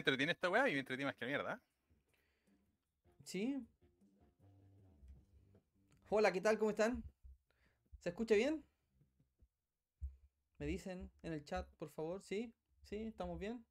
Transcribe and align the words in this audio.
Entretiene 0.00 0.32
esta 0.32 0.50
weá 0.50 0.68
y 0.68 0.72
me 0.74 0.80
entretiene 0.80 1.10
más 1.10 1.16
que 1.16 1.26
mierda? 1.26 1.60
Sí. 3.24 3.66
Hola, 6.08 6.32
¿qué 6.32 6.40
tal? 6.40 6.58
¿Cómo 6.58 6.70
están? 6.70 7.04
¿Se 8.00 8.08
escucha 8.08 8.34
bien? 8.34 8.64
Me 10.58 10.66
dicen 10.66 11.10
en 11.22 11.32
el 11.32 11.44
chat, 11.44 11.68
por 11.78 11.90
favor. 11.90 12.22
¿Sí? 12.22 12.52
¿Sí? 12.82 12.96
¿Estamos 12.96 13.38
bien? 13.38 13.64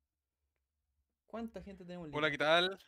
¿Cuánta 1.27 1.61
gente 1.61 1.83
tenemos 1.85 2.07
en 2.07 2.15
Hola? 2.15 2.31
¿qué 2.31 2.37
tal? 2.37 2.79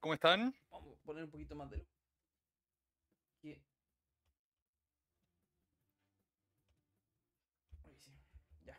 ¿Cómo 0.00 0.14
están? 0.14 0.54
Vamos 0.70 0.98
a 0.98 1.02
poner 1.04 1.24
un 1.24 1.30
poquito 1.30 1.54
más 1.54 1.70
de 1.70 1.78
luz. 1.78 1.88
Que- 3.40 3.62
Ahí 7.84 7.96
sí, 7.98 8.12
Ya. 8.64 8.76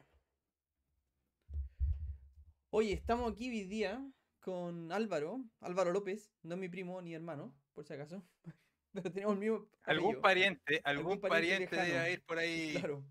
Oye, 2.78 2.92
estamos 2.92 3.32
aquí 3.32 3.48
hoy 3.50 3.64
día 3.64 4.06
con 4.42 4.92
Álvaro, 4.92 5.42
Álvaro 5.62 5.94
López, 5.94 6.34
no 6.44 6.56
es 6.56 6.60
mi 6.60 6.68
primo 6.68 7.02
ni 7.02 7.14
hermano, 7.14 7.56
por 7.72 7.86
si 7.86 7.94
acaso. 7.94 8.22
Pero 8.92 9.14
tenemos 9.14 9.36
el 9.36 9.40
mismo 9.40 9.70
¿Algún 9.84 10.08
apellido. 10.08 10.22
pariente, 10.22 10.82
Algún 10.84 11.14
algún 11.14 11.22
pariente 11.22 11.68
pariente 11.70 11.76
debe 11.78 12.00
haber 12.00 12.22
por 12.26 12.38
ahí, 12.40 12.74
Claro, 12.74 13.06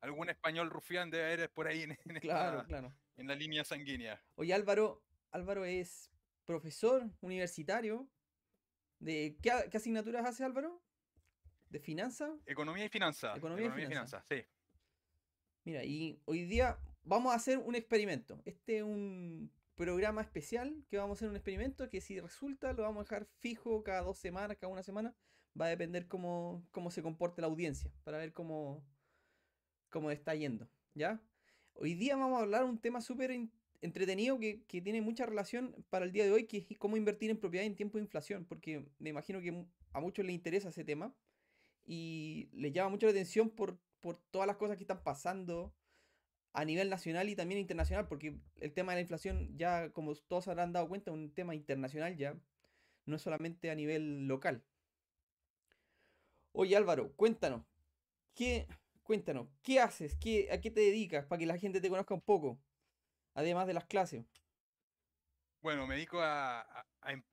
algún 0.00 0.30
español 0.30 0.70
rufián 0.70 1.10
debe 1.10 1.34
haber 1.34 1.50
por 1.50 1.66
ahí 1.68 1.82
en, 1.82 1.90
en 1.90 2.16
esta- 2.16 2.20
claro, 2.20 2.64
claro. 2.66 2.94
en 3.18 3.26
la 3.26 3.34
línea 3.34 3.62
sanguínea? 3.62 4.24
Oye, 4.36 4.54
Álvaro, 4.54 5.02
Álvaro 5.32 5.66
es 5.66 6.10
profesor 6.46 7.10
universitario. 7.20 8.08
¿De 9.00 9.36
qué, 9.42 9.50
asignaturas 9.50 10.24
hace 10.24 10.44
Álvaro? 10.44 10.82
¿De 11.68 11.78
finanzas? 11.78 12.30
Economía 12.46 12.86
y 12.86 12.88
finanzas. 12.88 13.36
Economía 13.36 13.66
y 13.66 13.68
y 13.68 13.72
finanzas. 13.84 14.24
finanzas, 14.24 14.24
sí. 14.30 14.46
Mira, 15.64 15.84
y 15.84 16.22
hoy 16.24 16.44
día 16.46 16.78
vamos 17.02 17.32
a 17.32 17.36
hacer 17.36 17.58
un 17.58 17.74
experimento. 17.74 18.40
Este 18.44 18.78
es 18.78 18.82
un 18.82 19.50
programa 19.74 20.20
especial 20.20 20.84
que 20.88 20.98
vamos 20.98 21.16
a 21.16 21.18
hacer 21.18 21.28
un 21.30 21.36
experimento 21.36 21.88
que 21.88 22.00
si 22.00 22.20
resulta 22.20 22.72
lo 22.72 22.82
vamos 22.82 23.00
a 23.00 23.04
dejar 23.04 23.26
fijo 23.38 23.82
cada 23.82 24.02
dos 24.02 24.18
semanas, 24.18 24.56
cada 24.60 24.72
una 24.72 24.82
semana. 24.82 25.14
Va 25.60 25.66
a 25.66 25.70
depender 25.70 26.06
cómo, 26.06 26.64
cómo 26.70 26.90
se 26.90 27.02
comporte 27.02 27.40
la 27.40 27.48
audiencia, 27.48 27.90
para 28.04 28.18
ver 28.18 28.32
cómo, 28.32 28.84
cómo 29.88 30.10
está 30.10 30.34
yendo. 30.34 30.68
¿Ya? 30.94 31.20
Hoy 31.72 31.94
día 31.94 32.16
vamos 32.16 32.38
a 32.38 32.42
hablar 32.42 32.64
un 32.64 32.78
tema 32.78 33.00
súper 33.00 33.32
entretenido 33.80 34.38
que, 34.38 34.62
que 34.64 34.80
tiene 34.80 35.02
mucha 35.02 35.26
relación 35.26 35.74
para 35.88 36.04
el 36.04 36.12
día 36.12 36.24
de 36.24 36.32
hoy, 36.32 36.46
que 36.46 36.58
es 36.68 36.78
cómo 36.78 36.96
invertir 36.96 37.30
en 37.30 37.38
propiedad 37.38 37.66
en 37.66 37.74
tiempo 37.74 37.98
de 37.98 38.04
inflación, 38.04 38.44
porque 38.44 38.86
me 38.98 39.10
imagino 39.10 39.40
que 39.40 39.66
a 39.92 40.00
muchos 40.00 40.24
les 40.24 40.34
interesa 40.34 40.68
ese 40.68 40.84
tema 40.84 41.14
y 41.84 42.48
les 42.52 42.72
llama 42.72 42.90
mucho 42.90 43.06
la 43.06 43.12
atención 43.12 43.50
por, 43.50 43.78
por 44.00 44.16
todas 44.30 44.46
las 44.46 44.56
cosas 44.56 44.76
que 44.76 44.84
están 44.84 45.02
pasando 45.02 45.74
a 46.52 46.64
nivel 46.64 46.90
nacional 46.90 47.28
y 47.28 47.36
también 47.36 47.60
internacional, 47.60 48.08
porque 48.08 48.40
el 48.60 48.72
tema 48.74 48.92
de 48.92 48.96
la 48.98 49.02
inflación 49.02 49.56
ya, 49.58 49.92
como 49.92 50.14
todos 50.16 50.48
habrán 50.48 50.72
dado 50.72 50.88
cuenta, 50.88 51.10
es 51.10 51.16
un 51.16 51.34
tema 51.34 51.54
internacional 51.54 52.16
ya, 52.16 52.40
no 53.06 53.16
es 53.16 53.22
solamente 53.22 53.70
a 53.70 53.74
nivel 53.76 54.26
local. 54.28 54.64
Oye 56.52 56.76
Álvaro, 56.76 57.12
cuéntanos, 57.16 57.64
¿qué, 58.34 58.66
cuéntanos, 59.04 59.48
¿qué 59.62 59.80
haces? 59.80 60.16
¿Qué, 60.16 60.48
¿A 60.52 60.60
qué 60.60 60.70
te 60.70 60.80
dedicas? 60.80 61.26
Para 61.26 61.38
que 61.40 61.46
la 61.46 61.58
gente 61.58 61.80
te 61.80 61.90
conozca 61.90 62.14
un 62.14 62.22
poco, 62.22 62.60
además 63.34 63.66
de 63.68 63.74
las 63.74 63.86
clases. 63.86 64.26
Bueno, 65.60 65.86
me 65.86 65.94
dedico 65.94 66.20
a, 66.20 66.60
a- 66.62 66.86
a 67.02 67.12
em- 67.12 67.24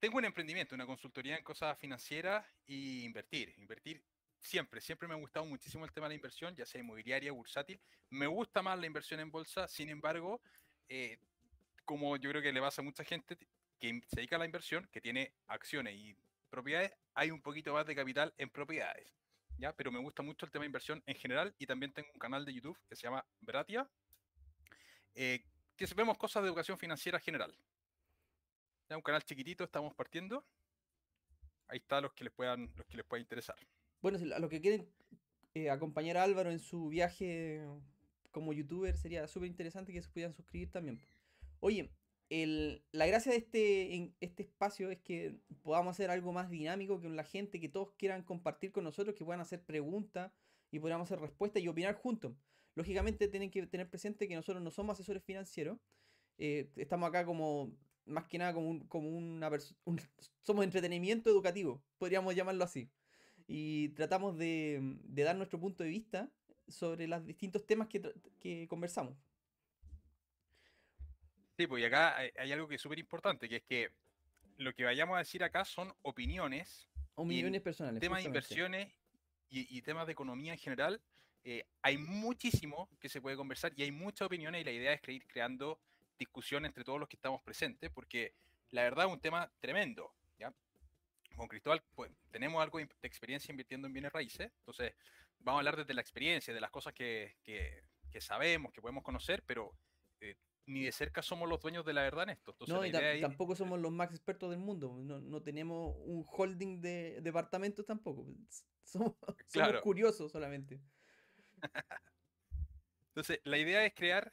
Tengo 0.00 0.18
un 0.18 0.24
emprendimiento, 0.26 0.74
una 0.76 0.86
consultoría 0.86 1.36
en 1.38 1.44
cosas 1.44 1.78
financieras 1.78 2.46
y 2.66 3.04
invertir. 3.04 3.54
Invertir 3.58 4.04
siempre, 4.46 4.80
siempre 4.80 5.08
me 5.08 5.14
ha 5.14 5.18
gustado 5.18 5.44
muchísimo 5.44 5.84
el 5.84 5.92
tema 5.92 6.06
de 6.06 6.10
la 6.10 6.14
inversión, 6.16 6.54
ya 6.54 6.64
sea 6.64 6.80
inmobiliaria, 6.80 7.32
bursátil. 7.32 7.80
Me 8.10 8.26
gusta 8.26 8.62
más 8.62 8.78
la 8.78 8.86
inversión 8.86 9.20
en 9.20 9.30
bolsa, 9.30 9.68
sin 9.68 9.88
embargo, 9.88 10.40
eh, 10.88 11.18
como 11.84 12.16
yo 12.16 12.30
creo 12.30 12.42
que 12.42 12.52
le 12.52 12.60
pasa 12.60 12.80
a 12.80 12.84
mucha 12.84 13.04
gente 13.04 13.36
que 13.78 14.00
se 14.06 14.16
dedica 14.16 14.36
a 14.36 14.38
la 14.38 14.46
inversión, 14.46 14.88
que 14.90 15.00
tiene 15.00 15.34
acciones 15.46 15.94
y 15.96 16.16
propiedades, 16.48 16.92
hay 17.14 17.30
un 17.30 17.42
poquito 17.42 17.72
más 17.74 17.86
de 17.86 17.94
capital 17.94 18.32
en 18.38 18.48
propiedades. 18.48 19.12
¿ya? 19.58 19.72
Pero 19.74 19.90
me 19.92 19.98
gusta 19.98 20.22
mucho 20.22 20.46
el 20.46 20.52
tema 20.52 20.62
de 20.62 20.66
inversión 20.66 21.02
en 21.06 21.16
general 21.16 21.54
y 21.58 21.66
también 21.66 21.92
tengo 21.92 22.08
un 22.12 22.18
canal 22.18 22.44
de 22.44 22.54
YouTube 22.54 22.78
que 22.88 22.96
se 22.96 23.02
llama 23.02 23.24
Bratia, 23.40 23.88
eh, 25.14 25.44
que 25.76 25.86
vemos 25.94 26.16
cosas 26.18 26.42
de 26.42 26.48
educación 26.48 26.78
financiera 26.78 27.18
general. 27.18 27.54
Ya 28.88 28.96
un 28.96 29.02
canal 29.02 29.24
chiquitito, 29.24 29.64
estamos 29.64 29.94
partiendo. 29.94 30.44
Ahí 31.68 31.78
está 31.78 32.00
los 32.00 32.12
que 32.12 32.24
les 32.24 32.32
puedan, 32.32 32.72
los 32.76 32.86
que 32.86 32.96
les 32.96 33.06
pueda 33.06 33.20
interesar. 33.20 33.56
Bueno, 34.06 34.20
a 34.36 34.38
los 34.38 34.50
que 34.50 34.60
quieren 34.60 34.86
eh, 35.54 35.68
acompañar 35.68 36.16
a 36.16 36.22
Álvaro 36.22 36.52
en 36.52 36.60
su 36.60 36.90
viaje 36.90 37.66
como 38.30 38.52
youtuber, 38.52 38.96
sería 38.96 39.26
súper 39.26 39.48
interesante 39.48 39.92
que 39.92 40.00
se 40.00 40.08
pudieran 40.08 40.32
suscribir 40.32 40.70
también. 40.70 41.00
Oye, 41.58 41.90
la 42.30 43.06
gracia 43.08 43.32
de 43.32 43.38
este, 43.38 44.14
este 44.20 44.44
espacio 44.44 44.92
es 44.92 45.00
que 45.00 45.34
podamos 45.64 45.90
hacer 45.96 46.08
algo 46.12 46.32
más 46.32 46.48
dinámico 46.50 47.00
con 47.00 47.16
la 47.16 47.24
gente, 47.24 47.58
que 47.58 47.68
todos 47.68 47.94
quieran 47.98 48.22
compartir 48.22 48.70
con 48.70 48.84
nosotros, 48.84 49.16
que 49.16 49.24
puedan 49.24 49.40
hacer 49.40 49.64
preguntas 49.64 50.30
y 50.70 50.78
podamos 50.78 51.08
hacer 51.10 51.18
respuestas 51.20 51.60
y 51.60 51.66
opinar 51.66 51.96
juntos. 51.96 52.32
Lógicamente 52.76 53.26
tienen 53.26 53.50
que 53.50 53.66
tener 53.66 53.90
presente 53.90 54.28
que 54.28 54.36
nosotros 54.36 54.62
no 54.62 54.70
somos 54.70 54.92
asesores 54.92 55.24
financieros, 55.24 55.80
eh, 56.38 56.70
estamos 56.76 57.08
acá 57.08 57.26
como, 57.26 57.72
más 58.04 58.28
que 58.28 58.38
nada, 58.38 58.54
como, 58.54 58.70
un- 58.70 58.86
como 58.86 59.08
una 59.08 59.50
persona, 59.50 59.76
somos 60.44 60.64
entretenimiento 60.64 61.28
educativo, 61.28 61.82
podríamos 61.98 62.36
llamarlo 62.36 62.62
así 62.62 62.88
y 63.46 63.90
tratamos 63.90 64.36
de, 64.36 64.80
de 65.04 65.22
dar 65.22 65.36
nuestro 65.36 65.58
punto 65.60 65.82
de 65.84 65.90
vista 65.90 66.28
sobre 66.68 67.06
los 67.06 67.24
distintos 67.24 67.64
temas 67.66 67.88
que, 67.88 68.66
conversamos. 68.68 69.16
Sí, 71.56 71.66
pues 71.66 71.82
y 71.82 71.86
acá 71.86 72.16
hay, 72.16 72.30
hay 72.38 72.52
algo 72.52 72.68
que 72.68 72.74
es 72.74 72.80
súper 72.80 72.98
importante, 72.98 73.48
que 73.48 73.56
es 73.56 73.62
que 73.62 73.90
lo 74.58 74.74
que 74.74 74.84
vayamos 74.84 75.16
a 75.16 75.20
decir 75.20 75.42
acá 75.42 75.64
son 75.64 75.92
opiniones, 76.02 76.88
Opiniones 77.14 77.62
personales. 77.62 78.00
temas 78.00 78.20
de 78.22 78.26
inversiones 78.26 78.92
y, 79.48 79.76
y 79.78 79.82
temas 79.82 80.06
de 80.06 80.12
economía 80.12 80.52
en 80.52 80.58
general. 80.58 81.00
eh, 81.44 81.64
hay 81.82 81.96
muchísimo 81.96 82.90
que 83.00 83.08
se 83.08 83.20
puede 83.22 83.36
conversar 83.36 83.72
y 83.76 83.82
hay 83.84 83.92
muchas 83.92 84.26
opiniones 84.26 84.60
y 84.60 84.64
la 84.64 84.72
idea 84.72 84.92
es 84.92 85.08
ir 85.08 85.24
creando 85.26 85.78
discusión 86.18 86.66
entre 86.66 86.82
todos 86.84 86.98
los 86.98 87.08
que 87.08 87.16
estamos 87.16 87.40
presentes, 87.42 87.90
porque 87.90 88.34
la 88.70 88.82
verdad 88.82 89.06
es 89.06 89.12
un 89.12 89.20
tema 89.20 89.50
tremendo. 89.60 90.12
¿ya? 90.38 90.52
Con 91.36 91.48
Cristóbal 91.48 91.82
pues, 91.94 92.10
tenemos 92.30 92.62
algo 92.62 92.78
de 92.78 92.88
experiencia 93.02 93.52
invirtiendo 93.52 93.86
en 93.86 93.92
bienes 93.92 94.12
raíces, 94.12 94.50
entonces 94.58 94.94
vamos 95.38 95.58
a 95.58 95.60
hablar 95.60 95.76
desde 95.76 95.94
la 95.94 96.00
experiencia, 96.00 96.54
de 96.54 96.60
las 96.60 96.70
cosas 96.70 96.92
que, 96.94 97.36
que- 97.42 97.84
que 98.10 98.20
sabemos, 98.20 98.72
que 98.72 98.80
podemos 98.80 99.02
conocer, 99.04 99.42
pero 99.44 99.78
eh, 100.20 100.36
ni 100.66 100.84
de 100.84 100.92
cerca 100.92 101.20
somos 101.20 101.48
los 101.48 101.60
dueños 101.60 101.84
de 101.84 101.92
la 101.92 102.02
verdad 102.02 102.22
en 102.24 102.30
esto. 102.30 102.52
Entonces, 102.52 102.74
No, 102.74 102.86
y 102.86 103.20
tampoco 103.20 103.54
somos 103.54 103.78
los 103.78 103.92
más 103.92 104.10
expertos 104.10 104.48
del 104.50 104.58
mundo. 104.58 104.96
No, 104.98 105.20
no 105.20 105.42
tenemos 105.42 105.94
un 105.98 106.24
holding 106.26 106.80
de 106.80 107.20
departamentos 107.20 107.84
tampoco. 107.84 108.26
Somos, 108.84 109.16
somos 109.18 109.36
Claro. 109.50 109.80
curiosos 109.82 110.32
solamente. 110.32 110.80
Entonces, 113.08 113.40
la 113.44 113.58
idea 113.58 113.84
es 113.84 113.92
crear 113.94 114.32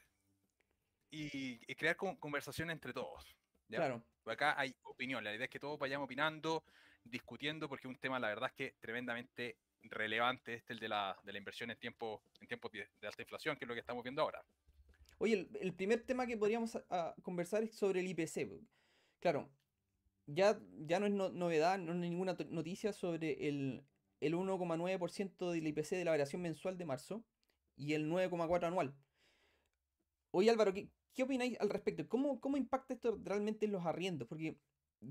y, 1.10 1.60
y 1.70 1.76
crear 1.76 1.96
con- 1.96 2.16
conversación 2.18 2.70
entre 2.70 2.94
todos. 2.94 3.36
¿ya? 3.68 3.78
Claro. 3.78 4.06
Acá 4.26 4.58
hay 4.58 4.76
opinión, 4.84 5.24
la 5.24 5.34
idea 5.34 5.46
es 5.46 5.50
que 5.50 5.60
todos 5.60 5.78
vayamos 5.80 6.06
opinando, 6.06 6.64
discutiendo, 7.04 7.68
porque 7.70 7.88
un 7.88 7.98
tema, 7.98 8.20
la 8.20 8.30
verdad 8.30 8.50
es 8.50 8.56
que 8.56 8.76
tremendamente 8.80 9.58
relevante, 9.84 10.56
este 10.56 10.74
el 10.74 10.80
de 10.80 10.90
la, 10.90 11.18
de 11.24 11.32
la 11.32 11.38
inversión 11.38 11.70
en 11.72 11.78
tiempo 11.78 12.24
en 12.40 12.48
tiempos 12.48 12.72
de, 12.72 12.88
alta 13.06 13.22
inflación, 13.22 13.58
que 13.58 13.66
es 13.66 13.68
lo 13.68 13.74
que 13.74 13.82
estamos 13.82 14.04
viendo 14.04 14.22
ahora. 14.22 14.44
Oye, 15.18 15.34
el, 15.34 15.58
el 15.60 15.74
primer 15.74 16.04
tema 16.06 16.26
que 16.26 16.38
podríamos 16.38 16.78
conversar 17.22 17.64
es 17.64 17.76
sobre 17.76 18.00
el 18.00 18.08
IPC. 18.08 18.50
Claro, 19.20 19.50
ya, 20.26 20.60
ya 20.80 21.00
no 21.00 21.06
es 21.06 21.14
no- 21.14 21.30
novedad, 21.30 21.78
no 21.78 21.94
es 21.94 22.00
ninguna 22.00 22.36
noticia 22.50 22.94
sobre 22.94 23.48
el, 23.48 23.84
el 24.22 24.36
1,9% 24.36 25.52
del 25.52 25.68
IPC 25.68 25.92
de 25.92 26.06
la 26.06 26.12
variación 26.12 26.42
mensual 26.42 26.78
de 26.78 26.86
marzo 26.86 27.26
y 27.76 27.94
el 27.94 28.10
9,4% 28.10 28.64
anual. 28.66 28.96
Oye 30.32 30.50
Álvaro, 30.50 30.74
¿qué, 30.74 30.90
qué 31.14 31.24
opináis 31.24 31.60
al 31.60 31.70
respecto? 31.70 32.08
¿Cómo, 32.08 32.40
¿Cómo 32.40 32.58
impacta 32.58 32.94
esto 32.94 33.20
realmente 33.24 33.66
en 33.66 33.72
los 33.72 33.86
arriendos? 33.86 34.28
Porque 34.28 34.58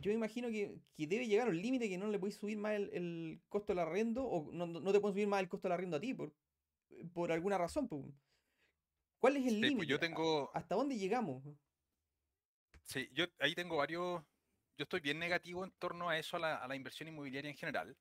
yo 0.00 0.10
me 0.10 0.16
imagino 0.16 0.48
que, 0.48 0.80
que 0.96 1.06
debe 1.06 1.26
llegar 1.26 1.48
a 1.48 1.50
un 1.50 1.60
límite 1.60 1.88
que 1.88 1.98
no 1.98 2.08
le 2.08 2.18
podéis 2.18 2.36
subir 2.36 2.58
más 2.58 2.74
el, 2.74 2.90
el 2.92 3.42
costo 3.48 3.72
del 3.72 3.80
arriendo 3.80 4.24
o 4.26 4.52
no, 4.52 4.66
no 4.66 4.92
te 4.92 5.00
pueden 5.00 5.14
subir 5.14 5.28
más 5.28 5.40
el 5.42 5.48
costo 5.48 5.68
del 5.68 5.72
arriendo 5.74 5.96
a 5.96 6.00
ti 6.00 6.14
por, 6.14 6.34
por 7.14 7.32
alguna 7.32 7.58
razón. 7.58 7.88
¿Cuál 9.18 9.36
es 9.38 9.46
el 9.46 9.60
Sí, 9.60 9.70
pues 9.70 9.70
límite? 9.70 9.88
yo 9.88 9.98
¿A- 9.98 9.98
tengo- 9.98 10.50
¿Hasta 10.52 10.74
dónde 10.74 10.98
llegamos? 10.98 11.42
Sí, 12.84 13.08
yo 13.12 13.26
ahí 13.38 13.54
tengo 13.54 13.76
varios. 13.76 14.22
Yo 14.76 14.84
estoy 14.84 15.00
bien 15.00 15.18
negativo 15.18 15.64
en 15.64 15.72
torno 15.72 16.08
a 16.08 16.18
eso, 16.18 16.36
a 16.36 16.40
la, 16.40 16.56
a 16.56 16.66
la 16.68 16.76
inversión 16.76 17.08
inmobiliaria 17.08 17.50
en 17.50 17.56
general, 17.56 17.98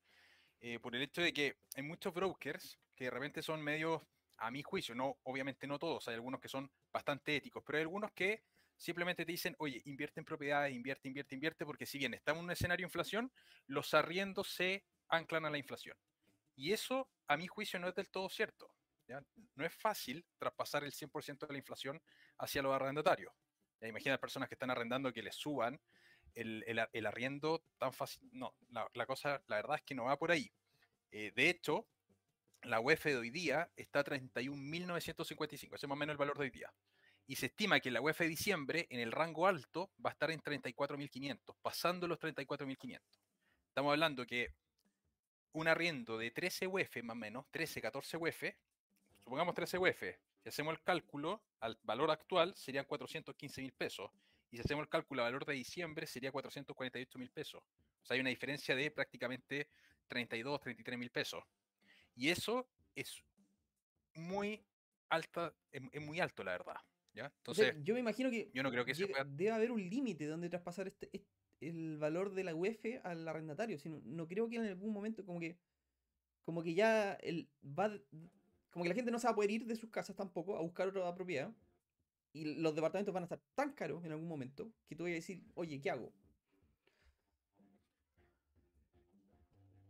eh, 0.60 0.78
por 0.80 0.96
el 0.96 1.02
hecho 1.02 1.22
de 1.22 1.32
que 1.32 1.58
hay 1.76 1.82
muchos 1.84 2.14
brokers 2.14 2.80
que 2.96 3.04
de 3.04 3.10
repente 3.10 3.42
son 3.42 3.62
medios, 3.62 4.02
a 4.38 4.50
mi 4.50 4.62
juicio, 4.62 4.94
no, 4.94 5.18
obviamente 5.24 5.66
no 5.68 5.78
todos, 5.78 6.08
hay 6.08 6.14
algunos 6.14 6.40
que 6.40 6.48
son 6.48 6.72
bastante 6.92 7.36
éticos, 7.36 7.62
pero 7.66 7.78
hay 7.78 7.82
algunos 7.82 8.12
que 8.12 8.44
simplemente 8.82 9.24
te 9.24 9.30
dicen, 9.30 9.54
oye, 9.58 9.80
invierte 9.84 10.20
en 10.20 10.24
propiedades, 10.24 10.74
invierte, 10.74 11.06
invierte, 11.06 11.34
invierte, 11.36 11.64
porque 11.64 11.86
si 11.86 11.98
bien 11.98 12.14
estamos 12.14 12.40
en 12.40 12.46
un 12.46 12.50
escenario 12.50 12.84
de 12.84 12.88
inflación, 12.88 13.32
los 13.66 13.94
arriendos 13.94 14.48
se 14.48 14.84
anclan 15.08 15.46
a 15.46 15.50
la 15.50 15.58
inflación. 15.58 15.96
Y 16.56 16.72
eso, 16.72 17.08
a 17.28 17.36
mi 17.36 17.46
juicio, 17.46 17.78
no 17.78 17.88
es 17.88 17.94
del 17.94 18.10
todo 18.10 18.28
cierto. 18.28 18.74
No 19.54 19.64
es 19.64 19.74
fácil 19.74 20.24
traspasar 20.38 20.84
el 20.84 20.92
100% 20.92 21.46
de 21.46 21.52
la 21.52 21.58
inflación 21.58 22.02
hacia 22.38 22.62
los 22.62 22.74
arrendatarios. 22.74 23.32
Ya, 23.80 23.86
imagina 23.86 24.18
personas 24.18 24.48
que 24.48 24.54
están 24.54 24.70
arrendando 24.70 25.12
que 25.12 25.22
les 25.22 25.36
suban 25.36 25.80
el, 26.34 27.06
arriendo 27.06 27.64
tan 27.78 27.92
fácil. 27.92 28.28
No, 28.32 28.56
la, 28.70 28.88
la, 28.94 29.06
cosa, 29.06 29.42
la 29.46 29.56
verdad 29.56 29.76
es 29.76 29.82
que 29.82 29.94
no 29.94 30.04
va 30.04 30.18
por 30.18 30.32
ahí. 30.32 30.50
Eh, 31.10 31.30
de 31.36 31.50
hecho, 31.50 31.86
la 32.62 32.80
UEF 32.80 33.04
de 33.04 33.16
hoy 33.16 33.30
día 33.30 33.70
está 33.76 34.00
a 34.00 34.04
31.955, 34.04 35.74
ese 35.74 35.86
es 35.86 35.88
más 35.88 35.92
o 35.92 35.96
menos 35.96 36.14
el 36.14 36.18
valor 36.18 36.38
de 36.38 36.44
hoy 36.44 36.50
día. 36.50 36.72
Y 37.32 37.36
se 37.36 37.46
estima 37.46 37.80
que 37.80 37.90
la 37.90 38.02
UEF 38.02 38.18
de 38.18 38.28
diciembre, 38.28 38.86
en 38.90 39.00
el 39.00 39.10
rango 39.10 39.46
alto, 39.46 39.90
va 40.04 40.10
a 40.10 40.12
estar 40.12 40.30
en 40.30 40.42
34.500, 40.42 41.56
pasando 41.62 42.06
los 42.06 42.18
34.500. 42.18 43.00
Estamos 43.68 43.90
hablando 43.90 44.26
que 44.26 44.52
un 45.52 45.66
arriendo 45.66 46.18
de 46.18 46.30
13 46.30 46.66
UEF 46.66 47.02
más 47.02 47.14
o 47.14 47.18
menos, 47.18 47.46
13, 47.50 47.80
14 47.80 48.18
UEF, 48.18 48.42
supongamos 49.16 49.54
13 49.54 49.78
UEF, 49.78 50.02
si 50.42 50.48
hacemos 50.50 50.74
el 50.74 50.82
cálculo 50.82 51.42
al 51.60 51.78
valor 51.84 52.10
actual 52.10 52.54
serían 52.54 52.84
415 52.84 53.62
mil 53.62 53.72
pesos. 53.72 54.10
Y 54.50 54.56
si 54.56 54.64
hacemos 54.64 54.82
el 54.82 54.90
cálculo 54.90 55.22
al 55.22 55.28
valor 55.28 55.46
de 55.46 55.54
diciembre 55.54 56.06
sería 56.06 56.30
448 56.30 57.18
mil 57.18 57.30
pesos. 57.30 57.62
O 57.62 58.04
sea, 58.04 58.14
hay 58.14 58.20
una 58.20 58.28
diferencia 58.28 58.76
de 58.76 58.90
prácticamente 58.90 59.70
32, 60.06 60.60
33 60.60 60.98
mil 60.98 61.10
pesos. 61.10 61.42
Y 62.14 62.28
eso 62.28 62.68
es 62.94 63.24
muy 64.16 64.62
alta, 65.08 65.54
es 65.70 66.02
muy 66.02 66.20
alto, 66.20 66.44
la 66.44 66.52
verdad. 66.52 66.76
Yo 67.82 67.94
me 67.94 68.00
imagino 68.00 68.30
que 68.30 68.50
yo 68.54 68.62
no 68.62 68.70
creo 68.70 68.84
que 68.84 68.94
llega, 68.94 69.12
pueda... 69.12 69.24
debe 69.24 69.50
haber 69.50 69.70
un 69.70 69.88
límite 69.88 70.26
donde 70.26 70.48
traspasar 70.48 70.88
este, 70.88 71.10
este, 71.12 71.28
el 71.60 71.98
valor 71.98 72.34
de 72.34 72.44
la 72.44 72.54
UEF 72.54 72.84
al 73.04 73.26
arrendatario. 73.28 73.78
Sino, 73.78 74.00
no 74.04 74.26
creo 74.26 74.48
que 74.48 74.56
en 74.56 74.66
algún 74.66 74.92
momento 74.92 75.24
como 75.24 75.40
que 75.40 75.58
como 76.44 76.62
que 76.62 76.74
ya 76.74 77.12
el, 77.14 77.48
va 77.64 77.92
como 78.70 78.84
que 78.84 78.88
la 78.88 78.94
gente 78.94 79.10
no 79.10 79.18
se 79.18 79.26
va 79.26 79.32
a 79.32 79.34
poder 79.34 79.50
ir 79.50 79.66
de 79.66 79.76
sus 79.76 79.90
casas 79.90 80.16
tampoco 80.16 80.56
a 80.56 80.62
buscar 80.62 80.88
otra 80.88 81.14
propiedad. 81.14 81.54
Y 82.32 82.54
los 82.56 82.74
departamentos 82.74 83.12
van 83.12 83.24
a 83.24 83.26
estar 83.26 83.40
tan 83.54 83.72
caros 83.72 84.04
en 84.04 84.12
algún 84.12 84.26
momento 84.26 84.72
que 84.86 84.96
tú 84.96 85.04
vas 85.04 85.10
a 85.10 85.14
decir, 85.14 85.44
oye, 85.54 85.80
¿qué 85.80 85.90
hago? 85.90 86.12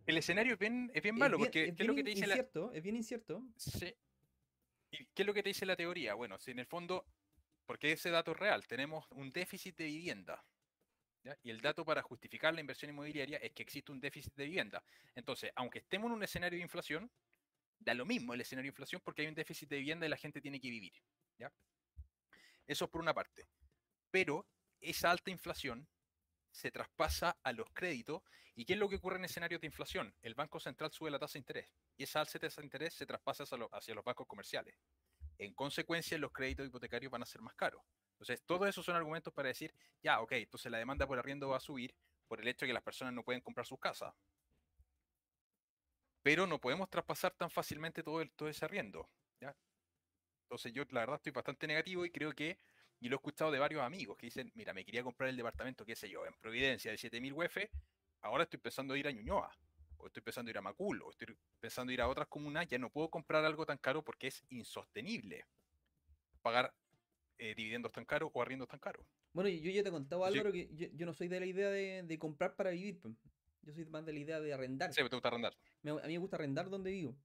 El 0.06 0.16
escenario 0.16 0.54
es 0.54 0.58
bien, 0.58 0.90
es 0.92 1.02
bien 1.02 1.16
malo, 1.16 1.36
es 1.36 1.38
bien, 1.38 1.46
porque 1.46 1.64
es 1.68 1.76
¿qué 1.76 1.82
es 1.84 1.86
lo 1.86 1.94
que 1.94 2.02
bien 2.02 2.16
te 2.16 2.20
dice 2.20 2.26
incierto, 2.26 2.70
la... 2.72 2.76
Es 2.76 2.82
bien 2.82 2.96
incierto. 2.96 3.46
Sí. 3.56 3.94
¿Y 4.92 5.06
qué 5.06 5.22
es 5.22 5.26
lo 5.26 5.34
que 5.34 5.42
te 5.42 5.48
dice 5.48 5.66
la 5.66 5.74
teoría? 5.74 6.14
Bueno, 6.14 6.38
si 6.38 6.50
en 6.50 6.58
el 6.58 6.66
fondo, 6.66 7.06
porque 7.64 7.92
ese 7.92 8.10
dato 8.10 8.32
es 8.32 8.38
real, 8.38 8.66
tenemos 8.66 9.06
un 9.10 9.32
déficit 9.32 9.76
de 9.76 9.86
vivienda. 9.86 10.44
¿ya? 11.24 11.36
Y 11.42 11.50
el 11.50 11.62
dato 11.62 11.84
para 11.84 12.02
justificar 12.02 12.52
la 12.52 12.60
inversión 12.60 12.90
inmobiliaria 12.90 13.38
es 13.38 13.52
que 13.52 13.62
existe 13.62 13.90
un 13.90 14.00
déficit 14.00 14.34
de 14.34 14.44
vivienda. 14.44 14.84
Entonces, 15.14 15.50
aunque 15.56 15.78
estemos 15.78 16.10
en 16.10 16.16
un 16.16 16.22
escenario 16.22 16.58
de 16.58 16.62
inflación, 16.62 17.10
da 17.78 17.94
lo 17.94 18.04
mismo 18.04 18.34
el 18.34 18.42
escenario 18.42 18.68
de 18.68 18.72
inflación 18.72 19.00
porque 19.02 19.22
hay 19.22 19.28
un 19.28 19.34
déficit 19.34 19.68
de 19.70 19.78
vivienda 19.78 20.06
y 20.06 20.10
la 20.10 20.16
gente 20.18 20.42
tiene 20.42 20.60
que 20.60 20.68
vivir. 20.68 20.92
¿ya? 21.38 21.50
Eso 22.66 22.90
por 22.90 23.00
una 23.00 23.14
parte. 23.14 23.46
Pero 24.10 24.46
esa 24.78 25.10
alta 25.10 25.30
inflación 25.30 25.88
se 26.52 26.70
traspasa 26.70 27.36
a 27.42 27.52
los 27.52 27.68
créditos. 27.72 28.22
¿Y 28.54 28.64
qué 28.64 28.74
es 28.74 28.78
lo 28.78 28.88
que 28.88 28.96
ocurre 28.96 29.16
en 29.16 29.24
escenarios 29.24 29.60
de 29.60 29.66
inflación? 29.66 30.14
El 30.22 30.34
Banco 30.34 30.60
Central 30.60 30.92
sube 30.92 31.10
la 31.10 31.18
tasa 31.18 31.34
de 31.34 31.38
interés 31.40 31.68
y 31.96 32.04
esa 32.04 32.20
alta 32.20 32.38
tasa 32.38 32.60
de 32.60 32.66
interés 32.66 32.94
se 32.94 33.06
traspasa 33.06 33.44
hacia 33.72 33.94
los 33.94 34.04
bancos 34.04 34.26
comerciales. 34.26 34.76
En 35.38 35.54
consecuencia, 35.54 36.16
los 36.18 36.32
créditos 36.32 36.66
hipotecarios 36.66 37.10
van 37.10 37.22
a 37.22 37.26
ser 37.26 37.40
más 37.40 37.54
caros. 37.54 37.82
Entonces, 38.12 38.42
todos 38.46 38.68
esos 38.68 38.84
son 38.84 38.94
argumentos 38.94 39.32
para 39.32 39.48
decir, 39.48 39.74
ya, 40.02 40.20
ok, 40.20 40.32
entonces 40.32 40.70
la 40.70 40.78
demanda 40.78 41.06
por 41.06 41.18
arriendo 41.18 41.48
va 41.48 41.56
a 41.56 41.60
subir 41.60 41.94
por 42.28 42.40
el 42.40 42.46
hecho 42.46 42.64
de 42.64 42.68
que 42.68 42.74
las 42.74 42.82
personas 42.82 43.12
no 43.12 43.24
pueden 43.24 43.40
comprar 43.40 43.66
sus 43.66 43.80
casas 43.80 44.14
pero 46.22 46.46
no 46.46 46.60
podemos 46.60 46.88
traspasar 46.88 47.32
tan 47.32 47.50
fácilmente 47.50 48.02
todo, 48.02 48.20
el, 48.20 48.30
todo 48.32 48.48
ese 48.48 48.64
arriendo. 48.64 49.08
¿ya? 49.40 49.54
Entonces 50.44 50.72
yo 50.72 50.84
la 50.90 51.00
verdad 51.00 51.16
estoy 51.16 51.32
bastante 51.32 51.66
negativo 51.66 52.04
y 52.04 52.10
creo 52.10 52.32
que, 52.32 52.58
y 53.02 53.08
lo 53.08 53.16
he 53.16 53.18
escuchado 53.18 53.50
de 53.50 53.58
varios 53.58 53.82
amigos 53.82 54.16
que 54.16 54.26
dicen, 54.26 54.52
mira, 54.54 54.72
me 54.72 54.84
quería 54.84 55.02
comprar 55.02 55.28
el 55.28 55.36
departamento, 55.36 55.84
qué 55.84 55.96
sé 55.96 56.08
yo, 56.08 56.24
en 56.24 56.34
Providencia 56.34 56.92
de 56.92 56.96
7000 56.96 57.32
UF, 57.32 57.56
ahora 58.20 58.44
estoy 58.44 58.60
pensando 58.60 58.94
ir 58.94 59.08
a 59.08 59.10
Ñuñoa, 59.10 59.50
o 59.96 60.06
estoy 60.06 60.22
pensando 60.22 60.52
ir 60.52 60.58
a 60.58 60.62
Macul, 60.62 61.02
o 61.02 61.10
estoy 61.10 61.36
pensando 61.58 61.92
ir 61.92 62.00
a 62.00 62.08
otras 62.08 62.28
comunas, 62.28 62.68
ya 62.68 62.78
no 62.78 62.90
puedo 62.90 63.10
comprar 63.10 63.44
algo 63.44 63.66
tan 63.66 63.78
caro 63.78 64.04
porque 64.04 64.28
es 64.28 64.44
insostenible 64.50 65.44
pagar 66.42 66.72
eh, 67.38 67.56
dividendos 67.56 67.90
tan 67.90 68.04
caros 68.04 68.30
o 68.32 68.40
arriendos 68.40 68.68
tan 68.68 68.78
caros. 68.78 69.04
Bueno, 69.32 69.50
yo 69.50 69.72
ya 69.72 69.82
te 69.82 69.88
he 69.88 69.92
contado, 69.92 70.24
Álvaro, 70.24 70.52
que 70.52 70.68
yo, 70.72 70.86
yo, 70.92 71.04
no 71.04 71.12
soy 71.12 71.26
de 71.26 71.40
la 71.40 71.46
idea 71.46 71.70
de, 71.70 72.04
de 72.04 72.18
comprar 72.20 72.54
para 72.54 72.70
vivir. 72.70 73.00
Pues. 73.00 73.14
Yo 73.62 73.72
soy 73.72 73.84
más 73.86 74.04
de 74.06 74.12
la 74.12 74.18
idea 74.20 74.40
de 74.40 74.52
arrendar. 74.52 74.92
Sí, 74.92 75.02
te 75.02 75.16
gusta 75.16 75.28
arrendar. 75.28 75.56
Me, 75.82 75.90
a 75.90 75.94
mí 75.94 76.12
me 76.12 76.18
gusta 76.18 76.36
arrendar 76.36 76.70
donde 76.70 76.92
vivo. 76.92 77.16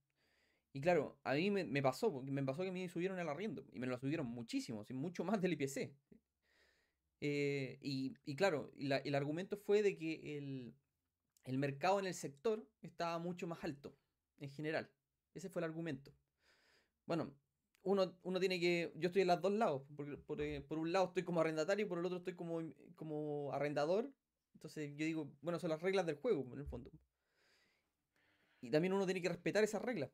Y 0.72 0.80
claro, 0.80 1.18
a 1.24 1.34
mí 1.34 1.50
me, 1.50 1.82
pasó, 1.82 2.12
porque 2.12 2.30
me 2.30 2.42
pasó 2.42 2.62
que 2.62 2.70
me 2.70 2.88
subieron 2.88 3.18
el 3.18 3.28
arriendo. 3.28 3.64
Y 3.72 3.78
me 3.78 3.86
lo 3.86 3.98
subieron 3.98 4.26
muchísimo, 4.26 4.84
mucho 4.90 5.24
más 5.24 5.40
del 5.40 5.54
IPC. 5.54 5.92
Eh, 7.20 7.78
y, 7.80 8.14
y, 8.24 8.36
claro, 8.36 8.70
la, 8.76 8.98
el 8.98 9.14
argumento 9.14 9.56
fue 9.56 9.82
de 9.82 9.96
que 9.96 10.38
el, 10.38 10.74
el 11.44 11.58
mercado 11.58 11.98
en 11.98 12.06
el 12.06 12.14
sector 12.14 12.68
estaba 12.82 13.18
mucho 13.18 13.46
más 13.46 13.64
alto, 13.64 13.96
en 14.38 14.50
general. 14.50 14.90
Ese 15.34 15.48
fue 15.48 15.60
el 15.60 15.64
argumento. 15.64 16.12
Bueno, 17.06 17.34
uno, 17.82 18.18
uno 18.22 18.40
tiene 18.40 18.60
que. 18.60 18.92
Yo 18.96 19.08
estoy 19.08 19.22
en 19.22 19.28
los 19.28 19.40
dos 19.40 19.52
lados. 19.52 19.82
Por, 19.96 20.22
por, 20.24 20.64
por, 20.66 20.78
un 20.78 20.92
lado 20.92 21.06
estoy 21.06 21.24
como 21.24 21.40
arrendatario 21.40 21.86
y 21.86 21.88
por 21.88 21.98
el 21.98 22.04
otro 22.04 22.18
estoy 22.18 22.34
como, 22.34 22.60
como 22.94 23.52
arrendador. 23.52 24.12
Entonces 24.54 24.90
yo 24.96 25.04
digo, 25.06 25.32
bueno, 25.40 25.58
son 25.58 25.70
las 25.70 25.80
reglas 25.80 26.04
del 26.06 26.16
juego, 26.16 26.52
en 26.52 26.58
el 26.60 26.66
fondo. 26.66 26.90
Y 28.60 28.70
también 28.70 28.92
uno 28.92 29.06
tiene 29.06 29.22
que 29.22 29.28
respetar 29.28 29.64
esas 29.64 29.82
reglas. 29.82 30.10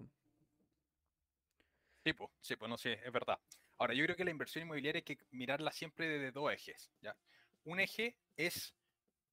Sí, 2.05 2.12
pues, 2.12 2.31
sí, 2.43 2.56
pues 2.56 2.69
no 2.69 2.77
sé, 2.77 3.01
es 3.03 3.12
verdad. 3.12 3.41
Ahora, 3.79 3.95
yo 3.95 4.05
creo 4.05 4.15
que 4.15 4.25
la 4.25 4.31
inversión 4.31 4.65
inmobiliaria 4.65 4.99
hay 4.99 5.17
que 5.17 5.25
mirarla 5.31 5.73
siempre 5.73 6.06
desde 6.06 6.33
dos 6.33 6.53
ejes. 6.53 6.91
¿ya? 7.01 7.17
Un 7.65 7.81
eje 7.81 8.19
es 8.37 8.75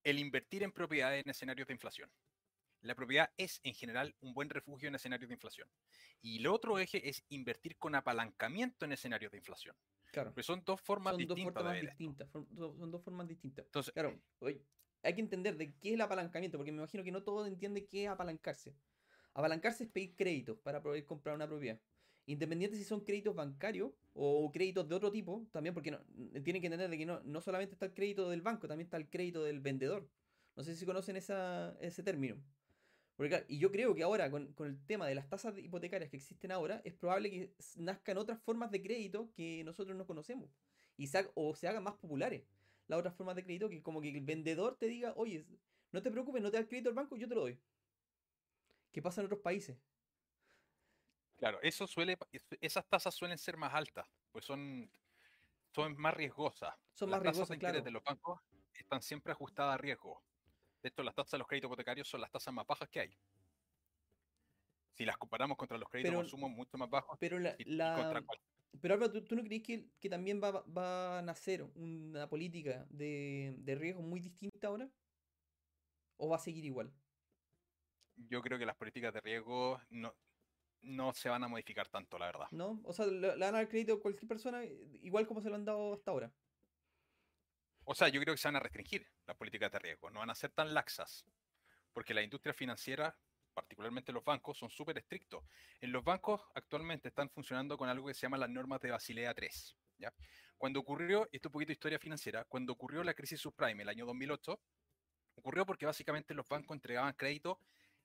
el 0.06 0.20
invertir 0.20 0.64
en 0.64 0.72
propiedades 0.72 1.24
en 1.26 1.30
escenarios 1.30 1.68
de 1.68 1.74
inflación. 1.74 2.10
La 2.82 2.96
propiedad 2.96 3.30
es 3.38 3.60
en 3.64 3.76
general 3.76 4.16
un 4.22 4.34
buen 4.34 4.50
refugio 4.50 4.88
en 4.88 4.96
escenarios 4.96 5.28
de 5.28 5.36
inflación. 5.36 5.68
Y 6.22 6.40
el 6.40 6.48
otro 6.48 6.80
eje 6.80 7.08
es 7.10 7.26
invertir 7.30 7.78
con 7.78 7.94
apalancamiento 7.94 8.86
en 8.86 8.94
escenarios 8.94 9.32
de 9.34 9.38
inflación. 9.38 9.76
Claro. 10.12 10.30
Porque 10.30 10.44
son 10.44 10.64
dos 10.66 10.82
formas 10.82 11.12
son 11.12 11.20
distintas. 11.20 11.46
Dos 11.46 11.54
formas 11.54 11.74
de 11.74 11.82
distintas 11.82 12.30
son, 12.32 12.48
dos 12.92 13.04
formas 13.04 13.28
distintas. 13.28 13.66
Entonces, 13.66 13.94
claro, 13.94 14.18
oye, 14.40 14.62
hay 15.04 15.14
que 15.14 15.22
entender 15.22 15.58
de 15.58 15.74
qué 15.76 15.90
es 15.90 15.94
el 15.96 16.02
apalancamiento, 16.02 16.58
porque 16.58 16.72
me 16.72 16.78
imagino 16.80 17.04
que 17.04 17.12
no 17.12 17.22
todos 17.22 17.48
entienden 17.48 17.86
qué 17.88 18.06
es 18.06 18.10
apalancarse. 18.10 18.74
Apalancarse 19.34 19.84
es 19.84 19.90
pedir 19.90 20.16
créditos 20.16 20.58
para 20.60 20.82
poder 20.82 21.06
comprar 21.06 21.36
una 21.36 21.48
propiedad. 21.48 21.80
Independiente 22.26 22.78
si 22.78 22.84
son 22.84 23.02
créditos 23.02 23.36
bancarios 23.36 23.92
o 24.14 24.52
créditos 24.52 24.88
de 24.88 24.96
otro 24.96 25.12
tipo, 25.12 25.48
también 25.52 25.74
porque 25.74 25.98
tienen 26.44 26.62
que 26.62 26.68
entender 26.68 26.90
de 26.90 26.98
que 26.98 27.06
no, 27.06 27.22
no 27.24 27.42
solamente 27.42 27.74
está 27.74 27.86
el 27.86 27.94
crédito 27.94 28.30
del 28.30 28.42
banco, 28.42 28.68
también 28.68 28.86
está 28.86 28.98
el 28.98 29.10
crédito 29.10 29.44
del 29.44 29.60
vendedor. 29.60 30.08
No 30.56 30.64
sé 30.64 30.76
si 30.76 30.86
conocen 30.86 31.16
esa, 31.16 31.76
ese 31.80 32.04
término. 32.04 32.36
Porque, 33.16 33.46
y 33.48 33.58
yo 33.58 33.72
creo 33.72 33.94
que 33.96 34.04
ahora, 34.04 34.30
con, 34.32 34.54
con, 34.54 34.68
el 34.68 34.84
tema 34.86 35.08
de 35.08 35.16
las 35.16 35.30
tasas 35.30 35.58
hipotecarias 35.58 36.10
que 36.10 36.18
existen 36.18 36.52
ahora, 36.52 36.82
es 36.84 36.94
probable 36.94 37.30
que 37.30 37.54
nazcan 37.78 38.18
otras 38.18 38.42
formas 38.42 38.72
de 38.72 38.82
crédito 38.82 39.32
que 39.36 39.64
nosotros 39.64 39.96
no 39.98 40.06
conocemos. 40.06 40.50
Y 40.98 41.08
se, 41.08 41.30
o 41.36 41.56
se 41.56 41.68
hagan 41.68 41.84
más 41.84 41.96
populares 41.96 42.44
las 42.92 43.00
otras 43.00 43.16
formas 43.16 43.36
de 43.36 43.44
crédito 43.44 43.70
que 43.70 43.82
como 43.82 44.02
que 44.02 44.10
el 44.10 44.22
vendedor 44.22 44.76
te 44.78 44.88
diga, 44.88 45.14
oye, 45.16 45.46
no 45.92 46.02
te 46.02 46.12
preocupes, 46.12 46.42
no 46.42 46.52
te 46.52 46.58
da 46.58 46.68
crédito 46.68 46.90
al 46.90 46.96
banco, 46.96 47.16
yo 47.16 47.28
te 47.28 47.36
lo 47.36 47.42
doy. 47.42 47.58
¿Qué 48.92 49.02
pasa 49.02 49.22
en 49.22 49.26
otros 49.26 49.40
países? 49.40 49.78
Claro, 51.42 51.60
eso 51.64 51.88
suele, 51.88 52.16
esas 52.62 52.88
tasas 52.88 53.16
suelen 53.16 53.40
ser 53.40 53.58
más 53.58 53.74
altas, 53.74 54.08
pues 54.32 54.46
son, 54.46 54.88
son 55.74 55.98
más 55.98 56.14
riesgosas. 56.14 56.76
Son 56.94 57.10
las 57.10 57.18
más 57.18 57.24
riesgosas, 57.24 57.48
tasas 57.48 57.58
de 57.58 57.60
claro. 57.60 57.82
de 57.82 57.90
los 57.90 58.04
bancos 58.04 58.40
están 58.76 59.02
siempre 59.02 59.32
ajustadas 59.32 59.74
a 59.74 59.78
riesgo. 59.80 60.22
De 60.84 60.90
hecho, 60.90 61.02
las 61.02 61.16
tasas 61.16 61.32
de 61.32 61.38
los 61.40 61.48
créditos 61.48 61.68
hipotecarios 61.70 62.08
son 62.08 62.22
las 62.22 62.30
tasas 62.30 62.54
más 62.54 62.68
bajas 62.68 62.88
que 62.90 63.00
hay. 63.00 63.18
Si 64.92 65.04
las 65.04 65.18
comparamos 65.18 65.58
contra 65.58 65.80
los 65.80 65.90
créditos 65.90 66.12
de 66.12 66.18
consumo 66.18 66.48
mucho 66.48 66.78
más 66.78 66.92
bajos, 66.92 67.18
pero 67.20 67.40
la, 67.40 67.56
y, 67.58 67.64
la, 67.64 67.94
y 67.98 68.02
contra 68.04 68.22
cual, 68.22 68.40
pero 68.80 68.94
Álvaro, 68.94 69.12
¿tú, 69.12 69.26
¿tú, 69.26 69.36
no 69.36 69.44
crees 69.44 69.64
que, 69.64 69.90
que 70.00 70.10
también 70.12 70.40
va, 70.44 70.64
va, 70.66 71.18
a 71.18 71.22
nacer 71.24 71.64
una 71.74 72.30
política 72.30 72.86
de, 72.92 73.56
de, 73.58 73.74
riesgo 73.74 74.04
muy 74.04 74.20
distinta 74.20 74.68
ahora? 74.68 74.92
¿O 76.18 76.30
va 76.30 76.36
a 76.36 76.40
seguir 76.40 76.66
igual? 76.66 76.94
Yo 78.16 78.44
creo 78.44 78.60
que 78.60 78.68
las 78.68 78.76
políticas 78.76 79.12
de 79.12 79.22
riesgo 79.22 79.82
no, 79.90 80.14
no 80.82 81.14
se 81.14 81.30
van 81.30 81.44
a 81.44 81.48
modificar 81.48 81.88
tanto, 81.88 82.18
la 82.18 82.28
verdad. 82.28 82.48
¿No? 82.52 82.82
O 82.84 82.94
sea, 82.94 83.06
le, 83.06 83.20
le 83.20 83.46
van 83.46 83.56
a 83.56 83.60
dar 83.60 83.70
crédito 83.70 83.94
a 83.94 84.02
cualquier 84.02 84.28
persona 84.28 84.64
igual 84.64 85.28
como 85.28 85.42
se 85.42 85.50
lo 85.50 85.56
han 85.56 85.66
dado 85.66 85.94
hasta 85.94 86.12
ahora. 86.12 86.32
O 87.84 87.96
sea, 87.96 88.08
yo 88.10 88.22
creo 88.22 88.34
que 88.34 88.42
se 88.42 88.48
van 88.48 88.56
a 88.56 88.60
restringir 88.60 89.08
las 89.26 89.36
políticas 89.36 89.72
de 89.72 89.80
riesgo, 89.80 90.10
no 90.10 90.20
van 90.20 90.30
a 90.30 90.36
ser 90.36 90.52
tan 90.52 90.74
laxas, 90.74 91.26
porque 91.94 92.14
la 92.14 92.22
industria 92.22 92.54
financiera, 92.54 93.18
particularmente 93.54 94.12
los 94.12 94.24
bancos, 94.24 94.58
son 94.58 94.70
súper 94.70 94.98
estrictos. 94.98 95.44
En 95.80 95.92
los 95.92 96.04
bancos 96.04 96.42
actualmente 96.54 97.10
están 97.10 97.30
funcionando 97.30 97.78
con 97.78 97.90
algo 97.90 98.08
que 98.08 98.14
se 98.14 98.22
llama 98.22 98.38
las 98.38 98.50
normas 98.50 98.80
de 98.82 98.92
Basilea 98.92 99.34
3. 99.34 99.76
¿ya? 99.98 100.14
Cuando 100.58 100.80
ocurrió, 100.80 101.28
esto 101.32 101.48
es 101.48 101.50
un 101.50 101.52
poquito 101.54 101.70
de 101.70 101.74
historia 101.74 102.00
financiera, 102.00 102.46
cuando 102.46 102.74
ocurrió 102.74 103.04
la 103.04 103.14
crisis 103.14 103.42
subprime 103.42 103.82
el 103.82 103.90
año 103.90 104.06
2008, 104.06 104.60
ocurrió 105.36 105.66
porque 105.66 105.86
básicamente 105.86 106.34
los 106.34 106.48
bancos 106.48 106.76
entregaban 106.76 107.14
crédito 107.14 107.60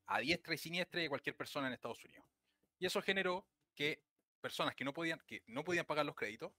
a 0.06 0.20
diestra 0.20 0.54
y 0.54 0.58
siniestra 0.58 1.00
de 1.00 1.08
cualquier 1.08 1.36
persona 1.36 1.66
en 1.66 1.74
Estados 1.74 2.02
Unidos. 2.04 2.24
Y 2.78 2.86
eso 2.86 3.00
generó 3.02 3.46
que 3.74 4.02
personas 4.40 4.74
que 4.74 4.84
no 4.84 4.92
podían, 4.92 5.20
que 5.26 5.42
no 5.46 5.64
podían 5.64 5.86
pagar 5.86 6.06
los 6.06 6.14
créditos, 6.14 6.52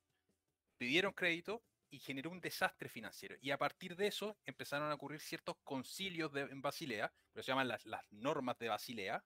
pidieron 0.78 1.14
crédito 1.14 1.64
y 1.90 2.00
generó 2.00 2.32
un 2.32 2.42
desastre 2.42 2.90
financiero. 2.90 3.36
Y 3.42 3.52
a 3.52 3.58
partir 3.58 3.96
de 3.96 4.08
eso 4.08 4.38
empezaron 4.46 4.92
a 4.92 4.96
ocurrir 4.96 5.20
ciertos 5.20 5.56
concilios 5.64 6.32
de, 6.34 6.42
en 6.42 6.62
Basilea, 6.62 7.14
que 7.34 7.44
se 7.44 7.52
llaman 7.52 7.68
las, 7.68 7.86
las 7.86 8.02
normas 8.12 8.58
de 8.60 8.70
Basilea, 8.70 9.24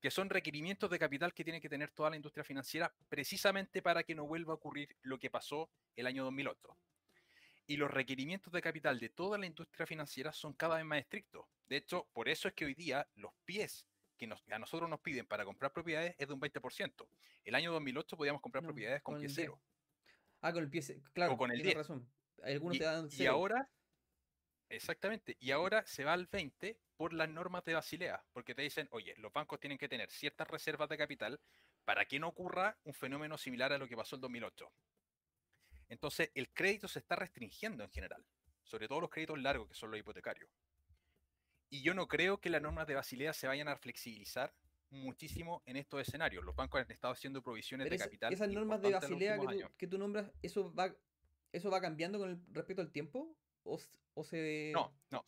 que 0.00 0.10
son 0.10 0.30
requerimientos 0.30 0.88
de 0.90 0.98
capital 0.98 1.34
que 1.34 1.44
tiene 1.44 1.60
que 1.60 1.68
tener 1.68 1.90
toda 1.90 2.10
la 2.10 2.16
industria 2.16 2.42
financiera 2.42 2.92
precisamente 3.08 3.82
para 3.82 4.02
que 4.02 4.14
no 4.14 4.26
vuelva 4.26 4.52
a 4.52 4.56
ocurrir 4.56 4.96
lo 5.02 5.18
que 5.18 5.30
pasó 5.30 5.70
el 5.94 6.06
año 6.06 6.24
2008. 6.24 6.76
Y 7.66 7.76
los 7.76 7.90
requerimientos 7.90 8.52
de 8.52 8.62
capital 8.62 8.98
de 8.98 9.10
toda 9.10 9.36
la 9.36 9.46
industria 9.46 9.86
financiera 9.86 10.32
son 10.32 10.54
cada 10.54 10.76
vez 10.76 10.84
más 10.84 11.00
estrictos. 11.00 11.46
De 11.68 11.76
hecho, 11.76 12.08
por 12.12 12.28
eso 12.28 12.48
es 12.48 12.54
que 12.54 12.64
hoy 12.64 12.74
día 12.74 13.06
los 13.14 13.32
pies 13.44 13.86
que 14.20 14.26
nos- 14.26 14.44
a 14.50 14.58
nosotros 14.58 14.88
nos 14.90 15.00
piden 15.00 15.24
para 15.26 15.46
comprar 15.46 15.72
propiedades 15.72 16.14
es 16.18 16.28
de 16.28 16.34
un 16.34 16.40
20%. 16.40 17.08
El 17.42 17.54
año 17.54 17.72
2008 17.72 18.18
podíamos 18.18 18.42
comprar 18.42 18.62
No, 18.62 18.68
propiedades 18.68 19.00
con 19.02 19.14
con 19.14 19.20
pie 19.22 19.28
el 19.30 19.34
10. 19.34 19.46
cero. 19.46 19.62
Ah, 20.42 20.52
con 20.52 20.62
el 20.62 20.68
pie. 20.70 20.82
ce- 20.82 21.02
Claro, 21.14 21.38
con 21.38 21.50
el 21.50 21.56
tienes 21.56 21.74
10. 21.74 21.76
razón. 21.78 22.12
Algunos 22.42 22.76
Y, 22.76 22.78
te 22.80 22.84
dan 22.84 23.06
y 23.06 23.10
cero. 23.10 23.32
ahora, 23.32 23.70
exactamente, 24.68 25.38
y 25.40 25.52
ahora 25.52 25.86
se 25.86 26.04
va 26.04 26.12
al 26.12 26.26
20 26.26 26.78
por 26.98 27.14
las 27.14 27.30
normas 27.30 27.64
de 27.64 27.72
Basilea, 27.72 28.22
porque 28.34 28.54
te 28.54 28.60
dicen, 28.60 28.88
oye, 28.90 29.14
los 29.16 29.32
bancos 29.32 29.58
tienen 29.58 29.78
que 29.78 29.88
tener 29.88 30.10
ciertas 30.10 30.46
reservas 30.48 30.90
de 30.90 30.98
capital 30.98 31.40
para 31.86 32.04
que 32.04 32.18
no 32.20 32.28
ocurra 32.28 32.78
un 32.84 32.92
fenómeno 32.92 33.38
similar 33.38 33.72
a 33.72 33.78
lo 33.78 33.88
que 33.88 33.96
pasó 33.96 34.16
el 34.16 34.20
2008. 34.20 34.70
Entonces, 35.88 36.30
el 36.34 36.50
crédito 36.52 36.88
se 36.88 36.98
está 36.98 37.16
restringiendo 37.16 37.82
en 37.82 37.90
general, 37.90 38.22
sobre 38.64 38.86
todo 38.86 39.00
los 39.00 39.08
créditos 39.10 39.38
largos, 39.38 39.66
que 39.66 39.74
son 39.74 39.90
los 39.90 39.98
hipotecarios. 39.98 40.50
Y 41.70 41.82
yo 41.82 41.94
no 41.94 42.08
creo 42.08 42.40
que 42.40 42.50
las 42.50 42.60
normas 42.60 42.86
de 42.86 42.94
Basilea 42.94 43.32
se 43.32 43.46
vayan 43.46 43.68
a 43.68 43.76
flexibilizar 43.76 44.52
muchísimo 44.90 45.62
en 45.66 45.76
estos 45.76 46.00
escenarios. 46.00 46.44
Los 46.44 46.56
bancos 46.56 46.80
han 46.80 46.90
estado 46.90 47.12
haciendo 47.14 47.42
provisiones 47.42 47.84
Pero 47.84 47.90
de 47.90 47.96
esa- 47.96 48.04
capital. 48.06 48.32
esas 48.32 48.48
normas 48.48 48.82
de 48.82 48.92
Basilea 48.92 49.38
que 49.38 49.46
tú, 49.46 49.70
que 49.76 49.86
tú 49.86 49.98
nombras, 49.98 50.30
¿eso 50.42 50.74
va, 50.74 50.92
¿eso 51.52 51.70
va 51.70 51.80
cambiando 51.80 52.18
con 52.18 52.30
el, 52.30 52.40
respecto 52.52 52.82
al 52.82 52.90
tiempo? 52.90 53.36
¿O, 53.62 53.80
o 54.14 54.24
se.? 54.24 54.72
No, 54.74 54.92
no. 55.10 55.24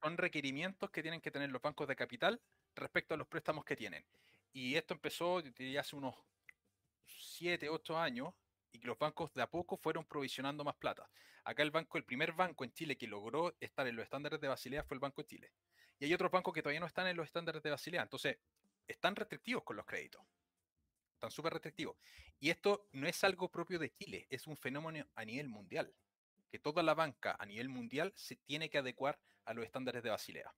Son 0.00 0.16
requerimientos 0.16 0.90
que 0.90 1.02
tienen 1.02 1.20
que 1.20 1.30
tener 1.30 1.50
los 1.50 1.60
bancos 1.60 1.88
de 1.88 1.96
capital 1.96 2.40
respecto 2.76 3.14
a 3.14 3.16
los 3.16 3.26
préstamos 3.26 3.64
que 3.64 3.76
tienen. 3.76 4.04
Y 4.52 4.76
esto 4.76 4.94
empezó, 4.94 5.42
diría, 5.42 5.80
hace 5.80 5.96
unos 5.96 6.14
7, 7.06 7.68
8 7.68 7.98
años, 7.98 8.32
y 8.72 8.78
que 8.78 8.86
los 8.86 8.98
bancos 8.98 9.32
de 9.34 9.42
a 9.42 9.50
poco 9.50 9.76
fueron 9.76 10.04
provisionando 10.04 10.64
más 10.64 10.76
plata. 10.76 11.10
Acá 11.44 11.62
el 11.62 11.70
banco, 11.70 11.98
el 11.98 12.04
primer 12.04 12.32
banco 12.32 12.64
en 12.64 12.72
Chile 12.72 12.96
que 12.96 13.06
logró 13.06 13.54
estar 13.60 13.86
en 13.86 13.96
los 13.96 14.04
estándares 14.04 14.40
de 14.40 14.48
Basilea 14.48 14.84
fue 14.84 14.94
el 14.94 15.00
Banco 15.00 15.22
de 15.22 15.26
Chile. 15.26 15.52
Y 16.00 16.06
hay 16.06 16.14
otros 16.14 16.32
bancos 16.32 16.52
que 16.52 16.62
todavía 16.62 16.80
no 16.80 16.86
están 16.86 17.06
en 17.06 17.16
los 17.16 17.26
estándares 17.26 17.62
de 17.62 17.70
Basilea. 17.70 18.02
Entonces, 18.02 18.38
están 18.88 19.14
restrictivos 19.14 19.62
con 19.62 19.76
los 19.76 19.86
créditos. 19.86 20.22
Están 21.12 21.30
súper 21.30 21.52
restrictivos. 21.52 21.96
Y 22.40 22.50
esto 22.50 22.88
no 22.92 23.06
es 23.06 23.22
algo 23.22 23.50
propio 23.50 23.78
de 23.78 23.92
Chile, 23.92 24.26
es 24.30 24.46
un 24.46 24.56
fenómeno 24.56 25.06
a 25.14 25.24
nivel 25.24 25.48
mundial 25.48 25.94
que 26.50 26.58
toda 26.58 26.82
la 26.82 26.94
banca 26.94 27.36
a 27.38 27.46
nivel 27.46 27.68
mundial 27.68 28.12
se 28.16 28.36
tiene 28.36 28.68
que 28.68 28.78
adecuar 28.78 29.20
a 29.44 29.54
los 29.54 29.64
estándares 29.64 30.02
de 30.02 30.10
Basilea. 30.10 30.52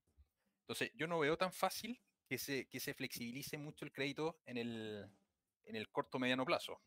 Entonces, 0.60 0.90
yo 0.94 1.06
no 1.06 1.18
veo 1.18 1.36
tan 1.36 1.52
fácil 1.52 2.00
que 2.26 2.38
se, 2.38 2.66
que 2.68 2.80
se 2.80 2.94
flexibilice 2.94 3.58
mucho 3.58 3.84
el 3.84 3.92
crédito 3.92 4.38
en 4.46 4.56
el, 4.56 5.10
en 5.64 5.76
el 5.76 5.90
corto 5.90 6.18
mediano 6.18 6.46
plazo. 6.46 6.80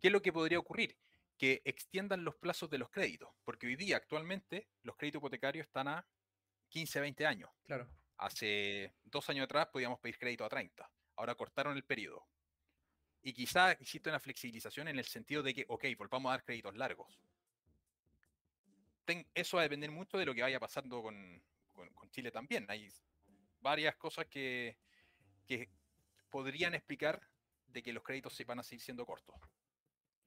¿Qué 0.00 0.08
es 0.08 0.12
lo 0.12 0.22
que 0.22 0.32
podría 0.32 0.58
ocurrir? 0.58 0.98
Que 1.38 1.62
extiendan 1.64 2.24
los 2.24 2.36
plazos 2.36 2.68
de 2.68 2.78
los 2.78 2.90
créditos, 2.90 3.28
porque 3.44 3.66
hoy 3.66 3.76
día 3.76 3.96
actualmente 3.96 4.68
los 4.82 4.96
créditos 4.96 5.20
hipotecarios 5.20 5.66
están 5.66 5.88
a 5.88 6.06
15, 6.68 7.00
20 7.00 7.26
años. 7.26 7.50
Claro. 7.64 7.88
Hace 8.18 8.94
dos 9.04 9.28
años 9.30 9.44
atrás 9.44 9.66
podíamos 9.68 9.98
pedir 10.00 10.18
crédito 10.18 10.44
a 10.44 10.48
30, 10.48 10.90
ahora 11.16 11.34
cortaron 11.34 11.76
el 11.76 11.84
periodo. 11.84 12.26
Y 13.22 13.32
quizá 13.32 13.72
existe 13.72 14.08
una 14.08 14.20
flexibilización 14.20 14.88
en 14.88 14.98
el 14.98 15.04
sentido 15.04 15.42
de 15.42 15.52
que, 15.52 15.64
ok, 15.68 15.84
volvamos 15.98 16.30
a 16.30 16.32
dar 16.36 16.44
créditos 16.44 16.74
largos 16.76 17.18
ten- 19.04 19.26
eso 19.34 19.56
va 19.56 19.62
a 19.62 19.64
depender 19.64 19.90
mucho 19.90 20.18
de 20.18 20.26
lo 20.26 20.34
que 20.34 20.42
vaya 20.42 20.60
pasando 20.60 21.00
con, 21.02 21.42
con- 21.72 21.88
con 21.94 22.10
Chile 22.10 22.30
también. 22.30 22.66
Hay 22.68 22.88
varias 23.60 23.96
cosas 23.96 24.26
que, 24.26 24.76
que 25.46 25.70
podrían 26.28 26.74
explicar 26.74 27.20
de 27.68 27.82
que 27.82 27.92
los 27.92 28.02
créditos 28.02 28.34
se 28.34 28.44
van 28.44 28.58
a 28.58 28.62
seguir 28.62 28.80
siendo 28.82 29.06
cortos. 29.06 29.36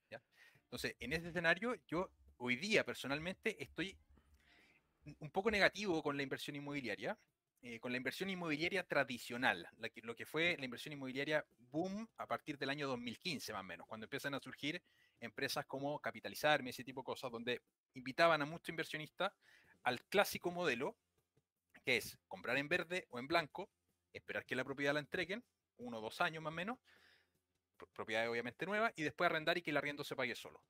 ¿ya? 0.10 0.22
Entonces, 0.63 0.96
en 1.00 1.13
ese 1.13 1.27
escenario, 1.29 1.75
yo 1.88 2.12
hoy 2.38 2.55
día 2.55 2.86
personalmente 2.86 3.62
estoy 3.62 3.98
un- 5.20 5.32
poco 5.32 5.51
negativo 5.51 6.01
con 6.03 6.18
la 6.18 6.24
inversión 6.24 6.56
inmobiliaria, 6.56 7.18
eh, 7.62 7.79
con 7.79 7.91
la 7.91 7.98
inversión 7.98 8.29
inmobiliaria 8.29 8.84
tradicional, 8.88 9.68
lo 10.03 10.15
que 10.15 10.25
fue 10.25 10.56
la 10.58 10.65
inversión 10.65 10.94
inmobiliaria 10.94 11.46
boom 11.58 12.08
a 12.18 12.25
partir 12.27 12.58
del 12.58 12.70
año 12.70 12.88
2015 12.88 13.51
más 13.53 13.62
o 13.62 13.63
menos, 13.65 13.88
cuando 13.88 14.06
empiezan 14.06 14.34
a 14.34 14.39
surgir 14.39 14.82
empresas 15.20 15.65
como 15.65 16.00
Capitalizarme, 16.00 16.70
ese 16.70 16.84
tipo 16.84 17.01
de 17.01 17.06
cosas, 17.06 17.32
donde 17.32 17.62
invitaban 17.94 18.41
a 18.41 18.46
muchos 18.46 18.70
inversionistas 18.70 19.34
al 19.84 20.03
clásico 20.06 20.51
modelo, 20.51 20.98
que 21.84 21.98
es 21.98 22.18
comprar 22.27 22.58
en 22.58 22.70
verde 22.70 23.08
o 23.10 23.20
en 23.20 23.27
blanco, 23.27 23.70
esperar 24.13 24.46
que 24.46 24.56
la 24.56 24.63
propiedad 24.63 24.94
la 24.94 25.00
entreguen, 25.01 25.44
uno 25.77 25.98
o 26.00 26.01
dos 26.01 26.22
años 26.22 26.41
más 26.44 26.51
o 26.51 26.56
menos, 26.56 26.77
pro- 27.77 27.88
propiedad 27.94 28.29
obviamente 28.29 28.65
nueva, 28.65 28.91
y 28.96 29.03
después 29.03 29.29
arrendar 29.29 29.58
y 29.58 29.62
que 29.62 29.72
el 29.72 29.77
arriendo 29.77 30.03
se 30.03 30.15
pague 30.15 30.36
solo. 30.36 30.63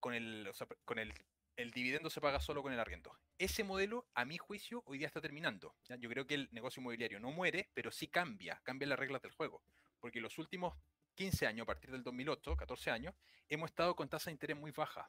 Con 0.00 0.14
el, 0.14 0.50
con 0.84 0.98
el, 0.98 1.12
el 1.56 1.70
dividendo 1.70 2.10
se 2.10 2.20
paga 2.20 2.38
solo 2.40 2.62
con 2.62 2.72
el 2.72 2.78
arriendo. 2.78 3.18
Ese 3.38 3.64
modelo, 3.64 4.06
a 4.14 4.24
mi 4.24 4.38
juicio, 4.38 4.82
hoy 4.86 4.98
día 4.98 5.06
está 5.06 5.20
terminando. 5.20 5.74
Yo 5.98 6.08
creo 6.08 6.26
que 6.26 6.34
el 6.34 6.48
negocio 6.52 6.80
inmobiliario 6.80 7.18
no 7.18 7.32
muere, 7.32 7.70
pero 7.74 7.90
sí 7.90 8.08
cambia, 8.08 8.60
cambia 8.62 8.88
las 8.88 8.98
reglas 8.98 9.22
del 9.22 9.32
juego. 9.32 9.62
Porque 9.98 10.20
los 10.20 10.38
últimos 10.38 10.74
15 11.14 11.46
años, 11.46 11.64
a 11.64 11.66
partir 11.66 11.90
del 11.90 12.02
2008, 12.02 12.56
14 12.56 12.90
años, 12.90 13.14
hemos 13.48 13.70
estado 13.70 13.96
con 13.96 14.08
tasas 14.08 14.26
de 14.26 14.32
interés 14.32 14.56
muy 14.56 14.70
bajas. 14.70 15.08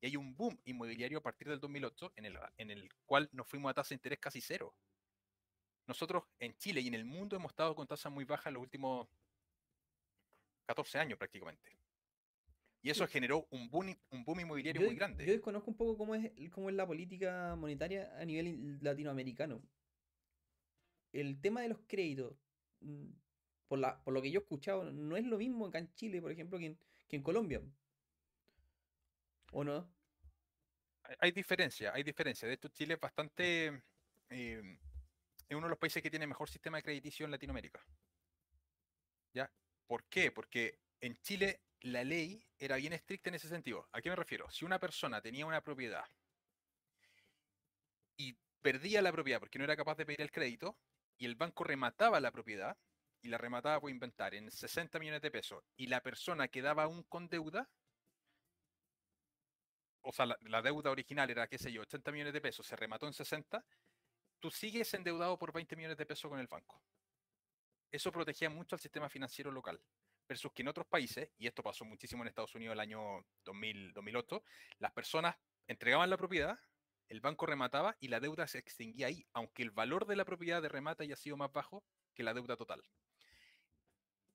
Y 0.00 0.06
hay 0.06 0.16
un 0.16 0.34
boom 0.34 0.58
inmobiliario 0.64 1.18
a 1.18 1.22
partir 1.22 1.48
del 1.48 1.60
2008 1.60 2.12
en 2.16 2.24
el, 2.24 2.38
en 2.56 2.70
el 2.70 2.88
cual 3.04 3.28
nos 3.32 3.46
fuimos 3.46 3.70
a 3.70 3.74
tasa 3.74 3.90
de 3.90 3.96
interés 3.96 4.18
casi 4.18 4.40
cero. 4.40 4.74
Nosotros 5.86 6.22
en 6.38 6.56
Chile 6.56 6.80
y 6.80 6.88
en 6.88 6.94
el 6.94 7.04
mundo 7.04 7.36
hemos 7.36 7.50
estado 7.50 7.74
con 7.74 7.86
tasas 7.86 8.12
muy 8.12 8.24
bajas 8.24 8.52
los 8.52 8.62
últimos 8.62 9.08
14 10.66 10.98
años 11.00 11.18
prácticamente. 11.18 11.79
Y 12.82 12.90
eso 12.90 13.06
generó 13.06 13.46
un 13.50 13.68
boom, 13.70 13.94
un 14.10 14.24
boom 14.24 14.40
inmobiliario 14.40 14.80
Yo, 14.80 14.86
muy 14.86 14.94
de- 14.94 14.98
grande. 14.98 15.26
yo 15.26 15.32
desconozco 15.32 15.70
un 15.70 15.76
poco 15.76 15.98
cómo 15.98 16.14
es, 16.14 16.30
cómo 16.50 16.70
es 16.70 16.76
la 16.76 16.86
política 16.86 17.54
monetaria 17.56 18.10
a 18.18 18.24
nivel 18.24 18.46
in- 18.48 18.78
latinoamericano. 18.80 19.62
El 21.12 21.40
tema 21.40 21.60
de 21.62 21.68
los 21.68 21.78
créditos, 21.86 22.34
mm, 22.80 23.08
por, 23.68 23.78
la, 23.80 24.02
por 24.02 24.14
lo 24.14 24.22
que 24.22 24.30
yo 24.30 24.40
he 24.40 24.42
escuchado, 24.42 24.90
no 24.90 25.16
es 25.16 25.24
lo 25.24 25.36
mismo 25.38 25.66
acá 25.66 25.78
en 25.78 25.92
Chile, 25.94 26.22
por 26.22 26.32
ejemplo, 26.32 26.58
que 26.58 26.66
en, 26.66 26.78
que 27.08 27.16
en 27.16 27.22
Colombia. 27.22 27.60
¿O 29.52 29.62
no? 29.64 29.92
Hay- 31.02 31.16
Hay 31.20 31.32
diferencia, 31.32 31.92
hay 31.92 32.02
diferencia. 32.02 32.46
De 32.48 32.54
hecho, 32.54 32.68
Chile 32.68 32.94
es 32.94 33.00
bastante... 33.00 33.82
eh, 34.30 34.78
es 35.48 35.56
uno 35.56 35.66
de 35.66 35.70
los 35.70 35.78
países 35.78 36.00
que 36.02 36.10
tiene 36.10 36.26
mejor 36.28 36.48
sistema 36.48 36.78
de 36.78 36.84
crediticio 36.84 37.24
en 37.26 37.32
Latinoamérica. 37.32 37.84
¿Ya? 39.34 39.52
¿Por 39.86 40.04
qué? 40.04 40.30
Porque 40.30 40.78
en 41.00 41.16
Chile 41.22 41.60
la 41.82 42.04
ley 42.04 42.44
era 42.58 42.76
bien 42.76 42.92
estricta 42.92 43.30
en 43.30 43.36
ese 43.36 43.48
sentido. 43.48 43.88
¿A 43.92 44.00
qué 44.00 44.10
me 44.10 44.16
refiero? 44.16 44.50
Si 44.50 44.64
una 44.64 44.78
persona 44.78 45.20
tenía 45.20 45.46
una 45.46 45.62
propiedad 45.62 46.04
y 48.16 48.36
perdía 48.60 49.02
la 49.02 49.12
propiedad 49.12 49.40
porque 49.40 49.58
no 49.58 49.64
era 49.64 49.76
capaz 49.76 49.96
de 49.96 50.06
pedir 50.06 50.20
el 50.20 50.30
crédito 50.30 50.76
y 51.16 51.26
el 51.26 51.36
banco 51.36 51.64
remataba 51.64 52.20
la 52.20 52.30
propiedad 52.30 52.76
y 53.22 53.28
la 53.28 53.38
remataba 53.38 53.80
por 53.80 53.90
inventar 53.90 54.34
en 54.34 54.50
60 54.50 54.98
millones 54.98 55.22
de 55.22 55.30
pesos 55.30 55.64
y 55.76 55.86
la 55.86 56.02
persona 56.02 56.48
quedaba 56.48 56.84
aún 56.84 57.02
con 57.04 57.28
deuda, 57.28 57.70
o 60.02 60.12
sea, 60.12 60.26
la, 60.26 60.38
la 60.42 60.62
deuda 60.62 60.90
original 60.90 61.30
era, 61.30 61.46
qué 61.46 61.58
sé 61.58 61.72
yo, 61.72 61.82
80 61.82 62.12
millones 62.12 62.32
de 62.32 62.40
pesos, 62.40 62.66
se 62.66 62.76
remató 62.76 63.06
en 63.06 63.12
60, 63.12 63.64
tú 64.38 64.50
sigues 64.50 64.92
endeudado 64.94 65.38
por 65.38 65.52
20 65.52 65.76
millones 65.76 65.98
de 65.98 66.06
pesos 66.06 66.30
con 66.30 66.40
el 66.40 66.46
banco. 66.46 66.82
Eso 67.90 68.12
protegía 68.12 68.48
mucho 68.48 68.76
al 68.76 68.80
sistema 68.80 69.08
financiero 69.08 69.50
local. 69.50 69.80
Versus 70.30 70.52
que 70.52 70.62
en 70.62 70.68
otros 70.68 70.86
países, 70.86 71.28
y 71.38 71.48
esto 71.48 71.60
pasó 71.60 71.84
muchísimo 71.84 72.22
en 72.22 72.28
Estados 72.28 72.54
Unidos 72.54 72.74
el 72.74 72.78
año 72.78 73.26
2000, 73.44 73.92
2008, 73.92 74.44
las 74.78 74.92
personas 74.92 75.34
entregaban 75.66 76.08
la 76.08 76.16
propiedad, 76.16 76.56
el 77.08 77.20
banco 77.20 77.46
remataba 77.46 77.96
y 77.98 78.06
la 78.06 78.20
deuda 78.20 78.46
se 78.46 78.58
extinguía 78.58 79.08
ahí, 79.08 79.26
aunque 79.32 79.64
el 79.64 79.72
valor 79.72 80.06
de 80.06 80.14
la 80.14 80.24
propiedad 80.24 80.62
de 80.62 80.68
remata 80.68 81.02
haya 81.02 81.16
sido 81.16 81.36
más 81.36 81.50
bajo 81.52 81.82
que 82.14 82.22
la 82.22 82.32
deuda 82.32 82.56
total. 82.56 82.80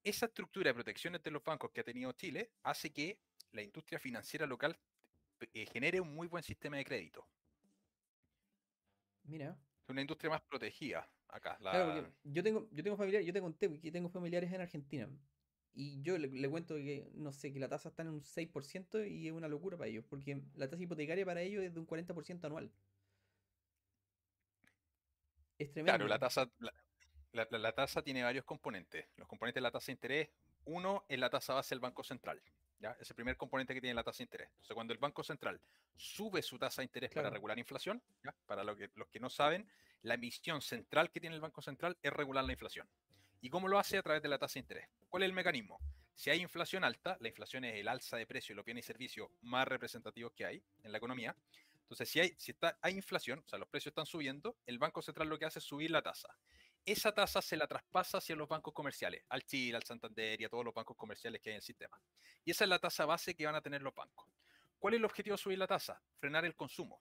Esa 0.04 0.26
estructura 0.26 0.68
de 0.70 0.74
protecciones 0.74 1.24
de 1.24 1.32
los 1.32 1.42
bancos 1.42 1.72
que 1.72 1.80
ha 1.80 1.86
tenido 1.86 2.12
Chile 2.12 2.52
hace 2.64 2.92
que 2.92 3.22
la 3.54 3.62
industria 3.62 3.98
financiera 3.98 4.46
local 4.46 4.78
eh, 5.54 5.66
genere 5.66 6.02
un 6.02 6.14
muy 6.14 6.28
buen 6.28 6.44
sistema 6.44 6.76
de 6.76 6.84
crédito. 6.84 7.26
Mira. 9.24 9.58
Es 9.84 9.90
una 9.90 10.02
industria 10.02 10.30
más 10.30 10.42
protegida 10.42 11.10
acá. 11.30 11.56
Claro, 11.56 12.02
la- 12.02 12.12
yo 12.26 12.44
tengo, 12.44 12.68
yo 12.74 12.84
tengo 12.84 12.98
familiares, 12.98 13.26
yo 13.26 13.32
te 13.32 13.40
conté 13.40 13.80
que 13.80 13.92
tengo 13.94 14.10
familiares 14.10 14.52
en 14.52 14.60
Argentina. 14.60 15.10
Y 15.78 16.02
yo 16.02 16.18
le, 16.18 16.28
le 16.30 16.50
cuento 16.50 16.76
que, 16.76 17.12
no 17.16 17.34
sé, 17.34 17.52
que 17.52 17.60
la 17.60 17.68
tasa 17.68 17.90
está 17.90 18.02
en 18.04 18.10
un 18.10 18.24
6% 18.24 19.04
y 19.04 19.28
es 19.28 19.34
una 19.34 19.50
locura 19.50 19.78
para 19.78 19.90
ellos, 19.90 20.06
porque 20.10 20.42
la 20.56 20.70
tasa 20.70 20.82
hipotecaria 20.82 21.26
para 21.26 21.42
ellos 21.42 21.64
es 21.64 21.74
de 21.74 21.80
un 21.80 21.86
40% 21.86 22.46
anual. 22.46 22.72
Es 25.58 25.72
tremendo. 25.72 25.98
Claro, 25.98 26.08
la 26.08 26.20
tasa, 26.20 26.50
la, 27.34 27.48
la- 27.52 27.72
tasa 27.74 28.02
tiene 28.02 28.24
varios 28.24 28.46
componentes. 28.46 29.06
Los 29.18 29.28
componentes 29.28 29.56
de 29.56 29.64
la 29.64 29.72
tasa 29.72 29.88
de 29.88 29.92
interés, 29.94 30.30
uno 30.66 31.04
es 31.10 31.20
la 31.20 31.30
tasa 31.30 31.54
base 31.54 31.76
del 31.76 31.80
Banco 31.82 32.04
Central. 32.04 32.42
¿ya? 32.80 32.96
Es 33.00 33.10
el 33.10 33.16
primer 33.16 33.36
componente 33.38 33.74
que 33.74 33.82
tiene 33.82 33.94
la 33.96 34.04
tasa 34.04 34.20
de 34.20 34.24
interés. 34.24 34.48
Entonces, 34.50 34.76
cuando 34.76 34.94
el 34.94 35.00
Banco 35.00 35.24
Central 35.24 35.60
sube 35.96 36.42
su 36.42 36.58
tasa 36.58 36.82
de 36.82 36.86
interés 36.86 37.12
para 37.12 37.30
regular 37.30 37.58
inflación, 37.60 38.02
¿ya? 38.24 38.34
para 38.46 38.64
lo 38.64 38.76
que, 38.76 38.90
los 38.96 39.08
que 39.10 39.20
no 39.20 39.30
saben, 39.30 39.68
la 40.04 40.18
misión 40.18 40.62
central 40.62 41.10
que 41.12 41.20
tiene 41.20 41.36
el 41.36 41.42
Banco 41.42 41.62
Central 41.62 41.98
es 42.02 42.14
regular 42.14 42.46
la 42.46 42.54
inflación. 42.54 42.88
¿Y 43.46 43.50
cómo 43.52 43.68
lo 43.68 43.78
hace? 43.78 44.00
A 44.00 44.02
través 44.02 44.24
de 44.24 44.28
la 44.28 44.40
tasa 44.40 44.56
de 44.56 44.62
interés. 44.62 44.88
¿Cuál 45.08 45.22
es 45.22 45.30
el 45.30 45.34
mecanismo? 45.34 45.80
Si 46.16 46.32
hay 46.32 46.42
inflación 46.42 46.84
alta, 46.84 47.16
la 47.20 47.28
inflación 47.28 47.64
es 47.64 47.76
el 47.76 47.88
alza 47.88 48.18
de 48.18 48.26
precios 48.26 48.50
de 48.50 48.56
los 48.56 48.66
bienes 48.66 48.86
y 48.86 48.88
servicios 48.88 49.30
más 49.44 49.68
representativos 49.68 50.34
que 50.34 50.48
hay 50.48 50.64
en 50.82 50.92
la 50.92 50.98
economía. 50.98 51.36
Entonces, 51.84 52.10
si 52.10 52.20
hay, 52.20 52.34
si 52.40 52.54
está, 52.54 52.80
hay 52.82 52.96
inflación, 52.96 53.44
o 53.46 53.48
sea, 53.48 53.60
los 53.60 53.70
precios 53.70 53.92
están 53.92 54.08
subiendo, 54.08 54.58
el 54.66 54.80
Banco 54.80 55.00
Central 55.04 55.30
lo 55.30 55.38
que 55.38 55.46
hace 55.46 55.60
es 55.60 55.66
subir 55.66 55.92
la 55.92 56.02
tasa. 56.02 56.36
Esa 56.84 57.14
tasa 57.14 57.40
se 57.40 57.56
la 57.56 57.68
traspasa 57.68 58.18
hacia 58.18 58.36
los 58.36 58.50
bancos 58.50 58.74
comerciales, 58.74 59.24
al 59.30 59.44
Chile, 59.46 59.78
al 59.78 59.84
Santander 59.84 60.42
y 60.42 60.46
a 60.46 60.50
todos 60.50 60.66
los 60.66 60.74
bancos 60.74 60.98
comerciales 60.98 61.40
que 61.40 61.52
hay 61.52 61.54
en 61.54 61.58
el 61.58 61.62
sistema. 61.62 62.02
Y 62.44 62.50
esa 62.50 62.64
es 62.64 62.70
la 62.72 62.80
tasa 62.80 63.06
base 63.06 63.36
que 63.36 63.46
van 63.46 63.54
a 63.54 63.62
tener 63.62 63.84
los 63.84 63.94
bancos. 63.94 64.28
¿Cuál 64.80 64.96
es 64.96 64.98
el 64.98 65.06
objetivo 65.06 65.36
de 65.36 65.44
subir 65.44 65.60
la 65.60 65.68
tasa? 65.68 66.02
Frenar 66.18 66.46
el 66.46 66.56
consumo. 66.56 67.00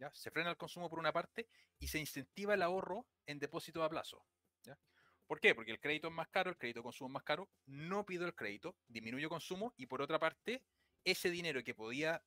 ¿ya? 0.00 0.12
Se 0.12 0.32
frena 0.32 0.50
el 0.50 0.56
consumo 0.56 0.90
por 0.90 0.98
una 0.98 1.12
parte 1.12 1.46
y 1.78 1.86
se 1.86 2.00
incentiva 2.00 2.54
el 2.54 2.62
ahorro 2.62 3.06
en 3.26 3.38
depósitos 3.38 3.84
a 3.84 3.88
plazo. 3.88 4.26
¿ya? 4.64 4.76
¿Por 5.26 5.40
qué? 5.40 5.54
Porque 5.54 5.72
el 5.72 5.80
crédito 5.80 6.08
es 6.08 6.14
más 6.14 6.28
caro, 6.28 6.50
el 6.50 6.58
crédito 6.58 6.80
de 6.80 6.84
consumo 6.84 7.08
es 7.08 7.14
más 7.14 7.22
caro, 7.24 7.50
no 7.66 8.04
pido 8.04 8.26
el 8.26 8.34
crédito, 8.34 8.76
disminuyo 8.88 9.28
consumo 9.28 9.72
y 9.76 9.86
por 9.86 10.02
otra 10.02 10.18
parte, 10.18 10.64
ese 11.04 11.30
dinero 11.30 11.62
que 11.64 11.74
podía, 11.74 12.24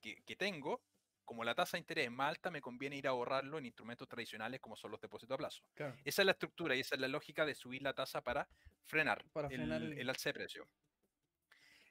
que, 0.00 0.22
que 0.24 0.36
tengo, 0.36 0.84
como 1.24 1.44
la 1.44 1.54
tasa 1.54 1.76
de 1.76 1.80
interés 1.82 2.06
es 2.06 2.10
más 2.12 2.28
alta, 2.30 2.50
me 2.50 2.60
conviene 2.60 2.96
ir 2.96 3.06
a 3.06 3.10
ahorrarlo 3.10 3.58
en 3.58 3.66
instrumentos 3.66 4.08
tradicionales 4.08 4.60
como 4.60 4.74
son 4.76 4.90
los 4.90 5.00
depósitos 5.00 5.34
a 5.34 5.38
plazo. 5.38 5.62
Claro. 5.74 5.96
Esa 6.04 6.22
es 6.22 6.26
la 6.26 6.32
estructura 6.32 6.74
y 6.74 6.80
esa 6.80 6.96
es 6.96 7.00
la 7.00 7.08
lógica 7.08 7.46
de 7.46 7.54
subir 7.54 7.82
la 7.82 7.94
tasa 7.94 8.22
para 8.22 8.48
frenar, 8.84 9.24
Para 9.32 9.46
el, 9.48 9.54
frenar 9.56 9.82
el- 9.82 9.98
el 9.98 10.08
alza 10.10 10.30
de 10.30 10.34
precio. 10.34 10.68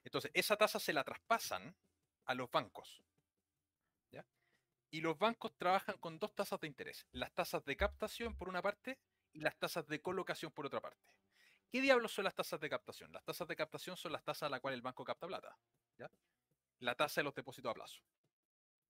Entonces, 0.04 0.30
esa 0.34 0.56
tasa 0.56 0.78
se 0.78 0.92
la 0.92 1.04
traspasan 1.04 1.74
a 2.26 2.34
los 2.34 2.50
bancos. 2.50 3.02
¿ya? 4.10 4.26
Y 4.90 5.00
los 5.02 5.18
bancos 5.18 5.56
trabajan 5.56 5.98
con 5.98 6.18
dos 6.18 6.34
tasas 6.34 6.60
de 6.60 6.68
interés. 6.68 7.08
Las 7.12 7.34
tasas 7.34 7.64
de 7.64 7.76
captación 7.76 8.36
por 8.36 8.48
una 8.48 8.62
parte 8.62 9.00
y 9.32 9.40
las 9.40 9.56
tasas 9.58 9.86
de 9.86 10.00
colocación 10.00 10.52
por 10.52 10.66
otra 10.66 10.80
parte. 10.80 11.04
¿Qué 11.70 11.80
diablos 11.80 12.12
son 12.12 12.24
las 12.24 12.34
tasas 12.34 12.58
de 12.60 12.68
captación? 12.68 13.12
Las 13.12 13.24
tasas 13.24 13.46
de 13.46 13.56
captación 13.56 13.96
son 13.96 14.12
las 14.12 14.24
tasas 14.24 14.44
a 14.44 14.48
las 14.50 14.60
cuales 14.60 14.76
el 14.76 14.82
banco 14.82 15.04
capta 15.04 15.26
plata. 15.26 15.56
La 16.80 16.94
tasa 16.94 17.20
de 17.20 17.24
los 17.24 17.34
depósitos 17.34 17.70
a 17.70 17.74
plazo. 17.74 18.00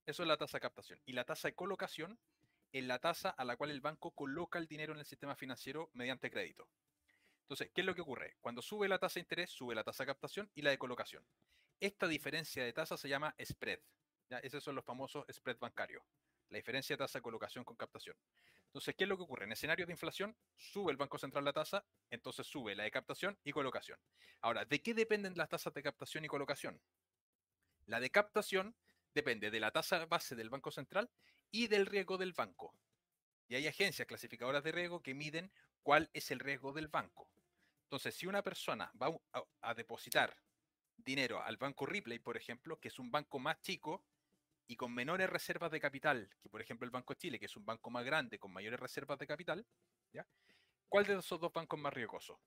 Eso 0.06 0.22
es 0.22 0.28
la 0.28 0.36
tasa 0.36 0.56
de 0.56 0.62
captación. 0.62 1.00
Y 1.04 1.12
la 1.12 1.24
tasa 1.24 1.48
de 1.48 1.54
colocación 1.54 2.18
es 2.72 2.84
la 2.84 2.98
tasa 2.98 3.30
a 3.30 3.44
la 3.44 3.56
cual 3.56 3.70
el 3.70 3.80
banco 3.80 4.12
coloca 4.12 4.58
el 4.58 4.66
dinero 4.66 4.92
en 4.92 5.00
el 5.00 5.04
sistema 5.04 5.34
financiero 5.34 5.90
mediante 5.92 6.30
crédito. 6.30 6.68
Entonces, 7.42 7.70
¿qué 7.74 7.80
es 7.80 7.86
lo 7.86 7.94
que 7.94 8.00
ocurre? 8.00 8.36
Cuando 8.40 8.62
sube 8.62 8.88
la 8.88 8.98
tasa 8.98 9.14
de 9.14 9.22
interés, 9.22 9.50
sube 9.50 9.74
la 9.74 9.82
tasa 9.82 10.04
de 10.04 10.06
captación 10.06 10.50
y 10.54 10.62
la 10.62 10.70
de 10.70 10.78
colocación. 10.78 11.26
Esta 11.80 12.06
diferencia 12.06 12.64
de 12.64 12.72
tasa 12.72 12.96
se 12.96 13.08
llama 13.08 13.34
spread. 13.44 13.80
Esos 14.42 14.62
son 14.62 14.76
los 14.76 14.84
famosos 14.84 15.26
spread 15.32 15.58
bancarios. 15.58 16.04
La 16.48 16.58
diferencia 16.58 16.94
de 16.94 16.98
tasa 16.98 17.18
de 17.18 17.22
colocación 17.22 17.64
con 17.64 17.76
captación. 17.76 18.16
Entonces, 18.70 18.94
¿qué 18.94 19.02
es 19.02 19.08
lo 19.08 19.16
que 19.16 19.24
ocurre? 19.24 19.46
En 19.46 19.52
escenarios 19.52 19.88
de 19.88 19.94
inflación, 19.94 20.36
sube 20.56 20.92
el 20.92 20.96
Banco 20.96 21.18
Central 21.18 21.44
la 21.44 21.52
tasa, 21.52 21.84
entonces 22.08 22.46
sube 22.46 22.76
la 22.76 22.84
de 22.84 22.92
captación 22.92 23.36
y 23.42 23.50
colocación. 23.50 23.98
Ahora, 24.42 24.64
¿de 24.64 24.80
qué 24.80 24.94
dependen 24.94 25.34
las 25.36 25.48
tasas 25.48 25.74
de 25.74 25.82
captación 25.82 26.24
y 26.24 26.28
colocación? 26.28 26.80
La 27.86 27.98
de 27.98 28.10
captación 28.10 28.76
depende 29.12 29.50
de 29.50 29.58
la 29.58 29.72
tasa 29.72 30.06
base 30.06 30.36
del 30.36 30.50
Banco 30.50 30.70
Central 30.70 31.10
y 31.50 31.66
del 31.66 31.86
riesgo 31.86 32.16
del 32.16 32.32
banco. 32.32 32.76
Y 33.48 33.56
hay 33.56 33.66
agencias 33.66 34.06
clasificadoras 34.06 34.62
de 34.62 34.70
riesgo 34.70 35.02
que 35.02 35.14
miden 35.14 35.52
cuál 35.82 36.08
es 36.12 36.30
el 36.30 36.38
riesgo 36.38 36.72
del 36.72 36.86
banco. 36.86 37.28
Entonces, 37.82 38.14
si 38.14 38.28
una 38.28 38.44
persona 38.44 38.92
va 39.02 39.12
a, 39.62 39.74
depositar 39.74 40.36
dinero 40.96 41.42
al 41.42 41.56
banco 41.56 41.86
Ripley, 41.86 42.20
por 42.20 42.36
ejemplo, 42.36 42.78
que 42.78 42.86
es 42.86 43.00
un 43.00 43.10
banco 43.10 43.40
más 43.40 43.60
chico 43.62 44.04
y 44.70 44.76
con 44.76 44.94
menores 44.94 45.28
reservas 45.28 45.72
de 45.72 45.80
capital 45.80 46.30
que, 46.40 46.48
por 46.48 46.60
ejemplo, 46.60 46.84
el 46.84 46.92
Banco 46.92 47.12
de 47.12 47.18
Chile, 47.18 47.40
que 47.40 47.46
es 47.46 47.56
un 47.56 47.66
banco 47.66 47.90
más 47.90 48.04
grande 48.04 48.38
con 48.38 48.52
mayores 48.52 48.78
reservas 48.78 49.18
de 49.18 49.26
capital, 49.26 49.66
¿ya? 50.12 50.24
¿cuál 50.88 51.04
de 51.06 51.18
esos 51.18 51.40
dos 51.40 51.52
bancos 51.52 51.76
es 51.76 51.82
más 51.82 51.92
riesgoso? 51.92 52.40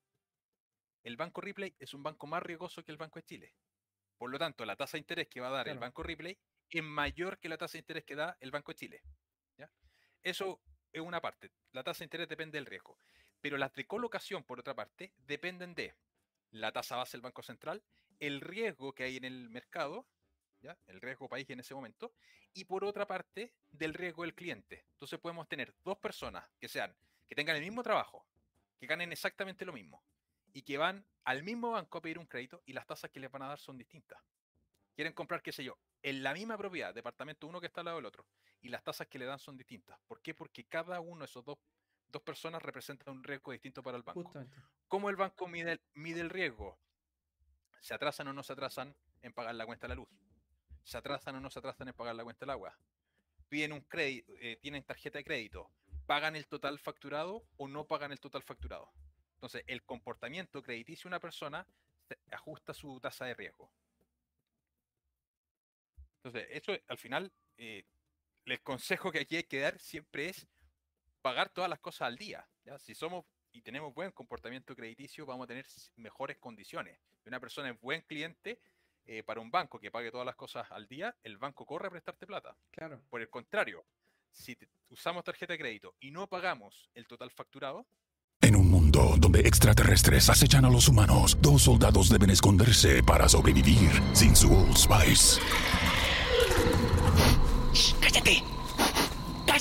El 1.03 1.17
Banco 1.17 1.41
Ripley 1.41 1.75
es 1.77 1.93
un 1.93 2.01
banco 2.01 2.25
más 2.25 2.41
riesgoso 2.41 2.81
que 2.81 2.93
el 2.93 2.97
Banco 2.97 3.19
de 3.19 3.25
Chile. 3.25 3.53
Por 4.17 4.29
lo 4.29 4.39
tanto, 4.39 4.63
la 4.63 4.77
tasa 4.77 4.93
de 4.93 4.99
interés 4.99 5.27
que 5.27 5.41
va 5.41 5.49
a 5.49 5.51
dar 5.51 5.67
el. 5.67 5.77
Banco 5.79 6.01
Ripley 6.01 6.39
es 6.69 6.81
mayor 6.81 7.39
que 7.39 7.49
la 7.49 7.57
tasa 7.57 7.73
de 7.73 7.79
interés 7.79 8.05
que 8.05 8.15
da 8.15 8.37
el 8.39 8.51
Banco 8.51 8.71
de 8.71 8.77
Chile. 8.77 9.03
¿ya? 9.57 9.69
Eso 10.21 10.61
es 10.93 11.01
una 11.01 11.19
parte. 11.19 11.51
La 11.73 11.83
tasa 11.83 11.99
de 11.99 12.05
interés 12.05 12.29
depende 12.29 12.57
del 12.57 12.67
riesgo. 12.67 12.97
Pero 13.41 13.57
las 13.57 13.73
de 13.73 13.85
colocación, 13.85 14.45
por 14.45 14.61
otra 14.61 14.73
parte, 14.73 15.11
dependen 15.17 15.75
de 15.75 15.93
la 16.51 16.71
tasa 16.71 16.95
base 16.95 17.17
del 17.17 17.21
Banco 17.21 17.43
Central, 17.43 17.83
el 18.21 18.39
riesgo 18.39 18.93
que 18.93 19.03
hay 19.03 19.17
en 19.17 19.25
el 19.25 19.49
mercado, 19.49 20.07
¿ya? 20.63 20.77
el 20.87 21.01
riesgo 21.01 21.27
país 21.27 21.47
en 21.49 21.59
ese 21.59 21.75
momento, 21.75 22.13
y 22.53 22.63
por 22.63 22.83
otra 22.83 23.05
parte, 23.05 23.53
del 23.69 23.93
riesgo 23.93 24.23
del 24.23 24.33
cliente. 24.33 24.85
Entonces 24.93 25.19
podemos 25.19 25.47
tener 25.47 25.75
dos 25.83 25.97
personas 25.97 26.49
que 26.59 26.67
sean, 26.67 26.95
que 27.27 27.35
tengan 27.35 27.55
el 27.57 27.61
mismo 27.61 27.83
trabajo, 27.83 28.25
que 28.79 28.87
ganen 28.87 29.11
exactamente 29.11 29.65
lo 29.65 29.73
mismo, 29.73 30.03
y 30.53 30.61
que 30.63 30.77
van 30.77 31.05
al 31.25 31.43
mismo 31.43 31.71
banco 31.71 31.97
a 31.97 32.01
pedir 32.01 32.17
un 32.17 32.25
crédito 32.25 32.61
y 32.65 32.73
las 32.73 32.85
tasas 32.85 33.11
que 33.11 33.19
les 33.19 33.29
van 33.29 33.43
a 33.43 33.47
dar 33.47 33.59
son 33.59 33.77
distintas. 33.77 34.19
Quieren 34.95 35.13
comprar, 35.13 35.41
qué 35.41 35.51
sé 35.51 35.63
yo, 35.63 35.77
en 36.01 36.23
la 36.23 36.33
misma 36.33 36.57
propiedad, 36.57 36.93
departamento 36.93 37.47
uno 37.47 37.59
que 37.59 37.67
está 37.67 37.81
al 37.81 37.85
lado 37.85 37.97
del 37.97 38.05
otro, 38.05 38.25
y 38.61 38.69
las 38.69 38.83
tasas 38.83 39.07
que 39.07 39.19
le 39.19 39.25
dan 39.25 39.39
son 39.39 39.57
distintas. 39.57 39.99
¿Por 40.07 40.21
qué? 40.21 40.33
Porque 40.33 40.65
cada 40.65 40.99
uno 40.99 41.19
de 41.19 41.25
esos 41.25 41.43
dos, 41.43 41.57
dos 42.07 42.21
personas 42.21 42.61
representa 42.61 43.11
un 43.11 43.23
riesgo 43.23 43.51
distinto 43.51 43.83
para 43.83 43.97
el 43.97 44.03
banco. 44.03 44.23
Justamente. 44.23 44.55
¿Cómo 44.87 45.09
el 45.09 45.15
banco 45.15 45.47
mide 45.47 45.73
el, 45.73 45.81
mide 45.95 46.21
el 46.21 46.29
riesgo? 46.29 46.77
¿Se 47.81 47.93
atrasan 47.93 48.27
o 48.27 48.33
no 48.33 48.43
se 48.43 48.53
atrasan 48.53 48.95
en 49.21 49.33
pagar 49.33 49.55
la 49.55 49.65
cuenta 49.65 49.87
de 49.87 49.89
la 49.89 49.95
luz? 49.95 50.07
¿Se 50.83 50.97
atrasan 50.97 51.35
o 51.35 51.39
no 51.39 51.49
se 51.49 51.59
atrasan 51.59 51.87
en 51.87 51.93
pagar 51.93 52.15
la 52.15 52.23
cuenta 52.23 52.41
del 52.41 52.51
agua? 52.51 52.77
¿Piden 53.49 53.73
un 53.73 53.81
crédito, 53.81 54.31
eh, 54.39 54.57
tienen 54.61 54.83
tarjeta 54.83 55.17
de 55.17 55.23
crédito? 55.23 55.69
¿Pagan 56.05 56.35
el 56.35 56.47
total 56.47 56.79
facturado 56.79 57.45
o 57.57 57.67
no 57.67 57.85
pagan 57.85 58.11
el 58.11 58.19
total 58.19 58.43
facturado? 58.43 58.91
Entonces, 59.35 59.63
el 59.67 59.83
comportamiento 59.83 60.61
crediticio 60.61 61.09
de 61.09 61.13
una 61.13 61.19
persona 61.19 61.65
ajusta 62.31 62.73
su 62.73 62.99
tasa 62.99 63.25
de 63.25 63.33
riesgo. 63.33 63.71
Entonces, 66.17 66.47
eso 66.51 66.73
al 66.87 66.97
final, 66.97 67.31
eh, 67.57 67.85
el 68.45 68.61
consejo 68.61 69.11
que 69.11 69.19
aquí 69.19 69.35
hay 69.37 69.43
que 69.43 69.59
dar 69.59 69.79
siempre 69.79 70.29
es 70.29 70.47
pagar 71.21 71.49
todas 71.49 71.69
las 71.69 71.79
cosas 71.79 72.07
al 72.07 72.17
día. 72.17 72.47
Si 72.79 72.95
somos 72.95 73.25
y 73.51 73.61
tenemos 73.61 73.93
buen 73.93 74.11
comportamiento 74.11 74.75
crediticio, 74.75 75.25
vamos 75.25 75.45
a 75.45 75.47
tener 75.47 75.65
mejores 75.95 76.37
condiciones. 76.37 76.99
Si 77.21 77.29
una 77.29 77.39
persona 77.39 77.69
es 77.69 77.79
buen 77.79 78.01
cliente 78.01 78.59
eh, 79.05 79.23
para 79.23 79.39
un 79.41 79.51
banco 79.51 79.79
que 79.79 79.91
pague 79.91 80.11
todas 80.11 80.25
las 80.25 80.35
cosas 80.35 80.65
al 80.71 80.87
día, 80.87 81.15
el 81.23 81.37
banco 81.37 81.65
corre 81.65 81.87
a 81.87 81.91
prestarte 81.91 82.25
plata. 82.25 82.55
Claro. 82.71 83.01
Por 83.09 83.21
el 83.21 83.29
contrario, 83.29 83.83
si 84.31 84.55
te- 84.55 84.67
usamos 84.89 85.23
tarjeta 85.23 85.53
de 85.53 85.59
crédito 85.59 85.95
y 85.99 86.11
no 86.11 86.27
pagamos 86.27 86.89
el 86.95 87.05
total 87.07 87.29
facturado, 87.31 87.85
En 88.41 88.57
un 88.57 88.69
mundo 88.69 89.15
donde 89.19 89.39
extraterrestres 89.39 90.29
acechan 90.29 90.65
a 90.65 90.69
los 90.69 90.89
humanos, 90.89 91.37
dos 91.41 91.61
soldados 91.63 92.09
deben 92.09 92.29
esconderse 92.29 93.01
para 93.01 93.29
sobrevivir 93.29 93.89
sin 94.13 94.35
su 94.35 94.51
Old 94.53 94.75
Spice. 94.75 95.39
¡Cállate! 98.01 98.43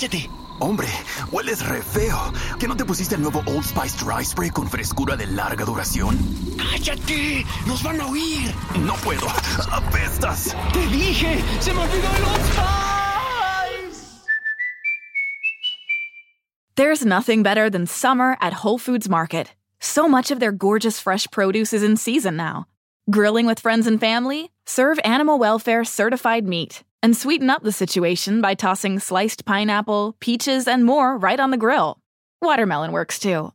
¡Cállate! 0.03 0.29
Hombre, 0.59 0.89
hueles 1.31 1.65
re 1.65 1.81
feo. 1.81 2.33
¿Que 2.59 2.67
no 2.67 2.75
te 2.75 2.83
pusiste 2.83 3.15
el 3.15 3.21
nuevo 3.21 3.41
Old 3.45 3.63
Spice 3.63 4.03
Dry 4.03 4.25
Spray 4.25 4.49
con 4.49 4.67
frescura 4.69 5.15
de 5.15 5.25
larga 5.27 5.63
duración? 5.63 6.17
¡Cállate! 6.57 7.45
¡Nos 7.65 7.81
van 7.81 8.01
a 8.01 8.07
oír! 8.07 8.53
No 8.81 8.95
puedo. 8.95 9.25
¡Apestas! 9.71 10.53
¡Te 10.73 10.85
dije! 10.87 11.41
¡Se 11.61 11.73
me 11.73 11.79
olvidó 11.79 12.09
el 12.17 12.23
Old 12.25 12.43
Spice! 12.43 12.63
There's 16.75 17.05
nothing 17.05 17.41
better 17.41 17.69
than 17.69 17.87
summer 17.87 18.35
at 18.41 18.61
Whole 18.61 18.79
Foods 18.79 19.07
Market. 19.07 19.53
So 19.79 20.09
much 20.09 20.31
of 20.31 20.41
their 20.41 20.51
gorgeous 20.51 20.99
fresh 20.99 21.31
produce 21.31 21.71
is 21.71 21.81
in 21.81 21.95
season 21.95 22.35
now. 22.35 22.65
Grilling 23.09 23.45
with 23.45 23.61
friends 23.61 23.87
and 23.87 24.01
family? 24.01 24.49
Serve 24.65 24.99
animal 25.05 25.39
welfare 25.39 25.85
certified 25.85 26.45
meat. 26.45 26.83
And 27.03 27.17
sweeten 27.17 27.49
up 27.49 27.63
the 27.63 27.73
situation 27.73 28.39
by 28.39 28.55
tossing 28.55 28.97
sliced 28.97 29.43
pineapple, 29.43 30.15
peaches, 30.21 30.69
and 30.69 30.85
more 30.85 31.17
right 31.17 31.37
on 31.37 31.51
the 31.51 31.57
grill. 31.57 31.99
Watermelon 32.41 32.93
works 32.93 33.19
too. 33.19 33.51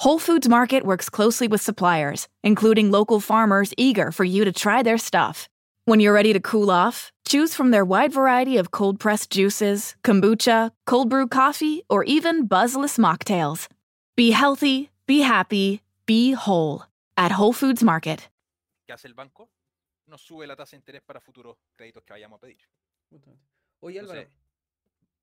Whole 0.00 0.18
Foods 0.18 0.48
Market 0.48 0.82
works 0.82 1.10
closely 1.10 1.46
with 1.46 1.60
suppliers, 1.60 2.26
including 2.42 2.90
local 2.90 3.20
farmers 3.20 3.74
eager 3.76 4.10
for 4.10 4.24
you 4.24 4.46
to 4.46 4.52
try 4.52 4.82
their 4.82 4.96
stuff. 4.96 5.46
When 5.84 6.00
you're 6.00 6.14
ready 6.14 6.32
to 6.32 6.40
cool 6.40 6.70
off, 6.70 7.12
choose 7.28 7.54
from 7.54 7.70
their 7.70 7.84
wide 7.84 8.14
variety 8.14 8.56
of 8.56 8.70
cold 8.70 8.98
pressed 8.98 9.30
juices, 9.30 9.94
kombucha, 10.02 10.70
cold 10.86 11.10
brew 11.10 11.26
coffee, 11.26 11.82
or 11.90 12.02
even 12.04 12.46
buzzless 12.46 12.96
mocktails. 12.96 13.68
Be 14.16 14.30
healthy, 14.30 14.90
be 15.06 15.20
happy, 15.20 15.82
be 16.06 16.32
whole 16.32 16.86
at 17.18 17.32
Whole 17.32 17.52
Foods 17.52 17.84
Market. 17.84 18.28
¿Qué 18.88 18.94
hace 18.94 19.06
el 19.08 19.14
banco? 19.14 19.50
Sube 20.16 20.46
la 20.46 20.56
tasa 20.56 20.70
de 20.70 20.78
interés 20.78 21.02
para 21.02 21.20
futuros 21.20 21.58
créditos 21.76 22.02
que 22.04 22.14
vayamos 22.14 22.38
a 22.38 22.40
pedir. 22.40 22.56
Justamente. 23.16 23.46
Oye 23.80 24.00
Álvaro, 24.00 24.28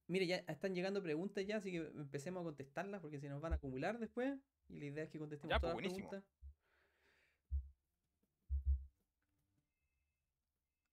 mire, 0.08 0.27
ya 0.27 0.38
están 0.47 0.73
llegando 0.73 1.01
preguntas 1.01 1.45
ya, 1.45 1.58
así 1.58 1.71
que 1.71 1.77
empecemos 1.77 2.41
a 2.41 2.43
contestarlas 2.43 3.01
porque 3.01 3.19
se 3.19 3.29
nos 3.29 3.41
van 3.41 3.53
a 3.53 3.56
acumular 3.58 3.99
después. 3.99 4.38
Y 4.69 4.79
la 4.79 4.86
idea 4.86 5.03
es 5.03 5.10
que 5.10 5.19
contestemos 5.19 5.53
Ya, 5.53 5.60
todas 5.60 5.75
pues, 5.75 5.86
las 5.86 5.93
preguntas. 5.93 6.23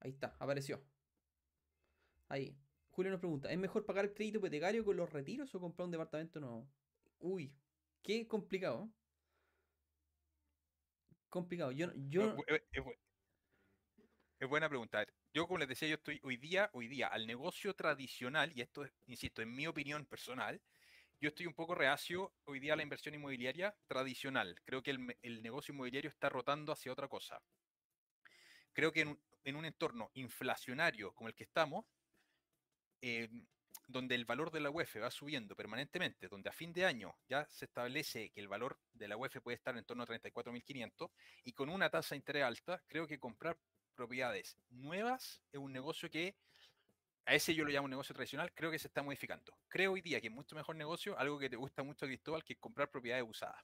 Ahí 0.01 0.11
está, 0.11 0.35
apareció. 0.39 0.83
Ahí. 2.29 2.57
Julio 2.91 3.13
nos 3.13 3.21
pregunta, 3.21 3.51
¿es 3.51 3.59
mejor 3.59 3.85
pagar 3.87 4.05
el 4.05 4.15
crédito 4.15 4.39
hipotecario 4.39 4.85
con 4.85 4.97
los 4.97 5.11
retiros 5.13 5.55
o 5.55 5.61
comprar 5.61 5.85
un 5.85 5.93
departamento 5.93 6.41
nuevo? 6.41 6.69
Uy, 7.19 7.55
qué 8.03 8.27
complicado. 8.27 8.91
Complicado. 11.29 11.71
Yo, 11.71 11.93
yo, 12.09 12.37
es 14.41 14.49
buena 14.49 14.69
pregunta. 14.69 15.07
Yo, 15.33 15.47
como 15.47 15.59
les 15.59 15.69
decía, 15.69 15.89
yo 15.89 15.95
estoy 15.95 16.21
hoy 16.25 16.37
día, 16.37 16.71
hoy 16.73 16.89
día, 16.89 17.07
al 17.07 17.27
negocio 17.27 17.75
tradicional, 17.75 18.53
y 18.55 18.63
esto 18.63 18.85
es, 18.85 18.93
insisto, 19.07 19.43
en 19.43 19.55
mi 19.55 19.67
opinión 19.67 20.05
personal, 20.05 20.61
yo 21.21 21.29
estoy 21.29 21.47
un 21.47 21.55
poco 21.55 21.75
reacio 21.75 22.33
hoy 22.47 22.59
día 22.59 22.73
a 22.73 22.77
la 22.77 22.83
inversión 22.83 23.15
inmobiliaria 23.15 23.77
tradicional. 23.87 24.61
Creo 24.65 24.83
que 24.83 24.91
el, 24.91 25.17
el 25.23 25.43
negocio 25.43 25.73
inmobiliario 25.73 26.11
está 26.11 26.29
rotando 26.29 26.73
hacia 26.73 26.91
otra 26.91 27.07
cosa. 27.07 27.41
Creo 28.73 28.91
que 28.91 29.03
en 29.03 29.09
un, 29.09 29.21
en 29.45 29.57
un 29.57 29.65
entorno 29.65 30.11
inflacionario 30.15 31.13
como 31.15 31.29
el 31.29 31.35
que 31.35 31.45
estamos, 31.45 31.85
eh, 33.01 33.29
donde 33.87 34.15
el 34.15 34.25
valor 34.25 34.51
de 34.51 34.61
la 34.61 34.71
UEF 34.71 34.97
va 34.97 35.11
subiendo 35.11 35.55
permanentemente, 35.55 36.29
donde 36.29 36.49
a 36.49 36.53
fin 36.53 36.73
de 36.73 36.87
año 36.87 37.17
ya 37.29 37.47
se 37.47 37.67
establece 37.67 38.31
que 38.31 38.41
el 38.41 38.49
valor 38.49 38.81
de 38.93 39.09
la 39.09 39.17
UEF 39.17 39.41
puede 39.43 39.57
estar 39.57 39.77
en 39.77 39.85
torno 39.85 40.03
a 40.03 40.07
34.500, 40.07 41.11
y 41.45 41.53
con 41.53 41.69
una 41.69 41.91
tasa 41.91 42.15
de 42.15 42.19
interés 42.19 42.45
alta, 42.45 42.83
creo 42.87 43.07
que 43.07 43.19
comprar 43.19 43.59
propiedades 43.91 44.59
nuevas 44.71 45.43
es 45.53 45.59
un 45.59 45.73
negocio 45.73 46.11
que, 46.11 46.37
a 47.27 47.35
ese 47.35 47.55
yo 47.55 47.65
lo 47.65 47.71
llamo 47.71 47.89
negocio 47.89 48.15
tradicional, 48.15 48.53
creo 48.55 48.71
que 48.71 48.79
se 48.79 48.89
está 48.89 49.03
modificando. 49.03 49.57
Creo 49.69 49.93
hoy 49.93 50.01
día 50.01 50.21
que 50.21 50.29
es 50.29 50.33
mucho 50.33 50.57
mejor 50.57 50.77
negocio, 50.77 51.19
algo 51.19 51.39
que 51.39 51.51
te 51.51 51.57
gusta 51.57 51.83
mucho, 51.83 52.07
Cristóbal, 52.07 52.45
que 52.45 52.55
es 52.55 52.59
comprar 52.59 52.91
propiedades 52.91 53.25
usadas. 53.29 53.63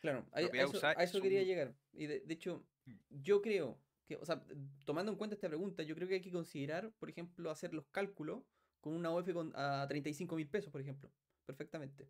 Claro, 0.00 0.26
a, 0.32 0.38
a 0.38 0.40
eso, 0.42 0.86
a 0.86 0.92
eso 1.02 1.22
quería 1.22 1.42
llegar. 1.42 1.74
Y 1.94 2.06
de, 2.06 2.20
de 2.20 2.34
hecho, 2.34 2.66
Mm. 2.86 2.98
yo 3.22 3.40
creo 3.40 3.78
que, 4.06 4.16
o 4.16 4.24
sea, 4.24 4.44
tomando 4.84 5.10
en 5.12 5.18
cuenta 5.18 5.34
esta 5.34 5.48
pregunta, 5.48 5.82
yo 5.82 5.94
creo 5.94 6.08
que 6.08 6.14
hay 6.14 6.20
que 6.20 6.30
considerar, 6.32 6.92
por 6.92 7.08
ejemplo, 7.08 7.50
hacer 7.50 7.72
los 7.72 7.86
cálculos 7.86 8.42
con 8.80 8.94
una 8.94 9.10
UF 9.10 9.32
con, 9.32 9.52
a 9.54 9.86
35 9.88 10.36
mil 10.36 10.48
pesos, 10.48 10.70
por 10.70 10.80
ejemplo, 10.80 11.10
perfectamente. 11.46 12.08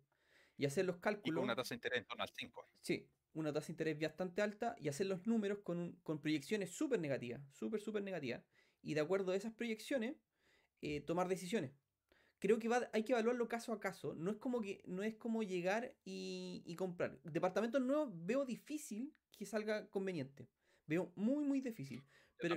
Y 0.57 0.65
hacer 0.65 0.85
los 0.85 0.97
Y 0.97 0.99
cálculos. 0.99 1.35
con 1.37 1.43
una 1.45 1.55
tasa 1.55 1.69
de 1.69 1.75
interés 1.75 1.99
en 1.99 2.05
torno 2.05 2.23
al 2.23 2.29
5. 2.29 2.67
Sí, 2.81 3.07
una 3.35 3.53
tasa 3.53 3.67
de 3.67 3.73
interés 3.73 3.99
bastante 3.99 4.41
alta 4.41 4.75
y 4.79 4.89
hacer 4.89 5.05
los 5.07 5.27
números 5.27 5.59
con, 5.63 5.77
un- 5.79 5.91
con 6.03 6.19
proyecciones 6.21 6.71
súper 6.71 6.99
negativas, 6.99 7.41
súper, 7.51 7.79
súper 7.81 8.01
negativas. 8.03 8.43
Y 8.81 8.93
de 8.95 9.01
acuerdo 9.01 9.31
a 9.31 9.35
esas 9.35 9.53
proyecciones, 9.53 10.15
eh, 10.81 11.01
tomar 11.01 11.27
decisiones. 11.27 11.71
Creo 12.39 12.59
que 12.59 12.67
va, 12.67 12.89
hay 12.93 13.03
que 13.03 13.13
evaluarlo 13.13 13.47
caso 13.47 13.71
a 13.73 13.79
caso. 13.79 14.13
No 14.15 14.31
es 14.31 14.37
como, 14.37 14.61
que, 14.61 14.81
no 14.87 15.03
es 15.03 15.15
como 15.15 15.43
llegar 15.43 15.95
y, 16.03 16.63
y 16.65 16.75
comprar. 16.75 17.21
Departamentos 17.23 17.81
nuevos 17.81 18.09
veo 18.25 18.45
difícil 18.45 19.13
que 19.37 19.45
salga 19.45 19.87
conveniente. 19.89 20.49
Veo 20.87 21.11
muy, 21.15 21.43
muy 21.43 21.61
difícil. 21.61 22.05
Pero, 22.39 22.55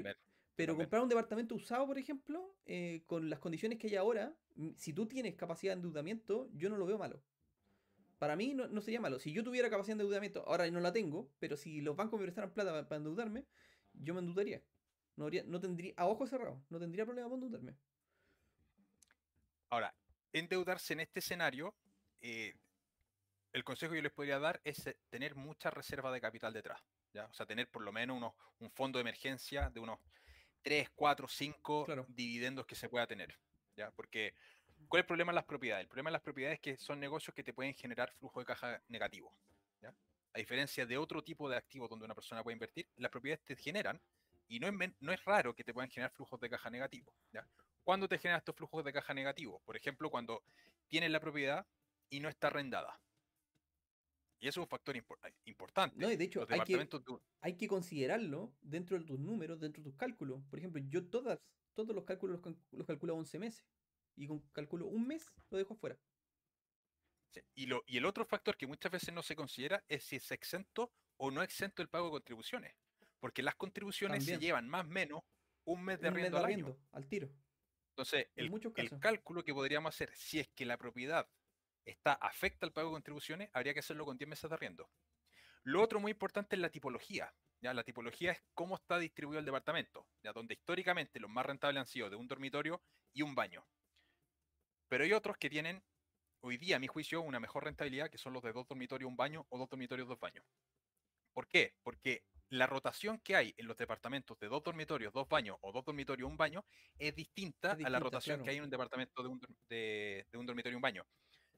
pero 0.56 0.76
comprar 0.76 1.02
un 1.02 1.08
departamento 1.08 1.54
usado, 1.54 1.86
por 1.86 1.98
ejemplo, 1.98 2.56
eh, 2.66 3.04
con 3.06 3.30
las 3.30 3.38
condiciones 3.38 3.78
que 3.78 3.86
hay 3.88 3.96
ahora, 3.96 4.36
si 4.76 4.92
tú 4.92 5.06
tienes 5.06 5.34
capacidad 5.36 5.72
de 5.72 5.76
endeudamiento, 5.76 6.50
yo 6.52 6.68
no 6.68 6.76
lo 6.76 6.86
veo 6.86 6.98
malo. 6.98 7.22
Para 8.18 8.34
mí 8.36 8.54
no, 8.54 8.66
no 8.68 8.80
sería 8.80 9.00
malo. 9.00 9.18
Si 9.18 9.32
yo 9.32 9.44
tuviera 9.44 9.70
capacidad 9.70 9.96
de 9.96 10.02
endeudamiento, 10.02 10.44
ahora 10.46 10.68
no 10.70 10.80
la 10.80 10.92
tengo, 10.92 11.30
pero 11.38 11.56
si 11.56 11.80
los 11.80 11.94
bancos 11.96 12.18
me 12.18 12.24
prestaran 12.24 12.52
plata 12.52 12.70
para, 12.70 12.88
para 12.88 12.96
endeudarme, 12.98 13.46
yo 13.92 14.14
me 14.14 14.20
endeudaría. 14.20 14.62
No, 15.16 15.24
habría- 15.24 15.44
no 15.44 15.60
tendría, 15.60 15.94
a 15.96 16.06
ojos 16.06 16.30
cerrados, 16.30 16.60
no 16.68 16.78
tendría 16.78 17.04
problema 17.04 17.28
para 17.28 17.36
endeudarme. 17.42 17.76
Ahora, 19.70 19.94
endeudarse 20.32 20.94
en 20.94 21.00
este 21.00 21.20
escenario, 21.20 21.74
eh, 22.20 22.54
el 23.52 23.64
consejo 23.64 23.92
que 23.92 23.98
yo 23.98 24.02
les 24.02 24.12
podría 24.12 24.38
dar 24.38 24.60
es 24.64 24.86
eh, 24.86 24.98
tener 25.10 25.34
mucha 25.34 25.70
reserva 25.70 26.12
de 26.12 26.20
capital 26.20 26.52
detrás. 26.52 26.80
¿ya? 27.12 27.26
O 27.26 27.34
sea, 27.34 27.46
tener 27.46 27.68
por 27.70 27.82
lo 27.82 27.92
menos 27.92 28.16
unos, 28.16 28.34
un 28.58 28.70
fondo 28.70 28.98
de 28.98 29.02
emergencia 29.02 29.70
de 29.70 29.80
unos 29.80 29.98
3, 30.62 30.90
4, 30.90 31.28
5 31.28 31.84
Claro. 31.84 32.06
dividendos 32.08 32.66
que 32.66 32.74
se 32.74 32.88
pueda 32.88 33.06
tener. 33.06 33.38
¿ya? 33.76 33.90
Porque, 33.92 34.34
¿cuál 34.88 35.00
es 35.00 35.04
el 35.04 35.06
problema 35.06 35.32
en 35.32 35.36
las 35.36 35.44
propiedades? 35.44 35.82
El 35.82 35.88
problema 35.88 36.10
en 36.10 36.14
las 36.14 36.22
propiedades 36.22 36.56
es 36.56 36.60
que 36.60 36.76
son 36.76 36.98
negocios 37.00 37.34
que 37.34 37.44
te 37.44 37.52
pueden 37.52 37.74
generar 37.74 38.12
flujo 38.12 38.40
de 38.40 38.46
caja 38.46 38.82
negativo. 38.88 39.34
¿ya? 39.80 39.94
A 40.34 40.38
diferencia 40.38 40.86
de 40.86 40.98
otro 40.98 41.22
tipo 41.22 41.48
de 41.48 41.56
activos 41.56 41.88
donde 41.88 42.04
una 42.04 42.14
persona 42.14 42.42
puede 42.42 42.54
invertir, 42.54 42.88
las 42.96 43.10
propiedades 43.10 43.44
te 43.44 43.56
generan, 43.56 44.00
y 44.48 44.60
no 44.60 44.66
es, 44.68 44.92
no 45.00 45.12
es 45.12 45.24
raro 45.24 45.54
que 45.54 45.62
te 45.64 45.74
puedan 45.74 45.90
generar 45.90 46.10
flujos 46.10 46.40
de 46.40 46.48
caja 46.48 46.70
negativos. 46.70 47.14
¿ya? 47.32 47.46
¿Cuándo 47.84 48.08
te 48.08 48.18
generan 48.18 48.38
estos 48.38 48.56
flujos 48.56 48.84
de 48.84 48.92
caja 48.92 49.14
negativos? 49.14 49.62
Por 49.62 49.76
ejemplo, 49.76 50.10
cuando 50.10 50.42
tienes 50.88 51.10
la 51.10 51.20
propiedad 51.20 51.66
y 52.10 52.20
no 52.20 52.28
está 52.28 52.48
arrendada. 52.48 53.00
Y 54.40 54.46
eso 54.48 54.60
es 54.60 54.64
un 54.64 54.68
factor 54.68 54.96
impor- 54.96 55.18
importante. 55.44 55.96
No, 55.98 56.10
y 56.10 56.16
de 56.16 56.24
hecho, 56.24 56.46
hay 56.48 56.60
que, 56.60 56.76
de 56.76 56.88
hay 57.40 57.66
considerarlo 57.66 58.54
dentro 58.60 58.98
de 58.98 59.04
tus 59.04 59.18
números, 59.18 59.58
dentro 59.58 59.82
de 59.82 59.90
tus 59.90 59.98
cálculos. 59.98 60.42
Por 60.48 60.58
ejemplo, 60.60 60.80
yo 60.88 61.08
todas, 61.10 61.40
todos 61.74 61.94
los 61.94 62.04
cálculos 62.04 62.40
los 62.70 62.86
calculo 62.86 63.14
a 63.14 63.16
11 63.16 63.38
meses. 63.38 63.66
Y 64.18 64.26
con 64.26 64.40
calculo 64.52 64.86
un 64.86 65.06
mes, 65.06 65.32
lo 65.50 65.58
dejo 65.58 65.74
afuera. 65.74 65.96
Sí, 67.30 67.40
Y, 67.54 67.66
lo, 67.66 67.84
y 67.86 67.98
el 67.98 68.04
otro 68.04 68.24
factor 68.24 68.56
que 68.56 68.66
muchas 68.66 68.90
veces 68.90 69.14
no 69.14 69.22
se 69.22 69.36
considera 69.36 69.84
es 69.88 70.04
si 70.04 70.16
es 70.16 70.30
exento 70.32 70.92
o 71.16 71.30
no 71.30 71.42
exento 71.42 71.82
el 71.82 71.88
pago 71.88 72.06
de 72.06 72.12
contribuciones. 72.12 72.74
Porque 73.20 73.42
las 73.42 73.54
contribuciones 73.54 74.18
También. 74.18 74.40
se 74.40 74.46
llevan 74.46 74.68
más 74.68 74.86
o 74.86 74.88
menos 74.88 75.22
un 75.64 75.84
mes 75.84 76.00
de 76.00 76.08
arriendo 76.08 76.38
al 76.38 76.44
año. 76.46 76.76
al 76.92 77.06
tiro. 77.06 77.30
Entonces, 77.90 78.28
en 78.36 78.52
el, 78.76 79.00
cálculo 79.00 79.44
que 79.44 79.52
podríamos 79.52 79.94
hacer, 79.94 80.10
si 80.14 80.38
es 80.38 80.48
que 80.48 80.64
la 80.64 80.76
propiedad 80.76 81.28
está 81.84 82.12
afecta 82.12 82.66
al 82.66 82.72
pago 82.72 82.88
de 82.88 82.94
contribuciones, 82.94 83.50
habría 83.52 83.74
que 83.74 83.80
hacerlo 83.80 84.04
con 84.04 84.16
10 84.16 84.28
meses 84.28 84.48
de 84.48 84.54
arriendo. 84.54 84.90
Lo 85.64 85.82
otro 85.82 86.00
muy 86.00 86.12
importante 86.12 86.56
es 86.56 86.62
la 86.62 86.70
tipología. 86.70 87.32
¿ya? 87.60 87.74
La 87.74 87.84
tipología 87.84 88.32
es 88.32 88.42
cómo 88.54 88.76
está 88.76 88.98
distribuido 88.98 89.40
el 89.40 89.44
departamento, 89.44 90.06
¿ya? 90.22 90.32
donde 90.32 90.54
históricamente 90.54 91.20
los 91.20 91.30
más 91.30 91.44
rentables 91.44 91.80
han 91.80 91.86
sido 91.86 92.08
de 92.08 92.16
un 92.16 92.28
dormitorio 92.28 92.80
y 93.12 93.22
un 93.22 93.34
baño. 93.34 93.66
Pero 94.88 95.04
hay 95.04 95.12
otros 95.12 95.36
que 95.36 95.50
tienen, 95.50 95.82
hoy 96.40 96.56
día, 96.56 96.76
a 96.76 96.78
mi 96.78 96.86
juicio, 96.86 97.20
una 97.20 97.40
mejor 97.40 97.64
rentabilidad, 97.64 98.10
que 98.10 98.18
son 98.18 98.32
los 98.32 98.42
de 98.42 98.52
dos 98.52 98.66
dormitorios, 98.66 99.08
un 99.08 99.16
baño, 99.16 99.46
o 99.50 99.58
dos 99.58 99.68
dormitorios, 99.68 100.08
dos 100.08 100.18
baños. 100.18 100.44
¿Por 101.32 101.46
qué? 101.48 101.74
Porque 101.82 102.24
la 102.50 102.66
rotación 102.66 103.20
que 103.20 103.36
hay 103.36 103.54
en 103.58 103.66
los 103.66 103.76
departamentos 103.76 104.38
de 104.38 104.48
dos 104.48 104.62
dormitorios, 104.62 105.12
dos 105.12 105.28
baños 105.28 105.58
o 105.60 105.70
dos 105.72 105.84
dormitorios, 105.84 106.28
un 106.28 106.36
baño 106.36 106.64
es 106.98 107.14
distinta, 107.14 107.72
a 107.84 107.90
la 107.90 107.98
rotación 108.00 108.36
que 108.44 108.50
hay 108.50 108.56
en 108.56 108.64
un 108.64 108.70
departamento 108.70 109.22
de 109.22 109.28
un, 109.28 109.38
dor- 109.40 109.54
de, 109.68 110.26
de 110.30 110.38
un 110.38 110.46
dormitorio 110.46 110.74
y 110.74 110.76
un 110.76 110.82
baño. 110.82 111.06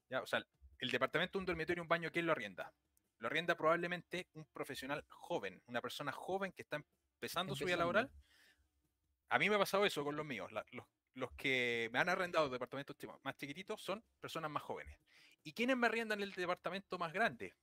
¿Ya? 0.08 0.20
O 0.22 0.26
sea, 0.26 0.44
el 0.78 0.90
departamento 0.90 1.38
de 1.38 1.42
un 1.42 1.46
dormitorio 1.46 1.80
y 1.80 1.84
un 1.84 1.88
baño, 1.88 2.10
¿quién 2.10 2.26
lo 2.26 2.32
arrienda? 2.32 2.74
Lo 3.18 3.28
arrienda 3.28 3.54
probablemente 3.56 4.28
un 4.32 4.44
profesional 4.46 5.04
joven, 5.08 5.62
una 5.66 5.80
persona 5.80 6.10
joven 6.10 6.52
que 6.52 6.62
está 6.62 6.82
empezando 7.14 7.54
su 7.54 7.64
vida 7.66 7.76
laboral. 7.76 8.10
A 9.28 9.38
mí 9.38 9.48
me 9.48 9.54
ha 9.54 9.58
pasado 9.58 9.84
eso 9.86 10.02
con 10.02 10.16
los 10.16 10.26
míos. 10.26 10.50
la- 10.50 10.64
los, 10.72 10.84
los 11.14 11.32
que 11.32 11.88
me 11.92 11.98
han 11.98 12.08
arrendado 12.08 12.48
departamentos 12.48 12.96
más 13.22 13.36
chiquititos 13.36 13.80
son 13.80 14.04
personas 14.20 14.50
más 14.50 14.62
jóvenes. 14.62 14.98
¿Y 15.42 15.52
quiénes 15.52 15.76
me 15.76 15.86
arriendan 15.86 16.22
el 16.22 16.32
departamento 16.32 16.98
más 16.98 17.12
grande? 17.12 17.54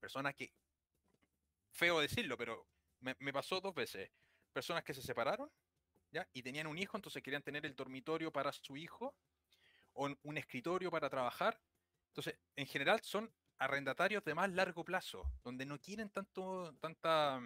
Personas 0.00 0.34
que, 0.34 0.52
feo 1.70 2.00
decirlo, 2.00 2.36
pero 2.36 2.66
me, 3.00 3.14
me 3.18 3.32
pasó 3.32 3.60
dos 3.60 3.74
veces. 3.74 4.10
Personas 4.52 4.84
que 4.84 4.94
se 4.94 5.02
separaron 5.02 5.50
¿ya? 6.10 6.28
y 6.32 6.42
tenían 6.42 6.66
un 6.66 6.78
hijo, 6.78 6.96
entonces 6.96 7.22
querían 7.22 7.42
tener 7.42 7.64
el 7.64 7.74
dormitorio 7.74 8.32
para 8.32 8.52
su 8.52 8.76
hijo 8.76 9.14
o 9.94 10.14
un 10.22 10.38
escritorio 10.38 10.90
para 10.90 11.08
trabajar. 11.08 11.60
Entonces, 12.08 12.38
en 12.56 12.66
general 12.66 13.00
son 13.02 13.32
arrendatarios 13.58 14.24
de 14.24 14.34
más 14.34 14.50
largo 14.50 14.84
plazo, 14.84 15.30
donde 15.44 15.64
no 15.64 15.80
quieren 15.80 16.10
tanto, 16.10 16.74
tanta 16.80 17.40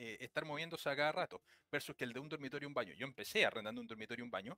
eh, 0.00 0.16
estar 0.20 0.44
moviéndose 0.44 0.88
a 0.88 0.94
cada 0.94 1.10
rato, 1.10 1.42
versus 1.72 1.96
que 1.96 2.04
el 2.04 2.12
de 2.12 2.20
un 2.20 2.28
dormitorio 2.28 2.66
y 2.66 2.68
un 2.68 2.74
baño. 2.74 2.94
Yo 2.94 3.04
empecé 3.04 3.44
arrendando 3.44 3.80
un 3.80 3.86
dormitorio 3.88 4.22
y 4.22 4.26
un 4.26 4.30
baño 4.30 4.56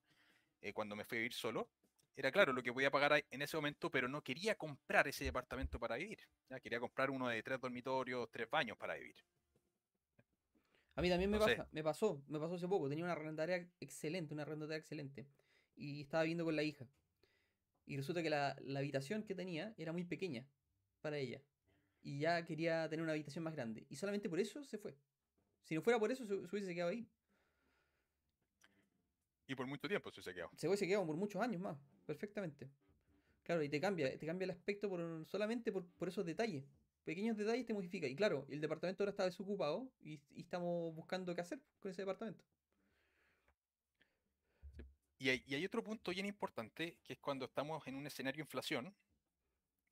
eh, 0.60 0.74
cuando 0.74 0.94
me 0.94 1.06
fui 1.06 1.16
a 1.16 1.20
vivir 1.20 1.32
solo. 1.32 1.70
Era 2.14 2.30
claro 2.30 2.52
lo 2.52 2.62
que 2.62 2.70
podía 2.70 2.90
pagar 2.90 3.14
ahí 3.14 3.22
en 3.30 3.40
ese 3.40 3.56
momento, 3.56 3.90
pero 3.90 4.06
no 4.06 4.22
quería 4.22 4.54
comprar 4.56 5.08
ese 5.08 5.24
departamento 5.24 5.80
para 5.80 5.96
vivir. 5.96 6.18
¿ya? 6.50 6.60
Quería 6.60 6.78
comprar 6.78 7.08
uno 7.08 7.26
de 7.28 7.42
tres 7.42 7.58
dormitorios, 7.58 8.30
tres 8.30 8.50
baños 8.50 8.76
para 8.76 8.96
vivir. 8.96 9.16
A 10.96 11.00
mí 11.00 11.08
también 11.08 11.30
me 11.30 11.38
No 11.38 11.46
pasa, 11.46 11.66
me 11.72 11.82
pasó, 11.82 12.22
me 12.26 12.38
pasó 12.38 12.56
hace 12.56 12.68
poco. 12.68 12.90
Tenía 12.90 13.04
una 13.04 13.14
arrendataria 13.14 13.66
excelente, 13.80 14.34
una 14.34 14.42
arrendataria 14.42 14.80
excelente. 14.80 15.26
Y 15.74 16.02
estaba 16.02 16.24
viviendo 16.24 16.44
con 16.44 16.54
la 16.54 16.62
hija. 16.62 16.86
Y 17.86 17.96
resulta 17.96 18.22
que 18.22 18.28
la, 18.28 18.54
la 18.60 18.80
habitación 18.80 19.22
que 19.22 19.34
tenía 19.34 19.72
era 19.78 19.92
muy 19.92 20.04
pequeña 20.04 20.46
para 21.00 21.16
ella. 21.16 21.40
Y 22.02 22.18
ya 22.18 22.44
quería 22.44 22.90
tener 22.90 23.02
una 23.02 23.12
habitación 23.12 23.42
más 23.42 23.54
grande. 23.54 23.86
Y 23.88 23.96
solamente 23.96 24.28
por 24.28 24.38
eso 24.38 24.62
se 24.64 24.76
fue. 24.76 24.98
Si 25.64 25.74
no 25.74 25.82
fuera 25.82 25.98
por 25.98 26.10
eso, 26.10 26.24
se, 26.24 26.46
se 26.46 26.56
hubiese 26.56 26.74
quedado 26.74 26.90
ahí. 26.90 27.06
Y 29.46 29.54
por 29.54 29.66
mucho 29.66 29.88
tiempo 29.88 30.10
se 30.12 30.22
se 30.22 30.32
quedó. 30.32 30.50
Se 30.56 30.68
hubiese 30.68 30.86
quedado 30.86 31.06
por 31.06 31.16
muchos 31.16 31.42
años 31.42 31.60
más, 31.60 31.76
perfectamente. 32.06 32.70
Claro, 33.42 33.62
y 33.62 33.68
te 33.68 33.80
cambia, 33.80 34.16
te 34.16 34.26
cambia 34.26 34.44
el 34.44 34.50
aspecto 34.52 34.88
por, 34.88 35.26
solamente 35.26 35.72
por, 35.72 35.84
por 35.84 36.08
esos 36.08 36.24
detalles. 36.24 36.64
Pequeños 37.04 37.36
detalles 37.36 37.66
te 37.66 37.74
modifica. 37.74 38.06
Y 38.06 38.14
claro, 38.14 38.46
el 38.48 38.60
departamento 38.60 39.02
ahora 39.02 39.10
está 39.10 39.24
desocupado 39.24 39.90
y, 40.02 40.20
y 40.30 40.42
estamos 40.42 40.94
buscando 40.94 41.34
qué 41.34 41.40
hacer 41.40 41.60
con 41.80 41.90
ese 41.90 42.02
departamento. 42.02 42.44
Y 45.18 45.28
hay, 45.28 45.42
y 45.46 45.54
hay 45.54 45.64
otro 45.66 45.82
punto 45.82 46.12
bien 46.12 46.26
importante, 46.26 46.96
que 47.02 47.14
es 47.14 47.18
cuando 47.18 47.44
estamos 47.44 47.86
en 47.86 47.96
un 47.96 48.06
escenario 48.06 48.38
de 48.38 48.46
inflación, 48.46 48.94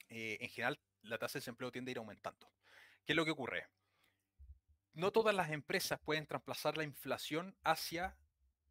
eh, 0.09 0.39
en 0.41 0.49
general 0.49 0.79
la 1.03 1.19
tasa 1.19 1.35
de 1.35 1.41
desempleo 1.41 1.71
tiende 1.71 1.91
a 1.91 1.93
ir 1.93 1.99
aumentando. 1.99 2.51
¿Qué 3.05 3.13
es 3.13 3.17
lo 3.17 3.25
que 3.25 3.33
ocurre? 3.33 3.67
No 4.95 5.13
todas 5.13 5.35
las 5.35 5.51
empresas 5.51 6.01
pueden 6.01 6.27
trasplazar 6.27 6.77
la 6.77 6.85
inflación 6.85 7.57
hacia 7.63 8.17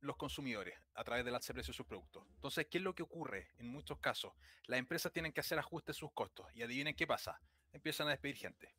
los 0.02 0.18
consumidores 0.18 0.80
a 0.94 1.04
través 1.04 1.26
del 1.26 1.36
alza 1.36 1.48
de 1.48 1.56
precios 1.56 1.76
de 1.76 1.78
sus 1.78 1.86
productos. 1.86 2.26
Entonces, 2.36 2.68
¿qué 2.70 2.78
es 2.78 2.84
lo 2.84 2.94
que 2.94 3.04
ocurre 3.04 3.50
en 3.58 3.68
muchos 3.68 4.00
casos? 4.00 4.34
Las 4.66 4.80
empresas 4.80 5.12
tienen 5.12 5.32
que 5.32 5.40
hacer 5.40 5.58
ajustes 5.58 5.96
a 5.96 6.00
sus 6.00 6.12
costos 6.12 6.48
y 6.54 6.62
adivinen 6.62 6.96
qué 6.96 7.08
pasa. 7.08 7.42
Empiezan 7.74 8.08
a 8.08 8.12
despedir 8.12 8.38
gente. 8.38 8.74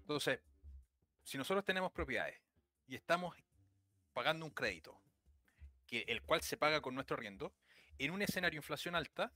Entonces, 0.00 0.40
si 1.22 1.38
nosotros 1.38 1.64
tenemos 1.64 1.92
propiedades 1.92 2.40
y 2.86 2.96
estamos 2.96 3.36
pagando 4.12 4.44
un 4.44 4.52
crédito 4.52 5.00
que, 5.86 6.04
el 6.08 6.22
cual 6.22 6.42
se 6.42 6.56
paga 6.56 6.80
con 6.80 6.94
nuestro 6.94 7.16
arriendo, 7.16 7.52
en 7.98 8.10
un 8.10 8.22
escenario 8.22 8.56
de 8.58 8.64
inflación 8.64 8.94
alta, 8.94 9.32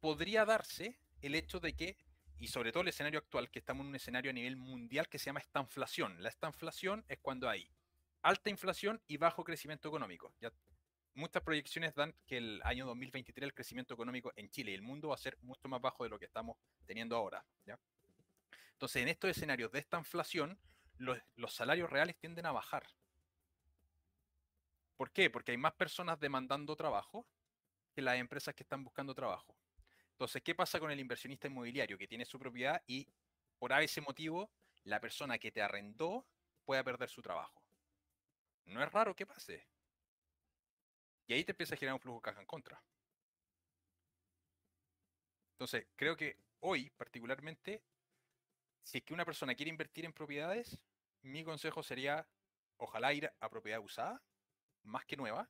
podría 0.00 0.44
darse 0.44 0.98
el 1.22 1.34
hecho 1.34 1.60
de 1.60 1.74
que, 1.74 1.96
y 2.40 2.48
sobre 2.48 2.72
todo 2.72 2.82
el 2.82 2.88
escenario 2.88 3.18
actual, 3.18 3.50
que 3.50 3.58
estamos 3.58 3.84
en 3.84 3.90
un 3.90 3.96
escenario 3.96 4.30
a 4.30 4.34
nivel 4.34 4.56
mundial 4.56 5.08
que 5.08 5.18
se 5.18 5.26
llama 5.26 5.40
estanflación. 5.40 6.22
La 6.22 6.30
estanflación 6.30 7.04
es 7.06 7.18
cuando 7.20 7.48
hay 7.50 7.70
alta 8.22 8.48
inflación 8.48 9.00
y 9.06 9.18
bajo 9.18 9.44
crecimiento 9.44 9.88
económico. 9.88 10.32
Ya 10.40 10.50
muchas 11.14 11.42
proyecciones 11.42 11.94
dan 11.94 12.14
que 12.26 12.38
el 12.38 12.62
año 12.64 12.86
2023 12.86 13.44
el 13.44 13.54
crecimiento 13.54 13.92
económico 13.92 14.32
en 14.36 14.48
Chile 14.48 14.70
y 14.70 14.74
el 14.74 14.80
mundo 14.80 15.08
va 15.08 15.16
a 15.16 15.18
ser 15.18 15.36
mucho 15.42 15.68
más 15.68 15.82
bajo 15.82 16.04
de 16.04 16.10
lo 16.10 16.18
que 16.18 16.24
estamos 16.24 16.56
teniendo 16.86 17.14
ahora. 17.14 17.44
¿ya? 17.66 17.78
Entonces, 18.72 19.02
en 19.02 19.08
estos 19.08 19.30
escenarios 19.30 19.70
de 19.70 19.80
esta 19.80 19.98
inflación, 19.98 20.58
los, 20.96 21.18
los 21.36 21.52
salarios 21.52 21.90
reales 21.90 22.16
tienden 22.16 22.46
a 22.46 22.52
bajar. 22.52 22.86
¿Por 24.96 25.10
qué? 25.10 25.28
Porque 25.28 25.52
hay 25.52 25.58
más 25.58 25.72
personas 25.74 26.18
demandando 26.18 26.74
trabajo 26.74 27.26
que 27.92 28.00
las 28.00 28.16
empresas 28.16 28.54
que 28.54 28.62
están 28.62 28.82
buscando 28.82 29.14
trabajo. 29.14 29.59
Entonces, 30.20 30.42
¿qué 30.42 30.54
pasa 30.54 30.78
con 30.78 30.90
el 30.90 31.00
inversionista 31.00 31.48
inmobiliario 31.48 31.96
que 31.96 32.06
tiene 32.06 32.26
su 32.26 32.38
propiedad 32.38 32.82
y 32.86 33.08
por 33.58 33.72
ese 33.72 34.02
motivo 34.02 34.50
la 34.84 35.00
persona 35.00 35.38
que 35.38 35.50
te 35.50 35.62
arrendó 35.62 36.26
puede 36.66 36.84
perder 36.84 37.08
su 37.08 37.22
trabajo? 37.22 37.62
No 38.66 38.82
es 38.84 38.92
raro 38.92 39.16
que 39.16 39.24
pase. 39.24 39.66
Y 41.26 41.32
ahí 41.32 41.42
te 41.42 41.52
empieza 41.52 41.74
a 41.74 41.78
generar 41.78 41.94
un 41.94 42.00
flujo 42.00 42.18
de 42.18 42.22
caja 42.22 42.40
en 42.42 42.46
contra. 42.46 42.84
Entonces, 45.52 45.86
creo 45.96 46.14
que 46.18 46.36
hoy, 46.58 46.90
particularmente, 46.90 47.82
si 48.82 48.98
es 48.98 49.04
que 49.04 49.14
una 49.14 49.24
persona 49.24 49.54
quiere 49.54 49.70
invertir 49.70 50.04
en 50.04 50.12
propiedades, 50.12 50.78
mi 51.22 51.44
consejo 51.44 51.82
sería, 51.82 52.28
ojalá 52.76 53.14
ir 53.14 53.32
a 53.40 53.48
propiedad 53.48 53.80
usada, 53.80 54.22
más 54.82 55.06
que 55.06 55.16
nueva, 55.16 55.48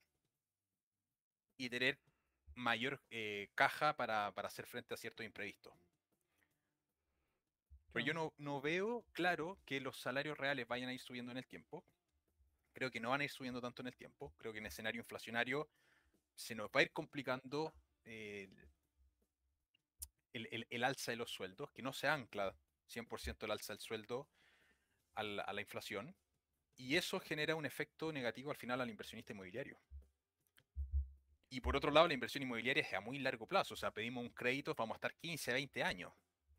y 1.57 1.69
tener 1.69 1.99
mayor 2.61 3.03
eh, 3.11 3.49
caja 3.55 3.97
para, 3.97 4.33
para 4.35 4.49
hacer 4.49 4.67
frente 4.67 4.95
a 4.95 4.97
ciertos 4.97 5.25
imprevistos. 5.27 5.73
Pero 7.93 8.07
yo 8.07 8.15
no, 8.15 8.33
no 8.39 8.61
veo 8.61 9.05
claro 9.13 9.59
que 9.65 9.81
los 9.81 9.99
salarios 10.01 10.39
reales 10.39 10.67
vayan 10.69 10.89
a 10.89 10.93
ir 10.95 11.01
subiendo 11.01 11.33
en 11.33 11.39
el 11.39 11.47
tiempo. 11.47 11.85
Creo 12.73 12.91
que 12.91 13.01
no 13.01 13.11
van 13.11 13.21
a 13.21 13.25
ir 13.25 13.31
subiendo 13.31 13.61
tanto 13.61 13.83
en 13.83 13.89
el 13.89 13.97
tiempo. 13.97 14.33
Creo 14.39 14.53
que 14.53 14.59
en 14.61 14.67
escenario 14.67 15.01
inflacionario 15.01 15.69
se 16.35 16.55
nos 16.55 16.69
va 16.69 16.81
a 16.81 16.83
ir 16.85 16.93
complicando 16.93 17.75
eh, 18.05 18.49
el, 20.33 20.49
el- 20.53 20.67
el 20.71 20.85
alza 20.85 21.11
de 21.13 21.17
los 21.17 21.31
sueldos, 21.31 21.71
que 21.73 21.83
no 21.83 21.93
se 21.93 22.09
ancla 22.09 22.55
100% 22.87 23.47
el 23.47 23.53
alza 23.53 23.73
del 23.73 23.81
sueldo 23.81 24.29
al- 25.15 25.41
a 25.41 25.53
la 25.53 25.61
inflación. 25.61 26.17
Y 26.77 26.97
eso 26.97 27.21
genera 27.21 27.57
un 27.57 27.67
efecto 27.67 28.13
negativo 28.13 28.51
al 28.51 28.57
final 28.57 28.81
al 28.81 28.91
inversionista 28.91 29.33
inmobiliario. 29.33 29.81
Y 31.53 31.61
por 31.61 31.77
otro 31.77 31.91
lado, 31.91 32.07
la 32.07 32.15
inversión 32.15 32.43
inmobiliaria 32.45 32.83
es 32.83 32.93
a 32.95 33.01
muy 33.01 33.19
largo 33.19 33.47
plazo. 33.47 33.75
O 33.75 33.77
sea, 33.77 33.91
pedimos 33.91 34.23
un 34.23 34.31
crédito, 34.31 34.75
vamos 34.77 34.95
a 34.95 34.99
estar 34.99 35.15
15 35.17 35.51
a 35.51 35.55
20 35.55 35.83
años. 35.83 36.13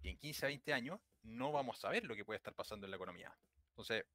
Y 0.04 0.10
en 0.10 0.18
15 0.18 0.46
a 0.46 0.50
20 0.50 0.74
años 0.74 1.00
no 1.24 1.52
vamos 1.52 1.78
a 1.78 1.82
saber 1.82 2.04
lo 2.06 2.16
que 2.16 2.26
puede 2.26 2.38
estar 2.38 2.54
pasando 2.54 2.86
en 2.86 2.92
la 2.92 2.98
economía. 2.98 3.36
Entonces, 3.70 4.06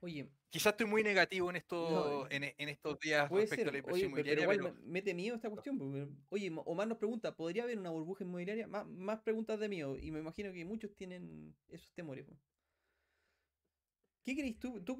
Oye, 0.00 0.28
quizás 0.50 0.72
estoy 0.74 0.86
muy 0.86 1.02
negativo 1.02 1.48
en 1.50 1.56
estos, 1.56 1.90
No, 1.90 2.30
en, 2.30 2.44
e- 2.44 2.54
en 2.58 2.68
estos 2.68 2.98
días 3.00 3.28
puede 3.28 3.44
respecto 3.44 3.64
ser. 3.64 3.68
a 3.70 3.72
la 3.72 3.92
Oye, 3.92 4.04
inversión 4.04 4.12
pe- 4.12 4.22
pero, 4.22 4.40
inmobiliaria, 4.40 4.42
igual 4.42 4.74
pero 4.74 4.86
me- 4.86 4.92
mete 4.92 5.14
miedo 5.14 5.36
esta 5.36 5.50
cuestión. 5.50 5.78
porque- 5.78 6.06
Oye, 6.28 6.50
Ma- 6.50 6.62
Omar 6.62 6.86
nos 6.86 6.98
pregunta, 6.98 7.34
¿podría 7.34 7.62
haber 7.64 7.78
una 7.78 7.90
burbuja 7.90 8.22
inmobiliaria? 8.24 8.68
Más, 8.68 8.86
más 8.86 9.20
preguntas 9.22 9.58
de 9.58 9.68
miedo. 9.68 9.98
Y 9.98 10.10
me 10.10 10.20
imagino 10.20 10.52
que 10.52 10.64
muchos 10.64 10.94
tienen 10.94 11.56
esos 11.68 11.92
temores. 11.94 12.24
po. 12.26 12.38
¿Qué 14.22 14.36
crees 14.36 14.58
tú? 14.58 14.82
Tú, 14.84 14.98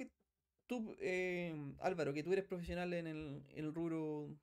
tú 0.67 0.97
eh, 1.01 1.55
Álvaro, 1.81 2.13
que 2.13 2.23
tú 2.23 2.33
eres 2.33 2.45
profesional 2.45 2.93
en 2.95 3.07
el, 3.07 3.43
en 3.51 3.65
el 3.65 3.75
rubro 3.75 4.37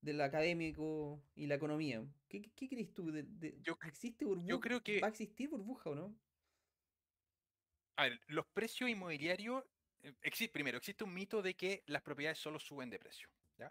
del 0.00 0.20
académico 0.20 1.22
y 1.34 1.46
la 1.46 1.56
economía. 1.56 2.02
¿Qué, 2.28 2.40
qué- 2.42 2.50
qué 2.54 2.68
crees 2.68 2.94
tú? 2.94 3.10
De, 3.12 3.22
de- 3.24 3.58
Yo 3.62 3.76
¿Existe 3.86 4.24
burbuja? 4.24 4.48
yo 4.48 4.60
creo 4.60 4.82
que- 4.82 5.00
¿Va 5.00 5.08
a 5.08 5.10
existir 5.10 5.48
burbuja 5.50 5.90
o 5.90 5.94
no? 5.94 6.16
a 7.96 8.04
ver, 8.04 8.18
los 8.28 8.46
precios 8.46 8.88
inmobiliarios, 8.88 9.62
eh, 10.02 10.48
primero, 10.50 10.78
existe 10.78 11.04
un 11.04 11.12
mito 11.12 11.42
de 11.42 11.54
que 11.54 11.82
las 11.86 12.00
propiedades 12.02 12.38
solo 12.38 12.58
suben 12.58 12.88
de 12.88 12.98
precio. 12.98 13.28
¿ya? 13.58 13.70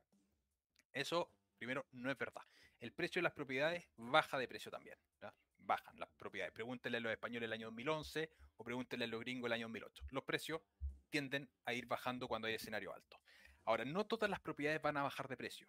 Eso, 0.93 1.33
primero, 1.57 1.87
no 1.93 2.11
es 2.11 2.17
verdad. 2.17 2.43
El 2.79 2.93
precio 2.93 3.19
de 3.19 3.23
las 3.23 3.33
propiedades 3.33 3.87
baja 3.97 4.37
de 4.37 4.47
precio 4.47 4.69
también. 4.69 4.97
¿ya? 5.19 5.33
Bajan 5.57 5.97
las 5.99 6.09
propiedades. 6.09 6.53
Pregúntenle 6.53 6.99
a 6.99 7.01
los 7.01 7.11
españoles 7.11 7.47
el 7.47 7.53
año 7.53 7.67
2011 7.67 8.29
o 8.57 8.63
pregúntenle 8.63 9.05
a 9.05 9.07
los 9.07 9.19
gringos 9.19 9.47
el 9.47 9.53
año 9.53 9.65
2008. 9.65 10.05
Los 10.11 10.23
precios 10.23 10.61
tienden 11.09 11.49
a 11.65 11.73
ir 11.73 11.85
bajando 11.85 12.27
cuando 12.27 12.47
hay 12.47 12.55
escenario 12.55 12.93
alto. 12.93 13.19
Ahora, 13.65 13.85
no 13.85 14.05
todas 14.05 14.29
las 14.29 14.39
propiedades 14.39 14.81
van 14.81 14.97
a 14.97 15.03
bajar 15.03 15.27
de 15.27 15.37
precio. 15.37 15.67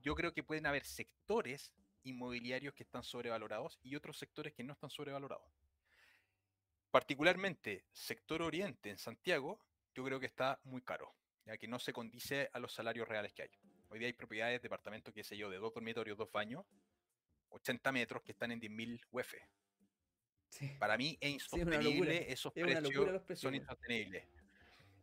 Yo 0.00 0.14
creo 0.14 0.32
que 0.32 0.44
pueden 0.44 0.64
haber 0.66 0.84
sectores 0.84 1.72
inmobiliarios 2.04 2.72
que 2.74 2.84
están 2.84 3.02
sobrevalorados 3.02 3.78
y 3.82 3.96
otros 3.96 4.16
sectores 4.16 4.54
que 4.54 4.62
no 4.62 4.72
están 4.72 4.90
sobrevalorados. 4.90 5.52
Particularmente, 6.90 7.84
sector 7.92 8.40
oriente 8.42 8.90
en 8.90 8.98
Santiago, 8.98 9.60
yo 9.94 10.04
creo 10.04 10.20
que 10.20 10.26
está 10.26 10.60
muy 10.64 10.82
caro, 10.82 11.12
ya 11.44 11.58
que 11.58 11.68
no 11.68 11.78
se 11.78 11.92
condice 11.92 12.48
a 12.52 12.58
los 12.58 12.72
salarios 12.72 13.08
reales 13.08 13.34
que 13.34 13.42
hay. 13.42 13.50
Hoy 13.88 13.98
día 13.98 14.06
hay 14.06 14.14
propiedades, 14.14 14.62
departamentos, 14.62 15.12
qué 15.12 15.24
sé 15.24 15.36
yo, 15.36 15.50
de 15.50 15.58
dos 15.58 15.74
dormitorios, 15.74 16.16
dos 16.16 16.30
baños, 16.30 16.64
80 17.50 17.92
metros 17.92 18.22
que 18.22 18.32
están 18.32 18.52
en 18.52 18.60
10.000 18.60 19.00
UF. 19.10 19.34
Sí. 20.48 20.68
Para 20.78 20.96
mí 20.96 21.16
es 21.20 21.28
Sí, 21.28 21.34
insostenible, 21.34 22.32
esos 22.32 22.52
Es 22.56 22.62
precios, 22.64 22.94
los 22.94 23.22
precios, 23.22 23.40
son 23.40 23.54
insostenibles. 23.54 24.24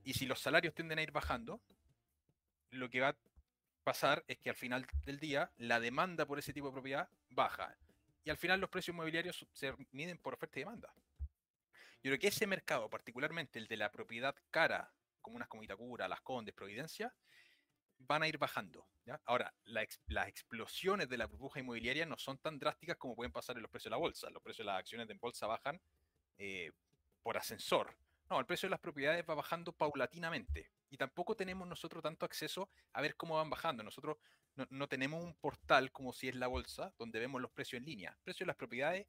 Y 0.03 0.13
si 0.13 0.25
los 0.25 0.39
salarios 0.39 0.73
tienden 0.73 0.99
a 0.99 1.03
ir 1.03 1.11
bajando, 1.11 1.61
lo 2.71 2.89
que 2.89 3.01
va 3.01 3.09
a 3.09 3.17
pasar 3.83 4.23
es 4.27 4.39
que 4.39 4.49
al 4.49 4.55
final 4.55 4.85
del 5.05 5.19
día 5.19 5.51
la 5.57 5.79
demanda 5.79 6.25
por 6.25 6.39
ese 6.39 6.53
tipo 6.53 6.67
de 6.67 6.73
propiedad 6.73 7.09
baja. 7.29 7.77
Y 8.23 8.29
al 8.29 8.37
final 8.37 8.59
los 8.59 8.69
precios 8.69 8.93
inmobiliarios 8.93 9.47
se 9.53 9.73
miden 9.91 10.17
por 10.17 10.33
oferta 10.33 10.59
y 10.59 10.63
demanda. 10.63 10.93
Yo 12.05 12.09
creo 12.09 12.19
que 12.19 12.27
ese 12.27 12.47
mercado, 12.47 12.89
particularmente 12.89 13.59
el 13.59 13.67
de 13.67 13.77
la 13.77 13.91
propiedad 13.91 14.35
cara, 14.51 14.93
como 15.21 15.37
unas 15.37 15.47
como 15.47 15.63
Itacura, 15.63 16.07
Las 16.07 16.21
Condes, 16.21 16.53
Providencia, 16.53 17.15
van 18.07 18.23
a 18.23 18.27
ir 18.27 18.37
bajando. 18.37 18.87
¿ya? 19.05 19.19
Ahora, 19.25 19.53
la 19.65 19.81
ex- 19.83 19.99
las 20.07 20.27
explosiones 20.27 21.09
de 21.09 21.17
la 21.17 21.27
burbuja 21.27 21.59
inmobiliaria 21.59 22.05
no 22.05 22.17
son 22.17 22.37
tan 22.37 22.57
drásticas 22.59 22.97
como 22.97 23.15
pueden 23.15 23.31
pasar 23.31 23.55
en 23.55 23.61
los 23.61 23.71
precios 23.71 23.85
de 23.85 23.91
la 23.91 23.97
bolsa. 23.97 24.29
Los 24.29 24.41
precios 24.41 24.65
de 24.65 24.71
las 24.71 24.79
acciones 24.79 25.07
de 25.07 25.13
bolsa 25.15 25.47
bajan 25.47 25.79
eh, 26.37 26.71
por 27.21 27.37
ascensor. 27.37 27.95
No, 28.29 28.39
el 28.39 28.45
precio 28.45 28.67
de 28.67 28.71
las 28.71 28.79
propiedades 28.79 29.23
va 29.29 29.35
bajando 29.35 29.71
paulatinamente. 29.71 30.71
Y 30.89 30.97
tampoco 30.97 31.35
tenemos 31.35 31.67
nosotros 31.67 32.01
tanto 32.01 32.25
acceso 32.25 32.69
a 32.93 33.01
ver 33.01 33.15
cómo 33.15 33.35
van 33.35 33.49
bajando. 33.49 33.83
Nosotros 33.83 34.17
no, 34.55 34.65
no 34.69 34.87
tenemos 34.87 35.23
un 35.23 35.33
portal 35.35 35.91
como 35.91 36.13
si 36.13 36.29
es 36.29 36.35
la 36.35 36.47
bolsa, 36.47 36.93
donde 36.97 37.19
vemos 37.19 37.41
los 37.41 37.51
precios 37.51 37.79
en 37.79 37.85
línea. 37.85 38.17
Precios 38.23 38.45
de 38.45 38.47
las 38.47 38.55
propiedades 38.55 39.05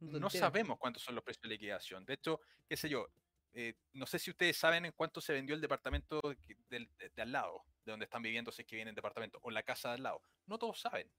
No, 0.00 0.30
sabemos 0.40 0.78
cuántos 0.78 1.02
son 1.02 1.14
los 1.14 1.22
precios 1.22 1.42
de 1.42 1.48
liquidación. 1.50 2.04
De 2.04 2.14
hecho, 2.14 2.40
qué 2.68 2.76
sé 2.76 2.88
yo, 2.88 3.08
eh, 3.52 3.74
no 3.92 4.06
sé 4.06 4.18
si 4.18 4.30
ustedes 4.30 4.56
saben 4.56 4.84
en 4.84 4.92
cuánto 4.92 5.20
se 5.20 5.32
vendió 5.32 5.54
el 5.54 5.60
departamento 5.60 6.20
del- 6.68 6.88
de, 6.98 7.10
de 7.10 7.22
al 7.22 7.32
lado, 7.32 7.64
de 7.84 7.92
donde 7.92 8.04
están 8.04 8.22
viviendo, 8.22 8.52
si 8.52 8.62
es 8.62 8.68
que 8.68 8.76
vienen 8.76 8.94
departamento, 8.94 9.38
o 9.42 9.50
la 9.50 9.62
casa 9.62 9.88
de 9.88 9.94
al 9.96 10.02
lado. 10.04 10.22
No 10.46 10.58
todos 10.58 10.80
saben. 10.80 11.10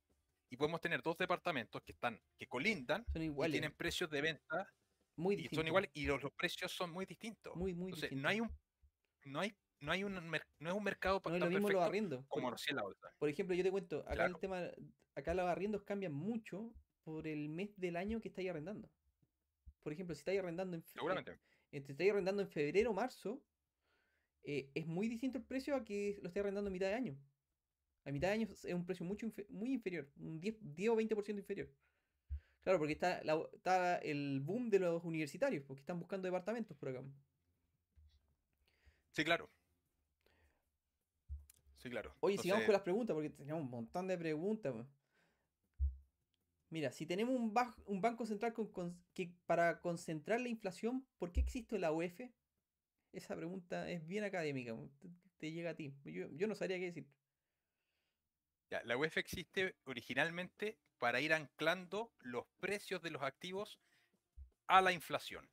Y 0.50 0.58
podemos 0.58 0.82
tener 0.82 1.02
dos 1.02 1.18
departamentos 1.18 1.82
que 1.84 1.94
están, 1.94 2.22
que 2.38 2.48
colindan 2.48 3.06
Son 3.14 3.22
y 3.24 3.52
tienen 3.52 3.74
precios 3.74 4.10
de 4.10 4.22
venta 4.22 4.70
muy 5.16 5.36
y 5.36 5.38
son 5.38 5.42
distintos. 5.44 5.68
iguales 5.68 5.92
y 5.94 6.06
los, 6.06 6.22
los 6.24 6.32
precios 6.34 6.72
son 6.72 6.92
muy 6.92 7.06
distintos. 7.06 7.56
Muy, 7.56 7.74
muy 7.74 7.86
Entonces, 7.90 8.10
distintos. 8.10 8.24
no 8.24 8.30
hay 8.30 8.42
un, 8.42 8.60
no 9.26 9.40
hay, 9.40 9.56
no 9.80 9.92
hay 9.92 10.04
un, 10.04 10.14
no 10.60 10.70
es 10.70 10.76
un 10.76 10.84
mercado 10.84 11.22
pa- 11.22 11.30
No 11.32 11.38
lo 11.40 11.46
mismo 11.50 11.70
los 11.70 11.82
arriendos. 11.84 12.26
como 12.28 12.50
Por, 12.50 12.60
la 12.74 12.82
bolsa. 12.84 13.14
por 13.18 13.30
ejemplo, 13.30 13.56
yo 13.56 13.64
te 13.64 13.72
cuento, 13.72 14.00
acá 14.02 14.14
Claro. 14.16 14.36
el 14.36 14.40
tema, 14.42 14.62
acá 15.16 15.34
los 15.34 15.46
arriendos 15.48 15.84
cambian 15.84 16.14
mucho 16.14 16.74
por 17.04 17.28
el 17.28 17.50
mes 17.50 17.72
del 17.78 17.96
año 17.96 18.20
que 18.22 18.28
estáis 18.30 18.50
arrendando. 18.50 18.90
Por 19.84 19.94
ejemplo, 19.94 20.14
si 20.16 20.20
estáis 20.20 20.40
arrendando 20.40 20.76
en, 20.78 20.82
eh, 20.84 21.40
te 21.80 21.92
estáis 21.94 22.12
arrendando 22.12 22.42
en 22.42 22.50
febrero 22.50 22.92
o 22.92 22.94
marzo, 22.94 23.42
eh, 24.44 24.70
es 24.74 24.86
muy 24.86 25.08
distinto 25.08 25.38
el 25.38 25.46
precio 25.46 25.76
a 25.76 25.86
que 25.86 26.20
lo 26.22 26.28
esté 26.28 26.42
arrendando 26.42 26.70
a 26.70 26.74
mitad 26.74 26.88
de 26.88 26.96
año. 26.96 27.18
A 28.04 28.12
mitad 28.12 28.28
de 28.30 28.34
año 28.34 28.48
es 28.52 28.66
un 28.66 28.86
precio 28.86 29.06
mucho 29.06 29.26
infe- 29.28 29.48
muy 29.50 29.72
inferior, 29.74 30.10
un 30.18 30.42
10, 30.42 30.56
10 30.60 30.90
o 30.90 30.96
20% 30.96 31.40
inferior. 31.40 31.70
Claro, 32.62 32.78
porque 32.80 32.94
está, 32.94 33.24
la- 33.24 33.48
está 33.54 33.98
el 34.00 34.40
boom 34.42 34.70
de 34.70 34.80
los 34.80 35.04
universitarios, 35.06 35.64
porque 35.66 35.80
están 35.82 36.00
buscando 36.00 36.26
departamentos 36.28 36.76
por 36.76 36.90
acá. 36.90 37.04
Sí, 39.12 39.24
claro. 39.24 39.50
Sí, 41.78 41.90
claro. 41.90 42.16
Oye, 42.20 42.38
sigamos 42.38 42.64
con 42.66 42.74
las 42.74 42.82
preguntas, 42.84 43.14
porque 43.14 43.30
tenemos 43.32 43.64
un 43.64 43.70
montón 43.70 44.08
de 44.08 44.18
preguntas. 44.18 44.74
Mira, 46.72 46.94
si 46.94 47.06
tenemos 47.06 47.36
un, 47.36 48.02
banco 48.02 48.26
central 48.26 48.54
que 49.14 49.34
para 49.46 49.82
concentrar 49.82 50.40
la 50.40 50.48
inflación, 50.48 51.06
¿por 51.20 51.34
qué 51.34 51.42
existe 51.42 51.78
la 51.78 51.92
UEF? 51.92 52.22
Esa 53.12 53.36
pregunta 53.36 53.90
es 53.90 54.08
bien 54.08 54.24
académica, 54.24 54.74
te, 55.38 55.52
llega 55.52 55.72
a 55.72 55.76
ti. 55.76 55.94
Yo, 56.06 56.48
no 56.48 56.56
sabría 56.56 56.80
qué 56.80 56.86
decir. 56.86 57.08
la 58.86 58.96
UEF 58.96 59.18
existe 59.18 59.76
originalmente 59.84 60.80
para 60.98 61.20
ir 61.20 61.34
anclando 61.34 62.14
los 62.20 62.48
precios 62.62 63.02
de 63.02 63.12
los 63.12 63.22
activos 63.22 63.78
a 64.68 64.82
la 64.82 64.94
inflación. 64.94 65.50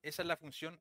Esa 0.00 0.22
es 0.22 0.28
la 0.28 0.36
función 0.36 0.80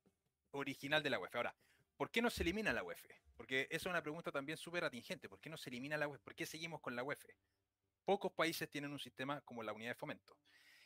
original 0.51 1.01
de 1.01 1.09
la 1.09 1.19
UEF. 1.19 1.35
Ahora, 1.35 1.55
¿por 1.95 2.11
qué 2.11 2.21
no 2.21 2.29
se 2.29 2.43
elimina 2.43 2.71
la 2.71 2.83
UEF? 2.83 3.03
Porque 3.35 3.61
esa 3.71 3.75
es 3.77 3.85
una 3.87 4.03
pregunta 4.03 4.31
también 4.31 4.59
súper 4.59 4.83
atingente. 4.83 5.27
¿Por 5.27 5.39
qué 5.39 5.49
no 5.49 5.57
se 5.57 5.71
elimina 5.71 5.97
la 5.97 6.07
UEF? 6.07 6.21
¿Por 6.21 6.35
qué 6.35 6.45
seguimos 6.45 6.81
con 6.81 6.95
la 6.95 7.03
UEF? 7.03 7.25
Pocos 8.07 8.31
países 8.31 8.69
tienen 8.69 8.93
un 8.93 8.99
sistema 8.99 9.41
como 9.41 9.61
la 9.63 9.73
unidad 9.73 9.89
de 9.89 9.95
fomento. 9.95 10.37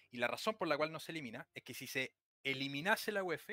Y 0.10 0.18
la 0.18 0.26
razón 0.26 0.58
por 0.58 0.68
la 0.68 0.76
cual 0.76 0.92
no 0.92 1.00
se 1.00 1.12
elimina 1.12 1.48
es 1.54 1.62
que 1.62 1.76
si 1.76 1.86
se 1.86 2.16
eliminase 2.44 3.12
la 3.12 3.24
UEF, 3.24 3.48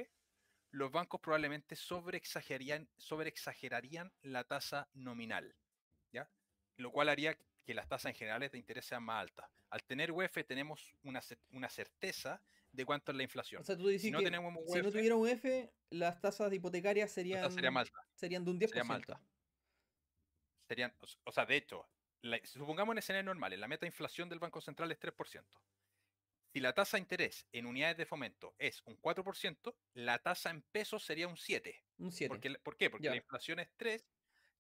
los 0.71 0.91
bancos 0.91 1.21
probablemente 1.21 1.77
sobreexagerarían, 1.77 2.89
sobreexagerarían 2.97 4.11
la 4.23 4.45
tasa 4.45 4.89
nominal, 4.95 5.55
¿ya? 6.15 6.31
Lo 6.79 6.91
cual 6.91 7.11
haría 7.11 7.39
que 7.63 7.75
las 7.75 7.87
tasas 7.87 8.13
en 8.13 8.15
generales 8.15 8.53
de 8.53 8.59
interés 8.59 8.87
sean 8.87 9.03
más 9.03 9.21
altas. 9.21 9.51
Al 9.69 9.85
tener 9.85 10.13
UEF 10.13 10.47
tenemos 10.47 10.95
una, 11.03 11.21
una 11.51 11.69
certeza 11.69 12.43
de 12.73 12.87
cuánto 12.87 13.13
es 13.13 13.19
la 13.19 13.23
inflación. 13.23 13.61
O 13.61 13.65
sea, 13.67 13.77
tú 13.77 13.89
dices 13.89 14.01
si 14.01 14.11
no 14.11 14.21
que 14.21 14.25
tenemos 14.25 14.55
si 14.65 14.79
no 14.79 14.85
UEF, 14.85 14.93
tuviera 14.95 15.15
UEF, 15.15 15.45
las 15.91 16.19
tasas 16.23 16.51
hipotecarias 16.55 17.11
la 17.11 17.15
serían, 17.15 17.43
tasa 17.43 17.55
sería 17.55 17.71
más 17.71 17.89
alta. 17.89 18.09
serían 18.15 18.47
de 18.47 18.51
un 18.51 18.61
10%. 18.61 18.69
Sería 18.69 18.85
más 18.85 18.97
alta. 18.97 19.21
Serían, 20.67 20.95
o 21.25 21.33
sea, 21.33 21.45
de 21.45 21.57
hecho, 21.57 21.87
la- 22.23 22.41
supongamos 22.45 22.93
en 22.95 22.99
escenarios 22.99 23.27
normales, 23.27 23.59
la 23.59 23.69
meta 23.69 23.83
de 23.83 23.89
inflación 23.89 24.29
del 24.29 24.39
Banco 24.39 24.61
Central 24.61 24.91
es 24.93 24.99
3%. 24.99 25.61
Si 26.53 26.61
la 26.61 26.73
tasa 26.73 26.97
de 26.97 27.03
interés 27.03 27.47
en 27.53 27.67
unidades 27.67 27.97
de 27.99 28.07
fomento 28.07 28.55
es 28.59 28.83
un 28.87 28.97
4%, 28.97 29.75
la 29.95 30.19
tasa 30.19 30.51
en 30.51 30.63
pesos 30.63 31.05
sería 31.05 31.29
un 31.29 31.37
7%. 31.37 31.85
Un 31.99 32.11
7. 32.13 32.29
Porque, 32.29 32.51
¿Por 32.59 32.77
qué? 32.77 32.91
Porque 32.91 33.05
Ya. 33.05 33.11
la 33.11 33.17
inflación 33.17 33.59
es 33.61 33.69
3, 33.77 34.05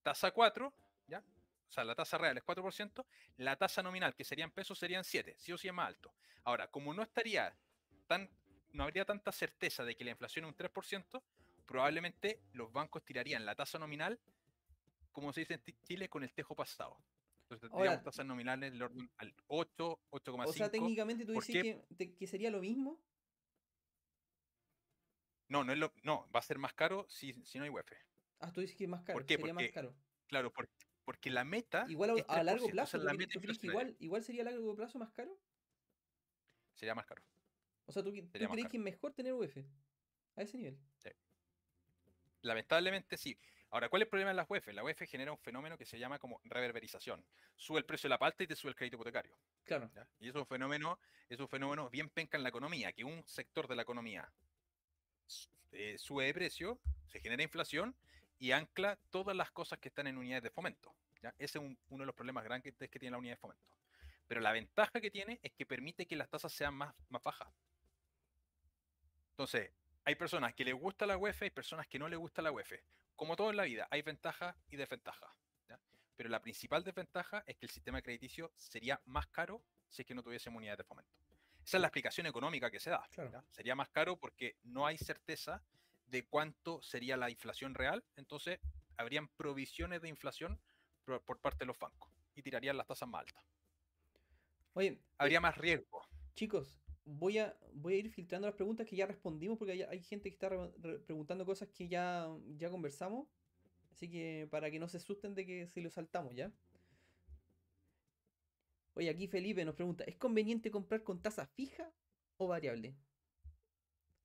tasa 0.03 0.31
4, 0.31 0.73
¿ya? 1.07 1.21
O 1.69 1.73
sea, 1.73 1.85
la 1.85 1.95
tasa 1.95 2.17
real 2.19 2.37
es 2.37 2.45
4%, 2.45 3.07
la 3.39 3.57
tasa 3.57 3.83
nominal, 3.83 4.15
que 4.15 4.25
serían 4.25 4.51
pesos, 4.51 4.79
serían 4.79 5.05
7, 5.05 5.35
sí 5.39 5.53
o 5.53 5.59
sí 5.59 5.69
es 5.69 5.75
más 5.75 5.89
alto. 5.89 6.15
Ahora, 6.45 6.71
como 6.71 6.93
no 6.95 7.03
estaría 7.03 7.55
tan, 8.07 8.31
no 8.73 8.85
habría 8.85 9.05
tanta 9.05 9.33
certeza 9.33 9.85
de 9.85 9.97
que 9.97 10.05
la 10.05 10.11
inflación 10.13 10.45
es 10.45 10.51
un 10.51 10.57
3%, 10.57 11.23
probablemente 11.67 12.41
los 12.53 12.73
bancos 12.73 13.05
tirarían 13.05 13.45
la 13.45 13.55
tasa 13.55 13.79
nominal, 13.79 14.19
como 15.13 15.33
se 15.33 15.41
dice 15.41 15.55
en 15.55 15.63
Chile, 15.83 16.09
con 16.09 16.23
el 16.23 16.33
tejo 16.33 16.55
pasado. 16.55 16.99
Entonces 17.51 17.71
tendríamos 17.71 18.03
tasas 18.03 18.27
nominales 18.27 18.73
del 18.73 18.83
orden 18.83 19.11
al 19.17 19.35
8, 19.47 19.99
8,5. 20.11 20.47
o 20.49 20.53
sea, 20.53 20.71
técnicamente 20.71 21.25
tú 21.25 21.33
¿por 21.33 21.47
dices 21.47 21.63
que, 21.63 21.95
te- 21.97 22.15
que 22.15 22.27
sería 22.27 22.51
lo 22.51 22.61
mismo. 22.61 23.01
No, 25.49 25.65
no, 25.65 25.73
es 25.73 25.79
lo, 25.79 25.95
no, 26.03 26.31
va 26.31 26.41
a 26.41 26.43
ser 26.43 26.59
más 26.59 26.75
caro 26.75 27.07
si, 27.09 27.33
si 27.47 27.57
no 27.57 27.65
hay 27.65 27.71
UEF. 27.71 27.91
Ah, 28.41 28.53
tú 28.53 28.61
dices 28.61 28.77
que 28.77 28.85
es 28.85 28.91
más 28.91 29.03
caro. 29.03 29.25
qué? 29.25 29.37
Sería 29.37 29.55
más 29.55 29.63
Porque 29.65 29.73
caro. 29.73 29.95
Claro, 30.27 30.53
por- 30.53 30.69
porque 31.07 31.31
la 31.31 31.45
meta. 31.45 31.87
Igual 31.89 32.11
a, 32.11 32.15
es 32.17 32.25
a 32.29 32.43
largo 32.43 32.67
3%, 32.67 32.71
plazo, 32.73 32.89
esa 32.89 32.99
es 32.99 33.05
la 33.05 33.13
¿tú, 33.13 33.17
meta 33.19 33.33
tú 33.33 33.41
crees 33.41 33.59
que 33.59 33.67
inflacionaria. 33.69 33.91
igual, 33.93 34.05
igual 34.05 34.23
sería 34.23 34.43
a 34.43 34.45
largo 34.45 34.77
plazo 34.77 34.99
más 34.99 35.11
caro? 35.13 35.39
Sería 36.75 36.95
más 36.95 37.07
caro. 37.07 37.23
O 37.87 37.93
sea, 37.93 38.03
¿tú, 38.03 38.13
más 38.13 38.31
crees 38.31 38.47
caro. 38.51 38.69
que 38.69 38.77
es 38.77 38.83
mejor 38.83 39.15
tener 39.15 39.33
UF 39.33 39.57
a 40.37 40.43
ese 40.43 40.59
nivel? 40.59 40.79
Lamentablemente 42.43 43.17
sí. 43.17 43.39
Ahora, 43.71 43.89
¿cuál 43.91 44.03
es 44.03 44.07
el 44.07 44.11
problema 44.11 44.31
de 44.31 44.37
las 44.37 44.49
UEF? 44.49 44.69
La 44.69 44.83
UEF 44.83 45.03
genera 45.09 45.31
un 45.31 45.39
fenómeno 45.39 45.77
que 45.77 45.85
se 45.85 45.99
llama 45.99 46.19
como 46.19 46.41
reverberización. 46.45 47.25
Sube 47.55 47.79
el 47.79 47.85
precio 47.85 48.09
de 48.09 48.11
la 48.11 48.19
palta 48.19 48.43
y 48.43 48.47
te 48.47 48.57
sube 48.57 48.71
el 48.71 48.77
crédito 48.77 48.97
hipotecario. 48.97 49.39
Claro. 49.65 49.91
¿ya? 49.95 50.09
Y 50.19 50.29
es 50.29 50.35
un 50.35 50.47
fenómeno, 50.47 50.99
es 51.29 51.39
un 51.39 51.49
fenómeno 51.49 51.91
bien 51.91 52.09
penca 52.09 52.39
en 52.39 52.43
la 52.43 52.49
economía, 52.49 52.93
que 52.93 53.05
un 53.05 53.23
sector 53.27 53.69
de 53.69 53.77
la 53.77 53.83
economía 53.83 54.33
eh, 55.73 55.99
sube 55.99 56.25
de 56.25 56.35
precio, 56.35 56.81
se 57.07 57.21
genera 57.21 57.43
inflación 57.43 57.95
y 58.39 58.53
ancla 58.53 58.99
todas 59.11 59.37
las 59.37 59.51
cosas 59.51 59.79
que 59.79 59.89
están 59.89 60.07
en 60.07 60.17
unidades 60.17 60.45
de 60.45 60.51
fomento. 60.51 60.95
¿ya? 61.21 61.35
Ese 61.39 61.59
es 61.59 61.65
un- 61.65 61.79
uno 61.89 62.03
de 62.03 62.07
los 62.07 62.15
problemas 62.15 62.45
grandes 62.45 62.75
que 62.75 62.99
tiene 62.99 63.11
la 63.13 63.19
unidad 63.19 63.35
de 63.35 63.41
fomento. 63.41 63.69
Pero 64.27 64.41
la 64.41 64.53
ventaja 64.53 65.01
que 65.01 65.11
tiene 65.11 65.41
es 65.43 65.53
que 65.53 65.67
permite 65.67 66.07
que 66.07 66.17
las 66.17 66.29
tasas 66.31 66.53
sean 66.53 66.75
más, 66.75 66.95
más 67.11 67.23
bajas. 67.23 67.49
Entonces, 69.31 69.73
hay 70.05 70.15
personas 70.15 70.55
que 70.55 70.65
les 70.65 70.75
gusta 70.75 71.07
la 71.07 71.17
UEF 71.19 71.43
y 71.43 71.51
personas 71.51 71.87
que 71.87 71.99
no 71.99 72.09
les 72.09 72.19
gusta 72.19 72.41
la 72.43 72.51
UEF. 72.51 72.73
Como 73.19 73.35
todo 73.35 73.51
en 73.51 73.57
la 73.57 73.65
vida, 73.65 73.89
hay 73.91 74.03
ventajas 74.03 74.55
y 74.71 74.77
desventajas. 74.77 75.29
¿ya? 75.69 75.81
Pero 76.15 76.29
la 76.29 76.41
principal 76.41 76.85
desventaja 76.85 77.43
es 77.49 77.57
que 77.57 77.67
el 77.67 77.71
sistema 77.71 78.01
crediticio 78.01 78.53
sería 78.55 79.03
más 79.07 79.27
caro 79.27 79.61
si 79.89 80.03
es 80.03 80.07
que 80.07 80.15
no 80.15 80.23
tuviésemos 80.23 80.59
unidades 80.59 80.79
de 80.79 80.85
fomento. 80.85 81.11
Esa 81.65 81.79
es 81.79 81.81
la 81.81 81.89
explicación 81.89 82.29
económica 82.29 82.71
que 82.71 82.79
se 82.79 82.91
da. 82.91 83.05
Sería 83.51 83.75
más 83.75 83.89
caro 83.89 84.17
porque 84.21 84.57
no 84.63 84.87
hay 84.87 84.97
certeza 84.99 85.65
de 86.07 86.29
cuánto 86.29 86.81
sería 86.81 87.17
la 87.17 87.29
inflación 87.29 87.75
real, 87.75 88.05
entonces 88.15 88.61
habrían 88.97 89.27
provisiones 89.27 90.01
de 90.01 90.09
inflación 90.09 90.61
por, 91.05 91.21
por 91.25 91.41
parte 91.41 91.59
de 91.65 91.67
los 91.67 91.79
bancos 91.79 92.13
y 92.37 92.43
tirarían 92.43 92.77
las 92.77 92.87
tasas 92.87 93.09
más 93.09 93.23
altas. 93.23 93.45
Oye, 94.75 94.91
eh, 94.91 95.03
Habría 95.19 95.41
más 95.41 95.59
riesgo. 95.59 96.07
chicos, 96.37 96.79
voy 97.09 97.39
a, 97.39 97.57
voy 97.75 97.95
a 97.95 97.97
ir 97.99 98.11
filtrando 98.11 98.47
las 98.47 98.55
preguntas 98.55 98.87
que 98.87 98.97
ya 98.97 99.07
respondimos 99.07 99.59
porque 99.59 99.73
hay, 99.73 99.83
hay 99.83 100.03
gente 100.03 100.29
que 100.29 100.35
está 100.35 100.49
re- 100.51 100.71
re- 100.81 100.99
preguntando 100.99 101.45
cosas 101.47 101.69
que 101.69 101.89
ya, 101.89 102.29
ya 102.57 102.71
conversamos. 102.71 103.27
Así 103.91 104.09
que 104.11 104.47
para 104.51 104.71
que 104.71 104.79
no 104.79 104.89
se 104.89 104.99
asusten 104.99 105.35
de 105.35 105.45
que 105.47 105.67
si 105.67 105.81
lo 105.81 105.91
saltamos, 105.91 106.35
¿ya? 106.35 106.53
Oye, 108.95 109.09
aquí 109.11 109.27
Felipe 109.29 109.65
nos 109.65 109.75
pregunta, 109.75 110.05
¿es 110.05 110.17
conveniente 110.17 110.71
comprar 110.71 111.03
con 111.03 111.21
tasa 111.23 111.47
fija 111.47 111.91
o 112.37 112.49
variable? 112.49 112.95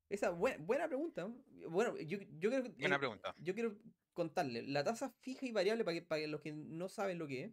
Esa 0.09 0.31
buena, 0.31 0.57
buena 0.63 0.87
pregunta. 0.87 1.27
¿no? 1.27 1.69
Bueno, 1.69 1.97
yo, 1.99 2.19
yo 2.39 2.49
creo 2.49 2.63
que... 2.63 2.69
Buena 2.69 2.95
eh, 2.95 2.99
pregunta. 2.99 3.35
yo 3.39 3.53
quiero 3.53 3.77
contarle, 4.13 4.61
la 4.63 4.83
tasa 4.83 5.09
fija 5.21 5.45
y 5.45 5.51
variable, 5.51 5.83
para, 5.83 5.95
que, 5.95 6.01
para 6.03 6.27
los 6.27 6.41
que 6.41 6.51
no 6.53 6.87
saben 6.89 7.17
lo 7.17 7.27
que 7.27 7.45
es, 7.45 7.51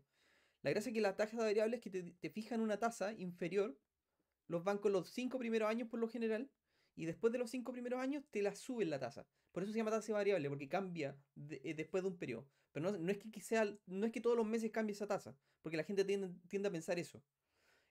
la 0.62 0.71
gracia 0.71 0.90
es 0.90 0.95
que 0.95 1.01
la 1.01 1.16
tasa 1.16 1.38
variable 1.38 1.77
es 1.77 1.83
que 1.83 1.90
te, 1.90 2.03
te 2.03 2.31
fijan 2.31 2.61
una 2.61 2.79
tasa 2.79 3.12
inferior, 3.14 3.79
los 4.51 4.65
bancos 4.65 4.93
los 4.93 5.11
cinco 5.11 5.39
primeros 5.39 5.69
años 5.71 5.89
por 5.89 6.01
lo 6.01 6.09
general, 6.09 6.51
y 6.97 7.07
después 7.07 7.33
de 7.33 7.39
los 7.39 7.51
cinco 7.51 7.73
primeros 7.73 8.01
años 8.01 8.25
te 8.31 8.43
la 8.43 8.55
suben 8.55 8.91
la 8.91 8.99
tasa. 8.99 9.27
Por 9.53 9.63
eso 9.63 9.73
se 9.73 9.79
llama 9.79 9.91
tasa 9.93 10.13
variable, 10.13 10.49
porque 10.49 10.69
cambia 10.69 11.19
de- 11.35 11.61
eh, 11.65 11.75
después 11.75 12.03
de 12.03 12.09
un 12.11 12.19
periodo. 12.19 12.49
Pero 12.73 12.93
no, 12.93 12.99
no 12.99 13.11
es 13.13 13.19
que, 13.19 13.41
sea, 13.41 13.65
no 13.87 14.07
es 14.07 14.13
que 14.13 14.21
todos 14.21 14.37
los 14.37 14.47
meses 14.47 14.71
cambie 14.71 14.93
esa 14.95 15.07
tasa, 15.07 15.37
porque 15.63 15.77
la 15.77 15.85
gente 15.85 16.05
tiende, 16.05 16.31
tiende 16.49 16.69
a 16.69 16.73
pensar 16.73 16.99
eso. 16.99 17.25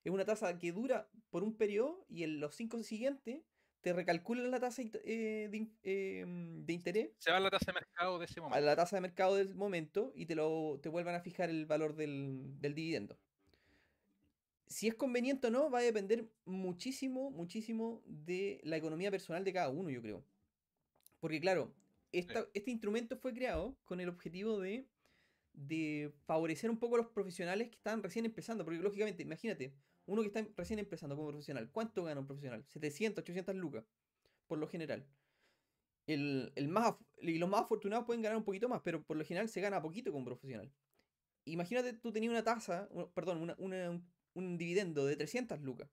Es 0.04 0.12
una 0.14 0.26
tasa 0.26 0.58
que 0.60 0.72
dura 0.72 1.10
por 1.30 1.44
un 1.44 1.58
periodo 1.58 2.06
y 2.10 2.24
en 2.24 2.40
los 2.40 2.56
cinco 2.56 2.82
siguientes 2.84 3.44
te 3.82 3.94
recalculan 3.94 4.52
la 4.52 4.60
tasa 4.60 4.82
eh, 4.84 5.48
de, 5.52 5.72
eh, 5.84 6.26
de 6.28 6.74
interés 6.74 7.12
Se 7.18 7.32
va 7.32 7.38
a 7.38 7.40
la 7.40 7.50
tasa 7.50 7.68
de 7.72 7.74
mercado 7.74 8.20
de 8.20 8.26
ese 8.26 8.40
a 8.40 8.44
momento. 8.44 8.66
la 8.66 8.76
tasa 8.76 8.96
de 8.98 9.02
mercado 9.02 9.36
del 9.36 9.56
momento 9.56 10.12
y 10.16 10.26
te 10.26 10.36
lo 10.36 10.80
te 10.82 10.90
vuelvan 10.90 11.16
a 11.16 11.22
fijar 11.22 11.50
el 11.50 11.66
valor 11.66 11.96
del, 11.96 12.60
del 12.60 12.76
dividendo. 12.76 13.20
Si 14.70 14.88
es 14.88 14.96
conveniente 14.96 15.48
o 15.48 15.52
no, 15.52 15.70
va 15.72 15.80
a 15.80 15.82
depender 15.82 16.32
muchísimo, 16.46 17.32
muchísimo 17.32 18.04
de 18.06 18.62
la 18.64 18.78
economía 18.78 19.10
personal 19.12 19.44
de 19.44 19.54
cada 19.54 19.70
uno, 19.70 19.90
yo 19.90 20.02
creo. 20.02 20.26
Porque 21.20 21.42
claro, 21.42 21.76
esta- 22.12 22.50
este 22.54 22.72
instrumento 22.72 23.18
fue 23.18 23.34
creado 23.34 23.80
con 23.86 24.00
el 24.00 24.10
objetivo 24.10 24.60
de, 24.60 24.92
de 25.54 26.14
favorecer 26.26 26.70
un 26.72 26.80
poco 26.80 26.96
a 26.96 27.00
los 27.00 27.10
profesionales 27.10 27.70
que 27.70 27.78
están 27.78 28.04
recién 28.04 28.26
empezando. 28.26 28.66
Porque 28.66 28.80
lógicamente, 28.82 29.24
imagínate, 29.24 29.76
uno 30.06 30.22
que 30.22 30.28
está 30.30 30.48
recién 30.56 30.80
empezando 30.80 31.16
como 31.16 31.30
profesional, 31.30 31.72
¿cuánto 31.72 32.04
gana 32.06 32.22
un 32.22 32.28
profesional? 32.28 32.66
700, 32.66 33.24
800 33.24 33.56
lucas, 33.56 33.86
por 34.48 34.60
lo 34.60 34.68
general. 34.68 35.10
El, 36.08 36.52
el 36.56 36.68
más, 36.70 36.96
y 37.22 37.38
los 37.38 37.50
más 37.50 37.62
afortunados 37.62 38.06
pueden 38.06 38.22
ganar 38.24 38.38
un 38.38 38.44
poquito 38.46 38.68
más, 38.68 38.82
pero 38.84 39.06
por 39.06 39.16
lo 39.18 39.24
general 39.26 39.48
se 39.50 39.62
gana 39.62 39.82
poquito 39.82 40.12
como 40.12 40.26
profesional. 40.26 40.74
Imagínate, 41.46 41.94
tú 41.94 42.12
tenías 42.14 42.32
una 42.32 42.44
tasa, 42.44 42.90
perdón, 43.16 43.42
una- 43.42 43.56
una- 43.60 43.92
un, 43.92 44.12
un 44.34 44.58
dividendo 44.58 45.06
de 45.06 45.16
300 45.16 45.62
lucas, 45.62 45.90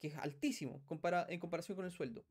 que 0.00 0.08
es 0.08 0.16
altísimo 0.16 0.82
en 1.28 1.40
comparación 1.40 1.76
con 1.76 1.84
el 1.86 1.92
sueldo. 1.92 2.24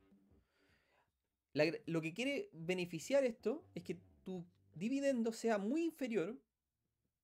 Lo 1.86 2.02
que 2.02 2.14
quiere 2.14 2.50
beneficiar 2.54 3.24
esto 3.26 3.66
es 3.76 3.84
que 3.84 4.00
tu 4.24 4.46
dividendo 4.76 5.34
sea 5.34 5.58
muy 5.58 5.84
inferior 5.84 6.38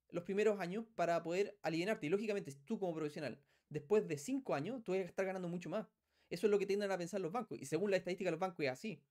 los 0.09 0.23
primeros 0.23 0.59
años 0.59 0.85
para 0.95 1.21
poder 1.23 1.57
alienarte. 1.61 2.07
Y 2.07 2.09
lógicamente, 2.09 2.53
tú 2.65 2.79
como 2.79 2.93
profesional, 2.95 3.39
después 3.69 4.07
de 4.07 4.17
5 4.17 4.55
años, 4.55 4.83
tú 4.83 4.93
vas 4.93 5.01
a 5.01 5.05
estar 5.05 5.25
ganando 5.25 5.47
mucho 5.47 5.69
más. 5.69 5.87
Eso 6.29 6.47
es 6.47 6.51
lo 6.51 6.59
que 6.59 6.65
tienden 6.65 6.91
a 6.91 6.97
pensar 6.97 7.21
los 7.21 7.31
bancos. 7.31 7.59
Y 7.61 7.65
según 7.65 7.91
la 7.91 7.97
estadística 7.97 8.27
de 8.29 8.31
los 8.31 8.39
bancos 8.39 8.65
es 8.65 8.71
así. 8.71 9.01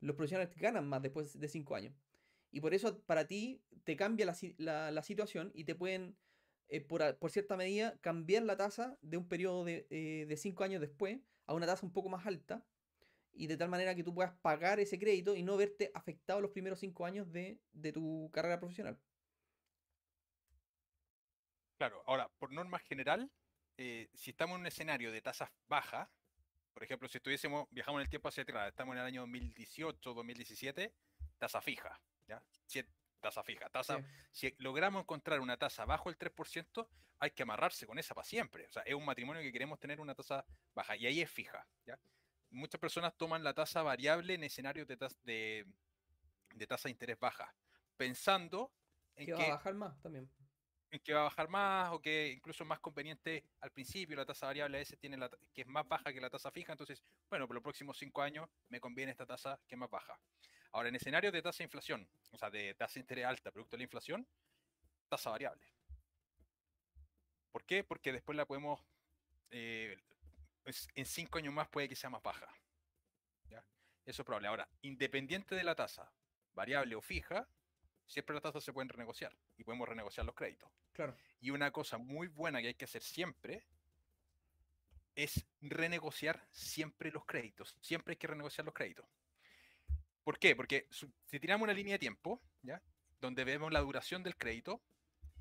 Los 0.00 0.16
profesionales 0.16 0.54
ganan 0.56 0.88
más 0.88 1.02
después 1.02 1.38
de 1.38 1.48
5 1.48 1.74
años. 1.76 1.94
Y 2.52 2.60
por 2.60 2.74
eso 2.74 3.00
para 3.02 3.26
ti 3.26 3.62
te 3.84 3.96
cambia 3.96 4.26
la, 4.26 4.36
la- 4.58 4.90
la 4.92 5.02
situación 5.02 5.50
y 5.54 5.64
te 5.64 5.74
pueden, 5.74 6.16
eh, 6.68 6.80
por, 6.80 7.30
cierta 7.30 7.56
medida, 7.56 7.96
cambiar 8.00 8.42
la 8.42 8.56
tasa 8.56 8.98
de 9.02 9.16
un 9.16 9.28
periodo 9.28 9.64
de, 9.64 9.86
eh, 9.90 10.26
de 10.26 10.36
cinco 10.36 10.64
años 10.64 10.80
después 10.80 11.20
a 11.46 11.54
una 11.54 11.66
tasa 11.66 11.86
un 11.86 11.92
poco 11.92 12.08
más 12.08 12.26
alta. 12.26 12.64
Y 13.32 13.48
de 13.48 13.56
tal 13.56 13.68
manera 13.68 13.94
que 13.94 14.02
tú 14.02 14.14
puedas 14.14 14.32
pagar 14.40 14.80
ese 14.80 14.98
crédito 14.98 15.36
y 15.36 15.42
no 15.42 15.56
verte 15.56 15.90
afectado 15.94 16.40
los 16.40 16.52
primeros 16.52 16.80
cinco 16.80 17.04
años 17.04 17.30
de, 17.30 17.60
de 17.72 17.92
tu 17.92 18.30
carrera 18.32 18.58
profesional. 18.58 18.98
Claro, 21.76 22.02
ahora, 22.06 22.30
por 22.38 22.50
norma 22.52 22.78
general, 22.78 23.30
eh, 23.76 24.08
si 24.14 24.30
estamos 24.30 24.54
en 24.54 24.62
un 24.62 24.66
escenario 24.66 25.12
de 25.12 25.20
tasas 25.20 25.50
bajas, 25.68 26.08
por 26.72 26.82
ejemplo, 26.82 27.08
si 27.08 27.18
estuviésemos, 27.18 27.68
viajamos 27.70 28.00
en 28.00 28.04
el 28.04 28.10
tiempo 28.10 28.28
hacia 28.28 28.42
atrás, 28.42 28.68
estamos 28.68 28.94
en 28.94 29.00
el 29.00 29.06
año 29.06 29.20
2018, 29.22 30.14
2017, 30.14 30.94
tasa 31.38 31.60
fija, 31.60 32.00
¿ya? 32.26 32.42
Tasa 33.26 33.42
fija, 33.42 33.68
tasa, 33.68 33.98
Sí. 34.30 34.50
si 34.50 34.54
logramos 34.58 35.02
encontrar 35.02 35.40
una 35.40 35.56
tasa 35.56 35.84
bajo 35.84 36.08
el 36.10 36.16
3%, 36.16 36.88
hay 37.18 37.32
que 37.32 37.42
amarrarse 37.42 37.84
con 37.84 37.98
esa 37.98 38.14
para 38.14 38.24
siempre. 38.24 38.66
O 38.66 38.70
sea, 38.70 38.82
es 38.82 38.94
un 38.94 39.04
matrimonio 39.04 39.42
que 39.42 39.50
queremos 39.50 39.80
tener 39.80 40.00
una 40.00 40.14
tasa 40.14 40.44
baja 40.74 40.94
y 40.96 41.06
ahí 41.06 41.20
es 41.20 41.28
fija. 41.30 41.66
¿ya? 41.84 41.98
Muchas 42.50 42.80
personas 42.80 43.16
toman 43.16 43.42
la 43.42 43.52
tasa 43.52 43.82
variable 43.82 44.34
en 44.34 44.44
escenarios 44.44 44.86
de, 44.86 44.96
tas- 44.96 45.18
de, 45.24 45.66
de 46.54 46.66
tasa 46.68 46.84
de 46.88 46.92
interés 46.92 47.18
baja, 47.18 47.52
pensando 47.96 48.70
en 49.16 49.26
Que 49.26 49.32
va 49.32 49.44
a 49.44 49.48
bajar 49.56 49.74
más 49.74 50.00
también. 50.00 50.30
en 50.92 51.00
que 51.00 51.12
va 51.12 51.22
a 51.22 51.24
bajar 51.24 51.48
más 51.48 51.90
o 51.92 52.00
que 52.00 52.28
incluso 52.28 52.62
es 52.62 52.68
más 52.68 52.78
conveniente 52.78 53.42
al 53.60 53.72
principio, 53.72 54.14
la 54.14 54.24
tasa 54.24 54.46
variable 54.46 54.76
a 54.76 54.80
veces 54.80 54.96
tiene 55.00 55.16
la, 55.16 55.28
que 55.52 55.62
es 55.62 55.66
más 55.66 55.86
baja 55.88 56.12
que 56.12 56.20
la 56.20 56.30
tasa 56.30 56.52
fija, 56.52 56.72
entonces, 56.72 57.02
bueno, 57.28 57.48
por 57.48 57.54
los 57.54 57.62
próximos 57.62 57.98
cinco 57.98 58.22
años 58.22 58.48
me 58.68 58.78
conviene 58.80 59.10
esta 59.10 59.26
tasa 59.26 59.58
que 59.66 59.74
es 59.74 59.78
más 59.78 59.90
baja. 59.90 60.16
Ahora, 60.76 60.90
en 60.90 60.94
escenarios 60.96 61.32
de 61.32 61.40
tasa 61.40 61.56
de 61.58 61.64
inflación, 61.64 62.06
o 62.32 62.36
sea, 62.36 62.50
de 62.50 62.74
tasa 62.74 62.96
de 62.96 63.00
interés 63.00 63.24
alta, 63.24 63.50
producto 63.50 63.76
de 63.76 63.78
la 63.78 63.84
inflación, 63.84 64.28
tasa 65.08 65.30
variable. 65.30 65.66
¿Por 67.50 67.64
qué? 67.64 67.82
Porque 67.82 68.12
después 68.12 68.36
la 68.36 68.44
podemos, 68.44 68.78
eh, 69.48 69.96
en 70.94 71.06
cinco 71.06 71.38
años 71.38 71.54
más 71.54 71.66
puede 71.68 71.88
que 71.88 71.96
sea 71.96 72.10
más 72.10 72.22
baja. 72.22 72.46
¿ya? 73.48 73.64
Eso 74.04 74.20
es 74.20 74.26
probable. 74.26 74.48
Ahora, 74.48 74.68
independiente 74.82 75.54
de 75.54 75.64
la 75.64 75.74
tasa, 75.74 76.12
variable 76.52 76.94
o 76.94 77.00
fija, 77.00 77.48
siempre 78.04 78.34
las 78.34 78.42
tasas 78.42 78.62
se 78.62 78.74
pueden 78.74 78.90
renegociar 78.90 79.34
y 79.56 79.64
podemos 79.64 79.88
renegociar 79.88 80.26
los 80.26 80.34
créditos. 80.34 80.70
Claro. 80.92 81.16
Y 81.40 81.48
una 81.48 81.70
cosa 81.70 81.96
muy 81.96 82.28
buena 82.28 82.60
que 82.60 82.68
hay 82.68 82.74
que 82.74 82.84
hacer 82.84 83.02
siempre 83.02 83.64
es 85.14 85.46
renegociar 85.62 86.46
siempre 86.50 87.10
los 87.10 87.24
créditos. 87.24 87.74
Siempre 87.80 88.12
hay 88.12 88.16
que 88.18 88.26
renegociar 88.26 88.66
los 88.66 88.74
créditos. 88.74 89.06
¿Por 90.26 90.40
qué? 90.40 90.56
Porque 90.56 90.88
si 90.90 91.38
tiramos 91.38 91.66
una 91.66 91.72
línea 91.72 91.92
de 91.92 92.00
tiempo, 92.00 92.42
¿ya? 92.60 92.82
donde 93.20 93.44
vemos 93.44 93.72
la 93.72 93.78
duración 93.78 94.24
del 94.24 94.36
crédito, 94.36 94.82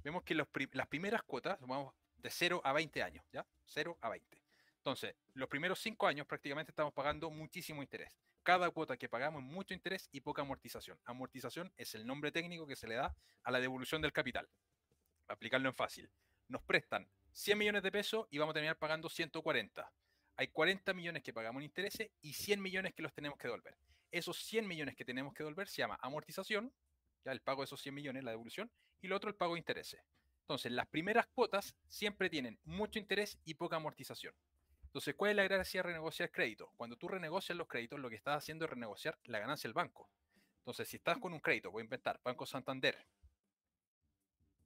vemos 0.03 0.21
que 0.21 0.35
las 0.35 0.87
primeras 0.87 1.23
cuotas, 1.23 1.59
vamos 1.61 1.95
de 2.17 2.29
0 2.29 2.61
a 2.63 2.71
20 2.71 3.01
años, 3.01 3.25
¿ya? 3.31 3.47
0 3.65 3.97
a 3.99 4.09
20. 4.09 4.43
Entonces, 4.77 5.15
los 5.33 5.49
primeros 5.49 5.79
5 5.79 6.05
años 6.05 6.27
prácticamente 6.27 6.71
estamos 6.71 6.93
pagando 6.93 7.31
muchísimo 7.31 7.81
interés. 7.81 8.15
Cada 8.43 8.69
cuota 8.69 8.95
que 8.95 9.09
pagamos 9.09 9.41
es 9.41 9.49
mucho 9.49 9.73
interés 9.73 10.07
y 10.11 10.21
poca 10.21 10.43
amortización. 10.43 10.99
Amortización 11.05 11.73
es 11.77 11.95
el 11.95 12.05
nombre 12.05 12.31
técnico 12.31 12.67
que 12.67 12.75
se 12.75 12.87
le 12.87 12.93
da 12.93 13.17
a 13.41 13.51
la 13.51 13.59
devolución 13.59 14.03
del 14.03 14.13
capital. 14.13 14.47
Aplicarlo 15.27 15.67
en 15.67 15.73
fácil. 15.73 16.11
Nos 16.47 16.61
prestan 16.61 17.09
100 17.31 17.57
millones 17.57 17.81
de 17.81 17.91
pesos 17.91 18.27
y 18.29 18.37
vamos 18.37 18.51
a 18.51 18.53
terminar 18.53 18.77
pagando 18.77 19.09
140. 19.09 19.91
Hay 20.35 20.47
40 20.49 20.93
millones 20.93 21.23
que 21.23 21.33
pagamos 21.33 21.61
en 21.61 21.65
intereses 21.65 22.11
y 22.21 22.33
100 22.33 22.61
millones 22.61 22.93
que 22.93 23.01
los 23.01 23.15
tenemos 23.15 23.39
que 23.39 23.47
devolver. 23.47 23.75
Esos 24.15 24.37
100 24.37 24.65
millones 24.65 24.95
que 24.95 25.03
tenemos 25.03 25.33
que 25.33 25.43
devolver 25.43 25.67
se 25.67 25.81
llama 25.81 25.99
amortización, 26.01 26.71
ya 27.25 27.33
el 27.33 27.41
pago 27.41 27.63
de 27.63 27.65
esos 27.65 27.81
100 27.81 27.93
millones, 27.93 28.23
la 28.23 28.31
devolución, 28.31 28.71
y 29.01 29.09
lo 29.09 29.17
otro 29.17 29.29
el 29.29 29.35
pago 29.35 29.55
de 29.55 29.59
intereses. 29.59 30.01
Entonces, 30.39 30.71
las 30.71 30.87
primeras 30.87 31.27
cuotas 31.27 31.75
siempre 31.89 32.29
tienen 32.29 32.57
mucho 32.63 32.97
interés 32.97 33.37
y 33.43 33.55
poca 33.55 33.75
amortización. 33.75 34.33
Entonces, 34.85 35.15
¿cuál 35.15 35.31
es 35.31 35.35
la 35.35 35.43
gracia 35.43 35.79
de 35.79 35.87
renegociar 35.87 36.31
crédito? 36.31 36.71
Cuando 36.77 36.95
tú 36.95 37.09
renegocias 37.09 37.57
los 37.57 37.67
créditos, 37.67 37.99
lo 37.99 38.09
que 38.09 38.15
estás 38.15 38.37
haciendo 38.37 38.63
es 38.63 38.71
renegociar 38.71 39.19
la 39.25 39.39
ganancia 39.39 39.67
del 39.67 39.73
banco. 39.73 40.09
Entonces, 40.59 40.87
si 40.87 40.95
estás 40.95 41.17
con 41.17 41.33
un 41.33 41.41
crédito, 41.41 41.69
voy 41.69 41.81
a 41.81 41.83
inventar, 41.83 42.17
Banco 42.23 42.45
Santander, 42.45 42.97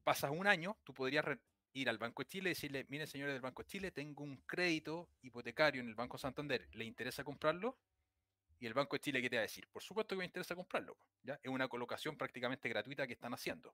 pasas 0.04 0.30
un 0.30 0.46
año, 0.46 0.78
tú 0.84 0.94
podrías 0.94 1.26
ir 1.74 1.90
al 1.90 1.98
Banco 1.98 2.22
de 2.22 2.30
Chile 2.30 2.50
y 2.50 2.54
decirle, 2.54 2.86
miren 2.88 3.08
señores 3.08 3.34
del 3.34 3.42
Banco 3.42 3.64
de 3.64 3.70
Chile, 3.70 3.90
tengo 3.90 4.24
un 4.24 4.38
crédito 4.46 5.10
hipotecario 5.24 5.82
en 5.82 5.88
el 5.88 5.96
Banco 5.96 6.20
Santander, 6.20 6.68
¿le 6.74 6.86
interesa 6.86 7.24
comprarlo? 7.24 7.80
Y 8.60 8.66
el 8.66 8.74
Banco 8.74 8.96
de 8.96 9.00
Chile, 9.00 9.22
¿qué 9.22 9.30
te 9.30 9.38
va 9.38 9.42
a 9.42 9.44
decir? 9.44 9.68
Por 9.68 9.82
supuesto 9.82 10.16
que 10.16 10.20
me 10.20 10.26
interesa 10.26 10.56
comprarlo. 10.56 10.98
¿ya? 11.24 11.40
Es 11.42 11.50
una 11.50 11.68
colocación 11.68 12.18
prácticamente 12.18 12.68
gratuita 12.68 13.08
que 13.08 13.14
están 13.14 13.34
haciendo. 13.34 13.74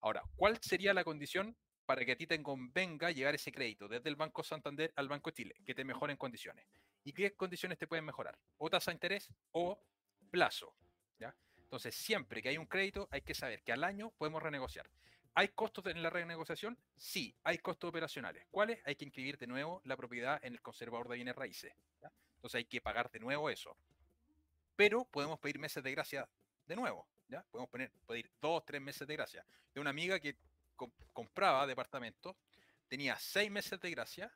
Ahora, 0.00 0.22
¿cuál 0.36 0.58
sería 0.60 0.92
la 0.92 1.02
condición 1.02 1.56
para 1.86 2.04
que 2.04 2.12
a 2.12 2.16
ti 2.16 2.26
te 2.26 2.40
convenga 2.42 3.10
llevar 3.10 3.34
ese 3.34 3.50
crédito 3.50 3.88
desde 3.88 4.10
el 4.10 4.16
Banco 4.16 4.44
Santander 4.44 4.92
al 4.96 5.08
Banco 5.08 5.30
de 5.30 5.34
Chile? 5.34 5.54
Que 5.64 5.74
te 5.74 5.84
mejoren 5.84 6.16
condiciones. 6.16 6.66
¿Y 7.04 7.12
qué 7.12 7.34
condiciones 7.34 7.78
te 7.78 7.86
pueden 7.86 8.04
mejorar? 8.04 8.38
O 8.58 8.68
tasa 8.68 8.90
de 8.90 8.96
interés 8.96 9.30
o 9.52 9.80
plazo. 10.30 10.74
¿ya? 11.18 11.34
Entonces, 11.56 11.94
siempre 11.94 12.42
que 12.42 12.50
hay 12.50 12.58
un 12.58 12.66
crédito, 12.66 13.08
hay 13.10 13.22
que 13.22 13.34
saber 13.34 13.62
que 13.62 13.72
al 13.72 13.82
año 13.82 14.10
podemos 14.18 14.42
renegociar. 14.42 14.90
¿Hay 15.34 15.48
costos 15.48 15.86
en 15.86 16.02
la 16.02 16.10
renegociación? 16.10 16.76
Sí, 16.96 17.34
hay 17.44 17.58
costos 17.58 17.88
operacionales. 17.88 18.46
¿Cuáles? 18.50 18.80
Hay 18.84 18.96
que 18.96 19.04
inscribir 19.04 19.38
de 19.38 19.46
nuevo 19.46 19.80
la 19.84 19.96
propiedad 19.96 20.38
en 20.44 20.52
el 20.52 20.60
conservador 20.60 21.08
de 21.08 21.14
bienes 21.14 21.36
raíces. 21.36 21.72
Entonces 22.34 22.58
hay 22.58 22.64
que 22.66 22.80
pagar 22.80 23.10
de 23.10 23.20
nuevo 23.20 23.50
eso. 23.50 23.76
Pero 24.78 25.04
podemos 25.06 25.40
pedir 25.40 25.58
meses 25.58 25.82
de 25.82 25.90
gracia 25.90 26.28
de 26.64 26.76
nuevo. 26.76 27.08
¿ya? 27.26 27.42
Podemos 27.50 27.68
pedir 28.06 28.30
dos, 28.40 28.64
tres 28.64 28.80
meses 28.80 29.08
de 29.08 29.16
gracia. 29.16 29.44
De 29.74 29.80
una 29.80 29.90
amiga 29.90 30.20
que 30.20 30.36
com- 30.76 30.92
compraba 31.12 31.66
departamentos, 31.66 32.36
tenía 32.86 33.18
seis 33.18 33.50
meses 33.50 33.80
de 33.80 33.90
gracia, 33.90 34.32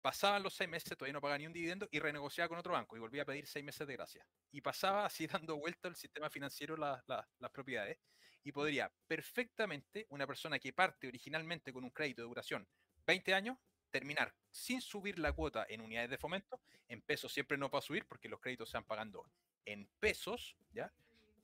pasaban 0.00 0.42
los 0.42 0.52
seis 0.52 0.68
meses, 0.68 0.98
todavía 0.98 1.12
no 1.12 1.20
pagaba 1.20 1.38
ni 1.38 1.46
un 1.46 1.52
dividendo 1.52 1.86
y 1.92 2.00
renegociaba 2.00 2.48
con 2.48 2.58
otro 2.58 2.72
banco 2.72 2.96
y 2.96 2.98
volvía 2.98 3.22
a 3.22 3.24
pedir 3.24 3.46
seis 3.46 3.64
meses 3.64 3.86
de 3.86 3.92
gracia. 3.92 4.26
Y 4.50 4.60
pasaba 4.62 5.04
así 5.06 5.28
dando 5.28 5.56
vuelta 5.56 5.86
al 5.86 5.94
sistema 5.94 6.28
financiero 6.28 6.76
la- 6.76 7.00
la- 7.06 7.28
las 7.38 7.50
propiedades 7.52 7.98
y 8.42 8.50
podría 8.50 8.92
perfectamente 9.06 10.06
una 10.08 10.26
persona 10.26 10.58
que 10.58 10.72
parte 10.72 11.06
originalmente 11.06 11.72
con 11.72 11.84
un 11.84 11.90
crédito 11.90 12.22
de 12.22 12.26
duración 12.28 12.68
20 13.06 13.32
años 13.32 13.56
terminar 13.92 14.34
sin 14.50 14.80
subir 14.80 15.20
la 15.20 15.32
cuota 15.32 15.66
en 15.68 15.82
unidades 15.82 16.10
de 16.10 16.18
fomento, 16.18 16.60
en 16.88 17.00
pesos 17.02 17.32
siempre 17.32 17.56
no 17.56 17.68
va 17.70 17.78
a 17.78 17.82
subir 17.82 18.06
porque 18.08 18.28
los 18.28 18.40
créditos 18.40 18.68
se 18.70 18.76
van 18.76 18.84
pagando 18.86 19.24
en 19.64 19.88
pesos, 20.00 20.56
¿ya? 20.72 20.92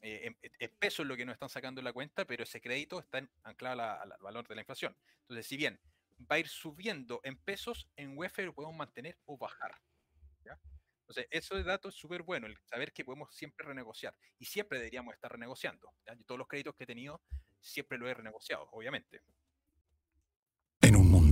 Eh, 0.00 0.32
en, 0.42 0.70
pesos 0.78 1.00
es 1.00 1.06
lo 1.06 1.16
que 1.16 1.24
nos 1.24 1.34
están 1.34 1.48
sacando 1.48 1.82
la 1.82 1.92
cuenta, 1.92 2.24
pero 2.24 2.44
ese 2.44 2.60
crédito 2.60 3.00
está 3.00 3.28
anclado 3.42 3.82
al 3.82 4.14
valor 4.20 4.46
de 4.46 4.54
la 4.54 4.60
inflación. 4.60 4.96
Entonces, 5.22 5.46
si 5.46 5.56
bien 5.56 5.80
va 6.30 6.36
a 6.36 6.38
ir 6.38 6.48
subiendo 6.48 7.20
en 7.24 7.36
pesos, 7.36 7.88
en 7.96 8.16
UEF 8.16 8.38
lo 8.38 8.54
podemos 8.54 8.76
mantener 8.76 9.18
o 9.26 9.36
bajar. 9.36 9.72
¿ya? 10.44 10.58
Entonces, 11.00 11.26
ese 11.30 11.62
dato 11.62 11.88
es 11.88 11.94
súper 11.94 12.22
bueno, 12.22 12.46
el 12.46 12.56
saber 12.66 12.92
que 12.92 13.04
podemos 13.04 13.34
siempre 13.34 13.66
renegociar 13.66 14.14
y 14.38 14.44
siempre 14.44 14.78
deberíamos 14.78 15.14
estar 15.14 15.32
renegociando. 15.32 15.92
todos 16.26 16.38
los 16.38 16.46
créditos 16.46 16.74
que 16.74 16.84
he 16.84 16.86
tenido 16.86 17.22
siempre 17.60 17.98
lo 17.98 18.08
he 18.08 18.14
renegociado, 18.14 18.68
obviamente. 18.72 19.22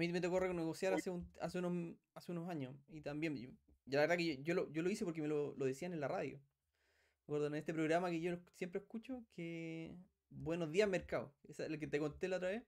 Mí 0.00 0.08
me 0.08 0.20
tocó 0.20 0.40
renegociar 0.40 0.94
hace, 0.94 1.10
un, 1.10 1.30
hace, 1.40 1.58
unos, 1.58 1.96
hace 2.14 2.32
unos 2.32 2.48
años. 2.48 2.74
Y 2.88 3.00
también, 3.02 3.36
yo, 3.36 3.50
la 3.86 4.00
verdad 4.00 4.16
que 4.16 4.36
yo, 4.38 4.42
yo 4.42 4.54
lo, 4.54 4.70
yo 4.72 4.82
lo 4.82 4.90
hice 4.90 5.04
porque 5.04 5.22
me 5.22 5.28
lo, 5.28 5.54
lo 5.56 5.64
decían 5.66 5.92
en 5.92 6.00
la 6.00 6.08
radio. 6.08 6.38
Me 6.38 7.22
acuerdo 7.24 7.46
en 7.46 7.54
este 7.54 7.72
programa 7.72 8.10
que 8.10 8.20
yo 8.20 8.36
siempre 8.54 8.80
escucho 8.80 9.24
que 9.34 9.96
Buenos 10.32 10.70
días 10.70 10.88
mercado. 10.88 11.34
Esa 11.48 11.64
es 11.64 11.70
la 11.70 11.78
que 11.78 11.88
te 11.88 11.98
conté 11.98 12.28
la 12.28 12.36
otra 12.36 12.50
vez. 12.50 12.62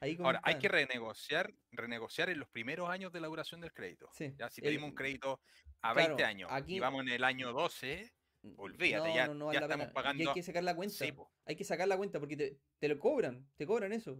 Ahí 0.00 0.16
Ahora, 0.20 0.40
hay 0.44 0.58
que 0.58 0.68
renegociar, 0.68 1.54
renegociar 1.72 2.28
en 2.28 2.38
los 2.38 2.48
primeros 2.48 2.90
años 2.90 3.12
de 3.12 3.20
la 3.20 3.28
duración 3.28 3.60
del 3.60 3.72
crédito. 3.72 4.10
Sí, 4.12 4.34
Ya, 4.38 4.50
si 4.50 4.60
el- 4.60 4.66
pedimos 4.66 4.90
un 4.90 4.94
crédito 4.94 5.40
a 5.80 5.94
20 5.94 6.14
claro, 6.16 6.28
años 6.28 6.48
aquí- 6.52 6.76
y 6.76 6.80
vamos 6.80 7.02
en 7.02 7.08
el 7.08 7.24
año 7.24 7.52
12, 7.52 8.12
N- 8.42 8.54
olvídate, 8.58 9.08
no, 9.08 9.14
ya- 9.14 9.26
no, 9.28 9.34
no 9.34 9.52
ya 9.52 9.60
estamos 9.60 9.86
pena. 9.86 9.90
Y 9.90 9.94
pagando- 9.94 10.30
hay 10.30 10.34
que 10.34 10.42
sacar 10.42 10.62
la 10.62 10.76
cuenta. 10.76 10.94
sí, 10.94 11.12
po. 11.12 11.32
Hay 11.46 11.56
que 11.56 11.64
sacar 11.64 11.88
la 11.88 11.96
cuenta 11.96 12.20
porque 12.20 12.36
te, 12.36 12.58
te 12.78 12.88
lo 12.88 12.98
cobran, 12.98 13.48
te 13.56 13.66
cobran 13.66 13.92
eso. 13.92 14.16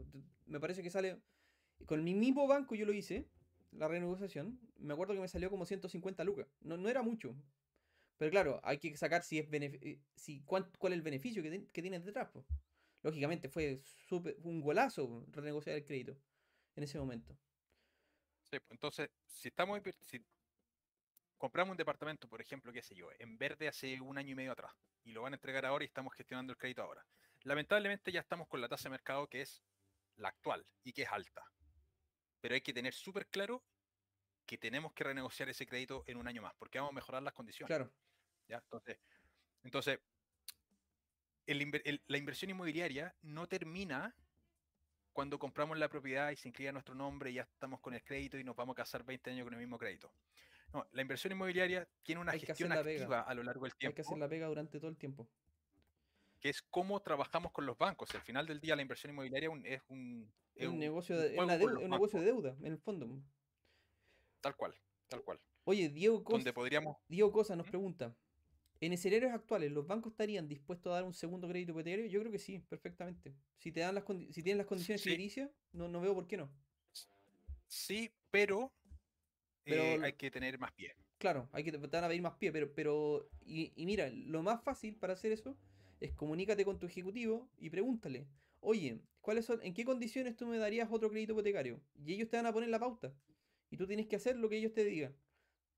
Me 0.47 0.59
parece 0.59 0.83
que 0.83 0.91
sale. 0.91 1.21
Con 1.87 2.03
mi 2.03 2.15
mismo 2.15 2.47
banco 2.47 2.75
yo 2.75 2.87
lo 2.87 2.93
hice, 2.93 3.29
la 3.73 3.89
renegociación. 3.89 4.59
Me 4.79 4.95
acuerdo 4.95 5.15
que 5.15 5.21
me 5.21 5.29
salió 5.29 5.51
como 5.51 5.67
150 5.67 6.25
lucas. 6.25 6.47
No, 6.61 6.77
no 6.77 6.89
era 6.89 7.03
mucho. 7.03 7.35
Pero 8.17 8.31
claro, 8.31 8.61
hay 8.63 8.79
que 8.79 8.97
sacar 8.97 9.23
si 9.23 9.39
es 9.39 9.49
eh, 9.53 10.01
si 10.17 10.41
cuán- 10.43 10.71
cuál 10.79 10.93
es 10.93 10.99
el 10.99 11.03
beneficio 11.03 11.43
que, 11.43 11.83
tienes 11.83 12.05
detrás. 12.05 12.31
Lógicamente 13.03 13.49
fue 13.49 13.81
súper- 14.09 14.37
un 14.43 14.61
golazo 14.61 15.27
renegociar 15.33 15.77
el 15.77 15.85
crédito 15.85 16.17
en 16.77 16.85
ese 16.85 16.99
momento. 16.99 17.37
Sí, 18.43 18.59
pues, 18.61 18.71
entonces, 18.71 19.11
si 19.27 19.49
estamos 19.49 19.81
si 20.01 20.25
compramos 21.37 21.73
un 21.73 21.77
departamento, 21.77 22.29
por 22.29 22.41
ejemplo, 22.41 22.73
qué 22.73 22.83
sé 22.83 22.95
yo, 22.95 23.09
en 23.19 23.37
verde 23.37 23.69
hace 23.69 24.01
un 24.01 24.17
año 24.17 24.31
y 24.33 24.35
medio 24.35 24.53
atrás, 24.53 24.73
y 25.05 25.13
lo 25.13 25.23
van 25.23 25.35
a 25.35 25.37
entregar 25.37 25.67
ahora 25.67 25.85
y 25.85 25.89
estamos 25.89 26.15
gestionando 26.15 26.53
el 26.53 26.57
crédito 26.57 26.83
ahora. 26.83 27.05
Lamentablemente 27.43 28.11
ya 28.13 28.21
estamos 28.21 28.49
con 28.49 28.61
la 28.61 28.69
tasa 28.69 28.85
de 28.85 28.93
mercado 28.93 29.27
que 29.27 29.43
es 29.43 29.63
la 30.17 30.29
actual 30.29 30.65
y 30.83 30.93
que 30.93 31.03
es 31.03 31.09
alta. 31.11 31.45
Pero 32.45 32.57
hay 32.57 32.61
que 32.61 32.75
tener 32.75 32.93
súper 32.93 33.27
claro 33.29 33.65
que 34.45 34.59
tenemos 34.59 34.93
que 34.93 35.03
renegociar 35.03 35.49
ese 35.49 35.67
crédito 35.67 36.05
en 36.07 36.19
un 36.19 36.29
año 36.29 36.43
más, 36.43 36.53
porque 36.59 36.77
vamos 36.79 36.91
a 36.93 36.95
mejorar 36.95 37.23
las 37.23 37.33
condiciones. 37.33 37.69
Claro. 37.75 37.91
¿ya? 38.47 38.59
Entonces, 38.59 38.99
entonces 39.63 39.99
el 41.47 41.63
inver- 41.63 41.81
el- 41.87 42.03
la 42.07 42.19
inversión 42.19 42.51
inmobiliaria 42.51 43.17
no 43.23 43.49
termina 43.49 44.15
cuando 45.15 45.39
compramos 45.39 45.79
la 45.79 45.89
propiedad 45.89 46.33
y 46.33 46.37
se 46.37 46.49
inscribe 46.49 46.69
a 46.69 46.73
nuestro 46.73 46.95
nombre 46.95 47.31
y 47.31 47.35
ya 47.35 47.43
estamos 47.51 47.81
con 47.81 47.95
el 47.95 48.05
crédito 48.05 48.37
y 48.37 48.45
nos 48.45 48.55
vamos 48.55 48.75
a 48.75 48.77
casar 48.83 49.05
20 49.05 49.31
años 49.31 49.45
con 49.45 49.55
el 49.55 49.61
mismo 49.61 49.79
crédito. 49.79 50.13
No, 50.75 50.87
la 50.93 51.01
inversión 51.01 51.33
inmobiliaria 51.33 51.89
tiene 52.03 52.21
una 52.21 52.33
Hay 52.33 52.41
gestión 52.41 52.73
activa 52.73 53.23
a 53.23 53.33
lo 53.33 53.43
largo 53.43 53.65
del 53.65 53.73
Hay 53.73 53.79
que 53.79 53.79
tiempo, 53.79 54.03
hacer 54.03 54.19
la 54.19 54.29
pega 54.29 54.49
durante 54.49 54.79
todo 54.79 54.91
el 54.91 54.99
tiempo. 54.99 55.27
Que 56.45 56.51
es 56.51 56.61
cómo 56.69 57.01
trabajamos 57.01 57.53
con 57.53 57.65
los 57.65 57.79
bancos. 57.79 58.15
Al 58.15 58.21
final 58.21 58.47
del 58.47 58.61
día, 58.61 58.77
la 58.77 58.83
inversión 58.83 59.11
inmobiliaria 59.11 59.49
un- 59.49 59.65
es 59.65 59.81
un, 59.89 60.31
Es 60.55 60.67
un 60.67 60.75
un- 60.75 60.79
negocio 60.79 61.17
de, 61.19 61.31
deuda- 61.31 61.57
los 61.57 61.59
es 61.81 61.85
un 61.87 61.91
negocio 61.91 62.21
de 62.21 62.27
bancos, 62.27 62.43
deuda, 62.53 62.57
en 62.67 62.73
el 62.73 62.79
fondo. 62.79 63.09
Tal 64.43 64.55
cual, 64.55 64.75
tal 65.09 65.23
cual. 65.25 65.41
Oye, 65.65 65.89
Diego 65.89 66.23
Cosa, 66.23 66.37
Donde 66.37 66.53
podríamos... 66.53 66.99
Diego 67.09 67.33
Cosa 67.33 67.57
nos 67.57 67.67
¿Mm? 67.67 67.71
pregunta, 67.71 68.15
¿en 68.79 68.93
escenarios 68.93 69.33
actuales 69.33 69.73
los 69.73 69.87
bancos 69.87 70.13
estarían 70.13 70.47
dispuestos 70.47 70.91
a 70.91 70.97
dar 70.97 71.05
un 71.05 71.15
segundo 71.15 71.49
crédito 71.49 71.73
hipotecario? 71.73 72.05
Yo 72.09 72.21
creo 72.21 72.31
que 72.31 72.39
sí, 72.39 72.59
perfectamente. 72.59 73.35
Si 73.57 73.73
te 73.73 73.81
dan 73.81 73.95
las 73.95 74.05
si 74.31 74.43
tienen 74.43 74.59
las 74.59 74.67
condiciones 74.67 75.01
Sí. 75.01 75.09
crediticias, 75.09 75.51
no, 75.73 75.89
no 75.89 76.03
veo 76.03 76.15
por 76.15 76.27
qué 76.27 76.37
no. 76.37 76.51
Sí, 77.69 78.13
pero, 78.31 78.71
Pero 79.65 79.83
eh, 79.83 80.01
hay 80.03 80.13
que 80.13 80.31
tener 80.31 80.59
más 80.59 80.73
pie. 80.73 80.95
Claro, 81.17 81.49
hay 81.53 81.65
que 81.65 81.73
te 81.73 81.79
van 81.79 82.05
a 82.05 82.09
pedir 82.09 82.21
más 82.21 82.35
pie, 82.35 82.53
pero, 82.53 82.71
pero 82.75 83.31
y, 83.41 83.73
y 83.77 83.87
mira, 83.87 84.11
lo 84.11 84.43
más 84.43 84.63
fácil 84.63 84.95
para 84.97 85.15
hacer 85.15 85.33
eso 85.33 85.57
es 86.05 86.13
comunícate 86.13 86.65
con 86.65 86.79
tu 86.79 86.87
ejecutivo 86.87 87.49
y 87.59 87.71
pregúntale, 87.71 88.27
oye, 88.61 89.01
¿cuáles 89.21 89.45
son, 89.45 89.61
en 89.63 89.75
qué 89.75 89.85
condiciones 89.85 90.37
tú 90.37 90.47
me 90.47 90.59
darías 90.59 90.89
otro 90.91 91.11
crédito 91.11 91.33
hipotecario? 91.33 91.81
Y 92.05 92.15
ellos 92.15 92.29
te 92.29 92.37
van 92.37 92.47
a 92.47 92.53
poner 92.53 92.69
la 92.69 92.79
pauta. 92.79 93.13
Y 93.71 93.77
tú 93.77 93.87
tienes 93.87 94.07
que 94.07 94.17
hacer 94.17 94.37
lo 94.37 94.49
que 94.49 94.57
ellos 94.57 94.73
te 94.73 94.85
digan. 94.85 95.15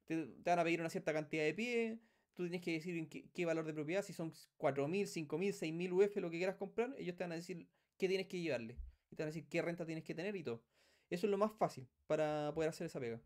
Te, 0.04 0.26
te 0.26 0.50
van 0.50 0.58
a 0.58 0.64
pedir 0.64 0.80
una 0.80 0.90
cierta 0.90 1.12
cantidad 1.12 1.44
de 1.44 1.54
pie, 1.54 2.00
tú 2.36 2.42
tienes 2.42 2.60
que 2.60 2.72
decir 2.72 2.96
en 2.96 3.08
qué, 3.08 3.46
valor 3.46 3.64
de 3.64 3.72
propiedad, 3.72 4.02
si 4.02 4.12
son 4.12 4.30
4.000, 4.58 5.26
5.000, 5.26 5.26
6.000 5.26 5.92
UF, 5.92 6.16
lo 6.16 6.30
que 6.30 6.36
quieras 6.36 6.56
comprar, 6.56 6.94
ellos 6.98 7.16
te 7.16 7.24
van 7.24 7.32
a 7.32 7.36
decir 7.36 7.66
qué 7.96 8.08
tienes 8.08 8.26
que 8.26 8.40
llevarle. 8.40 8.76
Y 9.10 9.16
te 9.16 9.22
van 9.22 9.28
a 9.28 9.32
decir 9.32 9.48
qué 9.48 9.62
renta 9.62 9.86
tienes 9.86 10.04
que 10.04 10.14
tener 10.14 10.36
y 10.36 10.44
todo. 10.44 10.62
Eso 11.08 11.26
es 11.26 11.30
lo 11.30 11.38
más 11.38 11.52
fácil 11.56 11.88
para 12.06 12.52
poder 12.54 12.70
hacer 12.70 12.86
esa 12.86 13.00
pega. 13.00 13.20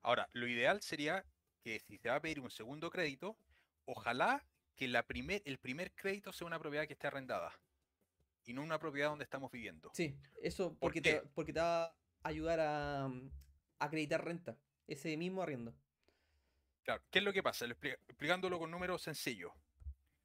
Ahora, 0.00 0.28
lo 0.32 0.48
ideal 0.48 0.82
sería 0.82 1.24
que 1.62 1.78
si 1.78 1.96
se 1.96 2.08
va 2.08 2.16
a 2.16 2.20
pedir 2.20 2.40
un 2.40 2.50
segundo 2.50 2.90
crédito, 2.90 3.38
ojalá 3.84 4.44
que 4.76 4.88
la 4.88 5.02
primer, 5.06 5.42
el 5.44 5.58
primer 5.58 5.92
crédito 5.92 6.32
sea 6.32 6.46
una 6.46 6.58
propiedad 6.58 6.86
que 6.86 6.92
esté 6.94 7.06
arrendada 7.06 7.52
y 8.44 8.52
no 8.52 8.62
una 8.62 8.78
propiedad 8.78 9.10
donde 9.10 9.24
estamos 9.24 9.50
viviendo. 9.50 9.90
Sí, 9.94 10.16
eso 10.42 10.70
¿Por 10.70 10.78
porque, 10.80 11.00
te, 11.00 11.22
porque 11.34 11.52
te 11.52 11.60
va 11.60 11.84
a 11.84 11.94
ayudar 12.22 12.60
a, 12.60 13.08
mm, 13.08 13.30
a 13.78 13.84
acreditar 13.84 14.24
renta, 14.24 14.56
ese 14.86 15.16
mismo 15.16 15.42
arriendo. 15.42 15.74
Claro, 16.82 17.02
¿qué 17.10 17.20
es 17.20 17.24
lo 17.24 17.32
que 17.32 17.42
pasa? 17.42 17.66
Lo 17.66 17.74
expli- 17.76 17.92
explicándolo 18.08 18.58
con 18.58 18.70
números 18.70 19.02
sencillos. 19.02 19.52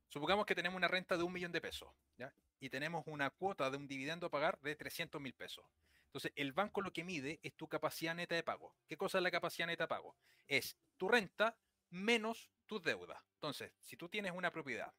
Supongamos 0.09 0.45
que 0.45 0.55
tenemos 0.55 0.77
una 0.77 0.87
renta 0.87 1.17
de 1.17 1.23
un 1.23 1.33
millón 1.33 1.51
de 1.51 1.61
pesos, 1.61 1.89
¿ya? 2.17 2.33
Y 2.59 2.69
tenemos 2.69 3.03
una 3.05 3.29
cuota 3.29 3.69
de 3.69 3.77
un 3.77 3.87
dividendo 3.87 4.27
a 4.27 4.31
pagar 4.31 4.59
de 4.61 4.75
300 4.75 5.21
mil 5.21 5.33
pesos. 5.33 5.65
Entonces, 6.05 6.31
el 6.35 6.53
banco 6.53 6.81
lo 6.81 6.91
que 6.91 7.03
mide 7.03 7.39
es 7.43 7.53
tu 7.53 7.67
capacidad 7.67 8.15
neta 8.15 8.33
de 8.33 8.41
pago. 8.41 8.73
¿Qué 8.87 8.97
cosa 8.97 9.19
es 9.19 9.23
la 9.23 9.29
capacidad 9.29 9.67
neta 9.67 9.83
de 9.83 9.87
pago? 9.89 10.15
Es 10.47 10.75
tu 10.95 11.07
renta 11.09 11.55
menos 11.89 12.49
tus 12.67 12.83
deudas. 12.83 13.19
Entonces, 13.35 13.71
si 13.81 13.97
tú 13.97 14.07
tienes 14.09 14.31
una 14.33 14.51
propiedad 14.51 14.93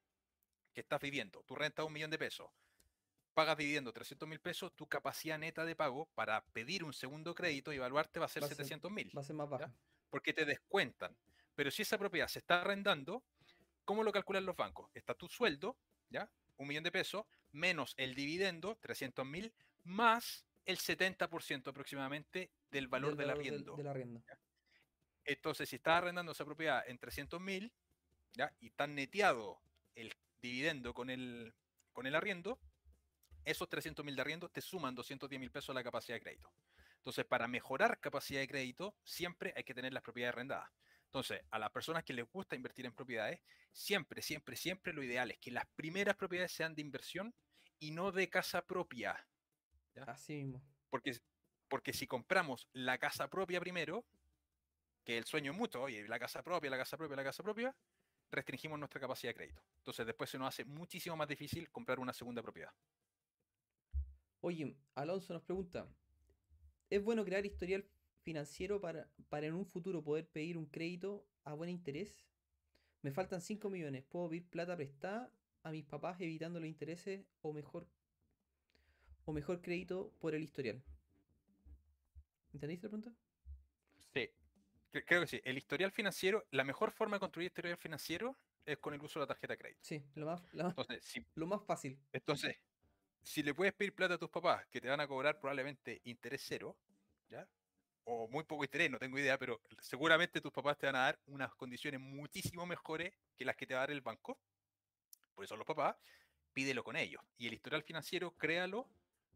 que 0.72 0.80
estás 0.80 1.00
viviendo, 1.00 1.42
tu 1.44 1.54
renta 1.54 1.82
es 1.82 1.86
un 1.86 1.92
millón 1.92 2.10
de 2.10 2.18
pesos, 2.18 2.50
pagas 3.34 3.56
dividendo 3.56 3.92
300 3.92 4.28
mil 4.28 4.40
pesos, 4.40 4.74
tu 4.74 4.86
capacidad 4.88 5.38
neta 5.38 5.64
de 5.64 5.76
pago 5.76 6.06
para 6.14 6.44
pedir 6.46 6.82
un 6.82 6.92
segundo 6.92 7.34
crédito 7.34 7.72
y 7.72 7.76
evaluarte 7.76 8.18
va 8.18 8.26
a 8.26 8.28
ser 8.28 8.42
Va 8.42 8.46
a 8.46 8.48
ser- 8.48 8.56
700 8.56 8.90
mil 8.90 9.12
Va 9.16 9.20
a 9.20 9.24
ser 9.24 9.36
más 9.36 9.48
baja. 9.48 9.72
porque 10.10 10.32
te 10.32 10.44
descuentan. 10.44 11.16
Pero 11.54 11.70
si 11.70 11.82
esa 11.82 11.98
propiedad 11.98 12.26
se 12.28 12.38
está 12.40 12.60
arrendando, 12.62 13.22
¿cómo 13.84 14.02
lo 14.02 14.12
calculan 14.12 14.44
los 14.46 14.56
bancos? 14.56 14.90
Está 14.94 15.14
tu 15.14 15.28
sueldo, 15.28 15.76
¿ya? 16.10 16.28
Un 16.56 16.66
millón 16.68 16.84
de 16.84 16.90
pesos, 16.92 17.26
menos 17.52 17.94
el 17.96 18.14
dividendo, 18.14 18.76
300 18.76 19.24
mil, 19.26 19.52
más 19.84 20.44
el 20.64 20.78
70% 20.78 21.68
aproximadamente 21.70 22.50
del 22.70 22.88
valor 22.88 23.16
del, 23.16 23.30
arriendo. 23.30 23.76
del 23.76 23.86
arriendo. 23.88 24.22
Entonces, 25.28 25.68
si 25.68 25.76
estás 25.76 25.98
arrendando 25.98 26.32
esa 26.32 26.46
propiedad 26.46 26.88
en 26.88 26.98
300 26.98 27.40
mil. 27.40 27.72
Y 28.60 28.68
está 28.68 28.86
neteado 28.86 29.60
el 29.94 30.14
dividendo 30.40 30.94
con 30.94 31.10
el, 31.10 31.52
con 31.92 32.06
el 32.06 32.14
arriendo, 32.14 32.60
esos 33.44 33.68
300 33.68 34.04
mil 34.04 34.14
de 34.14 34.22
arriendo 34.22 34.48
te 34.48 34.60
suman 34.60 34.94
210 34.94 35.40
mil 35.40 35.50
pesos 35.50 35.70
a 35.70 35.74
la 35.74 35.82
capacidad 35.82 36.16
de 36.16 36.20
crédito. 36.20 36.52
Entonces, 36.96 37.24
para 37.24 37.48
mejorar 37.48 38.00
capacidad 38.00 38.40
de 38.40 38.48
crédito, 38.48 38.94
siempre 39.02 39.52
hay 39.56 39.64
que 39.64 39.74
tener 39.74 39.92
las 39.92 40.02
propiedades 40.02 40.34
arrendadas. 40.34 40.70
Entonces, 41.06 41.40
a 41.50 41.58
las 41.58 41.70
personas 41.70 42.04
que 42.04 42.12
les 42.12 42.30
gusta 42.30 42.54
invertir 42.54 42.86
en 42.86 42.92
propiedades, 42.92 43.40
siempre, 43.72 44.22
siempre, 44.22 44.56
siempre 44.56 44.92
lo 44.92 45.02
ideal 45.02 45.30
es 45.30 45.38
que 45.38 45.50
las 45.50 45.66
primeras 45.74 46.16
propiedades 46.16 46.52
sean 46.52 46.74
de 46.74 46.82
inversión 46.82 47.34
y 47.80 47.90
no 47.90 48.12
de 48.12 48.28
casa 48.28 48.62
propia. 48.62 49.26
¿ya? 49.94 50.04
Así 50.04 50.34
mismo. 50.34 50.62
Porque, 50.90 51.18
porque 51.68 51.92
si 51.92 52.06
compramos 52.06 52.68
la 52.72 52.98
casa 52.98 53.28
propia 53.28 53.60
primero, 53.60 54.04
que 55.08 55.16
el 55.16 55.24
sueño 55.24 55.52
es 55.52 55.56
mutuo, 55.56 55.84
oye, 55.84 56.06
la 56.06 56.18
casa 56.18 56.42
propia, 56.42 56.68
la 56.68 56.76
casa 56.76 56.98
propia, 56.98 57.16
la 57.16 57.24
casa 57.24 57.42
propia, 57.42 57.74
restringimos 58.30 58.78
nuestra 58.78 59.00
capacidad 59.00 59.30
de 59.30 59.36
crédito. 59.36 59.62
Entonces 59.78 60.04
después 60.04 60.28
se 60.28 60.36
nos 60.36 60.48
hace 60.48 60.66
muchísimo 60.66 61.16
más 61.16 61.26
difícil 61.26 61.70
comprar 61.70 61.98
una 61.98 62.12
segunda 62.12 62.42
propiedad. 62.42 62.70
Oye, 64.42 64.76
Alonso 64.94 65.32
nos 65.32 65.42
pregunta, 65.42 65.88
¿es 66.90 67.02
bueno 67.02 67.24
crear 67.24 67.46
historial 67.46 67.86
financiero 68.20 68.82
para, 68.82 69.08
para 69.30 69.46
en 69.46 69.54
un 69.54 69.64
futuro 69.64 70.04
poder 70.04 70.28
pedir 70.28 70.58
un 70.58 70.66
crédito 70.66 71.26
a 71.44 71.54
buen 71.54 71.70
interés? 71.70 72.14
Me 73.00 73.10
faltan 73.10 73.40
5 73.40 73.70
millones, 73.70 74.04
¿puedo 74.04 74.28
pedir 74.28 74.46
plata 74.50 74.76
prestada 74.76 75.32
a 75.62 75.70
mis 75.70 75.86
papás 75.86 76.20
evitando 76.20 76.60
los 76.60 76.68
intereses 76.68 77.24
o 77.40 77.54
mejor 77.54 77.88
o 79.24 79.32
mejor 79.32 79.62
crédito 79.62 80.12
por 80.18 80.34
el 80.34 80.42
historial? 80.42 80.82
¿Entendiste 82.52 82.88
la 82.88 82.90
pregunta? 82.90 83.27
Creo 84.90 85.20
que 85.20 85.26
sí. 85.26 85.40
El 85.44 85.58
historial 85.58 85.92
financiero, 85.92 86.46
la 86.50 86.64
mejor 86.64 86.90
forma 86.90 87.16
de 87.16 87.20
construir 87.20 87.46
historial 87.46 87.76
financiero 87.76 88.36
es 88.64 88.78
con 88.78 88.94
el 88.94 89.00
uso 89.02 89.18
de 89.18 89.24
la 89.24 89.28
tarjeta 89.28 89.54
de 89.54 89.58
crédito. 89.58 89.80
Sí, 89.82 90.02
lo 90.14 90.26
más, 90.26 90.42
más- 90.54 90.70
Entonces, 90.70 91.04
si, 91.04 91.24
lo 91.34 91.46
más 91.46 91.62
fácil. 91.64 91.98
entonces, 92.12 92.56
si 93.22 93.42
le 93.42 93.54
puedes 93.54 93.74
pedir 93.74 93.94
plata 93.94 94.14
a 94.14 94.18
tus 94.18 94.30
papás 94.30 94.66
que 94.68 94.80
te 94.80 94.88
van 94.88 95.00
a 95.00 95.06
cobrar 95.08 95.38
probablemente 95.38 96.00
interés 96.04 96.42
cero, 96.46 96.76
¿ya? 97.28 97.46
O 98.04 98.26
muy 98.28 98.44
poco 98.44 98.64
interés, 98.64 98.90
no 98.90 98.98
tengo 98.98 99.18
idea, 99.18 99.38
pero 99.38 99.60
seguramente 99.80 100.40
tus 100.40 100.52
papás 100.52 100.78
te 100.78 100.86
van 100.86 100.96
a 100.96 101.00
dar 101.00 101.18
unas 101.26 101.54
condiciones 101.54 102.00
muchísimo 102.00 102.64
mejores 102.64 103.12
que 103.36 103.44
las 103.44 103.56
que 103.56 103.66
te 103.66 103.74
va 103.74 103.80
a 103.80 103.82
dar 103.82 103.90
el 103.90 104.00
banco. 104.00 104.40
Por 105.34 105.44
eso 105.44 105.56
los 105.56 105.66
papás, 105.66 105.96
pídelo 106.52 106.82
con 106.82 106.96
ellos. 106.96 107.22
Y 107.36 107.46
el 107.46 107.54
historial 107.54 107.82
financiero, 107.82 108.30
créalo 108.32 108.88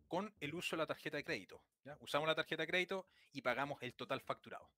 con 0.08 0.34
el 0.40 0.54
uso 0.54 0.76
de 0.76 0.78
la 0.78 0.86
tarjeta 0.86 1.18
de 1.18 1.24
crédito. 1.24 1.62
¿ya? 1.84 1.96
Usamos 2.00 2.26
la 2.26 2.34
tarjeta 2.34 2.62
de 2.62 2.66
crédito 2.66 3.06
y 3.32 3.42
pagamos 3.42 3.82
el 3.82 3.94
total 3.94 4.20
facturado. 4.20 4.70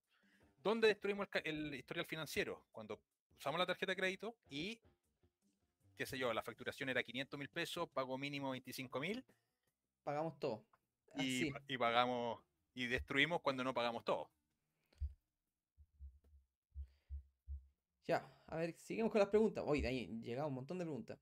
¿Dónde 0.65 0.87
destruimos 0.87 1.27
el, 1.43 1.75
historial 1.75 2.07
financiero? 2.07 2.65
Cuando 2.71 2.99
usamos 3.37 3.59
la 3.59 3.67
tarjeta 3.67 3.91
de 3.91 3.95
crédito 3.95 4.35
y, 4.49 4.81
qué 5.95 6.07
sé 6.07 6.17
yo, 6.17 6.33
la 6.33 6.41
facturación 6.41 6.89
era 6.89 7.03
500 7.03 7.37
mil 7.37 7.49
pesos, 7.49 7.87
pago 7.89 8.17
mínimo 8.17 8.49
25 8.49 8.99
mil 8.99 9.23
Pagamos 10.03 10.39
todo. 10.39 10.65
y, 11.17 11.77
pagamos 11.77 12.43
y 12.73 12.87
destruimos 12.87 13.41
cuando 13.41 13.63
no 13.63 13.75
pagamos 13.75 14.03
todo. 14.03 14.31
Ya, 18.07 18.27
a 18.47 18.55
ver, 18.55 18.73
seguimos 18.79 19.11
con 19.11 19.19
las 19.19 19.29
preguntas. 19.29 19.63
Hoy 19.67 19.81
de 19.81 19.89
ahí 19.89 20.19
llegado 20.23 20.47
un 20.47 20.55
montón 20.55 20.79
de 20.79 20.85
preguntas. 20.85 21.19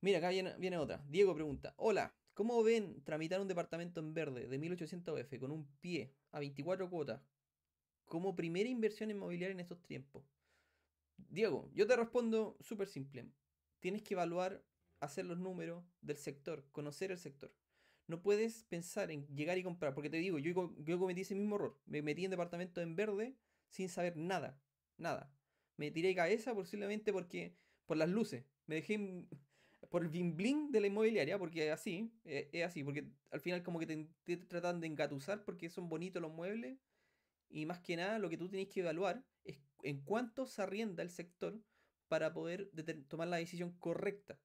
Mira, 0.00 0.20
acá 0.20 0.30
viene, 0.30 0.56
viene 0.56 0.78
otra. 0.78 1.04
Diego 1.06 1.34
pregunta: 1.34 1.74
Hola, 1.76 2.14
¿cómo 2.34 2.62
ven 2.62 3.02
tramitar 3.04 3.40
un 3.40 3.48
departamento 3.48 4.00
en 4.00 4.12
verde 4.12 4.46
de 4.46 4.58
1800 4.58 5.20
UF 5.20 5.38
con 5.38 5.50
un 5.50 5.66
pie 5.80 6.12
a 6.32 6.40
24 6.40 6.90
cuotas 6.90 7.22
como 8.04 8.36
primera 8.36 8.68
inversión 8.68 9.10
inmobiliaria 9.10 9.54
en 9.54 9.60
estos 9.60 9.82
tiempos? 9.82 10.24
Diego, 11.16 11.70
yo 11.74 11.86
te 11.86 11.96
respondo 11.96 12.56
súper 12.60 12.88
simple. 12.88 13.26
Tienes 13.80 14.02
que 14.02 14.14
evaluar, 14.14 14.64
hacer 15.00 15.24
los 15.24 15.38
números 15.38 15.84
del 16.00 16.16
sector, 16.16 16.64
conocer 16.72 17.10
el 17.10 17.18
sector. 17.18 17.54
No 18.06 18.20
puedes 18.22 18.64
pensar 18.64 19.10
en 19.10 19.26
llegar 19.28 19.56
y 19.56 19.62
comprar, 19.62 19.94
porque 19.94 20.10
te 20.10 20.18
digo, 20.18 20.38
yo, 20.38 20.74
yo 20.78 20.98
cometí 20.98 21.22
ese 21.22 21.34
mismo 21.34 21.56
error. 21.56 21.78
Me 21.86 22.02
metí 22.02 22.24
en 22.24 22.30
departamento 22.30 22.80
en 22.80 22.96
verde 22.96 23.36
sin 23.70 23.88
saber 23.88 24.16
nada, 24.16 24.60
nada. 24.98 25.32
Me 25.76 25.90
tiré 25.90 26.08
de 26.08 26.14
cabeza 26.14 26.54
posiblemente 26.54 27.12
porque 27.12 27.56
por 27.86 27.96
las 27.96 28.08
luces. 28.08 28.44
Me 28.66 28.76
dejé 28.76 29.26
por 29.94 30.02
el 30.02 30.08
bling 30.08 30.34
bling 30.34 30.72
de 30.72 30.80
la 30.80 30.88
inmobiliaria, 30.88 31.38
porque 31.38 31.70
así, 31.70 32.10
eh, 32.24 32.50
es 32.52 32.64
así, 32.64 32.82
porque 32.82 33.06
al 33.30 33.40
final 33.40 33.62
como 33.62 33.78
que 33.78 33.86
te, 33.86 34.36
tratan 34.38 34.80
de 34.80 34.88
engatusar 34.88 35.44
porque 35.44 35.70
son 35.70 35.88
bonitos 35.88 36.20
los 36.20 36.32
muebles 36.32 36.80
y 37.48 37.64
más 37.64 37.78
que 37.78 37.94
nada 37.94 38.18
lo 38.18 38.28
que 38.28 38.36
tú 38.36 38.48
tienes 38.48 38.66
que 38.66 38.80
evaluar 38.80 39.24
es 39.44 39.62
en 39.84 40.00
cuánto 40.00 40.46
se 40.46 40.62
arrienda 40.62 41.04
el 41.04 41.10
sector 41.10 41.62
para 42.08 42.32
poder 42.32 42.72
tomar 43.06 43.28
la 43.28 43.36
decisión 43.36 43.70
correcta. 43.78 44.36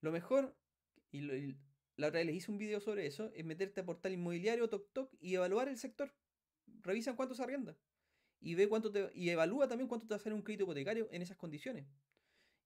Lo 0.00 0.10
mejor, 0.10 0.56
y, 1.12 1.20
la 1.20 2.08
otra 2.08 2.18
vez 2.18 2.26
les 2.26 2.34
hice 2.34 2.50
un 2.50 2.58
video 2.58 2.80
sobre 2.80 3.06
eso, 3.06 3.30
es 3.32 3.44
meterte 3.44 3.80
a 3.80 3.86
portal 3.86 4.12
inmobiliario, 4.12 4.68
toc, 4.68 5.08
y 5.20 5.36
evaluar 5.36 5.68
el 5.68 5.78
sector. 5.78 6.12
Revisa 6.82 7.14
cuánto 7.14 7.36
se 7.36 7.44
arrienda. 7.44 7.78
Y 8.40 8.56
ve 8.56 8.68
cuánto 8.68 8.90
te, 8.90 9.12
y 9.14 9.28
evalúa 9.28 9.68
también 9.68 9.86
cuánto 9.86 10.08
te 10.08 10.14
va 10.14 10.16
a 10.16 10.18
hacer 10.18 10.32
un 10.32 10.42
crédito 10.42 10.64
hipotecario 10.64 11.06
en 11.12 11.22
esas 11.22 11.36
condiciones. 11.36 11.86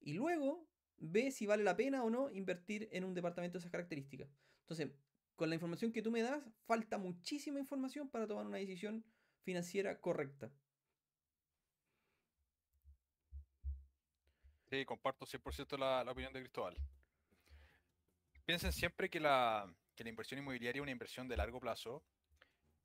Y 0.01 0.15
luego 0.15 0.67
ve 0.99 1.31
si 1.31 1.47
vale 1.47 1.65
la 1.65 1.77
pena 1.77 2.03
o 2.03 2.11
no 2.11 2.31
invertir 2.31 2.89
en 2.93 3.05
un 3.05 3.15
departamento 3.15 3.55
de 3.55 3.61
esas 3.61 3.73
características. 3.73 4.29
Entonces, 4.61 4.91
con 5.37 5.49
la 5.49 5.55
información 5.55 5.93
que 5.93 6.03
tú 6.03 6.11
me 6.11 6.23
das, 6.23 6.43
falta 6.67 6.99
muchísima 6.99 7.59
información 7.59 8.09
para 8.09 8.27
tomar 8.27 8.47
una 8.47 8.59
decisión 8.59 9.05
financiera 9.43 10.01
correcta. 10.01 10.51
Sí, 14.71 14.85
comparto 14.85 15.25
100% 15.25 15.79
la, 15.79 16.05
la 16.05 16.13
opinión 16.13 16.33
de 16.33 16.41
Cristóbal. 16.41 16.77
Piensen 18.45 18.73
siempre 18.73 19.09
que 19.09 19.21
la, 19.21 19.73
que 19.95 20.05
la 20.05 20.11
inversión 20.11 20.41
inmobiliaria 20.41 20.81
es 20.81 20.83
una 20.83 20.91
inversión 20.91 21.29
de 21.29 21.37
largo 21.37 21.61
plazo, 21.61 22.03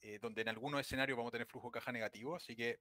eh, 0.01 0.19
donde 0.21 0.41
en 0.41 0.49
algunos 0.49 0.79
escenarios 0.79 1.17
vamos 1.17 1.31
a 1.31 1.33
tener 1.33 1.47
flujo 1.47 1.67
de 1.67 1.73
caja 1.73 1.91
negativo, 1.91 2.35
así 2.35 2.55
que 2.55 2.79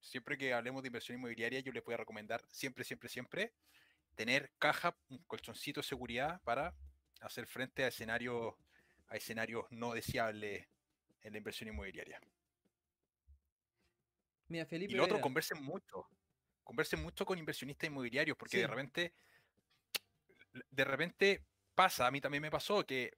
siempre 0.00 0.36
que 0.36 0.52
hablemos 0.52 0.82
de 0.82 0.88
inversión 0.88 1.18
inmobiliaria, 1.18 1.60
yo 1.60 1.72
les 1.72 1.84
voy 1.84 1.94
a 1.94 1.98
recomendar 1.98 2.44
siempre, 2.48 2.84
siempre, 2.84 3.08
siempre 3.08 3.52
tener 4.16 4.50
caja, 4.58 4.96
un 5.08 5.18
colchoncito 5.24 5.80
de 5.80 5.86
seguridad 5.86 6.40
para 6.42 6.74
hacer 7.20 7.46
frente 7.46 7.84
a 7.84 7.88
escenarios, 7.88 8.54
a 9.08 9.16
escenarios 9.16 9.66
no 9.70 9.92
deseables 9.94 10.66
en 11.22 11.32
la 11.32 11.38
inversión 11.38 11.68
inmobiliaria. 11.68 12.20
Mira, 14.48 14.66
Felipe. 14.66 14.92
Y 14.92 14.96
lo 14.96 15.04
otro, 15.04 15.20
conversen 15.20 15.62
mucho. 15.62 16.08
Conversen 16.64 17.02
mucho 17.02 17.24
con 17.24 17.38
inversionistas 17.38 17.88
inmobiliarios, 17.88 18.36
porque 18.36 18.58
de 18.58 18.66
repente, 18.66 19.14
de 20.70 20.84
repente 20.84 21.44
pasa, 21.74 22.06
a 22.06 22.10
mí 22.10 22.20
también 22.20 22.42
me 22.42 22.50
pasó 22.50 22.84
que 22.84 23.16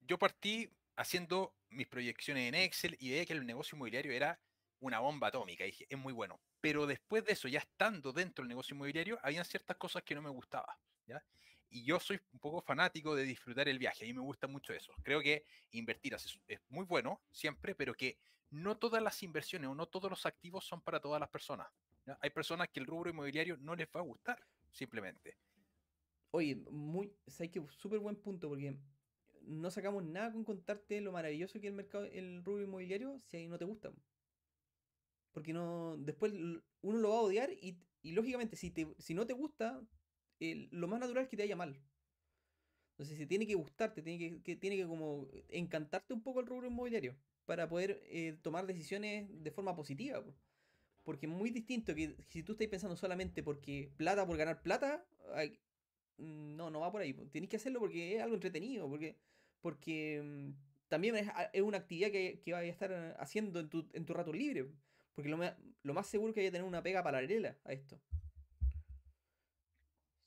yo 0.00 0.18
partí 0.18 0.68
haciendo 0.96 1.54
mis 1.70 1.86
proyecciones 1.86 2.48
en 2.48 2.54
Excel 2.54 2.96
y 2.98 3.10
veía 3.10 3.26
que 3.26 3.34
el 3.34 3.46
negocio 3.46 3.76
inmobiliario 3.76 4.12
era 4.12 4.40
una 4.80 5.00
bomba 5.00 5.28
atómica. 5.28 5.64
Y 5.64 5.68
dije, 5.68 5.86
es 5.88 5.98
muy 5.98 6.12
bueno. 6.12 6.40
Pero 6.60 6.86
después 6.86 7.24
de 7.24 7.32
eso, 7.32 7.48
ya 7.48 7.60
estando 7.60 8.12
dentro 8.12 8.42
del 8.42 8.48
negocio 8.48 8.74
inmobiliario, 8.74 9.18
habían 9.22 9.44
ciertas 9.44 9.76
cosas 9.76 10.02
que 10.02 10.14
no 10.14 10.22
me 10.22 10.30
gustaban. 10.30 10.76
¿ya? 11.06 11.22
Y 11.70 11.84
yo 11.84 12.00
soy 12.00 12.20
un 12.32 12.38
poco 12.40 12.60
fanático 12.62 13.14
de 13.14 13.24
disfrutar 13.24 13.68
el 13.68 13.78
viaje. 13.78 14.04
A 14.04 14.06
mí 14.06 14.14
me 14.14 14.20
gusta 14.20 14.46
mucho 14.46 14.72
eso. 14.72 14.92
Creo 15.02 15.20
que 15.20 15.44
invertir 15.72 16.14
es, 16.14 16.60
muy 16.68 16.84
bueno 16.84 17.20
siempre, 17.30 17.74
pero 17.74 17.94
que 17.94 18.18
no 18.50 18.76
todas 18.78 19.02
las 19.02 19.22
inversiones 19.22 19.68
o 19.68 19.74
no 19.74 19.86
todos 19.86 20.10
los 20.10 20.24
activos 20.26 20.64
son 20.64 20.80
para 20.80 21.00
todas 21.00 21.20
las 21.20 21.28
personas. 21.28 21.68
Hay 22.20 22.30
personas 22.30 22.68
que 22.68 22.80
el 22.80 22.86
rubro 22.86 23.10
inmobiliario 23.10 23.58
no 23.58 23.76
les 23.76 23.86
va 23.88 24.00
a 24.00 24.02
gustar, 24.02 24.42
simplemente. 24.72 25.36
Oye, 26.30 26.56
muy, 26.70 27.12
sabes 27.26 27.50
que 27.50 27.62
súper 27.70 27.98
buen 27.98 28.16
punto 28.16 28.48
porque 28.48 28.78
no 29.42 29.70
sacamos 29.70 30.04
nada 30.04 30.32
con 30.32 30.44
contarte 30.44 31.00
lo 31.02 31.12
maravilloso 31.12 31.60
que 31.60 31.66
es 31.66 31.70
el 31.70 31.76
mercado, 31.76 32.04
el 32.04 32.42
rubro 32.44 32.64
inmobiliario 32.64 33.20
si 33.26 33.36
ahí 33.36 33.46
no 33.46 33.58
te 33.58 33.66
gusta. 33.66 33.92
Porque 35.32 35.52
no, 35.52 35.96
después 35.98 36.32
uno 36.82 36.98
lo 36.98 37.10
va 37.10 37.16
a 37.18 37.22
odiar 37.22 37.50
y, 37.52 37.78
y 38.02 38.12
lógicamente 38.12 38.56
si, 38.56 38.70
te, 38.70 38.88
si 38.98 39.14
no 39.14 39.26
te 39.26 39.32
gusta, 39.34 39.80
el- 40.40 40.68
lo 40.72 40.88
más 40.88 41.00
natural 41.00 41.24
es 41.24 41.30
que 41.30 41.36
te 41.36 41.42
vaya 41.44 41.56
mal. 41.56 41.80
Entonces 42.92 43.16
si 43.16 43.26
tiene 43.26 43.46
que 43.46 43.54
gustarte, 43.54 44.02
tiene 44.02 44.18
que, 44.18 44.42
que- 44.42 44.56
tiene 44.56 44.76
que 44.76 44.86
como 44.86 45.28
encantarte 45.48 46.12
un 46.14 46.22
poco 46.22 46.40
el 46.40 46.46
rubro 46.46 46.66
inmobiliario 46.66 47.16
para 47.46 47.68
poder 47.68 48.02
eh, 48.06 48.36
tomar 48.42 48.66
decisiones 48.66 49.28
de 49.30 49.50
forma 49.50 49.74
positiva. 49.76 50.22
po. 50.24 50.34
Porque 51.04 51.26
es 51.26 51.32
muy 51.32 51.50
distinto 51.50 51.94
que 51.94 52.16
si 52.28 52.42
tú 52.44 52.52
estás 52.52 52.68
pensando 52.68 52.96
solamente 52.96 53.42
porque 53.42 53.92
plata 53.96 54.26
por 54.26 54.36
ganar 54.38 54.62
plata, 54.62 55.06
mm, 56.18 56.56
no, 56.56 56.70
no 56.70 56.80
va 56.80 56.90
por 56.92 57.00
ahí. 57.02 57.12
po. 57.12 57.26
Tienes 57.28 57.50
que 57.50 57.56
hacerlo 57.56 57.80
porque 57.80 58.16
es 58.16 58.22
algo 58.22 58.34
entretenido, 58.34 58.88
porque, 58.88 59.16
porque 59.60 60.22
mm, 60.22 60.50
también 60.88 61.16
es, 61.16 61.28
a- 61.28 61.50
es 61.52 61.62
una 61.62 61.78
actividad 61.78 62.10
que, 62.10 62.40
que 62.44 62.52
vas 62.52 62.62
a 62.62 62.64
estar 62.64 62.90
eh, 62.92 63.14
haciendo 63.18 63.60
en 63.60 63.68
tu, 63.68 63.88
en 63.92 64.04
tu 64.06 64.14
rato 64.14 64.32
libre. 64.32 64.66
Porque 65.18 65.30
lo, 65.30 65.36
ma- 65.36 65.56
lo 65.82 65.94
más 65.94 66.06
seguro 66.06 66.30
es 66.30 66.34
que 66.36 66.40
vaya 66.42 66.50
a 66.50 66.52
tener 66.52 66.64
una 66.68 66.80
pega 66.80 67.02
paralela 67.02 67.56
a 67.64 67.72
esto. 67.72 68.00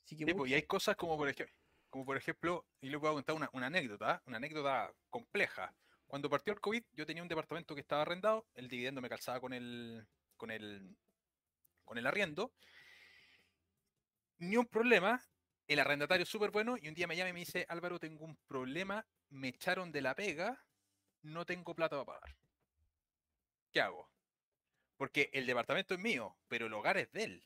Así 0.06 0.18
que 0.18 0.26
Sí, 0.26 0.34
pues, 0.34 0.52
y 0.52 0.54
hay 0.54 0.64
cosas 0.64 0.98
como 0.98 1.16
por 1.18 1.30
ejemplo, 1.30 1.56
como 1.90 2.04
por 2.04 2.18
ejemplo, 2.18 2.66
y 2.82 2.90
les 2.90 3.00
voy 3.00 3.10
a 3.10 3.14
contar 3.14 3.38
una, 3.38 3.50
una 3.54 3.68
anécdota, 3.68 4.22
una 4.26 4.36
anécdota 4.36 4.94
compleja. 5.10 5.74
Cuando 6.08 6.30
partió 6.30 6.52
el 6.52 6.60
COVID, 6.60 6.84
yo 6.92 7.06
tenía 7.06 7.24
un 7.24 7.30
departamento 7.30 7.74
que 7.74 7.80
estaba 7.80 8.02
arrendado, 8.02 8.46
el 8.54 8.68
dividendo 8.68 9.00
me 9.00 9.08
calzaba 9.08 9.40
con 9.40 9.54
el, 9.54 10.06
con 10.36 10.52
el, 10.52 10.98
con 11.86 11.98
el 11.98 12.06
arriendo. 12.06 12.52
Ni 14.40 14.58
un 14.58 14.66
problema, 14.66 15.24
el 15.68 15.80
arrendatario 15.80 16.26
súper 16.26 16.52
bueno, 16.52 16.76
y 16.78 16.90
un 16.90 16.96
día 16.96 17.08
me 17.08 17.16
llama 17.16 17.30
y 17.30 17.34
me 17.34 17.40
dice, 17.40 17.66
Álvaro, 17.70 17.98
tengo 17.98 18.26
un 18.26 18.36
problema, 18.46 19.08
me 19.30 19.48
echaron 19.48 19.94
de 19.94 20.02
la 20.02 20.16
pega, 20.16 20.66
no 21.22 21.46
tengo 21.46 21.74
plata 21.76 21.96
para 22.04 22.20
pagar. 22.20 22.36
¿Qué 23.72 23.80
hago? 23.80 24.11
Porque 25.02 25.32
el 25.34 25.48
departamento 25.48 25.96
es 25.96 26.00
mío, 26.00 26.38
pero 26.48 26.68
el 26.68 26.74
hogar 26.74 26.96
es 26.96 27.12
de 27.12 27.24
él. 27.24 27.44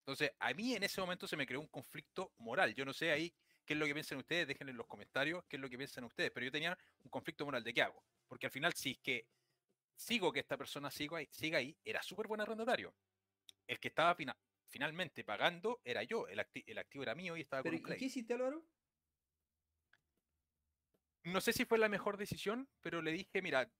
Entonces, 0.00 0.32
a 0.40 0.52
mí 0.54 0.74
en 0.74 0.82
ese 0.82 1.00
momento 1.00 1.28
se 1.28 1.36
me 1.36 1.46
creó 1.46 1.60
un 1.60 1.68
conflicto 1.68 2.32
moral. 2.38 2.74
Yo 2.74 2.84
no 2.84 2.92
sé 2.92 3.12
ahí 3.12 3.32
qué 3.64 3.74
es 3.74 3.78
lo 3.78 3.86
que 3.86 3.94
piensan 3.94 4.18
ustedes, 4.18 4.48
déjenlo 4.48 4.72
en 4.72 4.76
los 4.76 4.88
comentarios 4.88 5.44
qué 5.44 5.54
es 5.54 5.62
lo 5.62 5.70
que 5.70 5.78
piensan 5.78 6.02
ustedes, 6.02 6.32
pero 6.32 6.46
yo 6.46 6.50
tenía 6.50 6.76
un 7.04 7.08
conflicto 7.08 7.44
moral 7.44 7.62
de 7.62 7.72
qué 7.72 7.82
hago. 7.82 8.02
Porque 8.26 8.46
al 8.46 8.50
final, 8.50 8.72
si 8.74 8.90
es 8.90 8.98
que 8.98 9.28
sigo 9.94 10.32
que 10.32 10.40
esta 10.40 10.56
persona 10.56 10.90
siga 10.90 11.18
ahí, 11.18 11.28
siga 11.30 11.58
ahí 11.58 11.78
era 11.84 12.02
súper 12.02 12.26
buen 12.26 12.40
arrendatario. 12.40 12.92
El 13.68 13.78
que 13.78 13.86
estaba 13.86 14.12
fina- 14.16 14.36
finalmente 14.66 15.22
pagando 15.22 15.80
era 15.84 16.02
yo, 16.02 16.26
el, 16.26 16.40
acti- 16.40 16.64
el 16.66 16.78
activo 16.78 17.04
era 17.04 17.14
mío 17.14 17.36
y 17.36 17.42
estaba 17.42 17.62
Pero, 17.62 17.80
con 17.80 17.88
¿y 17.88 17.92
un 17.92 17.98
qué 18.00 18.04
hiciste, 18.06 18.34
Álvaro? 18.34 18.66
No 21.22 21.40
sé 21.40 21.52
si 21.52 21.64
fue 21.66 21.78
la 21.78 21.88
mejor 21.88 22.16
decisión, 22.16 22.68
pero 22.80 23.00
le 23.00 23.12
dije, 23.12 23.40
mira, 23.42 23.70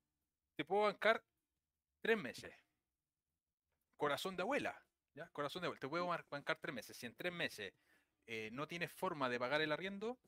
te 0.55 0.65
puedo 0.65 0.83
bancar 0.83 1.25
tres 2.01 2.17
meses. 2.17 2.55
Corazón 3.97 4.37
de 4.37 4.43
abuela, 4.43 4.81
¿ya? 5.15 5.29
Corazón 5.29 5.63
de 5.63 5.67
abuela, 5.67 5.81
te 5.81 5.89
puedo 5.89 6.07
bancar 6.07 6.59
tres 6.61 6.75
meses. 6.75 6.97
Si 6.97 7.07
en 7.07 7.15
tres 7.15 7.33
meses 7.33 7.73
eh, 8.27 8.51
no 8.53 8.67
tienes 8.67 8.93
forma 8.93 9.29
de 9.29 9.39
pagar 9.39 9.61
el 9.61 9.73
arriendo, 9.73 10.19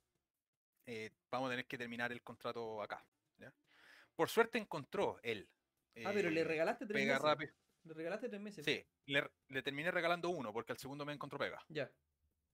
eh, 0.87 1.11
vamos 1.31 1.49
a 1.49 1.53
tener 1.53 1.66
que 1.66 1.79
terminar 1.79 2.12
el 2.12 2.23
contrato 2.23 2.81
acá. 2.83 3.05
¿ya? 3.39 3.53
Por 4.16 4.29
suerte 4.31 4.59
encontró 4.59 5.19
él. 5.23 5.49
Ah, 6.05 6.12
pero 6.14 6.31
le 6.31 6.41
eh, 6.41 6.45
regalaste 6.45 6.87
tres 6.87 7.03
pega 7.03 7.14
meses. 7.14 7.23
rápido. 7.25 7.53
Le 7.85 7.95
regalaste 7.95 8.29
tres 8.29 8.41
meses. 8.41 8.64
Sí, 8.64 8.85
le, 9.07 9.29
le 9.49 9.62
terminé 9.62 9.91
regalando 9.91 10.29
uno 10.29 10.53
porque 10.53 10.73
al 10.73 10.79
segundo 10.79 11.05
me 11.05 11.12
encontró 11.12 11.39
pega. 11.39 11.62
Ya. 11.69 11.91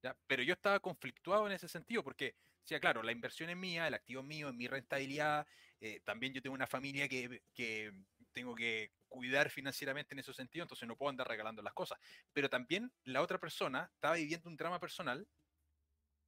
¿ya? 0.02 0.16
Pero 0.26 0.42
yo 0.42 0.54
estaba 0.54 0.80
conflictuado 0.80 1.46
en 1.46 1.52
ese 1.52 1.68
sentido 1.68 2.02
porque, 2.02 2.36
decía, 2.60 2.80
claro, 2.80 3.02
la 3.02 3.12
inversión 3.12 3.50
es 3.50 3.56
mía, 3.56 3.86
el 3.86 3.94
activo 3.94 4.20
es 4.22 4.26
mío, 4.26 4.48
es 4.48 4.54
mi 4.54 4.66
rentabilidad, 4.66 5.46
eh, 5.80 6.00
también 6.04 6.32
yo 6.32 6.42
tengo 6.42 6.54
una 6.54 6.66
familia 6.66 7.08
que, 7.08 7.42
que 7.52 7.92
tengo 8.32 8.54
que 8.54 8.90
cuidar 9.14 9.48
financieramente 9.48 10.12
en 10.14 10.18
ese 10.18 10.34
sentido, 10.34 10.64
entonces 10.64 10.88
no 10.88 10.96
puedo 10.96 11.10
andar 11.10 11.28
regalando 11.28 11.62
las 11.62 11.72
cosas. 11.72 12.00
Pero 12.32 12.50
también 12.50 12.92
la 13.04 13.22
otra 13.22 13.38
persona 13.38 13.90
estaba 13.94 14.16
viviendo 14.16 14.48
un 14.50 14.56
drama 14.56 14.80
personal 14.80 15.28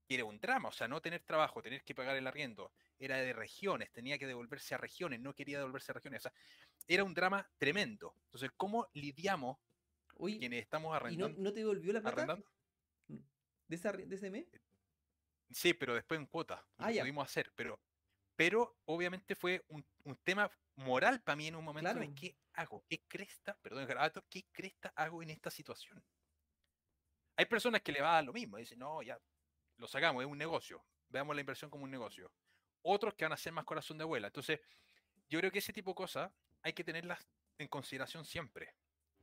que 0.09 0.15
era 0.15 0.25
un 0.25 0.39
drama, 0.39 0.69
o 0.69 0.73
sea, 0.73 0.87
no 0.87 1.01
tener 1.03 1.25
trabajo, 1.25 1.61
tener 1.63 1.83
que 1.83 1.95
pagar 1.95 2.17
el 2.17 2.27
arriendo, 2.29 2.73
era 2.97 3.17
de 3.17 3.33
regiones, 3.33 3.91
tenía 3.93 4.19
que 4.19 4.27
devolverse 4.29 4.75
a 4.77 4.79
regiones, 4.79 5.21
no 5.21 5.35
quería 5.35 5.59
devolverse 5.59 5.91
a 5.91 5.95
regiones, 5.95 6.21
o 6.21 6.29
sea, 6.29 6.33
era 6.87 7.03
un 7.03 7.13
drama 7.13 7.51
tremendo. 7.59 8.15
Entonces, 8.27 8.51
¿cómo 8.57 8.89
lidiamos 8.95 9.59
Oye, 10.15 10.39
quienes 10.39 10.63
estamos 10.63 10.91
¿y 11.09 11.17
no, 11.17 11.29
arrendando? 11.29 11.43
no 11.43 11.53
te 11.53 11.61
devolvió 11.61 11.93
la 11.93 12.01
plata 12.01 12.23
arrendando? 12.23 12.49
de, 13.69 13.77
esa 13.77 13.93
de 13.93 14.15
ese 14.15 14.31
mes? 14.31 14.47
Sí, 15.51 15.75
pero 15.75 15.95
después 15.95 16.19
en 16.21 16.27
cuota. 16.27 16.67
Ah, 16.79 16.91
lo 16.91 17.01
pudimos 17.01 17.25
hacer. 17.25 17.53
Pero, 17.57 17.81
pero 18.37 18.79
obviamente 18.85 19.35
fue 19.35 19.65
un, 19.69 19.85
un 20.05 20.17
tema 20.17 20.51
moral 20.77 21.23
para 21.23 21.37
mí 21.37 21.47
en 21.49 21.57
un 21.57 21.65
momento 21.65 21.91
Claro. 21.93 22.13
qué 22.15 22.37
hago, 22.57 22.85
qué 22.89 23.05
cresta, 23.07 23.57
perdón 23.63 23.87
garabato, 23.87 24.25
qué 24.29 24.47
cresta 24.51 24.93
hago 24.97 25.23
en 25.23 25.31
esta 25.31 25.51
situación. 25.51 26.03
Hay 27.37 27.47
personas 27.47 27.83
que 27.83 27.93
le 27.93 28.01
va 28.01 28.13
a 28.13 28.15
dar 28.15 28.25
lo 28.25 28.33
mismo, 28.33 28.57
dicen, 28.57 28.79
no, 28.79 29.03
ya, 29.03 29.19
lo 29.77 29.87
sacamos, 29.87 30.23
es 30.23 30.29
un 30.29 30.39
negocio. 30.39 30.85
Veamos 31.09 31.37
la 31.37 31.41
inversión 31.41 31.71
como 31.71 31.85
un 31.85 31.91
negocio. 31.91 32.33
Otros 32.83 33.15
que 33.15 33.25
van 33.25 33.33
a 33.33 33.37
ser 33.37 33.53
más 33.53 33.65
corazón 33.65 33.99
de 33.99 34.05
abuela. 34.05 34.29
Entonces, 34.29 34.61
yo 35.29 35.39
creo 35.39 35.51
que 35.51 35.59
ese 35.59 35.73
tipo 35.73 35.91
de 35.91 35.97
cosas 35.97 36.33
hay 36.63 36.73
que 36.73 36.85
tenerlas 36.85 37.27
en 37.59 37.69
consideración 37.69 38.25
siempre. 38.25 38.75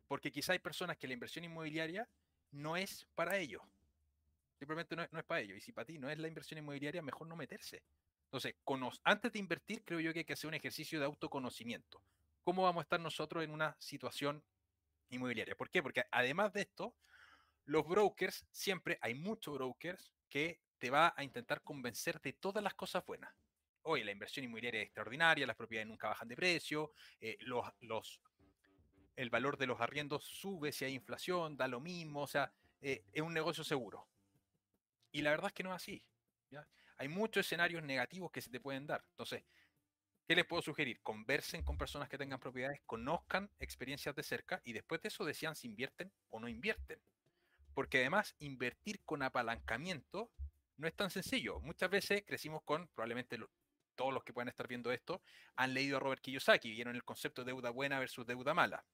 Porque 0.08 0.32
quizá 0.32 0.54
hay 0.54 0.60
personas 0.60 0.98
que 0.98 1.08
la 1.08 1.14
inversión 1.14 1.44
inmobiliaria 1.44 2.08
no 2.52 2.78
es 2.78 3.08
para 3.16 3.38
ellos. 3.38 3.62
Simplemente 4.60 4.96
no, 4.96 5.04
es 5.04 5.26
para 5.26 5.42
ellos. 5.42 5.58
Y 5.58 5.62
si 5.62 5.72
para 5.72 5.86
ti 5.86 5.98
no 5.98 6.10
es 6.10 6.20
la 6.20 6.28
inversión 6.28 6.58
inmobiliaria, 6.58 7.02
mejor 7.02 7.28
no 7.28 7.36
meterse. 7.36 7.84
Entonces, 8.26 8.56
antes 9.04 9.32
de 9.32 9.40
invertir, 9.40 9.84
creo 9.84 10.00
yo 10.00 10.14
que 10.14 10.20
hay 10.20 10.26
que 10.26 10.34
hacer 10.34 10.48
un 10.48 10.54
ejercicio 10.54 11.00
de 11.00 11.06
autoconocimiento. 11.06 12.02
¿Cómo 12.44 12.64
vamos 12.64 12.82
a 12.82 12.84
estar 12.84 13.00
nosotros 13.00 13.44
en 13.44 13.52
una 13.52 13.76
situación 13.80 14.44
inmobiliaria? 15.10 15.56
¿Por 15.56 15.70
qué? 15.70 15.82
Porque 15.82 16.04
además 16.12 16.52
de 16.54 16.62
esto, 16.62 16.96
los 17.66 17.88
brokers, 17.88 18.46
siempre 18.52 18.98
hay 19.02 19.14
muchos 19.16 19.54
brokers 19.54 20.14
que 20.28 20.62
te 20.78 20.90
va 20.90 21.14
a 21.16 21.24
intentar 21.24 21.62
convencer 21.62 22.20
de 22.20 22.34
todas 22.34 22.64
las 22.64 22.74
cosas 22.74 23.06
buenas. 23.06 23.34
Oye, 23.84 24.04
la 24.04 24.12
inversión 24.12 24.44
inmobiliaria 24.44 24.82
es 24.82 24.88
extraordinaria, 24.88 25.48
las 25.48 25.56
propiedades 25.56 25.88
nunca 25.88 26.10
bajan 26.10 26.28
de 26.28 26.36
precio, 26.36 26.92
eh, 27.22 27.38
los, 27.42 27.66
los, 27.80 28.22
el 29.16 29.30
valor 29.30 29.58
de 29.58 29.68
los 29.68 29.80
arriendos 29.80 30.26
sube 30.26 30.72
si 30.72 30.84
hay 30.86 30.94
inflación, 30.94 31.56
da 31.56 31.68
lo 31.68 31.80
mismo, 31.80 32.24
o 32.24 32.28
sea, 32.28 32.54
eh, 32.82 33.06
es 33.14 33.22
un 33.22 33.34
negocio 33.34 33.64
seguro. 33.64 34.10
Y 35.12 35.22
la 35.22 35.32
verdad 35.32 35.48
es 35.48 35.54
que 35.54 35.64
no 35.64 35.70
es 35.70 35.76
así. 35.78 36.04
Hay 36.98 37.08
muchos 37.08 37.46
escenarios 37.46 37.84
negativos 37.84 38.32
que 38.32 38.42
se 38.42 38.50
te 38.50 38.60
pueden 38.60 38.86
dar. 38.86 39.04
Entonces, 39.10 39.44
¿qué 40.28 40.36
les 40.36 40.46
puedo 40.46 40.62
sugerir? 40.62 41.02
Conversen 41.02 41.64
con 41.64 41.78
personas 41.78 42.10
que 42.10 42.18
tengan 42.18 42.40
propiedades, 42.40 42.82
conozcan 42.86 43.50
experiencias 43.60 44.16
de 44.16 44.24
cerca 44.24 44.62
y 44.64 44.74
después 44.74 45.02
de 45.02 45.10
eso 45.10 45.26
decían 45.26 45.56
si 45.56 45.68
invierten 45.68 46.12
o 46.30 46.40
no 46.40 46.48
invierten. 46.48 47.00
Porque 47.74 48.00
además, 48.00 48.36
invertir 48.40 49.04
con 49.04 49.24
apalancamiento 49.24 50.32
no 50.78 50.88
es 50.88 50.96
tan 50.96 51.10
sencillo. 51.10 51.60
Muchas 51.62 51.90
veces 51.90 52.24
crecimos 52.26 52.62
con, 52.64 52.88
probablemente 52.90 53.38
todos 53.96 54.14
los 54.14 54.24
que 54.24 54.34
puedan 54.34 54.50
estar 54.50 54.68
viendo 54.68 54.92
esto, 54.92 55.22
han 55.56 55.74
leído 55.74 55.98
a 55.98 56.00
Robert 56.00 56.22
Kiyosaki, 56.22 56.72
vieron 56.72 56.96
el 56.96 57.04
concepto 57.04 57.44
de 57.44 57.52
deuda 57.52 57.70
buena 57.70 58.00
versus 58.00 58.26
deuda 58.26 58.54
mala. 58.54 58.86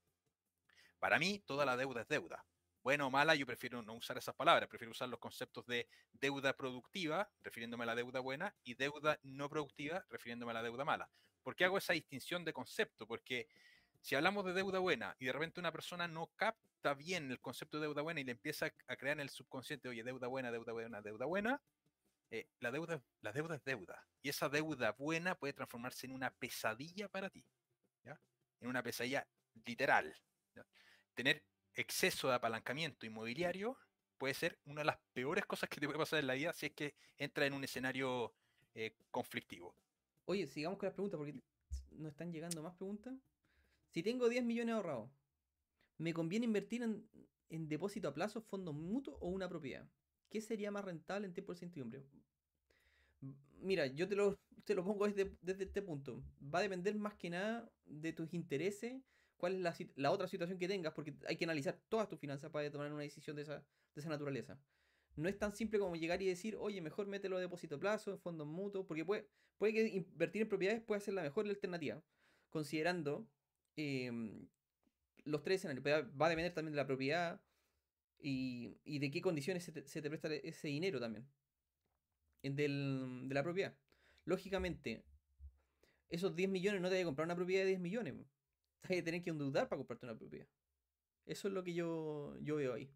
Para 1.00 1.20
mí, 1.20 1.42
toda 1.46 1.66
la 1.66 1.78
deuda 1.78 2.02
es 2.02 2.08
deuda. 2.08 2.46
Buena 2.82 3.06
o 3.06 3.12
mala, 3.12 3.36
yo 3.36 3.46
prefiero 3.46 3.82
no 3.82 3.94
usar 3.94 4.18
esas 4.18 4.36
palabras, 4.36 4.70
prefiero 4.70 4.92
usar 4.92 5.10
los 5.10 5.20
conceptos 5.20 5.66
de 5.66 5.88
deuda 6.14 6.56
productiva, 6.56 7.30
refiriéndome 7.42 7.84
a 7.84 7.88
la 7.88 7.96
deuda 7.96 8.22
buena, 8.22 8.56
y 8.64 8.76
deuda 8.76 9.20
no 9.24 9.50
productiva, 9.50 10.06
refiriéndome 10.10 10.52
a 10.52 10.56
la 10.56 10.64
deuda 10.64 10.86
mala. 10.86 11.10
¿Por 11.44 11.56
qué 11.56 11.66
hago 11.66 11.78
esa 11.78 11.94
distinción 11.94 12.46
de 12.46 12.54
concepto? 12.54 13.06
Porque 13.06 13.48
si 14.02 14.16
hablamos 14.16 14.46
de 14.46 14.54
deuda 14.54 14.80
buena 14.80 15.16
y 15.20 15.26
de 15.26 15.34
repente 15.34 15.60
una 15.60 15.72
persona 15.72 16.08
no 16.08 16.28
capta 16.36 16.94
bien 16.94 17.32
el 17.32 17.42
concepto 17.42 17.78
de 17.78 17.88
deuda 17.88 18.02
buena 18.02 18.22
y 18.22 18.24
le 18.24 18.32
empieza 18.32 18.72
a 18.88 18.96
crear 18.96 19.18
en 19.18 19.22
el 19.22 19.30
subconsciente, 19.30 19.90
oye, 19.90 20.04
deuda 20.04 20.28
buena, 20.28 20.52
deuda 20.52 20.72
buena, 20.72 21.02
deuda 21.02 21.26
buena, 21.26 21.62
eh, 22.32 22.48
la, 22.60 22.72
deuda, 22.72 23.02
la 23.22 23.34
deuda 23.34 23.56
es 23.56 23.64
deuda. 23.64 24.08
Y 24.22 24.30
esa 24.30 24.50
deuda 24.50 24.92
buena 24.94 25.36
puede 25.36 25.54
transformarse 25.54 26.06
en 26.06 26.14
una 26.14 26.32
pesadilla 26.32 27.10
para 27.10 27.30
ti. 27.30 27.46
En 28.62 28.68
una 28.68 28.84
pesadilla 28.84 29.26
literal. 29.66 30.14
Tener 31.14 31.46
exceso 31.80 32.28
de 32.28 32.36
apalancamiento 32.36 33.06
inmobiliario 33.06 33.78
puede 34.18 34.34
ser 34.34 34.60
una 34.66 34.82
de 34.82 34.86
las 34.86 34.98
peores 35.14 35.46
cosas 35.46 35.70
que 35.70 35.80
te 35.80 35.88
puede 35.88 35.98
pasar 35.98 36.20
en 36.20 36.28
la 36.28 36.34
vida 36.34 36.54
si 36.54 36.68
es 36.68 36.74
que 36.74 36.94
entra 37.18 37.46
en 37.46 37.54
un 37.54 37.64
escenario 37.64 38.34
eh, 38.76 38.94
conflictivo. 39.12 39.74
Oye, 40.26 40.46
sigamos 40.46 40.78
con 40.78 40.88
las 40.88 40.94
preguntas 40.94 41.18
porque 41.18 41.42
nos 41.92 42.12
están 42.12 42.32
llegando 42.32 42.62
más 42.62 42.76
preguntas. 42.76 43.14
Si 43.92 44.04
tengo 44.04 44.30
10 44.30 44.44
millones 44.44 44.76
ahorrados, 44.76 45.10
¿me 45.98 46.14
conviene 46.14 46.46
invertir 46.46 46.84
en, 46.84 47.68
depósito 47.68 48.08
a 48.08 48.14
plazo, 48.14 48.42
fondos 48.42 48.76
mutuos 48.76 49.18
o 49.22 49.28
una 49.30 49.50
propiedad? 49.50 49.88
¿Qué 50.30 50.42
sería 50.42 50.70
más 50.70 50.86
rentable 50.86 51.26
en 51.26 51.34
tiempo 51.34 51.54
de 51.54 51.56
incertidumbre? 51.58 52.04
Mira, 53.62 53.88
yo 53.88 54.08
te 54.08 54.16
lo, 54.16 54.40
te 54.64 54.76
lo 54.76 54.84
pongo 54.84 55.08
desde, 55.08 55.36
este 55.64 55.82
punto. 55.82 56.24
Va 56.54 56.60
a 56.60 56.62
depender 56.62 56.96
más 56.96 57.16
que 57.16 57.32
nada 57.32 57.70
de 57.86 58.14
tus 58.14 58.34
intereses, 58.34 59.02
cuál 59.40 59.56
es 59.56 59.88
la, 59.96 60.12
otra 60.12 60.28
situación 60.28 60.60
que 60.60 60.68
tengas, 60.68 60.94
porque 60.94 61.16
hay 61.28 61.36
que 61.36 61.46
analizar 61.46 61.80
todas 61.90 62.08
tus 62.08 62.20
finanzas 62.20 62.52
para 62.52 62.70
tomar 62.70 62.92
una 62.92 63.02
decisión 63.02 63.36
de 63.36 63.42
esa, 63.42 63.58
de 63.96 64.02
esa 64.02 64.10
naturaleza. 64.10 64.60
No 65.16 65.28
es 65.28 65.40
tan 65.40 65.56
simple 65.56 65.80
como 65.80 65.96
llegar 65.96 66.22
y 66.22 66.28
decir, 66.28 66.56
oye, 66.60 66.80
mejor 66.82 67.08
mételo 67.08 67.38
a 67.38 67.40
depósito 67.40 67.76
a 67.76 67.80
plazo, 67.80 68.12
en 68.12 68.20
fondos 68.20 68.46
mutuos, 68.46 68.86
porque 68.86 69.04
puede, 69.04 69.28
puede 69.58 69.74
que 69.74 69.88
invertir 69.88 70.44
en 70.44 70.50
propiedades 70.50 70.84
puede 70.84 71.02
ser 71.02 71.16
la 71.16 71.24
mejor 71.24 71.48
alternativa, 71.48 72.04
considerando 72.52 73.28
Em, 73.82 74.46
los 75.24 75.42
tres 75.42 75.60
escenarios. 75.60 75.86
Va 75.86 76.26
a 76.26 76.30
depender 76.30 76.54
también 76.54 76.74
de 76.74 76.78
la 76.78 76.86
propiedad 76.86 77.42
y, 78.20 79.00
de 79.00 79.10
qué 79.10 79.22
condiciones 79.22 79.64
se 79.64 80.02
te, 80.02 80.10
presta 80.10 80.34
ese 80.34 80.68
dinero 80.68 81.00
también. 81.00 81.26
de 82.44 83.34
la 83.34 83.44
propiedad. 83.44 83.74
Lógicamente, 84.26 85.06
esos 86.10 86.36
10 86.36 86.50
millones 86.50 86.82
no 86.82 86.90
te 86.90 86.96
voy 86.96 87.02
a 87.04 87.06
comprar 87.06 87.26
una 87.26 87.36
propiedad 87.36 87.64
de 87.64 87.70
10 87.70 87.80
millones. 87.80 88.16
Vas 88.84 88.98
a 88.98 89.04
tener 89.04 89.22
que 89.22 89.30
endeudar 89.30 89.68
para 89.68 89.78
comprarte 89.78 90.06
una 90.06 90.18
propiedad. 90.18 90.48
Eso 91.26 91.48
es 91.48 91.54
lo 91.54 91.64
que 91.64 91.74
yo, 91.74 92.36
yo 92.40 92.56
veo 92.56 92.74
ahí. 92.74 92.92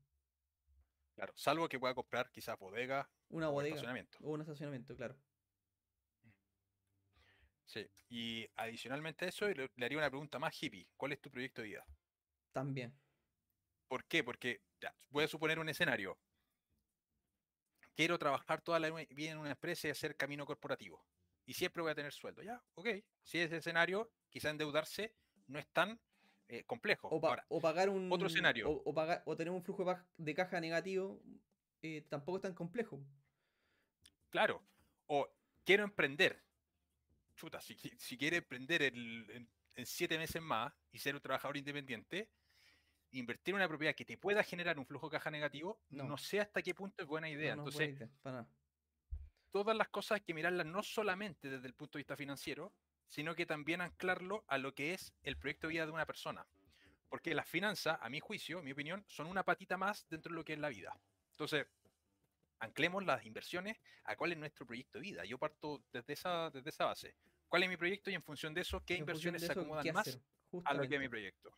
Claro, 1.15 1.33
salvo 1.35 1.69
que 1.69 1.79
pueda 1.79 1.93
comprar 1.93 2.31
quizás 2.31 2.57
bodega 2.57 3.07
una 3.29 3.49
bodega, 3.49 3.75
estacionamiento. 3.75 4.17
O 4.21 4.31
un 4.31 4.41
estacionamiento, 4.41 4.95
claro. 4.95 5.15
Sí, 7.65 7.87
y 8.09 8.47
adicionalmente 8.55 9.25
a 9.25 9.29
eso, 9.29 9.47
le, 9.47 9.71
haría 9.83 9.97
una 9.97 10.09
pregunta 10.09 10.39
más 10.39 10.55
hippie. 10.61 10.87
¿Cuál 10.97 11.13
es 11.13 11.21
tu 11.21 11.31
proyecto 11.31 11.61
de 11.61 11.69
vida? 11.69 11.85
También. 12.51 12.93
¿Por 13.87 14.05
qué? 14.05 14.23
Porque 14.23 14.61
voy 15.09 15.23
a 15.23 15.27
suponer 15.27 15.59
un 15.59 15.69
escenario. 15.69 16.17
Quiero 17.95 18.17
trabajar 18.17 18.61
toda 18.61 18.79
la 18.79 18.89
vida 18.89 19.31
en 19.31 19.37
una 19.37 19.51
empresa 19.51 19.87
y 19.87 19.91
hacer 19.91 20.15
camino 20.15 20.45
corporativo. 20.45 21.05
Y 21.45 21.53
siempre 21.53 21.81
voy 21.81 21.91
a 21.91 21.95
tener 21.95 22.11
sueldo. 22.11 22.41
Ya, 22.41 22.63
ok. 22.75 22.87
Si 23.21 23.39
es 23.39 23.47
ese 23.47 23.57
escenario, 23.57 24.11
quizá 24.29 24.49
endeudarse 24.49 25.15
no 25.47 25.59
es 25.59 25.67
tan 25.67 25.99
eh, 26.47 26.63
complejo. 26.65 27.09
O, 27.09 27.61
pagar 27.61 27.89
un. 27.89 28.11
Otro 28.11 28.27
escenario. 28.27 28.69
O, 28.69 28.93
pagar, 28.93 29.23
o 29.25 29.35
tener 29.35 29.51
un 29.51 29.63
flujo 29.63 29.85
de 30.17 30.33
caja 30.33 30.59
negativo 30.59 31.21
eh, 31.81 32.05
tampoco 32.09 32.37
es 32.37 32.41
tan 32.43 32.53
complejo. 32.53 33.01
Claro. 34.29 34.61
O 35.07 35.27
quiero 35.63 35.83
emprender 35.83 36.43
chuta, 37.35 37.61
si, 37.61 37.75
si 37.75 38.17
quiere 38.17 38.37
emprender 38.37 38.83
en, 38.83 39.49
siete 39.85 40.17
meses 40.17 40.41
más 40.41 40.71
y 40.91 40.99
ser 40.99 41.15
un 41.15 41.21
trabajador 41.21 41.57
independiente, 41.57 42.29
invertir 43.11 43.53
en 43.53 43.55
una 43.57 43.67
propiedad 43.67 43.95
que 43.95 44.05
te 44.05 44.17
pueda 44.17 44.43
generar 44.43 44.77
un 44.77 44.85
flujo 44.85 45.07
de 45.07 45.17
caja 45.17 45.31
negativo, 45.31 45.81
no, 45.89 46.17
sé 46.17 46.39
hasta 46.39 46.61
qué 46.61 46.75
punto 46.75 47.03
es 47.03 47.07
buena 47.07 47.29
idea. 47.29 47.53
Entonces, 47.53 47.97
todas 49.51 49.75
las 49.75 49.87
cosas 49.89 50.17
hay 50.17 50.21
que 50.21 50.33
mirarlas 50.33 50.65
no 50.65 50.83
solamente 50.83 51.49
desde 51.49 51.67
el 51.67 51.73
punto 51.73 51.97
de 51.97 52.01
vista 52.01 52.15
financiero, 52.15 52.73
sino 53.13 53.35
que 53.35 53.45
también 53.45 53.79
anclarlo 53.79 54.43
a 54.47 54.57
lo 54.57 54.73
que 54.73 54.95
es 54.95 55.13
el 55.21 55.37
proyecto 55.37 55.67
de 55.67 55.73
vida 55.73 55.85
de 55.85 55.91
una 55.91 56.07
persona. 56.07 56.47
Porque 57.09 57.35
las 57.35 57.47
finanzas, 57.47 57.99
a 58.01 58.09
mi 58.09 58.19
juicio, 58.19 58.57
a 58.57 58.63
mi 58.63 58.71
opinión, 58.71 59.05
son 59.07 59.27
una 59.27 59.43
patita 59.43 59.77
más 59.77 60.07
dentro 60.09 60.31
de 60.31 60.35
lo 60.35 60.43
que 60.43 60.53
es 60.53 60.59
la 60.59 60.69
vida. 60.69 60.99
Entonces, 61.29 61.67
anclemos 62.57 63.05
las 63.05 63.23
inversiones 63.23 63.77
a 64.05 64.15
cuál 64.15 64.31
es 64.31 64.39
nuestro 64.39 64.65
proyecto 64.65 64.97
de 64.97 65.03
vida. 65.03 65.25
Yo 65.25 65.37
parto 65.37 65.83
desde 65.91 66.13
esa, 66.13 66.49
desde 66.49 66.71
esa 66.71 66.85
base. 66.85 67.13
¿Cuál 67.47 67.61
es 67.61 67.69
mi 67.69 67.77
proyecto? 67.77 68.09
Y 68.09 68.15
en 68.15 68.23
función 68.23 68.51
de 68.51 68.61
eso, 68.61 68.83
¿qué 68.83 68.95
inversiones 68.95 69.43
se 69.43 69.51
acomodan 69.51 69.85
más 69.93 70.19
a 70.65 70.73
lo 70.73 70.89
que 70.89 70.95
es 70.95 71.01
mi 71.01 71.07
proyecto? 71.07 71.55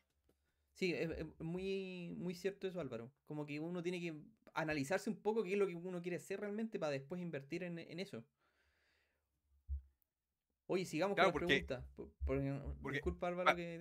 Sí, 0.73 0.93
es, 0.93 1.09
muy, 1.39 2.13
muy 2.17 2.35
cierto 2.35 2.67
eso, 2.67 2.81
Álvaro. 2.81 3.13
Como 3.23 3.45
que 3.45 3.61
uno 3.61 3.81
tiene 3.81 4.01
que 4.01 4.13
analizarse 4.53 5.09
un 5.09 5.21
poco 5.21 5.41
qué 5.41 5.53
es 5.53 5.57
lo 5.57 5.67
que 5.67 5.75
uno 5.75 6.01
quiere 6.01 6.17
hacer 6.17 6.41
realmente 6.41 6.79
para 6.79 6.91
después 6.91 7.21
invertir 7.21 7.63
en, 7.63 7.79
eso. 7.97 8.25
Oye, 10.67 10.85
sigamos 10.85 11.15
con 11.15 11.25
la 11.25 11.33
pregunta. 11.33 11.85
disculpa, 12.91 13.27
Álvaro, 13.27 13.55
que 13.55 13.79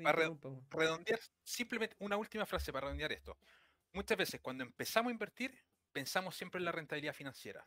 redondear, 0.70 1.20
simplemente 1.43 1.97
una 2.01 2.16
última 2.16 2.45
frase 2.45 2.72
para 2.72 2.87
redondear 2.87 3.12
esto. 3.12 3.39
Muchas 3.93 4.18
veces 4.18 4.41
cuando 4.41 4.64
empezamos 4.64 5.11
a 5.11 5.12
invertir, 5.12 5.57
pensamos 5.93 6.37
siempre 6.37 6.59
en 6.59 6.66
la 6.66 6.72
rentabilidad 6.72 7.14
financiera, 7.14 7.66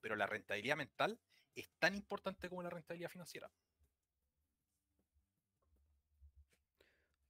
pero 0.00 0.16
la 0.16 0.26
rentabilidad 0.26 0.76
mental 0.76 1.20
es 1.54 1.68
tan 1.78 1.94
importante 1.94 2.48
como 2.48 2.62
la 2.62 2.70
rentabilidad 2.70 3.10
financiera. 3.10 3.50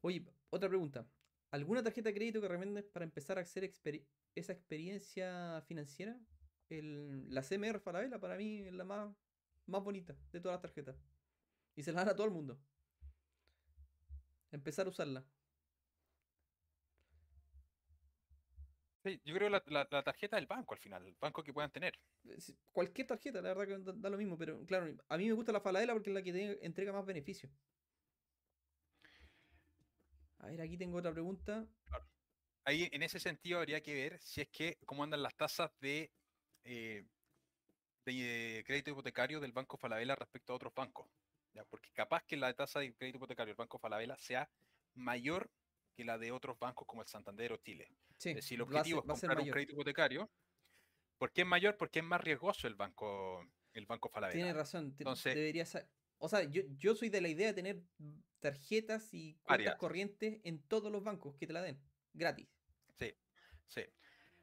Oye, 0.02 0.24
otra 0.50 0.68
pregunta. 0.68 1.06
¿Alguna 1.50 1.82
tarjeta 1.82 2.10
de 2.10 2.14
crédito 2.14 2.40
que 2.40 2.46
recomiendes 2.46 2.84
para 2.84 3.04
empezar 3.04 3.38
a 3.38 3.40
hacer 3.40 3.64
esa 4.34 4.52
experiencia 4.52 5.62
financiera? 5.66 6.16
la 6.68 7.42
CMR 7.42 7.80
Falabella 7.80 8.20
para 8.20 8.36
mí 8.36 8.60
es 8.60 8.72
la 8.72 8.84
más, 8.84 9.12
más 9.70 9.82
bonita 9.82 10.16
de 10.32 10.40
todas 10.40 10.56
las 10.56 10.62
tarjetas. 10.62 10.96
Y 11.74 11.82
se 11.82 11.92
la 11.92 12.00
dan 12.00 12.10
a 12.10 12.16
todo 12.16 12.26
el 12.26 12.32
mundo. 12.32 12.60
Empezar 14.50 14.86
a 14.86 14.90
usarla. 14.90 15.24
yo 19.24 19.34
creo 19.34 19.48
la, 19.48 19.62
la, 19.66 20.02
tarjeta 20.02 20.36
del 20.36 20.46
banco 20.46 20.74
al 20.74 20.80
final, 20.80 21.06
el 21.06 21.16
banco 21.18 21.42
que 21.42 21.52
puedan 21.52 21.70
tener. 21.70 21.98
Eh, 22.24 22.36
cualquier 22.72 23.06
tarjeta, 23.06 23.40
la 23.40 23.54
verdad 23.54 23.78
que 23.84 23.92
da, 23.98 24.10
lo 24.10 24.18
mismo, 24.18 24.36
pero 24.36 24.64
claro, 24.66 24.94
a 25.08 25.16
mí 25.16 25.26
me 25.26 25.32
gusta 25.32 25.52
la 25.52 25.60
Falabella 25.60 25.94
porque 25.94 26.10
es 26.10 26.14
la 26.14 26.22
que 26.22 26.58
entrega 26.62 26.92
más 26.92 27.06
beneficios. 27.06 27.50
A 30.38 30.48
ver, 30.48 30.60
aquí 30.60 30.76
tengo 30.76 30.98
otra 30.98 31.12
pregunta. 31.12 31.66
Ahí 32.64 32.88
en 32.92 33.02
ese 33.02 33.20
sentido 33.20 33.58
habría 33.58 33.82
que 33.82 33.94
ver 33.94 34.18
si 34.20 34.42
es 34.42 34.48
que 34.48 34.78
cómo 34.84 35.02
andan 35.02 35.22
las 35.22 35.34
tasas 35.34 35.70
de 35.80 36.10
eh, 36.64 37.06
de 38.04 38.62
crédito 38.66 38.90
hipotecario 38.90 39.40
del 39.40 39.52
Banco 39.52 39.76
Falabella 39.76 40.14
respecto 40.16 40.52
a 40.52 40.56
otros 40.56 40.74
bancos. 40.74 41.08
¿ya? 41.54 41.64
Porque 41.64 41.90
capaz 41.92 42.22
que 42.24 42.36
la 42.36 42.52
tasa 42.54 42.80
de 42.80 42.92
crédito 42.94 43.18
hipotecario 43.18 43.50
del 43.52 43.56
Banco 43.56 43.78
Falabella 43.78 44.16
sea 44.16 44.48
mayor 44.94 45.50
que 45.96 46.04
la 46.04 46.18
de 46.18 46.32
otros 46.32 46.58
bancos 46.58 46.86
como 46.86 47.02
el 47.02 47.08
Santander 47.08 47.52
o 47.52 47.56
Chile. 47.58 47.88
Sí, 48.16 48.30
Es 48.30 48.36
decir, 48.36 48.60
el 48.60 48.62
va 48.62 48.64
a 48.64 48.68
objetivo 48.78 49.00
ser- 49.00 49.04
es 49.04 49.08
va 49.10 49.14
comprar 49.20 49.40
un 49.40 49.50
crédito 49.50 49.72
hipotecario. 49.72 50.30
¿Por 51.18 51.32
qué 51.32 51.42
es 51.42 51.46
mayor? 51.46 51.76
Porque 51.76 51.98
es 51.98 52.04
más 52.04 52.20
riesgoso 52.22 52.66
el 52.66 52.74
banco, 52.74 53.46
el 53.74 53.86
banco 53.86 54.08
Falabella. 54.08 54.36
Tiene 54.38 54.52
razón. 54.54 54.94
Entonces- 54.98 55.34
debería 55.34 55.66
ser. 55.66 55.86
O 56.18 56.28
sea, 56.28 56.42
yo, 56.44 56.62
yo 56.76 56.94
soy 56.94 57.08
de 57.08 57.20
la 57.20 57.28
idea 57.28 57.48
de 57.48 57.54
tener 57.54 57.82
tarjetas 58.40 59.12
y 59.12 59.34
cuentas 59.42 59.76
corrientes 59.76 60.40
en 60.44 60.62
todos 60.62 60.90
los 60.92 61.02
bancos 61.02 61.34
que 61.36 61.46
te 61.46 61.52
la 61.52 61.62
den. 61.62 61.80
Gratis. 62.12 62.48
Sí, 62.98 63.14
sí. 63.66 63.82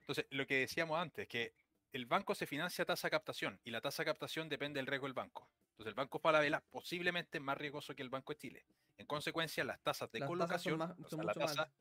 Entonces, 0.01 0.26
lo 0.32 0.45
que 0.47 0.55
decíamos 0.60 0.97
antes, 0.99 1.28
que 1.28 1.53
el 1.93 2.05
banco 2.05 2.35
se 2.35 2.45
financia 2.45 2.83
a 2.83 2.85
tasa 2.85 3.07
de 3.07 3.11
captación 3.11 3.59
y 3.63 3.71
la 3.71 3.81
tasa 3.81 4.03
de 4.03 4.07
captación 4.07 4.49
depende 4.49 4.79
del 4.79 4.88
riesgo 4.88 5.07
del 5.07 5.13
banco. 5.13 5.49
Entonces, 5.71 5.89
el 5.89 5.95
banco 5.95 6.19
Falabella 6.19 6.61
posiblemente 6.69 7.38
es 7.38 7.43
más 7.43 7.57
riesgoso 7.57 7.95
que 7.95 8.01
el 8.01 8.09
Banco 8.09 8.33
de 8.33 8.39
Chile. 8.39 8.65
En 8.97 9.05
consecuencia, 9.05 9.63
las 9.63 9.79
tasas 9.81 10.11
de 10.11 10.19
Las 10.19 10.27
tasas 10.29 10.63
son 10.63 10.71
colocación 10.73 10.77
más- 10.79 10.91
o 10.91 10.95
son 10.95 11.09
sea, 11.09 11.17
la 11.19 11.23
más 11.25 11.35
tasa, 11.35 11.61
altas. 11.61 11.75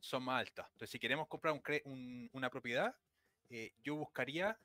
son 0.00 0.22
más 0.24 0.40
altas. 0.40 0.66
Entonces, 0.72 0.90
si 0.90 0.98
queremos 0.98 1.28
comprar 1.28 1.52
un 1.52 1.62
cre- 1.62 1.82
un- 1.84 2.30
una 2.32 2.48
propiedad, 2.50 2.96
eh, 3.50 3.74
yo 3.82 3.94
buscaría 3.96 4.58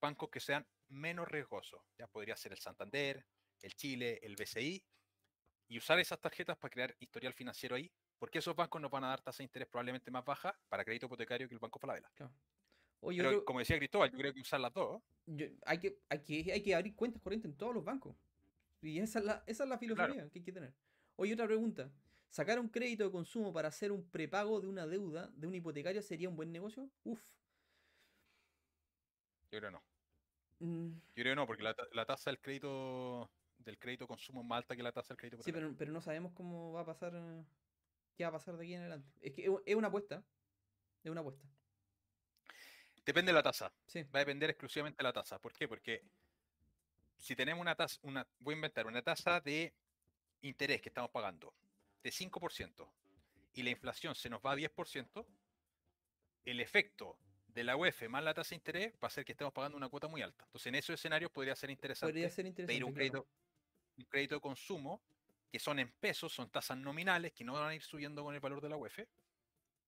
bancos 0.00 0.30
que 0.30 0.40
sean 0.40 0.66
menos 0.88 1.28
riesgosos. 1.28 1.82
Ya 1.98 2.06
podría 2.06 2.34
ser 2.36 2.52
el 2.52 2.58
Santander, 2.58 3.26
el 3.60 3.74
Chile, 3.74 4.20
el 4.22 4.36
BCI, 4.36 4.82
y 5.68 5.76
usar 5.78 5.98
esas 5.98 6.18
tarjetas 6.18 6.56
para 6.56 6.70
crear 6.72 6.96
historial 6.98 7.34
financiero 7.34 7.76
ahí, 7.76 7.92
porque 8.18 8.38
esos 8.38 8.56
bancos 8.56 8.80
nos 8.80 8.90
van 8.90 9.04
a 9.04 9.08
dar 9.08 9.20
tasa 9.20 9.38
de 9.38 9.44
interés 9.44 9.68
probablemente 9.68 10.10
más 10.10 10.24
baja 10.24 10.58
para 10.70 10.82
crédito 10.82 11.06
hipotecario 11.06 11.46
que 11.46 11.54
el 11.54 11.60
Banco 11.60 11.78
Falabella. 11.78 12.10
Claro. 12.14 12.32
Oye, 13.00 13.22
Pero 13.22 13.44
como 13.44 13.58
decía 13.60 13.78
Cristóbal, 13.78 14.10
yo 14.10 14.18
creo 14.18 14.34
que 14.34 14.40
usar 14.40 14.60
las 14.60 14.72
dos. 14.72 15.02
yo- 15.26 15.46
hay, 15.66 15.78
que, 15.78 15.98
hay, 16.08 16.18
que, 16.20 16.52
hay 16.52 16.62
que 16.62 16.74
abrir 16.74 16.94
cuentas 16.96 17.22
corrientes 17.22 17.50
en 17.50 17.56
todos 17.56 17.74
los 17.74 17.84
bancos. 17.84 18.16
Y 18.80 18.98
esa 18.98 19.18
es 19.18 19.24
la, 19.24 19.44
esa 19.46 19.64
es 19.64 19.70
la 19.70 19.78
filosofía 19.78 20.28
que 20.30 20.38
hay 20.38 20.44
que 20.44 20.52
tener. 20.52 20.74
Oye, 21.16 21.34
otra 21.34 21.46
pregunta. 21.46 21.90
¿Sacar 22.28 22.58
un 22.60 22.68
crédito 22.68 23.04
de 23.04 23.10
consumo 23.10 23.52
para 23.52 23.68
hacer 23.68 23.90
un 23.90 24.08
prepago 24.10 24.60
de 24.60 24.66
una 24.66 24.86
deuda 24.86 25.28
de 25.34 25.46
un 25.46 25.54
hipotecario 25.54 26.02
sería 26.02 26.28
un 26.28 26.36
buen 26.36 26.52
negocio? 26.52 26.90
Uf. 27.04 27.20
Yo 29.50 29.58
creo 29.58 29.70
no. 29.70 29.82
Mm, 30.60 30.88
Yo 31.16 31.22
creo 31.22 31.34
no, 31.34 31.46
porque 31.46 31.62
la, 31.62 31.74
la 31.92 32.04
tasa 32.04 32.30
del 32.30 32.40
crédito 32.40 33.30
del 33.58 33.78
crédito 33.78 34.06
consumo 34.06 34.40
es 34.42 34.46
más 34.46 34.58
alta 34.58 34.76
que 34.76 34.82
la 34.82 34.92
tasa 34.92 35.08
del 35.14 35.18
crédito 35.18 35.42
sí, 35.42 35.52
pero, 35.52 35.74
pero 35.76 35.90
no 35.92 36.00
sabemos 36.00 36.32
cómo 36.32 36.72
va 36.72 36.82
a 36.82 36.86
pasar. 36.86 37.12
eh, 37.14 37.44
¿Qué 38.16 38.24
va 38.24 38.30
a 38.30 38.32
pasar 38.32 38.56
de 38.56 38.64
aquí 38.64 38.74
en 38.74 38.80
adelante? 38.80 39.08
Es 39.20 39.32
que 39.32 39.50
es 39.66 39.74
una 39.76 39.88
apuesta. 39.88 40.22
Es 41.02 41.10
una 41.10 41.20
apuesta. 41.20 41.46
Depende 43.08 43.30
de 43.30 43.36
la 43.36 43.42
tasa. 43.42 43.72
Sí. 43.86 44.02
Va 44.02 44.18
a 44.18 44.18
depender 44.18 44.50
exclusivamente 44.50 44.98
de 44.98 45.04
la 45.04 45.14
tasa. 45.14 45.38
¿Por 45.38 45.54
qué? 45.54 45.66
Porque 45.66 46.02
si 47.16 47.34
tenemos 47.34 47.62
una 47.62 47.74
tasa, 47.74 47.98
una, 48.02 48.26
voy 48.38 48.52
a 48.52 48.56
inventar 48.56 48.86
una 48.86 49.00
tasa 49.00 49.40
de 49.40 49.72
interés 50.42 50.82
que 50.82 50.90
estamos 50.90 51.10
pagando 51.10 51.54
de 52.02 52.10
5% 52.10 52.86
y 53.54 53.62
la 53.62 53.70
inflación 53.70 54.14
se 54.14 54.28
nos 54.28 54.42
va 54.42 54.52
a 54.52 54.56
10%, 54.56 55.26
el 56.44 56.60
efecto 56.60 57.18
de 57.46 57.64
la 57.64 57.76
UEF 57.76 58.10
más 58.10 58.22
la 58.22 58.34
tasa 58.34 58.50
de 58.50 58.56
interés 58.56 58.92
va 59.02 59.08
a 59.08 59.10
ser 59.10 59.24
que 59.24 59.32
estemos 59.32 59.54
pagando 59.54 59.78
una 59.78 59.88
cuota 59.88 60.06
muy 60.06 60.20
alta. 60.20 60.44
Entonces, 60.44 60.66
en 60.66 60.74
esos 60.74 60.92
escenarios 60.92 61.30
podría 61.30 61.56
ser 61.56 61.70
interesante 61.70 62.12
Podría 62.12 62.28
ser 62.28 62.44
pedir 62.44 62.60
interesante. 62.60 62.84
un 62.84 62.92
claro. 62.92 62.94
crédito, 62.94 63.28
un 63.96 64.04
crédito 64.04 64.34
de 64.34 64.40
consumo 64.42 65.00
que 65.50 65.58
son 65.58 65.78
en 65.78 65.90
pesos, 65.92 66.30
son 66.30 66.50
tasas 66.50 66.76
nominales 66.76 67.32
que 67.32 67.42
no 67.42 67.54
van 67.54 67.70
a 67.70 67.74
ir 67.74 67.82
subiendo 67.82 68.22
con 68.22 68.34
el 68.34 68.40
valor 68.40 68.60
de 68.60 68.68
la 68.68 68.76
UEF 68.76 68.98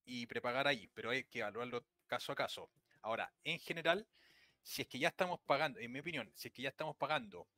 y 0.07 0.25
prepagar 0.25 0.67
ahí, 0.67 0.89
pero 0.95 1.11
hay 1.11 1.25
que 1.25 1.41
evaluarlo 1.41 1.85
caso 2.07 2.33
a 2.33 2.35
caso. 2.35 2.71
Ahora, 3.03 3.33
en 3.45 3.59
general, 3.59 4.07
si 4.63 4.83
es 4.83 4.89
que 4.89 4.99
ya 4.99 5.09
estamos 5.09 5.41
pagando, 5.41 5.79
en 5.81 5.91
mi 5.93 6.01
opinión, 6.01 6.31
si 6.35 6.49
es 6.49 6.55
que 6.55 6.63
ya 6.63 6.69
estamos 6.69 6.97
pagando 6.97 7.49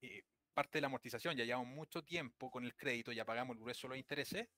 eh, 0.00 0.22
parte 0.54 0.78
de 0.78 0.82
la 0.82 0.86
amortización, 0.86 1.36
ya 1.36 1.44
llevamos 1.44 1.68
mucho 1.68 2.02
tiempo 2.04 2.50
con 2.50 2.64
el 2.64 2.74
crédito, 2.74 3.12
ya 3.12 3.24
pagamos 3.24 3.56
el 3.56 3.62
grueso 3.62 3.86
de 3.86 3.90
los 3.90 3.98
intereses, 3.98 4.48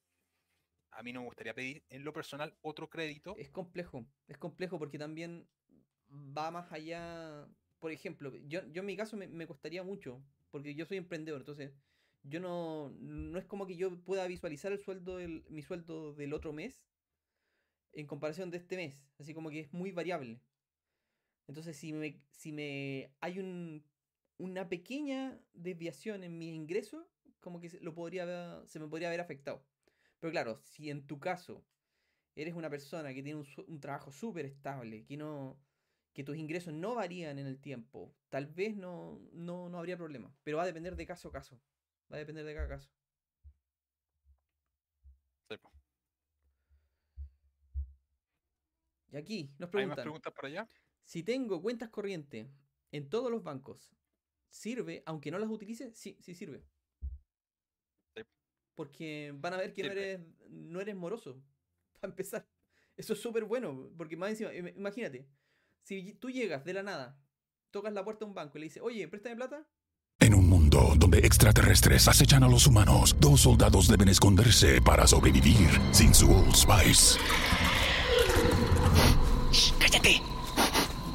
a 0.91 1.03
mí 1.03 1.13
no 1.13 1.21
me 1.21 1.27
gustaría 1.27 1.55
pedir 1.55 1.83
en 1.89 2.05
lo 2.05 2.13
personal 2.13 2.57
otro 2.63 2.89
crédito. 2.89 3.35
Es 3.37 3.51
complejo, 3.51 4.07
es 4.29 4.39
complejo 4.39 4.79
porque 4.79 4.99
también 4.99 5.49
va 6.11 6.51
más 6.51 6.71
allá. 6.73 7.49
Por 7.81 7.91
ejemplo, 7.91 8.35
yo, 8.47 8.65
yo 8.71 8.81
en 8.81 8.87
mi 8.87 8.97
caso 8.97 9.17
me, 9.17 9.27
me 9.27 9.47
costaría 9.47 9.83
mucho, 9.83 10.23
porque 10.51 10.75
yo 10.75 10.87
soy 10.87 10.99
emprendedor, 10.99 11.41
entonces 11.41 11.73
yo 12.23 12.41
no, 12.41 12.91
no 12.99 13.39
es 13.39 13.45
como 13.45 13.67
que 13.67 13.77
yo 13.77 14.01
pueda 14.03 14.27
visualizar 14.27 14.73
el 14.73 14.79
sueldo 14.79 15.19
del, 15.19 15.45
mi 15.49 15.63
sueldo 15.63 16.15
del 16.15 16.33
otro 16.33 16.53
mes 16.53 16.83
en 17.95 18.07
comparación 18.07 18.51
de 18.51 18.59
este 18.59 18.77
mes, 18.77 19.07
así 19.19 19.35
como 19.35 19.51
que 19.51 19.61
es 19.61 19.73
muy 19.73 19.93
variable. 19.93 20.41
Entonces, 21.47 21.77
si 21.77 21.93
me, 21.93 22.21
si 22.31 22.53
me 22.53 23.11
hay 23.21 23.39
un, 23.39 23.85
una 24.39 24.69
pequeña 24.69 25.39
desviación 25.53 26.25
en 26.25 26.39
mis 26.39 26.55
ingresos, 26.55 27.07
como 27.41 27.61
que 27.61 27.71
lo 27.83 27.95
podría 27.95 28.63
se 28.67 28.79
me 28.81 28.89
podría 28.89 29.09
haber 29.09 29.21
afectado. 29.21 29.63
Pero 30.21 30.31
claro, 30.33 30.61
si 30.65 30.91
en 30.91 31.07
tu 31.07 31.19
caso 31.21 31.65
eres 32.37 32.55
una 32.55 32.71
persona 32.71 33.15
que 33.15 33.23
tiene 33.23 33.45
un 33.69 33.81
trabajo 33.81 34.13
súper 34.13 34.47
estable, 34.47 35.05
que 35.07 35.17
no 35.17 35.59
que 36.15 36.25
tus 36.25 36.37
ingresos 36.39 36.75
no 36.75 36.95
varían 36.97 37.39
en 37.39 37.47
el 37.47 37.61
tiempo, 37.61 38.15
tal 38.31 38.47
vez 38.47 38.77
no, 38.77 39.21
no, 39.33 39.69
no 39.71 39.79
habría 39.79 39.97
problema. 39.99 40.35
Pero 40.45 40.59
va 40.59 40.65
a 40.65 40.67
depender 40.67 40.97
de 40.97 41.07
caso 41.07 41.29
a 41.29 41.33
caso. 41.33 41.61
Va 42.13 42.17
a 42.17 42.21
depender 42.21 42.45
de 42.45 42.55
cada 42.55 42.69
caso. 42.69 42.91
Sí, 45.49 45.57
po. 45.59 45.71
Y 49.15 49.17
aquí 49.17 49.45
nos 49.45 49.53
¿Hay 49.53 49.61
más 49.61 49.71
preguntan, 49.71 50.03
preguntas 50.05 50.33
para 50.35 50.49
allá? 50.49 50.69
si 51.05 51.23
tengo 51.23 51.63
cuentas 51.63 51.89
corrientes 51.91 52.49
en 52.91 53.09
todos 53.09 53.31
los 53.31 53.45
bancos, 53.45 53.95
¿sirve 54.51 55.03
aunque 55.07 55.31
no 55.31 55.39
las 55.39 55.49
utilice? 55.49 55.93
Sí, 55.95 56.17
sí 56.21 56.35
sirve. 56.35 56.65
Sí. 58.17 58.23
Porque 58.75 59.33
van 59.37 59.55
a 59.55 59.59
ver 59.59 59.73
que 59.73 59.85
no 59.85 59.93
eres, 59.93 60.21
no 60.49 60.81
eres 60.81 60.97
moroso. 60.97 61.41
Para 62.01 62.11
empezar. 62.11 62.45
Eso 62.97 63.13
es 63.13 63.21
súper 63.21 63.45
bueno. 63.45 63.89
Porque 63.97 64.17
más 64.17 64.31
encima, 64.31 64.53
im- 64.53 64.75
imagínate, 64.77 65.29
si 65.83 66.15
tú 66.15 66.29
llegas 66.31 66.65
de 66.65 66.73
la 66.75 66.83
nada, 66.83 67.17
tocas 67.71 67.93
la 67.93 68.03
puerta 68.05 68.25
de 68.25 68.29
un 68.31 68.35
banco 68.35 68.59
y 68.59 68.63
le 68.63 68.67
dices, 68.67 68.83
oye, 68.83 69.07
préstame 69.07 69.37
plata, 69.37 69.65
En 70.21 70.35
un 70.35 70.49
mundo 70.49 70.95
donde 70.97 71.19
extraterrestres 71.19 72.09
acechan 72.09 72.43
a 72.45 72.49
los 72.49 72.67
humanos, 72.67 73.15
dos 73.21 73.43
soldados 73.43 73.87
deben 73.89 74.09
esconderse 74.09 74.81
para 74.81 75.07
sobrevivir 75.07 75.69
sin 75.93 76.15
su 76.15 76.31
Old 76.31 76.55
Spice. 76.55 77.19
¡Cállate! 79.95 80.21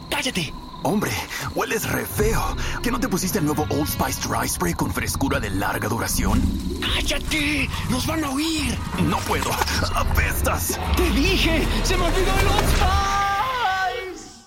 ¡Cállate! 0.09 0.53
Hombre, 0.83 1.11
hueles 1.53 1.91
re 1.91 2.05
feo. 2.05 2.39
¿Que 2.81 2.89
no 2.89 2.97
te 2.97 3.09
pusiste 3.09 3.39
el 3.39 3.43
nuevo 3.45 3.63
Old 3.63 3.87
Spice 3.89 4.25
Dry 4.25 4.47
Spray 4.47 4.73
con 4.73 4.93
frescura 4.93 5.37
de 5.41 5.49
larga 5.49 5.89
duración? 5.89 6.39
¡Cállate! 6.79 7.67
¡Nos 7.91 8.07
van 8.07 8.23
a 8.23 8.31
oír! 8.31 8.73
No 9.03 9.17
puedo. 9.27 9.51
¡Apestas! 9.93 10.79
¡Te 10.95 11.09
dije! 11.11 11.67
¡Se 11.83 11.97
me 11.97 12.05
olvidó 12.05 12.39
el 12.39 12.47
Old 12.47 12.69
Spice! 12.69 14.39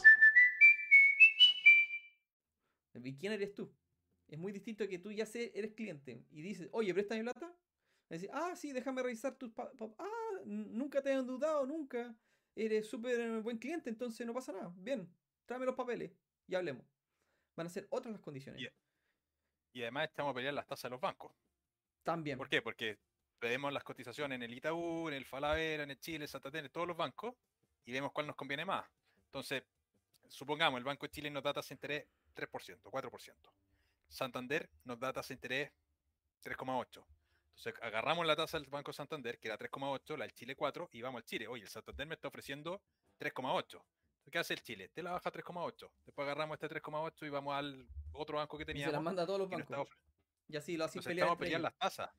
¿y 3.04 3.16
quién 3.18 3.32
eres 3.34 3.52
tú? 3.54 3.70
Es 4.28 4.38
muy 4.38 4.50
distinto 4.52 4.84
a 4.84 4.86
que 4.86 4.98
tú 4.98 5.12
ya 5.12 5.26
sé, 5.26 5.52
eres 5.54 5.74
cliente 5.74 6.24
y 6.30 6.40
dices, 6.40 6.70
oye, 6.72 6.94
préstame 6.94 7.22
plata. 7.24 7.52
Y 8.08 8.14
dices, 8.14 8.30
ah, 8.32 8.54
sí, 8.56 8.72
déjame 8.72 9.02
revisar 9.02 9.34
tus... 9.34 9.50
pa- 9.52 9.70
pa- 9.72 9.90
ah, 9.98 10.40
nunca 10.46 11.02
te 11.02 11.12
han 11.12 11.26
dudado, 11.26 11.66
nunca. 11.66 12.14
Eres 12.54 12.88
súper 12.88 13.18
eh, 13.20 13.40
buen 13.40 13.58
cliente, 13.58 13.90
entonces 13.90 14.26
no 14.26 14.34
pasa 14.34 14.52
nada. 14.52 14.72
Bien, 14.76 15.08
tráeme 15.46 15.66
los 15.66 15.74
papeles 15.74 16.12
y 16.46 16.54
hablemos. 16.54 16.86
Van 17.56 17.66
a 17.66 17.70
ser 17.70 17.86
otras 17.90 18.12
las 18.12 18.20
condiciones. 18.20 18.60
Yeah. 18.60 18.72
Y 19.72 19.82
además 19.82 20.08
estamos 20.08 20.32
a 20.32 20.34
pelear 20.34 20.54
las 20.54 20.66
tasas 20.66 20.84
de 20.84 20.90
los 20.90 21.00
bancos. 21.00 21.32
También. 22.02 22.36
¿Por 22.36 22.48
qué? 22.48 22.60
Porque 22.60 22.98
vemos 23.40 23.72
las 23.72 23.84
cotizaciones 23.84 24.36
en 24.36 24.42
el 24.42 24.54
Itaú, 24.54 25.08
en 25.08 25.14
el 25.14 25.24
Falabella, 25.24 25.84
en 25.84 25.90
el 25.90 25.98
Chile, 25.98 26.26
Santander, 26.26 26.64
en 26.64 26.70
todos 26.70 26.86
los 26.86 26.96
bancos, 26.96 27.34
y 27.84 27.92
vemos 27.92 28.12
cuál 28.12 28.26
nos 28.26 28.36
conviene 28.36 28.64
más. 28.64 28.84
Entonces, 29.26 29.62
supongamos, 30.28 30.78
el 30.78 30.84
Banco 30.84 31.06
de 31.06 31.10
Chile 31.10 31.30
nos 31.30 31.42
da 31.42 31.52
tasa 31.52 31.70
de 31.70 31.74
interés 31.74 32.06
3%, 32.34 32.82
4%. 32.82 33.34
Santander 34.08 34.68
nos 34.84 34.98
da 34.98 35.12
tasa 35.12 35.28
de 35.28 35.34
interés 35.34 35.72
3,8%. 36.44 37.04
Entonces, 37.56 37.74
agarramos 37.82 38.26
la 38.26 38.34
tasa 38.34 38.58
del 38.58 38.68
Banco 38.68 38.92
Santander, 38.92 39.38
que 39.38 39.48
era 39.48 39.58
3,8, 39.58 40.16
la 40.16 40.24
del 40.24 40.34
Chile 40.34 40.56
4, 40.56 40.88
y 40.92 41.02
vamos 41.02 41.20
al 41.20 41.24
Chile. 41.24 41.46
Oye, 41.46 41.62
el 41.62 41.68
Santander 41.68 42.06
me 42.06 42.14
está 42.14 42.28
ofreciendo 42.28 42.82
3,8. 43.18 43.60
Entonces, 43.60 43.82
¿Qué 44.30 44.38
hace 44.38 44.54
el 44.54 44.62
Chile? 44.62 44.88
Te 44.88 45.02
la 45.02 45.12
baja 45.12 45.28
a 45.28 45.32
3,8. 45.32 45.90
Después 46.06 46.24
agarramos 46.24 46.54
este 46.54 46.68
3,8 46.68 47.26
y 47.26 47.28
vamos 47.28 47.54
al 47.54 47.88
otro 48.12 48.38
banco 48.38 48.56
que 48.56 48.62
Y 48.62 48.66
se 48.66 48.72
las 48.72 48.82
teníamos. 48.84 49.04
manda 49.04 49.22
a 49.22 49.26
todos 49.26 49.40
los 49.40 49.48
bancos. 49.48 49.88
Y 50.48 50.56
así 50.56 50.76
lo 50.76 50.84
hacen 50.84 51.02
pelear 51.02 51.36
pelear 51.36 51.60
las 51.60 51.76
tasas. 51.76 52.10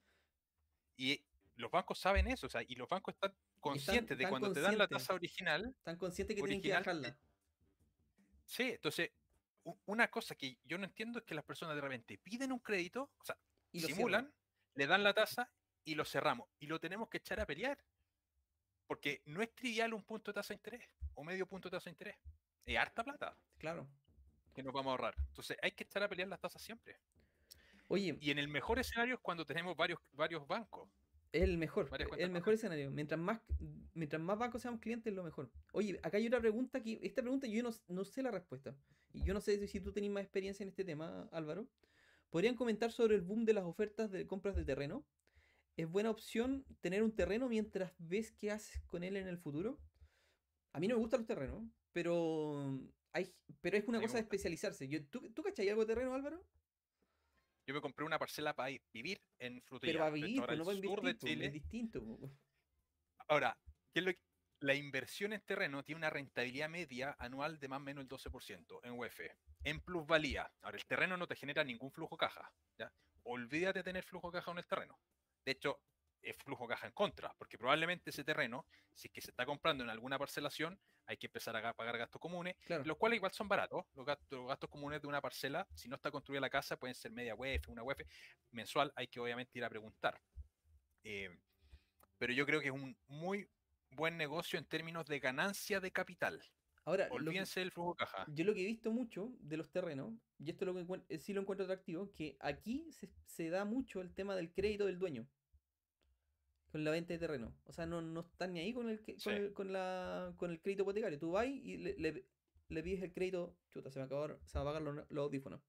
Y 0.97 1.25
los 1.55 1.71
bancos 1.71 1.99
saben 1.99 2.27
eso, 2.27 2.47
o 2.47 2.49
sea, 2.49 2.61
y 2.63 2.75
los 2.75 2.87
bancos 2.89 3.13
están 3.13 3.35
conscientes 3.59 4.17
de 4.17 4.27
cuando 4.27 4.51
te 4.51 4.61
dan 4.61 4.77
la 4.77 4.87
tasa 4.87 5.13
original. 5.13 5.73
Están 5.77 5.97
conscientes 5.97 6.35
que 6.35 6.41
tienen 6.41 6.61
que 6.61 6.73
original, 6.73 6.83
bajarla. 7.01 7.17
Sí, 8.45 8.71
entonces, 8.71 9.11
una 9.85 10.09
cosa 10.09 10.35
que 10.35 10.57
yo 10.63 10.77
no 10.77 10.85
entiendo 10.85 11.19
es 11.19 11.25
que 11.25 11.35
las 11.35 11.45
personas 11.45 11.75
de 11.75 11.81
repente 11.81 12.17
piden 12.17 12.51
un 12.51 12.59
crédito, 12.59 13.11
o 13.17 13.23
sea, 13.23 13.37
Y 13.71 13.79
simulan. 13.81 14.33
Le 14.75 14.87
dan 14.87 15.03
la 15.03 15.13
tasa 15.13 15.51
y 15.83 15.95
lo 15.95 16.05
cerramos. 16.05 16.47
Y 16.59 16.67
lo 16.67 16.79
tenemos 16.79 17.09
que 17.09 17.17
echar 17.17 17.39
a 17.39 17.45
pelear. 17.45 17.77
Porque 18.87 19.21
no 19.25 19.41
es 19.41 19.53
trivial 19.55 19.93
un 19.93 20.03
punto 20.03 20.31
de 20.31 20.35
tasa 20.35 20.53
de 20.53 20.55
interés 20.55 20.87
o 21.15 21.23
medio 21.23 21.47
punto 21.47 21.69
de 21.69 21.77
tasa 21.77 21.85
de 21.85 21.91
interés. 21.91 22.17
Es 22.65 22.77
harta 22.77 23.03
plata. 23.03 23.37
Claro. 23.57 23.87
que 24.53 24.61
nos 24.61 24.73
vamos 24.73 24.91
a 24.91 24.91
ahorrar. 24.91 25.15
Entonces 25.29 25.57
hay 25.61 25.71
que 25.71 25.83
estar 25.83 26.03
a 26.03 26.09
pelear 26.09 26.27
las 26.27 26.39
tasas 26.39 26.61
siempre. 26.61 26.97
Oye, 27.87 28.17
Y 28.21 28.31
en 28.31 28.39
el 28.39 28.47
mejor 28.47 28.79
escenario 28.79 29.15
es 29.15 29.19
cuando 29.21 29.45
tenemos 29.45 29.75
varios, 29.75 29.99
varios 30.13 30.47
bancos. 30.47 30.89
es 31.31 31.41
el 31.43 31.57
mejor, 31.57 31.89
el 32.17 32.29
mejor 32.29 32.53
escenario. 32.53 32.91
Mientras 32.91 33.19
más, 33.19 33.41
mientras 33.93 34.21
más 34.21 34.37
bancos 34.37 34.61
seamos 34.61 34.79
clientes, 34.79 35.13
lo 35.13 35.23
mejor. 35.23 35.49
Oye, 35.71 35.99
acá 36.03 36.17
hay 36.17 36.27
otra 36.27 36.39
pregunta 36.39 36.81
que, 36.81 36.99
esta 37.01 37.21
pregunta 37.21 37.47
yo 37.47 37.63
no, 37.63 37.71
no 37.87 38.05
sé 38.05 38.21
la 38.21 38.31
respuesta. 38.31 38.75
Y 39.13 39.23
yo 39.23 39.33
no 39.33 39.41
sé 39.41 39.67
si 39.67 39.79
tú 39.79 39.91
tenés 39.91 40.11
más 40.11 40.23
experiencia 40.23 40.63
en 40.63 40.69
este 40.69 40.83
tema, 40.83 41.27
Álvaro. 41.31 41.67
¿Podrían 42.33 42.55
comentar 42.55 42.91
sobre 42.91 43.13
el 43.13 43.21
boom 43.21 43.45
de 43.45 43.53
las 43.53 43.63
ofertas 43.63 44.09
de 44.09 44.25
compras 44.25 44.55
de 44.55 44.65
terreno? 44.65 45.05
¿Es 45.77 45.87
buena 45.87 46.09
opción 46.09 46.65
tener 46.81 47.03
un 47.03 47.15
terreno 47.15 47.47
mientras 47.47 47.93
ves 47.99 48.31
qué 48.31 48.49
haces 48.49 48.81
con 48.87 49.03
él 49.03 49.17
en 49.17 49.27
el 49.27 49.37
futuro? 49.37 49.77
A 50.73 50.79
mí 50.79 50.87
no 50.87 50.95
me 50.95 51.01
gustan 51.01 51.19
los 51.19 51.27
terrenos, 51.27 51.63
pero 51.91 52.79
hay, 53.11 53.31
pero 53.61 53.77
es 53.77 53.87
una 53.87 53.99
me 53.99 54.05
cosa 54.05 54.15
de 54.17 54.21
especializarse. 54.23 54.87
Yo, 54.87 55.05
¿tú, 55.05 55.31
¿Tú 55.31 55.43
cachai 55.43 55.69
algo 55.69 55.85
de 55.85 55.93
terreno, 55.93 56.15
Álvaro? 56.15 56.43
Yo 57.67 57.75
me 57.75 57.81
compré 57.81 58.03
una 58.03 58.17
parcela 58.17 58.55
para 58.55 58.75
vivir 58.91 59.21
en 59.37 59.57
Pero 59.57 59.67
Frutillar. 59.67 59.99
para 59.99 60.09
vivir, 60.09 60.39
ahora 60.39 60.55
pues, 60.55 60.57
no 60.57 60.65
para 60.65 60.77
sur 60.77 60.85
invertir, 60.85 61.29
de 61.29 61.35
pues, 61.35 61.47
es 61.47 61.53
distinto. 61.53 62.19
Ahora, 63.27 63.55
¿qué 63.93 63.99
es 63.99 64.05
lo 64.07 64.11
que- 64.11 64.22
la 64.63 64.73
inversión 64.73 65.33
en 65.33 65.41
terreno 65.41 65.83
tiene 65.83 65.97
una 65.99 66.09
rentabilidad 66.09 66.69
media 66.69 67.15
anual 67.19 67.59
de 67.59 67.67
más 67.67 67.77
o 67.77 67.81
menos 67.81 68.01
el 68.03 68.07
12% 68.07 68.79
en 68.83 68.97
UF. 68.97 69.19
En 69.65 69.81
plusvalía. 69.81 70.49
Ahora, 70.61 70.77
el 70.77 70.85
terreno 70.85 71.17
no 71.17 71.27
te 71.27 71.35
genera 71.35 71.63
ningún 71.65 71.91
flujo 71.91 72.15
caja. 72.15 72.49
¿ya? 72.77 72.89
Olvídate 73.23 73.79
de 73.79 73.83
tener 73.83 74.03
flujo 74.05 74.31
caja 74.31 74.51
en 74.51 74.59
el 74.59 74.65
terreno. 74.65 74.97
De 75.43 75.51
hecho, 75.51 75.81
es 76.21 76.37
flujo 76.37 76.65
caja 76.65 76.87
en 76.87 76.93
contra, 76.93 77.33
porque 77.37 77.57
probablemente 77.57 78.09
ese 78.11 78.23
terreno, 78.23 78.65
si 78.93 79.09
es 79.09 79.13
que 79.13 79.19
se 79.19 79.31
está 79.31 79.45
comprando 79.45 79.83
en 79.83 79.89
alguna 79.89 80.17
parcelación, 80.17 80.79
hay 81.05 81.17
que 81.17 81.27
empezar 81.27 81.53
a 81.57 81.61
ga- 81.61 81.75
pagar 81.75 81.97
gastos 81.97 82.21
comunes, 82.21 82.55
Claro. 82.61 82.85
los 82.85 82.95
cuales 82.97 83.17
igual 83.17 83.33
son 83.33 83.49
baratos. 83.49 83.83
Los 83.95 84.05
gastos, 84.05 84.39
los 84.39 84.47
gastos 84.47 84.69
comunes 84.69 85.01
de 85.01 85.07
una 85.09 85.19
parcela, 85.19 85.67
si 85.75 85.89
no 85.89 85.97
está 85.97 86.09
construida 86.09 86.39
la 86.39 86.49
casa, 86.49 86.77
pueden 86.77 86.95
ser 86.95 87.11
media 87.11 87.35
UF, 87.35 87.67
una 87.69 87.83
UF 87.83 87.99
mensual, 88.51 88.93
hay 88.95 89.07
que 89.07 89.19
obviamente 89.19 89.59
ir 89.59 89.65
a 89.65 89.69
preguntar. 89.69 90.21
Eh, 91.03 91.29
pero 92.17 92.31
yo 92.31 92.45
creo 92.45 92.61
que 92.61 92.67
es 92.67 92.73
un 92.73 92.97
muy 93.07 93.45
buen 93.95 94.17
negocio 94.17 94.57
en 94.59 94.65
términos 94.65 95.05
de 95.07 95.19
ganancia 95.19 95.79
de 95.79 95.91
capital. 95.91 96.41
Ahora, 96.85 97.07
Olvídense 97.11 97.61
del 97.61 97.71
flujo 97.71 97.95
caja. 97.95 98.25
yo 98.27 98.43
lo 98.43 98.53
que 98.53 98.61
he 98.61 98.65
visto 98.67 98.91
mucho 98.91 99.31
de 99.39 99.55
los 99.55 99.71
terrenos, 99.71 100.13
y 100.37 100.49
esto 100.49 100.65
lo 100.65 100.73
que 100.75 100.85
eh, 101.09 101.17
sí 101.17 101.31
lo 101.33 101.39
encuentro 101.41 101.63
atractivo, 101.63 102.11
que 102.11 102.35
aquí 102.41 102.91
se, 102.91 103.09
se 103.25 103.49
da 103.49 103.63
mucho 103.63 104.01
el 104.01 104.13
tema 104.13 104.35
del 104.35 104.51
crédito 104.51 104.85
del 104.85 104.99
dueño 104.99 105.25
con 106.71 106.83
la 106.83 106.91
venta 106.91 107.13
de 107.13 107.19
terreno. 107.19 107.55
O 107.65 107.71
sea, 107.71 107.85
no, 107.85 108.01
no 108.01 108.21
están 108.21 108.51
ni 108.53 108.59
ahí 108.59 108.73
con 108.73 108.89
el, 108.89 108.99
con 108.99 109.17
Sí. 109.19 109.29
el, 109.29 109.53
con 109.53 109.71
la, 109.71 110.33
con 110.37 110.51
el 110.51 110.59
crédito 110.59 110.83
hipotecario. 110.83 111.19
Tú 111.19 111.31
vas 111.31 111.45
y 111.45 111.77
le, 111.77 111.95
le- 111.97 112.25
le 112.69 112.83
pides 112.83 113.03
el 113.03 113.13
crédito, 113.13 113.55
chuta, 113.69 113.91
se 113.91 113.99
me 113.99 114.05
acabaron, 114.05 114.39
se 114.45 114.57
me 114.57 114.61
apagan 114.63 114.83
los, 114.83 114.95
los 115.09 115.23
audífonos. 115.23 115.61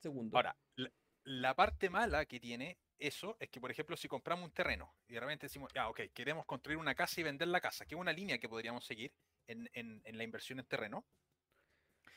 Segundo. 0.00 0.36
Ahora, 0.36 0.56
la, 0.76 0.90
la 1.24 1.54
parte 1.54 1.90
mala 1.90 2.24
que 2.26 2.40
tiene 2.40 2.78
eso 2.98 3.36
es 3.40 3.48
que, 3.50 3.60
por 3.60 3.70
ejemplo, 3.70 3.96
si 3.96 4.08
compramos 4.08 4.44
un 4.46 4.52
terreno 4.52 4.94
y 5.08 5.14
de 5.14 5.20
repente 5.20 5.46
decimos, 5.46 5.72
ya, 5.74 5.88
ok, 5.88 6.00
queremos 6.14 6.46
construir 6.46 6.78
una 6.78 6.94
casa 6.94 7.20
y 7.20 7.24
vender 7.24 7.48
la 7.48 7.60
casa, 7.60 7.84
que 7.86 7.94
es 7.94 8.00
una 8.00 8.12
línea 8.12 8.38
que 8.38 8.48
podríamos 8.48 8.84
seguir 8.86 9.12
en, 9.46 9.68
en- 9.72 10.00
en 10.04 10.18
la 10.18 10.24
inversión 10.24 10.58
en 10.58 10.66
terreno, 10.66 11.04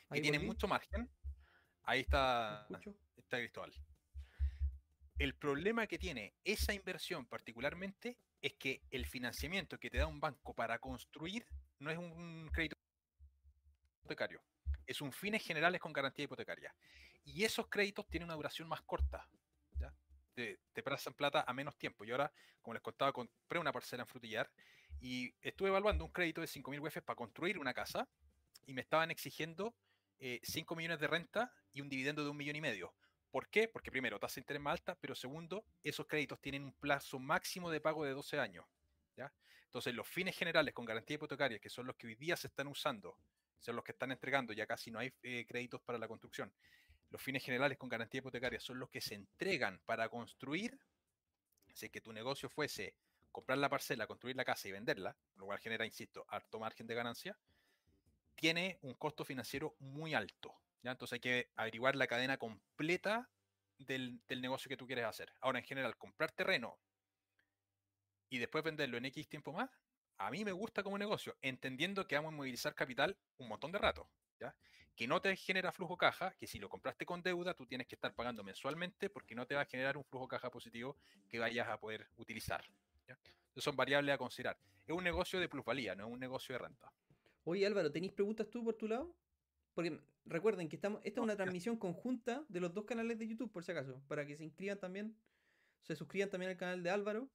que 0.10 0.22
tiene 0.22 0.38
mucho 0.48 0.68
margen. 0.68 1.10
Ahí 1.84 2.00
¿me 2.00 2.02
está, 2.02 2.68
está 3.18 3.38
Cristóbal. 3.38 3.74
El 5.18 5.36
problema 5.36 5.86
que 5.86 6.00
tiene 6.00 6.34
esa 6.44 6.74
inversión 6.74 7.26
particularmente 7.26 8.18
es 8.42 8.54
que 8.54 8.82
el 8.90 9.06
financiamiento 9.06 9.78
que 9.78 9.90
te 9.90 9.98
da 9.98 10.08
un 10.08 10.20
banco 10.20 10.54
para 10.54 10.80
construir 10.80 11.46
no 11.80 11.92
es 11.92 11.98
un 11.98 12.50
crédito 12.54 12.78
hipotecario, 14.02 14.42
es 14.88 15.02
un 15.02 15.12
fines 15.12 15.44
generales 15.44 15.82
con 15.82 15.92
garantía 15.94 16.26
hipotecaria. 16.26 16.74
Y 17.26 17.44
esos 17.44 17.68
créditos 17.68 18.08
tienen 18.08 18.28
una 18.28 18.36
duración 18.36 18.68
más 18.68 18.82
corta. 18.84 19.28
Te, 20.40 20.58
te 20.72 20.82
prestan 20.82 21.14
plata 21.14 21.44
a 21.46 21.52
menos 21.52 21.76
tiempo. 21.78 22.06
Y 22.06 22.12
ahora, 22.12 22.32
como 22.62 22.74
les 22.74 22.82
contaba, 22.82 23.12
compré 23.12 23.60
una 23.60 23.74
parcela 23.74 24.04
en 24.04 24.08
Frutillar 24.08 24.50
y 25.02 25.36
estuve 25.42 25.68
evaluando 25.68 26.06
un 26.06 26.12
crédito 26.14 26.40
de 26.40 26.48
5.000 26.48 26.80
UF 26.82 27.02
para 27.02 27.18
construir 27.18 27.60
una 27.60 27.74
casa 27.74 28.08
y 28.66 28.74
me 28.74 28.80
estaban 28.80 29.12
exigiendo 29.12 29.76
eh, 30.18 30.40
5 30.42 30.78
millones 30.78 31.02
de 31.02 31.08
renta 31.08 31.52
y 31.74 31.82
un 31.82 31.90
dividendo 31.90 32.24
de 32.24 32.30
un 32.30 32.38
millón 32.38 32.56
y 32.56 32.62
medio. 32.62 32.94
¿Por 33.32 33.50
qué? 33.50 33.68
Porque 33.68 33.92
primero, 33.92 34.18
tasa 34.18 34.36
de 34.36 34.44
interés 34.44 34.62
más 34.62 34.80
alta, 34.80 34.96
pero 34.96 35.14
segundo, 35.14 35.66
esos 35.84 36.08
créditos 36.08 36.40
tienen 36.40 36.64
un 36.64 36.72
plazo 36.72 37.20
máximo 37.20 37.70
de 37.70 37.82
pago 37.82 38.06
de 38.06 38.12
12 38.12 38.40
años. 38.40 38.66
¿ya? 39.18 39.34
Entonces, 39.66 39.94
los 39.94 40.08
fines 40.08 40.38
generales 40.38 40.74
con 40.74 40.86
garantía 40.86 41.16
hipotecaria, 41.16 41.60
que 41.60 41.70
son 41.70 41.86
los 41.86 41.98
que 41.98 42.08
hoy 42.08 42.16
día 42.16 42.38
se 42.38 42.48
están 42.48 42.68
usando, 42.68 43.18
son 43.60 43.76
los 43.76 43.84
que 43.84 43.92
están 43.92 44.14
entregando, 44.14 44.54
ya 44.54 44.66
casi 44.66 44.90
no 44.90 45.00
hay 45.00 45.12
eh, 45.22 45.46
créditos 45.46 45.82
para 45.82 46.00
la 46.00 46.08
construcción. 46.08 46.54
Los 47.10 47.22
fines 47.22 47.44
generales 47.44 47.78
con 47.78 47.90
garantía 47.90 48.20
hipotecaria 48.20 48.60
son 48.60 48.80
los 48.80 48.90
que 48.90 49.02
se 49.02 49.16
entregan 49.16 49.80
para 49.86 50.10
construir. 50.10 50.80
Así 51.74 51.90
que 51.90 52.02
tu 52.02 52.14
negocio 52.14 52.50
fuese 52.50 52.96
comprar 53.32 53.58
la 53.58 53.70
parcela, 53.70 54.08
construir 54.08 54.36
la 54.36 54.46
casa 54.46 54.68
y 54.68 54.72
venderla, 54.72 55.16
lo 55.36 55.46
cual 55.46 55.60
genera, 55.60 55.86
insisto, 55.86 56.26
alto 56.28 56.60
margen 56.60 56.88
de 56.88 56.96
ganancia, 56.96 57.38
tiene 58.36 58.80
un 58.82 58.94
costo 58.94 59.24
financiero 59.26 59.76
muy 59.80 60.14
alto. 60.14 60.54
¿ya? 60.84 60.92
Entonces 60.92 61.14
hay 61.14 61.20
que 61.20 61.50
averiguar 61.56 61.96
la 61.96 62.08
cadena 62.08 62.38
completa 62.38 63.30
del, 63.78 64.20
del 64.28 64.42
negocio 64.42 64.70
que 64.70 64.78
tú 64.78 64.88
quieres 64.88 65.06
hacer. 65.06 65.34
Ahora, 65.42 65.60
en 65.60 65.66
general, 65.66 65.98
comprar 65.98 66.32
terreno 66.32 66.80
y 68.30 68.38
después 68.38 68.64
venderlo 68.64 68.98
en 68.98 69.06
X 69.06 69.28
tiempo 69.28 69.52
más, 69.52 69.70
a 70.18 70.30
mí 70.32 70.44
me 70.44 70.52
gusta 70.52 70.84
como 70.84 70.98
negocio, 70.98 71.38
entendiendo 71.42 72.06
que 72.08 72.16
vamos 72.16 72.34
a 72.34 72.36
movilizar 72.36 72.76
capital 72.76 73.18
un 73.38 73.48
montón 73.48 73.72
de 73.72 73.80
rato. 73.80 74.10
¿ya? 74.40 74.56
Que 75.00 75.08
no 75.08 75.22
te 75.22 75.34
genera 75.38 75.72
flujo 75.72 75.96
caja, 75.96 76.36
que 76.38 76.46
si 76.46 76.60
lo 76.60 76.68
compraste 76.68 77.06
con 77.06 77.24
deuda, 77.24 77.54
tú 77.54 77.66
tienes 77.66 77.88
que 77.88 77.96
estar 77.96 78.14
pagando 78.14 78.44
mensualmente 78.44 79.10
porque 79.10 79.34
no 79.34 79.48
te 79.48 79.56
va 79.56 79.62
a 79.62 79.66
generar 79.66 79.96
un 79.96 80.04
flujo 80.04 80.28
caja 80.28 80.52
positivo 80.52 80.98
que 81.30 81.40
vayas 81.40 81.70
a 81.70 81.80
poder 81.80 82.10
utilizar. 82.18 82.66
¿ya? 83.08 83.14
Entonces 83.14 83.64
son 83.64 83.78
variables 83.78 84.14
a 84.14 84.18
considerar. 84.18 84.60
Es 84.86 84.94
un 84.94 85.06
negocio 85.06 85.40
de 85.40 85.48
plusvalía, 85.48 85.96
no 85.96 86.06
es 86.06 86.12
un 86.12 86.20
negocio 86.20 86.52
de 86.52 86.60
renta. 86.60 86.92
Oye 87.46 87.66
Álvaro, 87.66 87.90
¿tenéis 87.90 88.12
preguntas 88.12 88.50
tú 88.50 88.62
por 88.62 88.76
tu 88.76 88.90
lado? 88.90 89.16
Porque 89.74 90.02
recuerden 90.26 90.68
que 90.68 90.76
estamos, 90.76 91.00
esta 91.06 91.22
es 91.22 91.24
una 91.24 91.38
transmisión 91.38 91.78
conjunta 91.78 92.44
de 92.50 92.60
los 92.60 92.74
dos 92.74 92.84
canales 92.84 93.18
de 93.18 93.26
YouTube, 93.26 93.54
por 93.54 93.64
si 93.64 93.72
acaso, 93.72 94.02
para 94.10 94.26
que 94.26 94.36
se 94.36 94.44
inscriban 94.44 94.82
también, 94.82 95.16
se 95.82 95.96
suscriban 95.96 96.30
también 96.30 96.52
al 96.52 96.58
canal 96.58 96.84
de 96.84 96.90
Álvaro. 96.90 97.30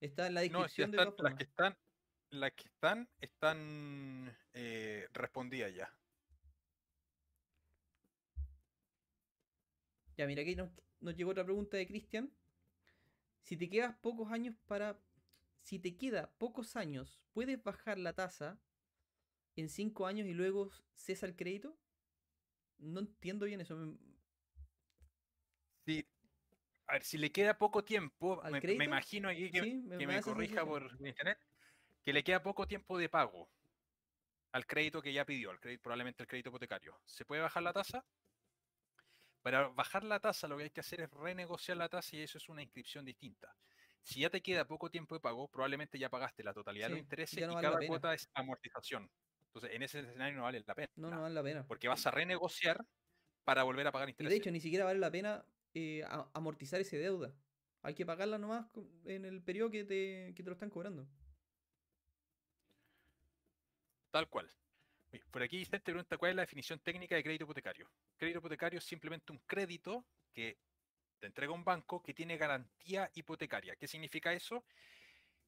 Está 0.00 0.26
en 0.26 0.34
la 0.34 0.42
No, 0.42 0.64
descripción 0.64 0.90
de 0.90 0.98
las 0.98 1.34
que 1.34 1.44
están, 1.44 1.78
las 2.32 2.52
que 2.52 2.64
están, 2.64 3.08
están 3.20 4.36
eh, 4.54 5.06
respondidas 5.12 5.74
ya. 5.74 5.94
Ya, 10.16 10.26
mira, 10.26 10.42
aquí 10.42 10.56
nos, 10.56 10.70
nos 11.00 11.14
llegó 11.16 11.30
otra 11.30 11.44
pregunta 11.44 11.76
de 11.76 11.86
Cristian. 11.86 12.32
Si 13.42 13.56
te 13.56 13.68
quedas 13.68 13.96
pocos 13.96 14.30
años 14.32 14.56
para. 14.66 14.98
Si 15.60 15.78
te 15.78 15.96
queda 15.96 16.32
pocos 16.38 16.74
años, 16.74 17.20
¿puedes 17.32 17.62
bajar 17.62 17.98
la 17.98 18.12
tasa 18.14 18.60
en 19.54 19.68
cinco 19.68 20.06
años 20.06 20.26
y 20.26 20.34
luego 20.34 20.70
cesa 20.94 21.26
el 21.26 21.36
crédito? 21.36 21.78
No 22.78 23.00
entiendo 23.00 23.46
bien 23.46 23.60
eso. 23.60 23.96
Sí. 25.86 26.04
A 26.86 26.94
ver, 26.94 27.04
si 27.04 27.16
le 27.16 27.30
queda 27.30 27.58
poco 27.58 27.84
tiempo, 27.84 28.42
¿Al 28.42 28.52
me, 28.52 28.60
me 28.60 28.84
imagino 28.86 29.28
aquí 29.28 29.50
que, 29.50 29.62
Sí, 29.62 29.76
me- 29.76 29.98
que 29.98 30.06
me 30.06 30.20
corrija 30.20 30.64
por 30.64 30.90
internet, 31.00 31.38
que 32.04 32.12
le 32.12 32.24
queda 32.24 32.42
poco 32.42 32.66
tiempo 32.66 32.98
de 32.98 33.08
pago 33.08 33.50
al 34.52 34.66
crédito 34.66 35.00
que 35.00 35.12
ya 35.12 35.24
pidió, 35.24 35.50
al 35.50 35.60
crédito, 35.60 35.82
probablemente 35.82 36.22
el 36.22 36.28
crédito 36.28 36.50
hipotecario. 36.50 37.00
¿Se 37.06 37.24
puede 37.24 37.40
bajar 37.40 37.62
la 37.62 37.72
tasa? 37.72 38.04
Para 39.42 39.68
bajar 39.68 40.04
la 40.04 40.20
tasa 40.20 40.46
lo 40.46 40.56
que 40.56 40.64
hay 40.64 40.70
que 40.70 40.80
hacer 40.80 41.00
es 41.00 41.10
renegociar 41.10 41.76
la 41.76 41.88
tasa 41.88 42.16
y 42.16 42.20
eso 42.20 42.38
es 42.38 42.48
una 42.48 42.62
inscripción 42.62 43.04
distinta. 43.04 43.56
Si 44.02 44.20
ya 44.20 44.30
te 44.30 44.42
queda 44.42 44.66
poco 44.66 44.90
tiempo 44.90 45.14
de 45.14 45.20
pago, 45.20 45.48
probablemente 45.48 45.98
ya 45.98 46.10
pagaste 46.10 46.42
la 46.42 46.52
totalidad 46.52 46.86
de 46.86 46.90
los 46.90 46.98
intereses 46.98 47.40
no 47.46 47.52
y 47.52 47.54
vale 47.54 47.68
cada 47.68 47.86
cuota 47.86 48.14
es 48.14 48.28
amortización. 48.34 49.10
Entonces, 49.46 49.70
en 49.74 49.82
ese 49.82 50.00
escenario 50.00 50.36
no 50.36 50.42
vale 50.44 50.62
la 50.66 50.74
pena. 50.74 50.88
No, 50.96 51.10
no 51.10 51.22
vale 51.22 51.34
la 51.34 51.42
pena. 51.42 51.66
Porque 51.66 51.88
vas 51.88 52.06
a 52.06 52.10
renegociar 52.10 52.84
para 53.44 53.62
volver 53.62 53.86
a 53.86 53.92
pagar 53.92 54.08
Y 54.08 54.12
intereses. 54.12 54.30
de 54.30 54.38
hecho, 54.38 54.50
ni 54.50 54.60
siquiera 54.60 54.84
vale 54.84 54.98
la 54.98 55.10
pena 55.10 55.44
eh, 55.74 56.04
amortizar 56.34 56.80
esa 56.80 56.96
deuda. 56.96 57.34
Hay 57.82 57.94
que 57.94 58.06
pagarla 58.06 58.38
nomás 58.38 58.66
en 59.04 59.24
el 59.24 59.42
periodo 59.42 59.70
que 59.70 59.84
te, 59.84 60.32
que 60.34 60.42
te 60.42 60.48
lo 60.48 60.52
están 60.52 60.70
cobrando. 60.70 61.08
Tal 64.12 64.28
cual. 64.28 64.48
Por 65.30 65.42
aquí 65.42 65.56
Vicente 65.56 65.84
pregunta 65.84 66.18
cuál 66.18 66.30
es 66.30 66.36
la 66.36 66.42
definición 66.42 66.78
técnica 66.80 67.16
de 67.16 67.22
crédito 67.22 67.44
hipotecario. 67.44 67.90
Crédito 68.16 68.38
hipotecario 68.38 68.78
es 68.78 68.84
simplemente 68.84 69.32
un 69.32 69.38
crédito 69.46 70.04
que 70.34 70.58
te 71.18 71.26
entrega 71.26 71.52
un 71.52 71.64
banco 71.64 72.02
que 72.02 72.12
tiene 72.12 72.36
garantía 72.36 73.10
hipotecaria. 73.14 73.74
¿Qué 73.76 73.88
significa 73.88 74.34
eso? 74.34 74.64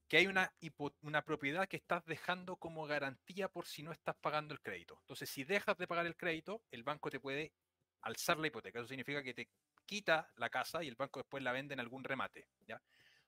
Que 0.08 0.16
hay 0.16 0.26
una, 0.26 0.54
una 1.02 1.22
propiedad 1.22 1.68
que 1.68 1.76
estás 1.76 2.06
dejando 2.06 2.56
como 2.56 2.86
garantía 2.86 3.48
por 3.48 3.66
si 3.66 3.82
no 3.82 3.92
estás 3.92 4.16
pagando 4.16 4.54
el 4.54 4.62
crédito. 4.62 4.96
Entonces, 5.00 5.28
si 5.28 5.44
dejas 5.44 5.76
de 5.76 5.86
pagar 5.86 6.06
el 6.06 6.16
crédito, 6.16 6.62
el 6.70 6.82
banco 6.82 7.10
te 7.10 7.20
puede 7.20 7.52
alzar 8.00 8.38
la 8.38 8.46
hipoteca. 8.46 8.78
Eso 8.78 8.88
significa 8.88 9.22
que 9.22 9.34
te 9.34 9.48
quita 9.84 10.30
la 10.36 10.48
casa 10.48 10.82
y 10.82 10.88
el 10.88 10.96
banco 10.96 11.20
después 11.20 11.42
la 11.42 11.52
vende 11.52 11.74
en 11.74 11.80
algún 11.80 12.02
remate. 12.02 12.48
¿ya? 12.66 12.80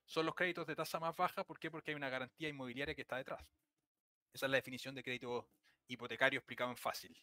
Son 0.05 0.25
los 0.25 0.33
créditos 0.33 0.65
de 0.65 0.75
tasa 0.75 0.99
más 0.99 1.15
baja. 1.15 1.43
¿Por 1.43 1.59
qué? 1.59 1.69
Porque 1.69 1.91
hay 1.91 1.95
una 1.95 2.09
garantía 2.09 2.49
inmobiliaria 2.49 2.95
que 2.95 3.01
está 3.01 3.17
detrás. 3.17 3.45
Esa 4.37 4.45
es 4.45 4.51
la 4.51 4.57
definición 4.57 4.93
de 4.93 5.01
crédito 5.01 5.49
hipotecario 5.87 6.37
explicado 6.37 6.69
en 6.69 6.77
fácil. 6.77 7.17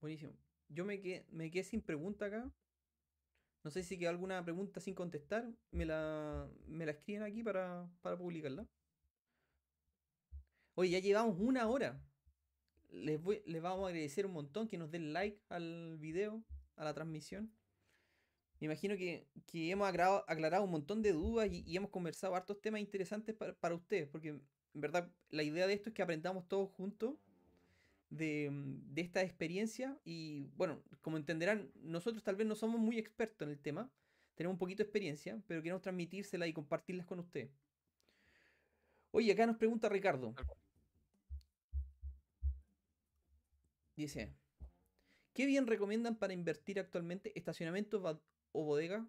Buenísimo. 0.00 0.36
Yo 0.66 0.84
me 0.84 1.00
quedé, 1.00 1.24
me 1.30 1.52
quedé 1.52 1.62
sin 1.62 1.82
pregunta 1.82 2.24
acá. 2.24 2.52
No 3.62 3.70
sé 3.70 3.84
si 3.84 3.96
queda 3.96 4.10
alguna 4.10 4.42
pregunta 4.42 4.80
sin 4.80 4.96
contestar. 4.96 5.48
Me 5.70 5.86
la, 5.86 6.50
me 6.66 6.84
la 6.84 6.90
escriben 6.90 7.22
aquí 7.22 7.44
para, 7.44 7.88
para 8.00 8.18
publicarla. 8.18 8.66
Oye, 10.74 10.90
ya 10.90 10.98
llevamos 10.98 11.36
una 11.38 11.68
hora. 11.68 12.04
Les, 12.88 13.22
voy, 13.22 13.40
les 13.46 13.62
vamos 13.62 13.84
a 13.84 13.90
agradecer 13.90 14.26
un 14.26 14.32
montón 14.32 14.66
que 14.66 14.78
nos 14.78 14.90
den 14.90 15.12
like 15.12 15.40
al 15.48 15.96
video, 15.98 16.42
a 16.74 16.82
la 16.82 16.92
transmisión. 16.92 17.54
Me 18.58 18.64
imagino 18.64 18.96
que, 18.96 19.28
que 19.46 19.70
hemos 19.70 19.88
aclarado, 19.88 20.24
aclarado, 20.26 20.64
un 20.64 20.72
montón 20.72 21.02
de 21.02 21.12
dudas 21.12 21.48
y, 21.52 21.62
y, 21.64 21.76
hemos 21.76 21.90
conversado 21.90 22.34
hartos 22.34 22.60
temas 22.60 22.80
interesantes 22.80 23.36
para, 23.36 23.54
para 23.54 23.76
ustedes, 23.76 24.08
porque 24.08 24.40
en 24.74 24.80
verdad 24.80 25.10
la 25.30 25.42
idea 25.42 25.66
de 25.66 25.74
esto 25.74 25.90
es 25.90 25.94
que 25.94 26.02
aprendamos 26.02 26.48
todos 26.48 26.70
juntos 26.70 27.14
de, 28.10 28.50
de, 28.52 29.00
esta 29.02 29.22
experiencia 29.22 29.96
y 30.04 30.48
bueno, 30.56 30.82
como 31.00 31.16
entenderán, 31.16 31.70
nosotros 31.82 32.22
tal 32.22 32.36
vez 32.36 32.46
no 32.46 32.54
somos 32.54 32.80
muy 32.80 32.98
expertos 32.98 33.46
en 33.46 33.52
el 33.52 33.60
tema, 33.60 33.90
tenemos 34.34 34.54
un 34.54 34.58
poquito 34.58 34.78
de 34.78 34.84
experiencia, 34.84 35.40
pero 35.46 35.62
queremos 35.62 35.82
transmitírsela 35.82 36.46
y 36.46 36.52
compartirlas 36.52 37.06
con 37.06 37.20
ustedes. 37.20 37.50
Oye, 39.12 39.32
acá 39.32 39.46
nos 39.46 39.56
pregunta 39.56 39.88
Ricardo. 39.88 40.34
Dice, 43.96 44.34
¿qué 45.34 45.46
bien 45.46 45.66
recomiendan 45.66 46.16
para 46.16 46.32
invertir 46.32 46.80
actualmente 46.80 47.38
estacionamiento 47.38 48.02
o 48.52 48.64
bodega? 48.64 49.06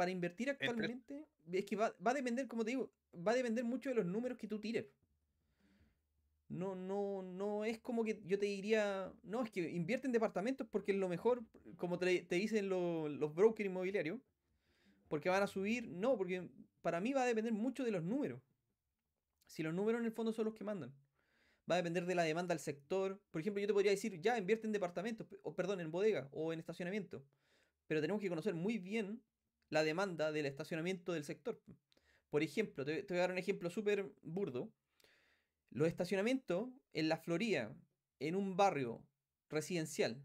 Para 0.00 0.10
invertir 0.10 0.48
actualmente, 0.48 1.26
es 1.52 1.66
que 1.66 1.76
va, 1.76 1.94
va, 2.04 2.12
a 2.12 2.14
depender, 2.14 2.48
como 2.48 2.64
te 2.64 2.70
digo, 2.70 2.90
va 3.14 3.32
a 3.32 3.34
depender 3.34 3.64
mucho 3.64 3.90
de 3.90 3.96
los 3.96 4.06
números 4.06 4.38
que 4.38 4.48
tú 4.48 4.58
tires. 4.58 4.86
No, 6.48 6.74
no, 6.74 7.20
no 7.20 7.66
es 7.66 7.80
como 7.80 8.02
que 8.02 8.22
yo 8.24 8.38
te 8.38 8.46
diría, 8.46 9.12
no, 9.22 9.42
es 9.42 9.50
que 9.50 9.68
invierte 9.68 10.06
en 10.06 10.12
departamentos 10.12 10.66
porque 10.70 10.92
es 10.92 10.96
lo 10.96 11.10
mejor, 11.10 11.44
como 11.76 11.98
te, 11.98 12.22
te 12.22 12.36
dicen 12.36 12.70
lo, 12.70 13.10
los 13.10 13.34
brokers 13.34 13.68
inmobiliarios, 13.68 14.18
porque 15.08 15.28
van 15.28 15.42
a 15.42 15.46
subir, 15.46 15.86
no, 15.86 16.16
porque 16.16 16.48
para 16.80 16.98
mí 17.02 17.12
va 17.12 17.24
a 17.24 17.26
depender 17.26 17.52
mucho 17.52 17.84
de 17.84 17.90
los 17.90 18.02
números. 18.02 18.40
Si 19.44 19.62
los 19.62 19.74
números 19.74 20.00
en 20.00 20.06
el 20.06 20.12
fondo 20.12 20.32
son 20.32 20.46
los 20.46 20.54
que 20.54 20.64
mandan 20.64 20.94
va 21.70 21.74
a 21.74 21.76
depender 21.76 22.06
de 22.06 22.14
la 22.14 22.22
demanda 22.22 22.54
del 22.54 22.60
sector. 22.60 23.20
Por 23.30 23.42
ejemplo, 23.42 23.60
yo 23.60 23.66
te 23.66 23.74
podría 23.74 23.92
decir, 23.92 24.18
ya 24.22 24.38
invierte 24.38 24.66
en 24.66 24.72
departamentos, 24.72 25.26
o 25.42 25.54
perdón, 25.54 25.80
en 25.80 25.90
bodega 25.90 26.26
o 26.32 26.54
en 26.54 26.58
estacionamiento. 26.58 27.22
Pero 27.86 28.00
tenemos 28.00 28.22
que 28.22 28.30
conocer 28.30 28.54
muy 28.54 28.78
bien 28.78 29.22
la 29.70 29.82
demanda 29.82 30.32
del 30.32 30.46
estacionamiento 30.46 31.12
del 31.12 31.24
sector. 31.24 31.62
Por 32.28 32.42
ejemplo, 32.42 32.84
te, 32.84 33.02
voy 33.08 33.18
a 33.18 33.20
dar 33.20 33.32
un 33.32 33.38
ejemplo 33.38 33.70
súper 33.70 34.12
burdo. 34.22 34.70
Los 35.70 35.88
estacionamientos 35.88 36.68
en 36.92 37.08
la 37.08 37.16
Florida, 37.16 37.74
en 38.18 38.36
un 38.36 38.56
barrio 38.56 39.02
residencial, 39.48 40.22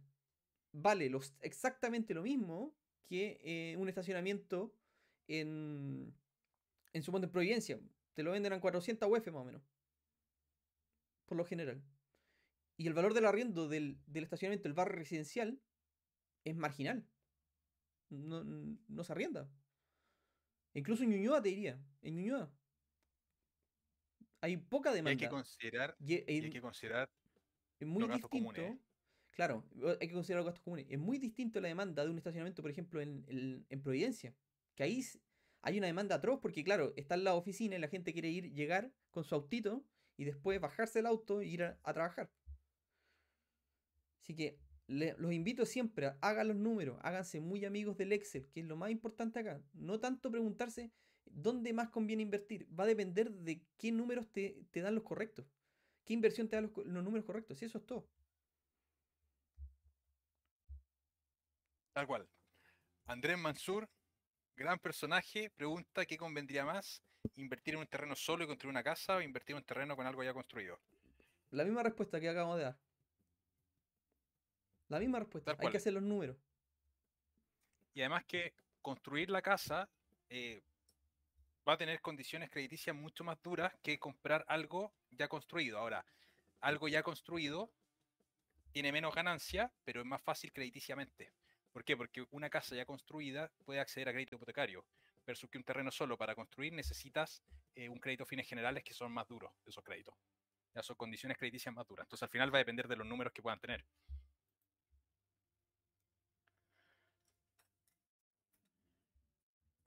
vale 0.72 1.10
los, 1.10 1.34
exactamente 1.41 2.14
lo 2.14 2.24
mismo 2.24 2.76
que 3.06 3.39
eh, 3.43 3.78
un 3.78 3.88
estacionamiento 3.88 4.76
en, 5.28 6.14
en 6.93 7.04
su 7.04 7.16
en 7.16 7.30
Providencia. 7.30 7.80
Te 8.14 8.24
lo 8.24 8.32
venden 8.32 8.54
a 8.54 8.60
400 8.60 9.10
UF 9.10 9.28
más 9.28 9.41
o 9.41 9.46
menos 9.46 9.62
por 11.26 11.38
lo 11.38 11.46
general. 11.46 11.84
Y 12.78 12.88
el 12.88 12.93
valor 12.93 13.14
del 13.14 13.26
arriendo 13.26 13.68
del, 13.68 13.98
del 14.06 14.24
estacionamiento 14.24 14.68
del 14.68 14.74
barrio 14.74 14.98
residencial 14.98 15.60
es 16.43 16.56
marginal. 16.56 17.08
No, 18.16 18.43
no 18.43 19.03
se 19.03 19.11
arrienda. 19.11 19.49
Incluso 20.74 21.03
en 21.03 21.11
Ñuñoa 21.11 21.41
te 21.41 21.49
diría. 21.49 21.80
En 22.01 22.16
Ñuñoa. 22.16 22.51
Hay 24.41 24.57
poca 24.57 24.93
demanda. 24.93 25.11
Y 25.11 25.13
hay 25.13 25.30
que 25.30 25.30
considerar, 25.30 25.95
y, 25.99 26.13
y 26.13 26.43
hay 26.43 26.49
que 26.49 26.61
considerar 26.61 27.09
es 27.80 27.88
muy 27.88 28.01
los 28.01 28.09
gastos 28.09 28.32
distinto, 28.32 28.61
comunes. 28.61 28.80
Claro, 29.32 29.66
hay 29.99 30.07
que 30.07 30.13
considerar 30.13 30.39
los 30.43 30.45
gastos 30.45 30.63
comunes. 30.63 30.86
Es 30.89 30.99
muy 30.99 31.18
distinto 31.18 31.59
la 31.59 31.68
demanda 31.68 32.03
de 32.03 32.11
un 32.11 32.18
estacionamiento, 32.18 32.61
por 32.61 32.72
ejemplo, 32.72 33.01
en, 33.01 33.26
en, 33.28 33.66
en 33.70 33.82
Providencia. 33.82 34.36
Que 34.76 34.84
ahí 34.84 35.01
hay 35.61 35.78
una 35.78 35.88
demanda 35.88 36.16
atroz 36.16 36.39
porque, 36.41 36.63
claro, 36.63 36.93
está 36.95 37.16
en 37.16 37.24
la 37.24 37.34
oficina 37.34 37.76
y 37.76 37.80
la 37.80 37.88
gente 37.88 38.13
quiere 38.13 38.30
ir, 38.30 38.53
llegar 38.53 38.93
con 39.09 39.24
su 39.24 39.36
autito 39.36 39.84
y 40.16 40.26
después 40.26 40.61
bajarse 40.61 40.99
el 40.99 41.05
auto 41.05 41.41
e 41.41 41.47
ir 41.47 41.63
a, 41.63 41.80
a 41.84 41.93
trabajar. 41.93 42.32
Así 44.22 44.36
que 44.36 44.59
le, 44.88 45.16
los 45.18 45.34
invito 45.34 45.66
siempre 45.66 46.08
a 46.08 46.18
hagan 46.22 46.50
los 46.50 46.58
números, 46.58 46.98
háganse 47.02 47.40
muy 47.40 47.66
amigos 47.66 47.98
del 47.98 48.14
Excel, 48.14 48.48
que 48.50 48.62
es 48.62 48.66
lo 48.66 48.76
más 48.76 48.92
importante 48.92 49.40
acá. 49.40 49.62
No 49.74 50.00
tanto 50.00 50.32
preguntarse 50.32 50.92
dónde 51.26 51.74
más 51.74 51.90
conviene 51.90 52.24
invertir, 52.24 52.68
va 52.78 52.84
a 52.84 52.88
depender 52.88 53.32
de 53.32 53.62
qué 53.78 53.92
números 53.92 54.32
te, 54.32 54.64
te 54.72 54.82
dan 54.82 54.96
los 54.96 55.04
correctos, 55.04 55.46
qué 56.06 56.14
inversión 56.14 56.48
te 56.48 56.56
dan 56.56 56.72
los, 56.76 56.86
los 56.86 57.04
números 57.04 57.26
correctos, 57.26 57.62
y 57.62 57.66
eso 57.66 57.80
es 57.80 57.86
todo. 57.86 58.08
Tal 61.94 62.08
cual. 62.08 62.28
Andrés 63.06 63.38
Mansur, 63.38 63.90
gran 64.56 64.80
personaje, 64.80 65.50
pregunta 65.52 66.06
qué 66.06 66.18
convendría 66.18 66.66
más, 66.66 67.02
invertir 67.36 67.76
en 67.76 67.82
un 67.82 67.88
terreno 67.88 68.16
solo 68.16 68.44
y 68.44 68.48
construir 68.48 68.72
una 68.72 68.84
casa 68.84 69.18
o 69.18 69.22
invertir 69.22 69.54
en 69.54 69.58
un 69.58 69.66
terreno 69.66 69.96
con 69.96 70.06
algo 70.06 70.24
ya 70.24 70.34
construido? 70.34 70.80
La 71.52 71.64
misma 71.64 71.84
respuesta 71.84 72.20
que 72.20 72.30
acabamos 72.30 72.58
de 72.58 72.64
dar. 72.64 72.78
La 74.88 75.00
misma 75.00 75.20
respuesta. 75.20 75.56
Hay 75.60 75.70
que 75.70 75.78
hacer 75.78 75.94
los 75.94 76.04
números. 76.04 76.38
Y 77.94 78.02
además 78.02 78.26
que 78.26 78.54
construir 78.82 79.30
la 79.30 79.42
casa 79.42 79.90
eh, 80.30 80.62
va 81.68 81.74
a 81.74 81.78
tener 81.78 82.02
condiciones 82.02 82.50
crediticias 82.50 82.96
mucho 82.96 83.24
más 83.24 83.42
duras 83.42 83.74
que 83.82 83.98
comprar 83.98 84.46
algo 84.48 84.94
ya 85.12 85.28
construido. 85.28 85.80
Ahora, 85.80 86.06
algo 86.62 86.88
ya 86.88 87.02
construido 87.04 87.72
tiene 88.72 88.92
menos 88.92 89.16
ganancia, 89.16 89.72
pero 89.84 90.02
es 90.02 90.06
más 90.06 90.22
fácil 90.22 90.52
crediticiamente. 90.52 91.32
¿Por 91.72 91.84
qué? 91.84 91.98
Porque 91.98 92.26
una 92.32 92.50
casa 92.50 92.76
ya 92.76 92.86
construida 92.86 93.52
puede 93.64 93.80
acceder 93.80 94.10
a 94.10 94.12
crédito 94.12 94.36
hipotecario 94.36 94.86
versus 95.26 95.50
que 95.50 95.58
un 95.58 95.64
terreno 95.64 95.92
solo 95.92 96.18
para 96.18 96.36
construir 96.36 96.74
necesitas 96.74 97.42
eh, 97.74 97.90
un 97.90 98.00
crédito 98.00 98.26
fines 98.26 98.48
generales 98.48 98.84
que 98.84 98.94
son 98.94 99.12
más 99.12 99.28
duros, 99.28 99.52
esos 99.66 99.84
créditos. 99.84 100.16
Ya 100.74 100.84
son 100.84 100.96
condiciones 100.96 101.38
crediticias 101.38 101.74
más 101.74 101.88
duras. 101.88 102.06
Entonces 102.06 102.24
al 102.24 102.30
final 102.30 102.54
va 102.54 102.58
a 102.58 102.60
depender 102.60 102.88
de 102.88 102.96
los 102.96 103.08
números 103.08 103.34
que 103.34 103.42
puedan 103.42 103.60
tener. 103.60 103.86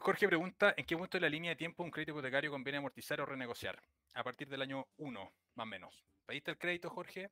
Jorge 0.09 0.27
pregunta, 0.27 0.73
¿en 0.75 0.87
qué 0.87 0.97
punto 0.97 1.19
de 1.19 1.21
la 1.21 1.29
línea 1.29 1.51
de 1.51 1.57
tiempo 1.57 1.83
un 1.83 1.91
crédito 1.91 2.13
hipotecario 2.13 2.51
conviene 2.51 2.79
amortizar 2.79 3.21
o 3.21 3.27
renegociar? 3.27 3.79
A 4.15 4.25
partir 4.25 4.49
del 4.49 4.63
año 4.63 4.89
1, 4.97 5.33
más 5.55 5.65
o 5.65 5.67
menos. 5.67 6.03
Pediste 6.25 6.51
el 6.51 6.57
crédito, 6.57 6.89
Jorge, 6.89 7.31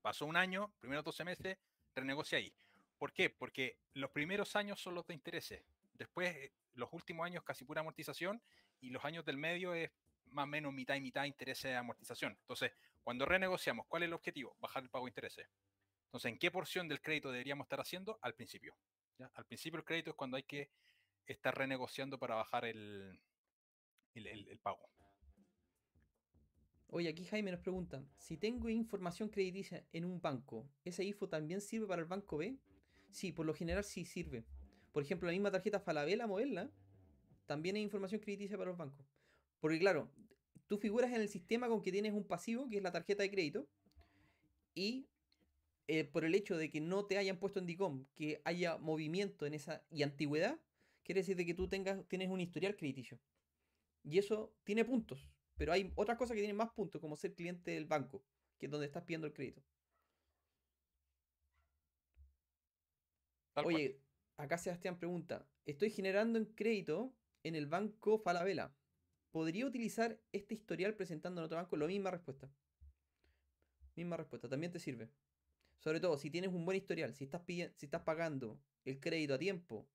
pasó 0.00 0.24
un 0.24 0.38
año, 0.38 0.72
primeros 0.80 1.04
12 1.04 1.24
meses, 1.24 1.58
renegocia 1.94 2.38
ahí. 2.38 2.50
¿Por 2.96 3.12
qué? 3.12 3.28
Porque 3.28 3.76
los 3.92 4.10
primeros 4.10 4.56
años 4.56 4.80
son 4.80 4.94
los 4.94 5.06
de 5.06 5.12
intereses. 5.12 5.62
Después, 5.92 6.34
eh, 6.34 6.52
los 6.76 6.90
últimos 6.94 7.26
años 7.26 7.44
casi 7.44 7.66
pura 7.66 7.82
amortización 7.82 8.40
y 8.80 8.88
los 8.88 9.04
años 9.04 9.26
del 9.26 9.36
medio 9.36 9.74
es 9.74 9.90
más 10.30 10.44
o 10.44 10.46
menos 10.46 10.72
mitad 10.72 10.94
y 10.94 11.02
mitad 11.02 11.24
intereses 11.24 11.72
de 11.72 11.76
amortización. 11.76 12.38
Entonces, 12.40 12.72
cuando 13.04 13.26
renegociamos, 13.26 13.84
¿cuál 13.86 14.02
es 14.02 14.06
el 14.06 14.14
objetivo? 14.14 14.56
Bajar 14.60 14.82
el 14.82 14.88
pago 14.88 15.04
de 15.04 15.10
intereses. 15.10 15.46
Entonces, 16.06 16.32
¿en 16.32 16.38
qué 16.38 16.50
porción 16.50 16.88
del 16.88 17.02
crédito 17.02 17.30
deberíamos 17.30 17.66
estar 17.66 17.80
haciendo? 17.80 18.18
Al 18.22 18.32
principio. 18.32 18.74
Al 19.34 19.44
principio 19.44 19.78
el 19.78 19.84
crédito 19.84 20.08
es 20.08 20.16
cuando 20.16 20.38
hay 20.38 20.42
que 20.42 20.70
estar 21.26 21.56
renegociando 21.56 22.18
para 22.18 22.34
bajar 22.34 22.64
el, 22.64 23.20
el, 24.14 24.58
pago. 24.58 24.88
Oye, 26.88 27.08
aquí 27.08 27.24
Jaime 27.24 27.50
nos 27.50 27.60
pregunta, 27.60 28.04
si 28.16 28.36
tengo 28.36 28.68
información 28.68 29.28
crediticia 29.28 29.84
en 29.92 30.04
un 30.04 30.20
banco, 30.20 30.68
¿esa 30.84 31.02
info 31.02 31.28
también 31.28 31.60
sirve 31.60 31.86
para 31.86 32.02
el 32.02 32.08
banco 32.08 32.38
B? 32.38 32.58
Sí, 33.10 33.32
por 33.32 33.44
lo 33.44 33.54
general 33.54 33.84
sí 33.84 34.04
sirve. 34.04 34.44
Por 34.92 35.02
ejemplo, 35.02 35.26
la 35.26 35.32
misma 35.32 35.50
tarjeta 35.50 35.80
Falabella 35.80 36.26
Moderna 36.26 36.70
también 37.46 37.76
hay 37.76 37.82
información 37.82 38.20
crediticia 38.20 38.56
para 38.56 38.70
los 38.70 38.78
bancos. 38.78 39.06
Porque 39.60 39.78
claro, 39.78 40.10
tú 40.66 40.78
figuras 40.78 41.12
en 41.12 41.20
el 41.20 41.28
sistema 41.28 41.68
con 41.68 41.82
que 41.82 41.92
tienes 41.92 42.12
un 42.12 42.24
pasivo, 42.24 42.68
que 42.68 42.76
es 42.76 42.82
la 42.82 42.92
tarjeta 42.92 43.22
de 43.22 43.30
crédito, 43.30 43.68
y 44.74 45.08
eh, 45.88 46.04
por 46.04 46.24
el 46.24 46.34
hecho 46.34 46.56
de 46.56 46.70
que 46.70 46.80
no 46.80 47.06
te 47.06 47.18
hayan 47.18 47.38
puesto 47.38 47.58
en 47.58 47.66
DICOM, 47.66 48.06
que 48.14 48.40
haya 48.44 48.76
movimiento 48.78 49.46
en 49.46 49.54
esa 49.54 49.84
y 49.90 50.02
antigüedad, 50.02 50.58
quiere 51.06 51.20
decir 51.20 51.36
de 51.36 51.46
que 51.46 51.54
tú 51.54 51.68
tengas, 51.68 52.06
tienes 52.08 52.28
un 52.28 52.40
historial 52.40 52.76
crediticio. 52.76 53.20
Y 54.02 54.18
eso 54.18 54.52
tiene 54.64 54.84
puntos. 54.84 55.30
Pero 55.56 55.72
hay 55.72 55.92
otras 55.94 56.18
cosas 56.18 56.34
que 56.34 56.40
tienen 56.40 56.56
más 56.56 56.70
puntos, 56.70 57.00
como 57.00 57.16
ser 57.16 57.34
cliente 57.34 57.70
del 57.70 57.86
banco, 57.86 58.24
que 58.58 58.66
es 58.66 58.72
donde 58.72 58.86
estás 58.86 59.04
pidiendo 59.04 59.26
el 59.26 59.32
crédito. 59.32 59.62
Tal 63.54 63.64
Oye, 63.66 63.92
cual. 63.92 64.02
Acá 64.38 64.58
Sebastián 64.58 64.98
pregunta, 64.98 65.48
estoy 65.64 65.90
generando 65.90 66.38
en 66.38 66.44
crédito 66.44 67.14
en 67.42 67.54
el 67.54 67.66
banco 67.66 68.18
Falabella. 68.18 68.76
¿Podría 69.30 69.64
utilizar 69.64 70.20
este 70.32 70.54
historial 70.54 70.94
presentando 70.94 71.40
en 71.40 71.46
otro 71.46 71.56
banco? 71.56 71.76
La 71.76 71.86
misma 71.86 72.10
respuesta. 72.10 72.50
Misma 73.94 74.18
respuesta, 74.18 74.48
también 74.48 74.72
te 74.72 74.78
sirve. 74.78 75.08
Sobre 75.78 76.00
todo, 76.00 76.18
si 76.18 76.30
tienes 76.30 76.52
un 76.52 76.64
buen 76.66 76.76
historial, 76.76 77.14
si 77.14 77.24
estás, 77.24 77.42
si 77.46 77.86
estás 77.86 78.02
pagando 78.02 78.60
el 78.84 79.00
crédito 79.00 79.34
a 79.34 79.38
tiempo, 79.38 79.88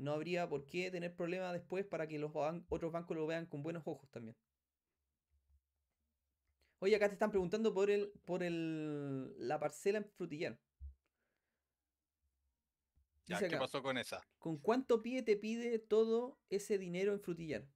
no 0.00 0.12
habría 0.12 0.48
por 0.48 0.66
qué 0.66 0.90
tener 0.90 1.14
problemas 1.16 1.52
después 1.52 1.84
para 1.86 2.08
que 2.08 2.18
los 2.18 2.32
ban 2.32 2.66
otros 2.68 2.92
bancos 2.92 3.16
lo 3.16 3.26
vean 3.26 3.46
con 3.46 3.62
buenos 3.62 3.82
ojos 3.86 4.10
también. 4.10 4.36
Oye, 6.80 6.96
acá 6.96 7.08
te 7.08 7.14
están 7.14 7.30
preguntando 7.30 7.72
por 7.74 7.90
el 7.90 8.10
por 8.24 8.42
el 8.42 9.34
la 9.48 9.58
parcela 9.60 9.98
en 9.98 10.04
Frutillar. 10.16 10.58
Ya, 13.26 13.38
¿Qué 13.38 13.46
acá, 13.46 13.58
pasó 13.58 13.82
con 13.82 13.96
esa? 13.98 14.22
¿con 14.38 14.58
cuánto 14.58 15.02
pie 15.02 15.22
te 15.22 15.36
pide 15.36 15.78
todo 15.80 16.38
ese 16.50 16.78
dinero 16.78 17.12
en 17.14 17.20
Frutillar? 17.20 17.66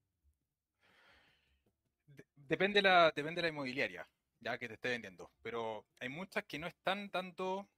De- 2.07 2.25
depende 2.37 2.81
la, 2.83 3.13
depende 3.15 3.43
la 3.43 3.49
inmobiliaria, 3.49 4.09
ya 4.41 4.59
que 4.59 4.69
te 4.69 4.75
esté 4.75 4.89
vendiendo. 4.91 5.31
Pero 5.43 5.87
hay 6.01 6.09
muchas 6.09 6.45
que 6.45 6.59
no 6.59 6.67
están 6.67 7.11
dando, 7.11 7.69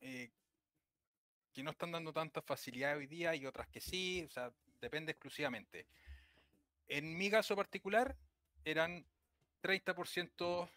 eh, 0.00 0.30
que 1.52 1.62
no 1.62 1.70
están 1.70 1.92
dando 1.92 2.12
tanta 2.12 2.40
facilidad 2.42 2.96
hoy 2.96 3.06
día 3.06 3.34
y 3.34 3.46
otras 3.46 3.68
que 3.68 3.80
sí, 3.80 4.24
o 4.24 4.30
sea, 4.30 4.52
depende 4.80 5.12
exclusivamente. 5.12 5.86
En 6.88 7.16
mi 7.16 7.30
caso 7.30 7.54
particular, 7.54 8.16
eran 8.64 9.04
30% 9.60 10.68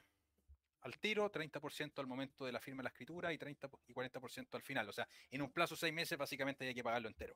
al 0.81 0.97
tiro, 0.99 1.31
30% 1.31 1.99
al 2.01 2.07
momento 2.07 2.45
de 2.45 2.51
la 2.51 2.59
firma 2.59 2.79
de 2.79 2.83
la 2.83 2.89
escritura 2.89 3.33
y 3.33 3.37
30 3.37 3.67
po- 3.67 3.79
y 3.87 3.93
40% 3.93 4.55
al 4.57 4.61
final. 4.61 4.87
O 4.87 4.93
sea, 4.93 5.07
en 5.31 5.41
un 5.41 5.51
plazo 5.51 5.75
de 5.75 5.79
seis 5.79 5.93
meses 5.93 6.17
básicamente 6.17 6.67
hay 6.67 6.75
que 6.75 6.83
pagarlo 6.83 7.07
entero. 7.07 7.35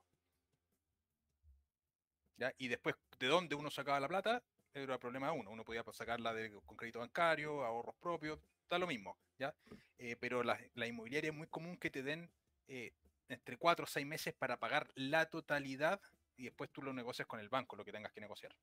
¿Ya? 2.37 2.53
Y 2.57 2.67
después, 2.67 2.95
¿de 3.19 3.27
dónde 3.27 3.55
uno 3.55 3.69
sacaba 3.69 3.99
la 3.99 4.07
plata? 4.07 4.43
Era 4.73 4.93
el 4.93 4.99
problema 4.99 5.31
de 5.31 5.39
uno. 5.39 5.49
Uno 5.49 5.65
podía 5.65 5.83
sacarla 5.91 6.33
de, 6.33 6.51
con 6.65 6.77
crédito 6.77 6.99
bancario, 6.99 7.65
ahorros 7.65 7.95
propios, 7.95 8.39
da 8.69 8.77
lo 8.77 8.87
mismo. 8.87 9.17
¿ya? 9.39 9.53
Eh, 9.97 10.15
pero 10.19 10.43
la, 10.43 10.59
la 10.75 10.87
inmobiliaria 10.87 11.31
es 11.31 11.35
muy 11.35 11.47
común 11.47 11.77
que 11.77 11.89
te 11.89 12.03
den 12.03 12.29
eh, 12.67 12.93
entre 13.29 13.57
4 13.57 13.85
o 13.85 13.87
6 13.87 14.05
meses 14.05 14.33
para 14.33 14.59
pagar 14.59 14.89
la 14.95 15.29
totalidad 15.29 16.01
y 16.37 16.43
después 16.45 16.71
tú 16.71 16.81
lo 16.81 16.93
negocias 16.93 17.27
con 17.27 17.39
el 17.39 17.49
banco, 17.49 17.75
lo 17.75 17.85
que 17.85 17.91
tengas 17.91 18.11
que 18.13 18.21
negociar. 18.21 18.55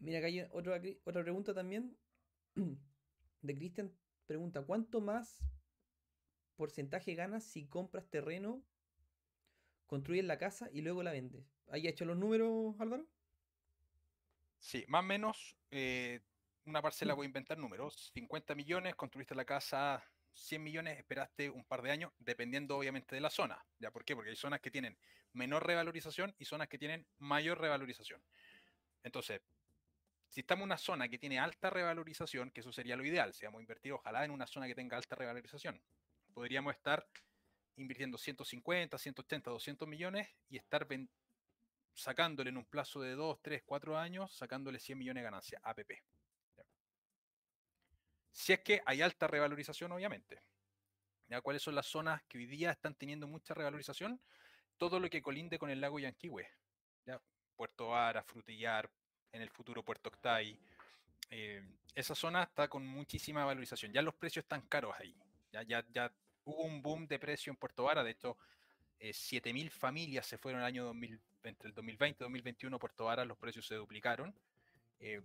Mira, 0.00 0.18
acá 0.18 0.26
hay 0.28 0.40
otra, 0.52 0.80
cri- 0.80 1.00
otra 1.04 1.22
pregunta 1.22 1.54
también 1.54 1.96
de 3.42 3.54
Cristian. 3.54 3.92
Pregunta, 4.26 4.62
¿cuánto 4.62 5.00
más 5.00 5.38
porcentaje 6.56 7.14
ganas 7.14 7.44
si 7.44 7.66
compras 7.66 8.08
terreno, 8.08 8.62
construyes 9.86 10.24
la 10.24 10.38
casa 10.38 10.70
y 10.72 10.82
luego 10.82 11.02
la 11.02 11.12
vendes? 11.12 11.44
¿Hay 11.68 11.86
hecho 11.88 12.04
los 12.04 12.16
números, 12.16 12.74
Álvaro? 12.78 13.06
Sí, 14.58 14.84
más 14.88 15.00
o 15.00 15.02
menos, 15.06 15.56
eh, 15.70 16.20
una 16.64 16.80
parcela 16.82 17.14
voy 17.14 17.24
a 17.26 17.28
inventar 17.28 17.58
números, 17.58 18.10
50 18.14 18.54
millones, 18.54 18.94
construiste 18.94 19.34
la 19.34 19.44
casa 19.44 20.02
100 20.34 20.62
millones, 20.62 20.98
esperaste 20.98 21.48
un 21.50 21.64
par 21.64 21.82
de 21.82 21.90
años, 21.90 22.12
dependiendo 22.18 22.76
obviamente 22.76 23.14
de 23.14 23.20
la 23.20 23.30
zona. 23.30 23.64
¿Ya 23.78 23.90
por 23.90 24.04
qué? 24.04 24.14
Porque 24.14 24.30
hay 24.30 24.36
zonas 24.36 24.60
que 24.60 24.70
tienen 24.70 24.98
menor 25.32 25.66
revalorización 25.66 26.34
y 26.38 26.44
zonas 26.44 26.68
que 26.68 26.78
tienen 26.78 27.06
mayor 27.18 27.60
revalorización. 27.60 28.22
Entonces, 29.02 29.40
si 30.28 30.40
estamos 30.40 30.62
en 30.62 30.66
una 30.70 30.78
zona 30.78 31.08
que 31.08 31.18
tiene 31.18 31.38
alta 31.38 31.70
revalorización, 31.70 32.50
que 32.50 32.60
eso 32.60 32.72
sería 32.72 32.96
lo 32.96 33.04
ideal, 33.04 33.32
si 33.34 33.44
vamos 33.44 33.60
a 33.60 33.62
invertir, 33.62 33.92
ojalá 33.92 34.24
en 34.24 34.30
una 34.30 34.46
zona 34.46 34.66
que 34.66 34.74
tenga 34.74 34.96
alta 34.96 35.14
revalorización, 35.14 35.80
podríamos 36.32 36.74
estar 36.74 37.06
invirtiendo 37.76 38.18
150, 38.18 38.98
180, 38.98 39.50
200 39.50 39.88
millones 39.88 40.28
y 40.48 40.56
estar 40.56 40.86
sacándole 41.92 42.50
en 42.50 42.56
un 42.56 42.64
plazo 42.64 43.00
de 43.00 43.12
2, 43.12 43.40
3, 43.42 43.62
4 43.64 43.98
años, 43.98 44.32
sacándole 44.32 44.80
100 44.80 44.98
millones 44.98 45.20
de 45.22 45.24
ganancia, 45.24 45.60
APP. 45.62 46.02
Si 48.34 48.52
es 48.52 48.60
que 48.60 48.82
hay 48.84 49.00
alta 49.00 49.28
revalorización, 49.28 49.92
obviamente. 49.92 50.42
¿ya? 51.28 51.40
¿Cuáles 51.40 51.62
son 51.62 51.76
las 51.76 51.86
zonas 51.86 52.20
que 52.24 52.36
hoy 52.36 52.46
día 52.46 52.72
están 52.72 52.96
teniendo 52.96 53.28
mucha 53.28 53.54
revalorización? 53.54 54.20
Todo 54.76 54.98
lo 54.98 55.08
que 55.08 55.22
colinde 55.22 55.56
con 55.56 55.70
el 55.70 55.80
lago 55.80 56.00
Yanquihue. 56.00 56.44
¿ya? 57.06 57.22
Puerto 57.54 57.88
Vara, 57.90 58.24
Frutillar, 58.24 58.90
en 59.30 59.40
el 59.40 59.50
futuro 59.50 59.84
Puerto 59.84 60.08
Octay. 60.08 60.58
eh, 61.30 61.62
esa 61.94 62.16
zona 62.16 62.42
está 62.42 62.66
con 62.66 62.84
muchísima 62.84 63.44
valorización. 63.44 63.92
Ya 63.92 64.02
los 64.02 64.14
precios 64.14 64.42
están 64.42 64.62
caros 64.62 64.96
ahí. 64.98 65.16
Ya, 65.52 65.62
ya, 65.62 66.12
hubo 66.42 66.64
un 66.64 66.82
boom 66.82 67.06
de 67.06 67.20
precio 67.20 67.52
en 67.52 67.56
Puerto 67.56 67.84
Vara. 67.84 68.02
De 68.02 68.10
hecho, 68.10 68.36
eh, 68.98 69.12
7.000 69.12 69.70
familias 69.70 70.26
se 70.26 70.38
fueron 70.38 70.60
el 70.60 70.66
año 70.66 70.84
2000, 70.86 71.20
entre 71.44 71.68
el 71.68 71.74
2020 71.74 72.18
y 72.18 72.24
2021 72.24 72.76
a 72.76 72.80
Puerto 72.80 73.04
Vara, 73.04 73.24
los 73.24 73.38
precios 73.38 73.64
se 73.64 73.76
duplicaron. 73.76 74.34
eh, 74.98 75.22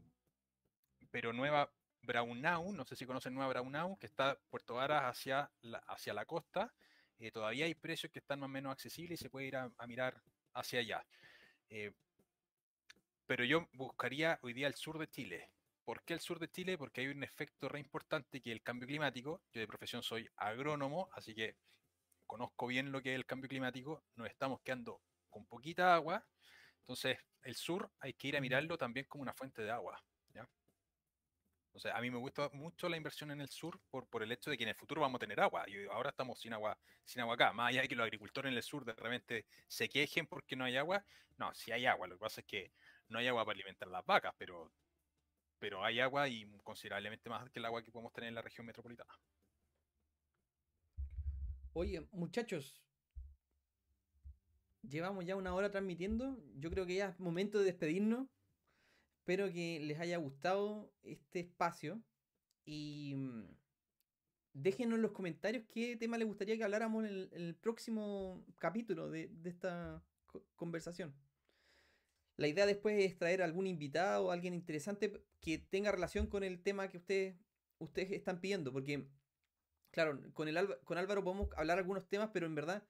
pero 1.11 1.33
Nueva 1.33 1.71
Braunau, 2.01 2.73
no 2.73 2.85
sé 2.85 2.95
si 2.95 3.05
conocen 3.05 3.33
Nueva 3.33 3.49
Braunau, 3.49 3.97
que 3.97 4.05
está 4.05 4.39
Puerto 4.49 4.75
Varas 4.75 5.03
hacia 5.03 5.51
la, 5.61 5.79
hacia 5.79 6.13
la 6.13 6.25
costa, 6.25 6.73
eh, 7.19 7.31
todavía 7.31 7.65
hay 7.65 7.75
precios 7.75 8.11
que 8.11 8.19
están 8.19 8.39
más 8.39 8.47
o 8.47 8.51
menos 8.51 8.71
accesibles 8.71 9.19
y 9.19 9.23
se 9.23 9.29
puede 9.29 9.47
ir 9.47 9.57
a, 9.57 9.71
a 9.77 9.87
mirar 9.87 10.21
hacia 10.53 10.79
allá. 10.79 11.05
Eh, 11.69 11.91
pero 13.25 13.43
yo 13.43 13.67
buscaría 13.73 14.39
hoy 14.41 14.53
día 14.53 14.67
el 14.67 14.73
sur 14.73 14.97
de 14.97 15.07
Chile. 15.07 15.51
¿Por 15.83 16.03
qué 16.03 16.13
el 16.13 16.19
sur 16.19 16.39
de 16.39 16.49
Chile? 16.49 16.77
Porque 16.77 17.01
hay 17.01 17.07
un 17.07 17.23
efecto 17.23 17.67
re 17.67 17.79
importante 17.79 18.41
que 18.41 18.51
es 18.51 18.55
el 18.55 18.63
cambio 18.63 18.87
climático. 18.87 19.41
Yo 19.51 19.59
de 19.59 19.67
profesión 19.67 20.01
soy 20.01 20.29
agrónomo, 20.35 21.09
así 21.13 21.35
que 21.35 21.55
conozco 22.25 22.67
bien 22.67 22.91
lo 22.91 23.01
que 23.01 23.13
es 23.13 23.15
el 23.15 23.25
cambio 23.25 23.49
climático. 23.49 24.03
Nos 24.15 24.27
estamos 24.27 24.61
quedando 24.61 25.01
con 25.29 25.45
poquita 25.45 25.93
agua. 25.93 26.25
Entonces, 26.79 27.17
el 27.43 27.55
sur 27.55 27.91
hay 27.99 28.13
que 28.13 28.29
ir 28.29 28.37
a 28.37 28.41
mirarlo 28.41 28.77
también 28.77 29.05
como 29.07 29.21
una 29.21 29.33
fuente 29.33 29.61
de 29.61 29.71
agua. 29.71 30.01
O 31.73 31.79
sea, 31.79 31.95
a 31.95 32.01
mí 32.01 32.09
me 32.09 32.17
gusta 32.17 32.49
mucho 32.53 32.89
la 32.89 32.97
inversión 32.97 33.31
en 33.31 33.41
el 33.41 33.49
sur 33.49 33.79
por, 33.89 34.07
por 34.07 34.23
el 34.23 34.31
hecho 34.31 34.49
de 34.49 34.57
que 34.57 34.63
en 34.63 34.69
el 34.69 34.75
futuro 34.75 35.01
vamos 35.01 35.17
a 35.17 35.19
tener 35.19 35.39
agua. 35.39 35.65
Y 35.67 35.85
ahora 35.85 36.09
estamos 36.09 36.39
sin 36.39 36.53
agua, 36.53 36.77
sin 37.05 37.21
agua 37.21 37.35
acá. 37.35 37.53
Más 37.53 37.69
allá 37.69 37.81
de 37.81 37.87
que 37.87 37.95
los 37.95 38.03
agricultores 38.03 38.51
en 38.51 38.57
el 38.57 38.63
sur 38.63 38.83
de 38.85 38.93
repente 38.93 39.45
se 39.67 39.87
quejen 39.87 40.27
porque 40.27 40.55
no 40.55 40.65
hay 40.65 40.77
agua. 40.77 41.03
No, 41.37 41.53
sí 41.53 41.71
hay 41.71 41.85
agua. 41.85 42.07
Lo 42.07 42.15
que 42.15 42.19
pasa 42.19 42.41
es 42.41 42.47
que 42.47 42.71
no 43.07 43.19
hay 43.19 43.27
agua 43.27 43.45
para 43.45 43.55
alimentar 43.55 43.87
las 43.87 44.05
vacas, 44.05 44.33
pero, 44.37 44.71
pero 45.59 45.83
hay 45.83 45.99
agua 45.99 46.27
y 46.27 46.45
considerablemente 46.63 47.29
más 47.29 47.49
que 47.49 47.59
el 47.59 47.65
agua 47.65 47.83
que 47.83 47.91
podemos 47.91 48.13
tener 48.13 48.29
en 48.29 48.35
la 48.35 48.41
región 48.41 48.65
metropolitana. 48.65 49.13
Oye, 51.73 52.07
muchachos, 52.11 52.81
llevamos 54.81 55.25
ya 55.25 55.35
una 55.35 55.53
hora 55.53 55.71
transmitiendo. 55.71 56.37
Yo 56.55 56.69
creo 56.69 56.85
que 56.85 56.95
ya 56.95 57.09
es 57.09 57.19
momento 57.19 57.59
de 57.59 57.65
despedirnos. 57.65 58.27
Espero 59.19 59.51
que 59.51 59.79
les 59.81 59.99
haya 59.99 60.17
gustado 60.17 60.91
este 61.03 61.39
espacio. 61.41 62.01
Y 62.65 63.13
mm, 63.15 63.43
déjenos 64.53 64.95
en 64.97 65.01
los 65.01 65.11
comentarios 65.11 65.63
qué 65.73 65.95
tema 65.95 66.17
les 66.17 66.27
gustaría 66.27 66.57
que 66.57 66.63
habláramos 66.63 67.05
en 67.05 67.29
el, 67.31 67.55
próximo 67.55 68.45
capítulo 68.57 69.09
de, 69.09 69.29
esta 69.45 70.03
co- 70.27 70.43
conversación. 70.55 71.13
La 72.37 72.47
idea 72.47 72.65
después 72.65 73.03
es 73.03 73.17
traer 73.17 73.41
algún 73.41 73.67
invitado, 73.67 74.31
alguien 74.31 74.53
interesante 74.53 75.21
que 75.41 75.57
tenga 75.57 75.91
relación 75.91 76.27
con 76.27 76.43
el 76.43 76.61
tema 76.63 76.87
que 76.89 76.97
ustedes, 76.97 77.35
ustedes 77.79 78.11
están 78.11 78.39
pidiendo. 78.39 78.71
Porque 78.71 79.05
Claro, 79.91 80.19
con, 80.33 80.47
el 80.47 80.57
con 80.85 80.97
Álvaro 80.99 81.23
podemos 81.23 81.49
hablar 81.57 81.79
algunos 81.79 82.07
temas, 82.07 82.29
pero 82.33 82.45
en 82.47 82.55
verdad 82.55 82.83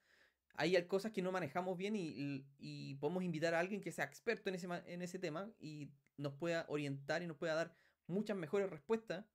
hay 0.55 0.81
cosas 0.87 1.11
que 1.13 1.21
no 1.21 1.31
manejamos 1.31 1.77
bien 1.77 1.95
y, 1.95 2.45
y- 2.59 2.95
podemos 2.95 3.23
invitar 3.23 3.55
a 3.55 3.59
alguien 3.59 3.81
que 3.81 3.91
sea 3.93 4.05
experto 4.05 4.49
en 4.49 4.55
ese, 4.55 4.67
en 4.87 5.01
ese 5.01 5.19
tema 5.19 5.49
y 5.59 5.89
nos 6.19 6.33
pueda 6.33 6.65
orientar 6.67 7.23
y 7.23 7.27
nos 7.27 7.37
pueda 7.37 7.55
dar 7.55 7.75
muchas 8.07 8.35
mejores 8.35 8.69
respuestas 8.69 9.25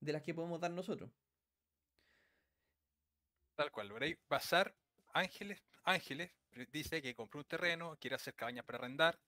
de 0.00 0.12
las 0.12 0.22
que 0.22 0.34
podemos 0.34 0.60
dar 0.60 0.70
nosotros. 0.70 1.10
Tal 3.54 3.70
cual, 3.70 3.92
veréis, 3.92 4.18
Bazar 4.28 4.74
Ángeles, 5.14 5.62
Ángeles 5.84 6.30
dice 6.72 7.00
que 7.00 7.14
compró 7.14 7.40
un 7.40 7.46
terreno, 7.46 7.96
quiere 7.98 8.16
hacer 8.16 8.34
cabañas 8.34 8.64
para 8.64 8.78
arrendar 8.78 9.18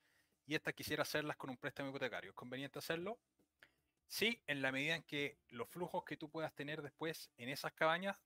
y 0.46 0.54
esta 0.54 0.72
quisiera 0.72 1.02
hacerlas 1.02 1.36
con 1.36 1.50
un 1.50 1.56
préstamo 1.56 1.90
hipotecario. 1.90 2.30
¿Es 2.30 2.36
conveniente 2.36 2.78
hacerlo? 2.78 3.18
Sí, 4.06 4.42
en 4.46 4.62
la 4.62 4.72
medida 4.72 4.96
en 4.96 5.02
que 5.02 5.38
los 5.48 5.68
flujos 5.68 6.04
que 6.04 6.16
tú 6.16 6.30
puedas 6.30 6.54
tener 6.54 6.82
después 6.82 7.30
en 7.36 7.50
esas 7.50 7.72
cabañas 7.72 8.16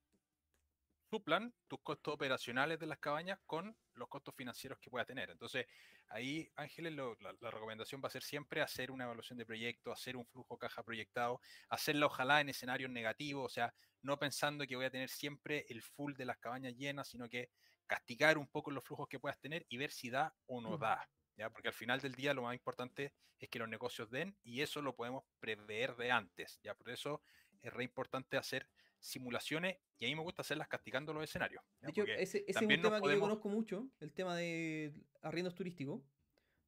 suplan 1.12 1.54
tus 1.68 1.80
costos 1.82 2.14
operacionales 2.14 2.78
de 2.78 2.86
las 2.86 2.98
cabañas 2.98 3.38
con 3.44 3.76
los 3.92 4.08
costos 4.08 4.34
financieros 4.34 4.78
que 4.78 4.88
puedas 4.88 5.06
tener. 5.06 5.28
Entonces, 5.28 5.66
ahí, 6.08 6.50
Ángeles, 6.56 6.94
lo- 6.94 7.16
la, 7.20 7.34
la 7.38 7.50
recomendación 7.50 8.00
va 8.02 8.06
a 8.08 8.10
ser 8.10 8.22
siempre 8.22 8.62
hacer 8.62 8.90
una 8.90 9.04
evaluación 9.04 9.36
de 9.38 9.44
proyecto, 9.44 9.92
hacer 9.92 10.16
un 10.16 10.24
flujo 10.24 10.56
caja 10.56 10.82
proyectado, 10.82 11.38
hacerla 11.68 12.06
ojalá 12.06 12.40
en 12.40 12.48
escenarios 12.48 12.90
negativos, 12.90 13.44
o 13.44 13.48
sea, 13.50 13.74
no 14.00 14.18
pensando 14.18 14.66
que 14.66 14.74
voy 14.74 14.86
a 14.86 14.90
tener 14.90 15.10
siempre 15.10 15.66
el 15.68 15.82
full 15.82 16.14
de 16.14 16.24
las 16.24 16.38
cabañas 16.38 16.74
llenas, 16.76 17.08
sino 17.08 17.28
que 17.28 17.50
castigar 17.86 18.38
un 18.38 18.48
poco 18.48 18.70
los 18.70 18.82
flujos 18.82 19.06
que 19.06 19.20
puedas 19.20 19.38
tener 19.38 19.66
y 19.68 19.76
ver 19.76 19.90
si 19.90 20.08
da 20.08 20.34
o 20.46 20.62
no 20.62 20.78
Mm. 20.78 20.80
da. 20.80 21.10
¿ya? 21.36 21.50
Porque 21.50 21.68
al 21.68 21.74
final 21.74 22.00
del 22.00 22.14
día 22.14 22.32
lo 22.32 22.40
más 22.42 22.54
importante 22.54 23.12
es 23.38 23.50
que 23.50 23.58
los 23.58 23.68
negocios 23.68 24.08
den 24.10 24.34
y 24.42 24.62
eso 24.62 24.80
lo 24.80 24.96
podemos 24.96 25.24
prever 25.40 25.94
de 25.96 26.10
antes. 26.10 26.58
¿ya? 26.62 26.74
Por 26.74 26.88
eso 26.88 27.22
es 27.60 27.70
re 27.70 27.84
importante 27.84 28.38
hacer 28.38 28.66
simulaciones 29.02 29.76
y 29.98 30.04
a 30.06 30.08
mí 30.08 30.14
me 30.14 30.22
gusta 30.22 30.42
hacerlas 30.42 30.68
castigando 30.68 31.12
los 31.12 31.24
escenarios. 31.24 31.62
De 31.80 31.90
hecho, 31.90 32.02
ese, 32.22 32.38
ese 32.38 32.50
es 32.50 32.56
un 32.62 32.68
tema 32.82 33.00
que 33.00 33.06
yo 33.08 33.20
conozco 33.20 33.48
mucho, 33.48 33.90
el 34.00 34.12
tema 34.12 34.36
de 34.36 34.94
arriendos 35.22 35.54
turísticos. 35.54 36.02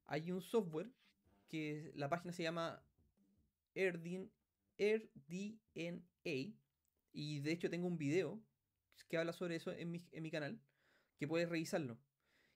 Hay 0.07 0.31
un 0.31 0.43
software 0.43 0.91
que 1.49 1.93
la 1.95 2.09
página 2.09 2.33
se 2.33 2.43
llama 2.43 2.85
AirDNA 3.75 4.31
y 7.13 7.41
de 7.41 7.53
hecho 7.53 7.71
tengo 7.71 7.87
un 7.87 7.97
video 7.99 8.43
que 9.09 9.17
habla 9.19 9.33
sobre 9.33 9.57
eso 9.57 9.71
en 9.73 9.91
mi, 9.91 10.05
en 10.13 10.23
mi 10.23 10.31
canal 10.31 10.61
que 11.19 11.29
puedes 11.29 11.49
revisarlo 11.49 11.99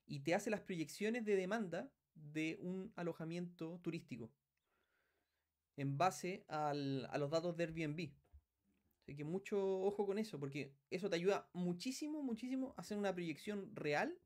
y 0.06 0.20
te 0.20 0.34
hace 0.34 0.50
las 0.50 0.60
proyecciones 0.62 1.24
de 1.24 1.36
demanda 1.36 1.90
de 2.14 2.58
un 2.60 2.92
alojamiento 2.96 3.78
turístico. 3.82 4.32
en 5.76 5.96
base 5.96 6.44
al- 6.48 7.06
a 7.08 7.18
los 7.18 7.30
datos 7.30 7.56
de 7.56 7.62
Airbnb. 7.62 8.10
Que 9.16 9.24
mucho 9.24 9.80
ojo 9.80 10.06
con 10.06 10.18
eso, 10.18 10.38
porque 10.38 10.74
eso 10.90 11.08
te 11.08 11.16
ayuda 11.16 11.48
muchísimo, 11.54 12.22
muchísimo 12.22 12.74
a 12.76 12.82
hacer 12.82 12.98
una 12.98 13.14
proyección 13.14 13.74
real 13.74 14.18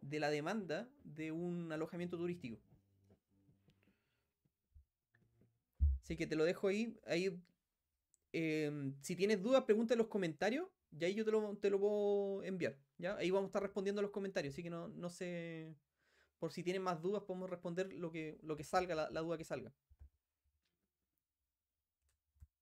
de 0.00 0.20
la 0.20 0.30
demanda 0.30 0.88
de 1.02 1.32
un 1.32 1.72
alojamiento 1.72 2.16
turístico. 2.16 2.60
Así 6.02 6.16
que 6.16 6.26
te 6.26 6.36
lo 6.36 6.44
dejo 6.44 6.68
ahí. 6.68 6.96
ahí 7.06 7.40
em, 8.32 8.94
si 9.02 9.16
tienes 9.16 9.42
dudas, 9.42 9.64
pregunta 9.64 9.94
en 9.94 9.98
los 9.98 10.06
comentarios 10.06 10.68
y 10.92 11.04
ahí 11.04 11.14
yo 11.14 11.24
te 11.24 11.32
lo, 11.32 11.56
te 11.56 11.70
lo 11.70 11.80
puedo 11.80 12.44
enviar. 12.44 12.76
¿ya? 12.98 13.16
Ahí 13.16 13.30
vamos 13.30 13.48
a 13.48 13.50
estar 13.50 13.62
respondiendo 13.62 14.00
los 14.00 14.12
comentarios, 14.12 14.54
así 14.54 14.62
que 14.62 14.70
no, 14.70 14.88
no 14.88 15.10
sé. 15.10 15.76
Por 16.38 16.52
si 16.52 16.62
tienen 16.62 16.82
más 16.82 17.02
dudas, 17.02 17.24
podemos 17.24 17.50
responder 17.50 17.92
lo 17.92 18.10
que, 18.10 18.38
lo 18.42 18.56
que 18.56 18.64
salga, 18.64 18.94
la 18.94 19.20
duda 19.20 19.36
que 19.36 19.44
salga. 19.44 19.74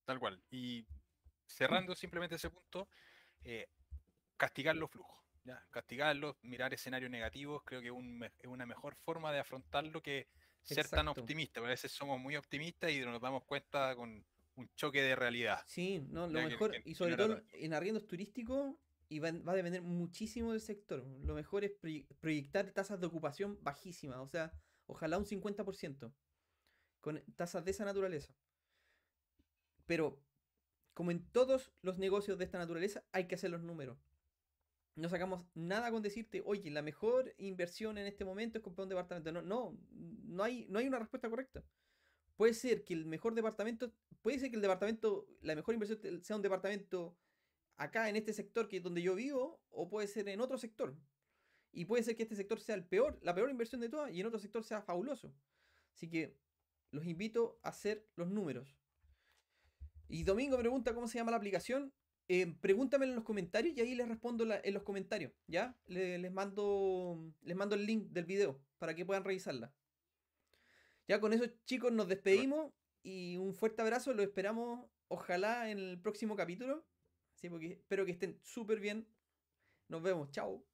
Tal 0.04 0.18
cual. 0.18 0.42
Y 0.50 0.86
cerrando 1.48 1.94
simplemente 1.94 2.36
ese 2.36 2.50
punto, 2.50 2.88
eh, 3.44 3.68
castigar 4.36 4.76
los 4.76 4.90
flujos. 4.90 5.18
¿ya? 5.44 5.66
Castigarlos, 5.70 6.36
mirar 6.42 6.72
escenarios 6.74 7.10
negativos, 7.10 7.62
creo 7.64 7.80
que 7.80 7.88
es 7.88 7.92
un 7.92 8.18
me- 8.18 8.32
es 8.38 8.46
una 8.46 8.66
mejor 8.66 8.94
forma 8.96 9.32
de 9.32 9.40
afrontarlo 9.40 10.02
que 10.02 10.28
ser 10.62 10.88
tan 10.88 11.08
optimista. 11.08 11.60
A 11.60 11.64
veces 11.64 11.90
somos 11.90 12.20
muy 12.20 12.36
optimistas 12.36 12.90
y 12.90 13.00
nos 13.00 13.20
damos 13.20 13.44
cuenta 13.44 13.96
con 13.96 14.24
un 14.56 14.68
choque 14.74 15.02
de 15.02 15.16
realidad. 15.16 15.62
Sí, 15.66 16.00
no, 16.10 16.26
lo 16.26 16.40
Ya 16.40 16.46
mejor, 16.46 16.72
que 16.72 16.82
y 16.84 16.94
sobre 16.94 17.16
todo 17.16 17.42
en 17.52 17.72
arriendos 17.72 18.06
turísticos, 18.06 18.76
y 19.08 19.20
va, 19.20 19.30
va 19.32 19.52
a 19.52 19.56
depender 19.56 19.80
muchísimo 19.80 20.52
del 20.52 20.60
sector. 20.60 21.06
Lo 21.22 21.34
mejor 21.34 21.64
es 21.64 21.72
proye- 21.80 22.06
proyectar 22.20 22.70
tasas 22.72 23.00
de 23.00 23.06
ocupación 23.06 23.58
bajísimas, 23.62 24.18
o 24.18 24.26
sea, 24.28 24.52
ojalá 24.86 25.16
un 25.16 25.24
50%, 25.24 26.12
con 27.00 27.22
tasas 27.36 27.64
de 27.64 27.70
esa 27.70 27.86
naturaleza. 27.86 28.34
Pero, 29.86 30.20
como 30.98 31.12
en 31.12 31.22
todos 31.30 31.70
los 31.80 31.96
negocios 31.96 32.38
de 32.38 32.44
esta 32.44 32.58
naturaleza, 32.58 33.04
hay 33.12 33.28
que 33.28 33.36
hacer 33.36 33.52
los 33.52 33.62
números. 33.62 34.04
No 34.96 35.08
sacamos 35.08 35.46
nada 35.54 35.92
con 35.92 36.02
decirte, 36.02 36.42
oye, 36.44 36.72
la 36.72 36.82
mejor 36.82 37.36
inversión 37.38 37.98
en 37.98 38.08
este 38.08 38.24
momento 38.24 38.58
es 38.58 38.64
comprar 38.64 38.82
un 38.82 38.88
departamento. 38.88 39.30
No, 39.30 39.78
no, 39.92 40.42
hay, 40.42 40.66
no 40.68 40.80
hay 40.80 40.88
una 40.88 40.98
respuesta 40.98 41.30
correcta. 41.30 41.62
Puede 42.34 42.52
ser 42.52 42.82
que 42.82 42.94
el 42.94 43.06
mejor 43.06 43.36
departamento, 43.36 43.92
puede 44.22 44.40
ser 44.40 44.50
que 44.50 44.56
el 44.56 44.62
departamento, 44.62 45.28
la 45.40 45.54
mejor 45.54 45.74
inversión 45.74 46.00
sea 46.24 46.34
un 46.34 46.42
departamento 46.42 47.16
acá 47.76 48.08
en 48.08 48.16
este 48.16 48.32
sector 48.32 48.68
que 48.68 48.78
es 48.78 48.82
donde 48.82 49.00
yo 49.00 49.14
vivo, 49.14 49.62
o 49.70 49.88
puede 49.88 50.08
ser 50.08 50.28
en 50.28 50.40
otro 50.40 50.58
sector. 50.58 50.96
Y 51.70 51.84
puede 51.84 52.02
ser 52.02 52.16
que 52.16 52.24
este 52.24 52.34
sector 52.34 52.58
sea 52.58 52.74
el 52.74 52.84
peor, 52.84 53.20
la 53.22 53.36
peor 53.36 53.50
inversión 53.50 53.80
de 53.80 53.88
todas, 53.88 54.12
y 54.12 54.18
en 54.18 54.26
otro 54.26 54.40
sector 54.40 54.64
sea 54.64 54.82
fabuloso. 54.82 55.32
Así 55.94 56.10
que 56.10 56.36
los 56.90 57.06
invito 57.06 57.60
a 57.62 57.68
hacer 57.68 58.04
los 58.16 58.28
números. 58.28 58.77
Y 60.08 60.24
Domingo 60.24 60.56
pregunta 60.58 60.94
cómo 60.94 61.06
se 61.08 61.18
llama 61.18 61.30
la 61.30 61.36
aplicación. 61.36 61.92
Eh, 62.28 62.46
pregúntamelo 62.60 63.10
en 63.12 63.16
los 63.16 63.24
comentarios 63.24 63.74
y 63.76 63.80
ahí 63.80 63.94
les 63.94 64.06
respondo 64.08 64.44
la- 64.44 64.60
en 64.62 64.74
los 64.74 64.82
comentarios, 64.82 65.32
¿ya? 65.46 65.78
Le- 65.86 66.18
les, 66.18 66.30
mando, 66.32 67.32
les 67.42 67.56
mando 67.56 67.74
el 67.74 67.86
link 67.86 68.08
del 68.10 68.26
video 68.26 68.60
para 68.78 68.94
que 68.94 69.06
puedan 69.06 69.24
revisarla. 69.24 69.72
Ya 71.06 71.20
con 71.20 71.32
eso, 71.32 71.46
chicos, 71.64 71.90
nos 71.92 72.06
despedimos 72.08 72.72
y 73.02 73.38
un 73.38 73.54
fuerte 73.54 73.80
abrazo. 73.80 74.12
Lo 74.12 74.22
esperamos, 74.22 74.90
ojalá, 75.08 75.70
en 75.70 75.78
el 75.78 75.98
próximo 76.00 76.36
capítulo. 76.36 76.86
Sí, 77.36 77.48
porque 77.48 77.72
espero 77.72 78.04
que 78.04 78.12
estén 78.12 78.38
súper 78.42 78.78
bien. 78.80 79.06
Nos 79.88 80.02
vemos, 80.02 80.30
chao. 80.30 80.66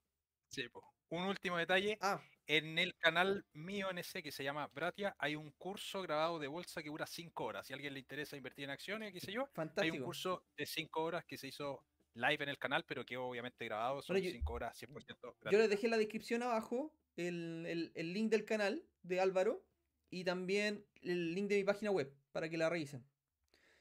Sí. 0.49 0.63
Un 1.09 1.23
último 1.23 1.57
detalle. 1.57 1.97
Ah, 2.01 2.21
En 2.47 2.77
el 2.77 2.95
canal 2.97 3.43
mío 3.53 3.89
en 3.89 3.97
ese 3.97 4.21
que 4.21 4.31
se 4.31 4.43
llama 4.43 4.67
Bratia, 4.67 5.15
hay 5.17 5.35
un 5.35 5.51
curso 5.51 6.01
grabado 6.03 6.37
de 6.37 6.47
bolsa 6.47 6.83
que 6.83 6.89
dura 6.89 7.07
5 7.07 7.43
horas. 7.45 7.65
Si 7.65 7.73
a 7.73 7.75
alguien 7.75 7.93
le 7.93 7.99
interesa 7.99 8.37
invertir 8.37 8.65
en 8.65 8.69
acciones, 8.69 9.11
qué 9.13 9.19
sé 9.19 9.31
yo, 9.31 9.41
hay 9.41 9.47
un 9.47 9.53
fantástico. 9.55 10.05
curso 10.05 10.43
de 10.55 10.65
5 10.67 11.01
horas 11.03 11.25
que 11.25 11.37
se 11.39 11.47
hizo 11.47 11.83
live 12.13 12.43
en 12.43 12.49
el 12.49 12.59
canal, 12.59 12.85
pero 12.85 13.03
que 13.03 13.17
obviamente 13.17 13.65
grabado 13.65 14.01
son 14.03 14.17
yo- 14.17 14.29
5 14.31 14.53
horas 14.53 14.77
100% 14.77 15.35
Yo 15.51 15.57
les 15.57 15.69
dejé 15.69 15.87
en 15.87 15.91
la 15.91 15.97
descripción 15.97 16.43
abajo 16.43 16.93
el, 17.17 17.65
el- 17.67 17.91
el 17.95 18.13
link 18.13 18.29
del 18.29 18.45
canal 18.45 18.83
de 19.01 19.19
Álvaro 19.19 19.65
y 20.11 20.23
también 20.23 20.85
el 21.01 21.33
link 21.33 21.49
de 21.49 21.57
mi 21.57 21.63
página 21.63 21.89
web 21.91 22.13
para 22.31 22.47
que 22.47 22.57
la 22.57 22.69
revisen. 22.69 23.03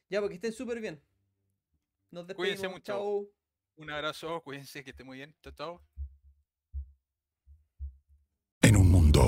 Ya, 0.09 0.21
porque 0.21 0.37
estén 0.37 0.53
súper 0.53 0.81
bien. 0.81 1.03
Nos 2.11 2.25
Cuídense 2.27 2.63
despedimos. 2.63 2.73
mucho. 2.77 2.85
Chao. 2.93 3.29
Un 3.77 3.91
abrazo, 3.91 4.41
cuídense, 4.43 4.83
que 4.85 4.91
estén 4.91 5.05
muy 5.07 5.19
bien. 5.19 5.35
Chao, 5.43 5.53
chao. 5.53 5.83
En 8.63 8.77
un 8.77 8.91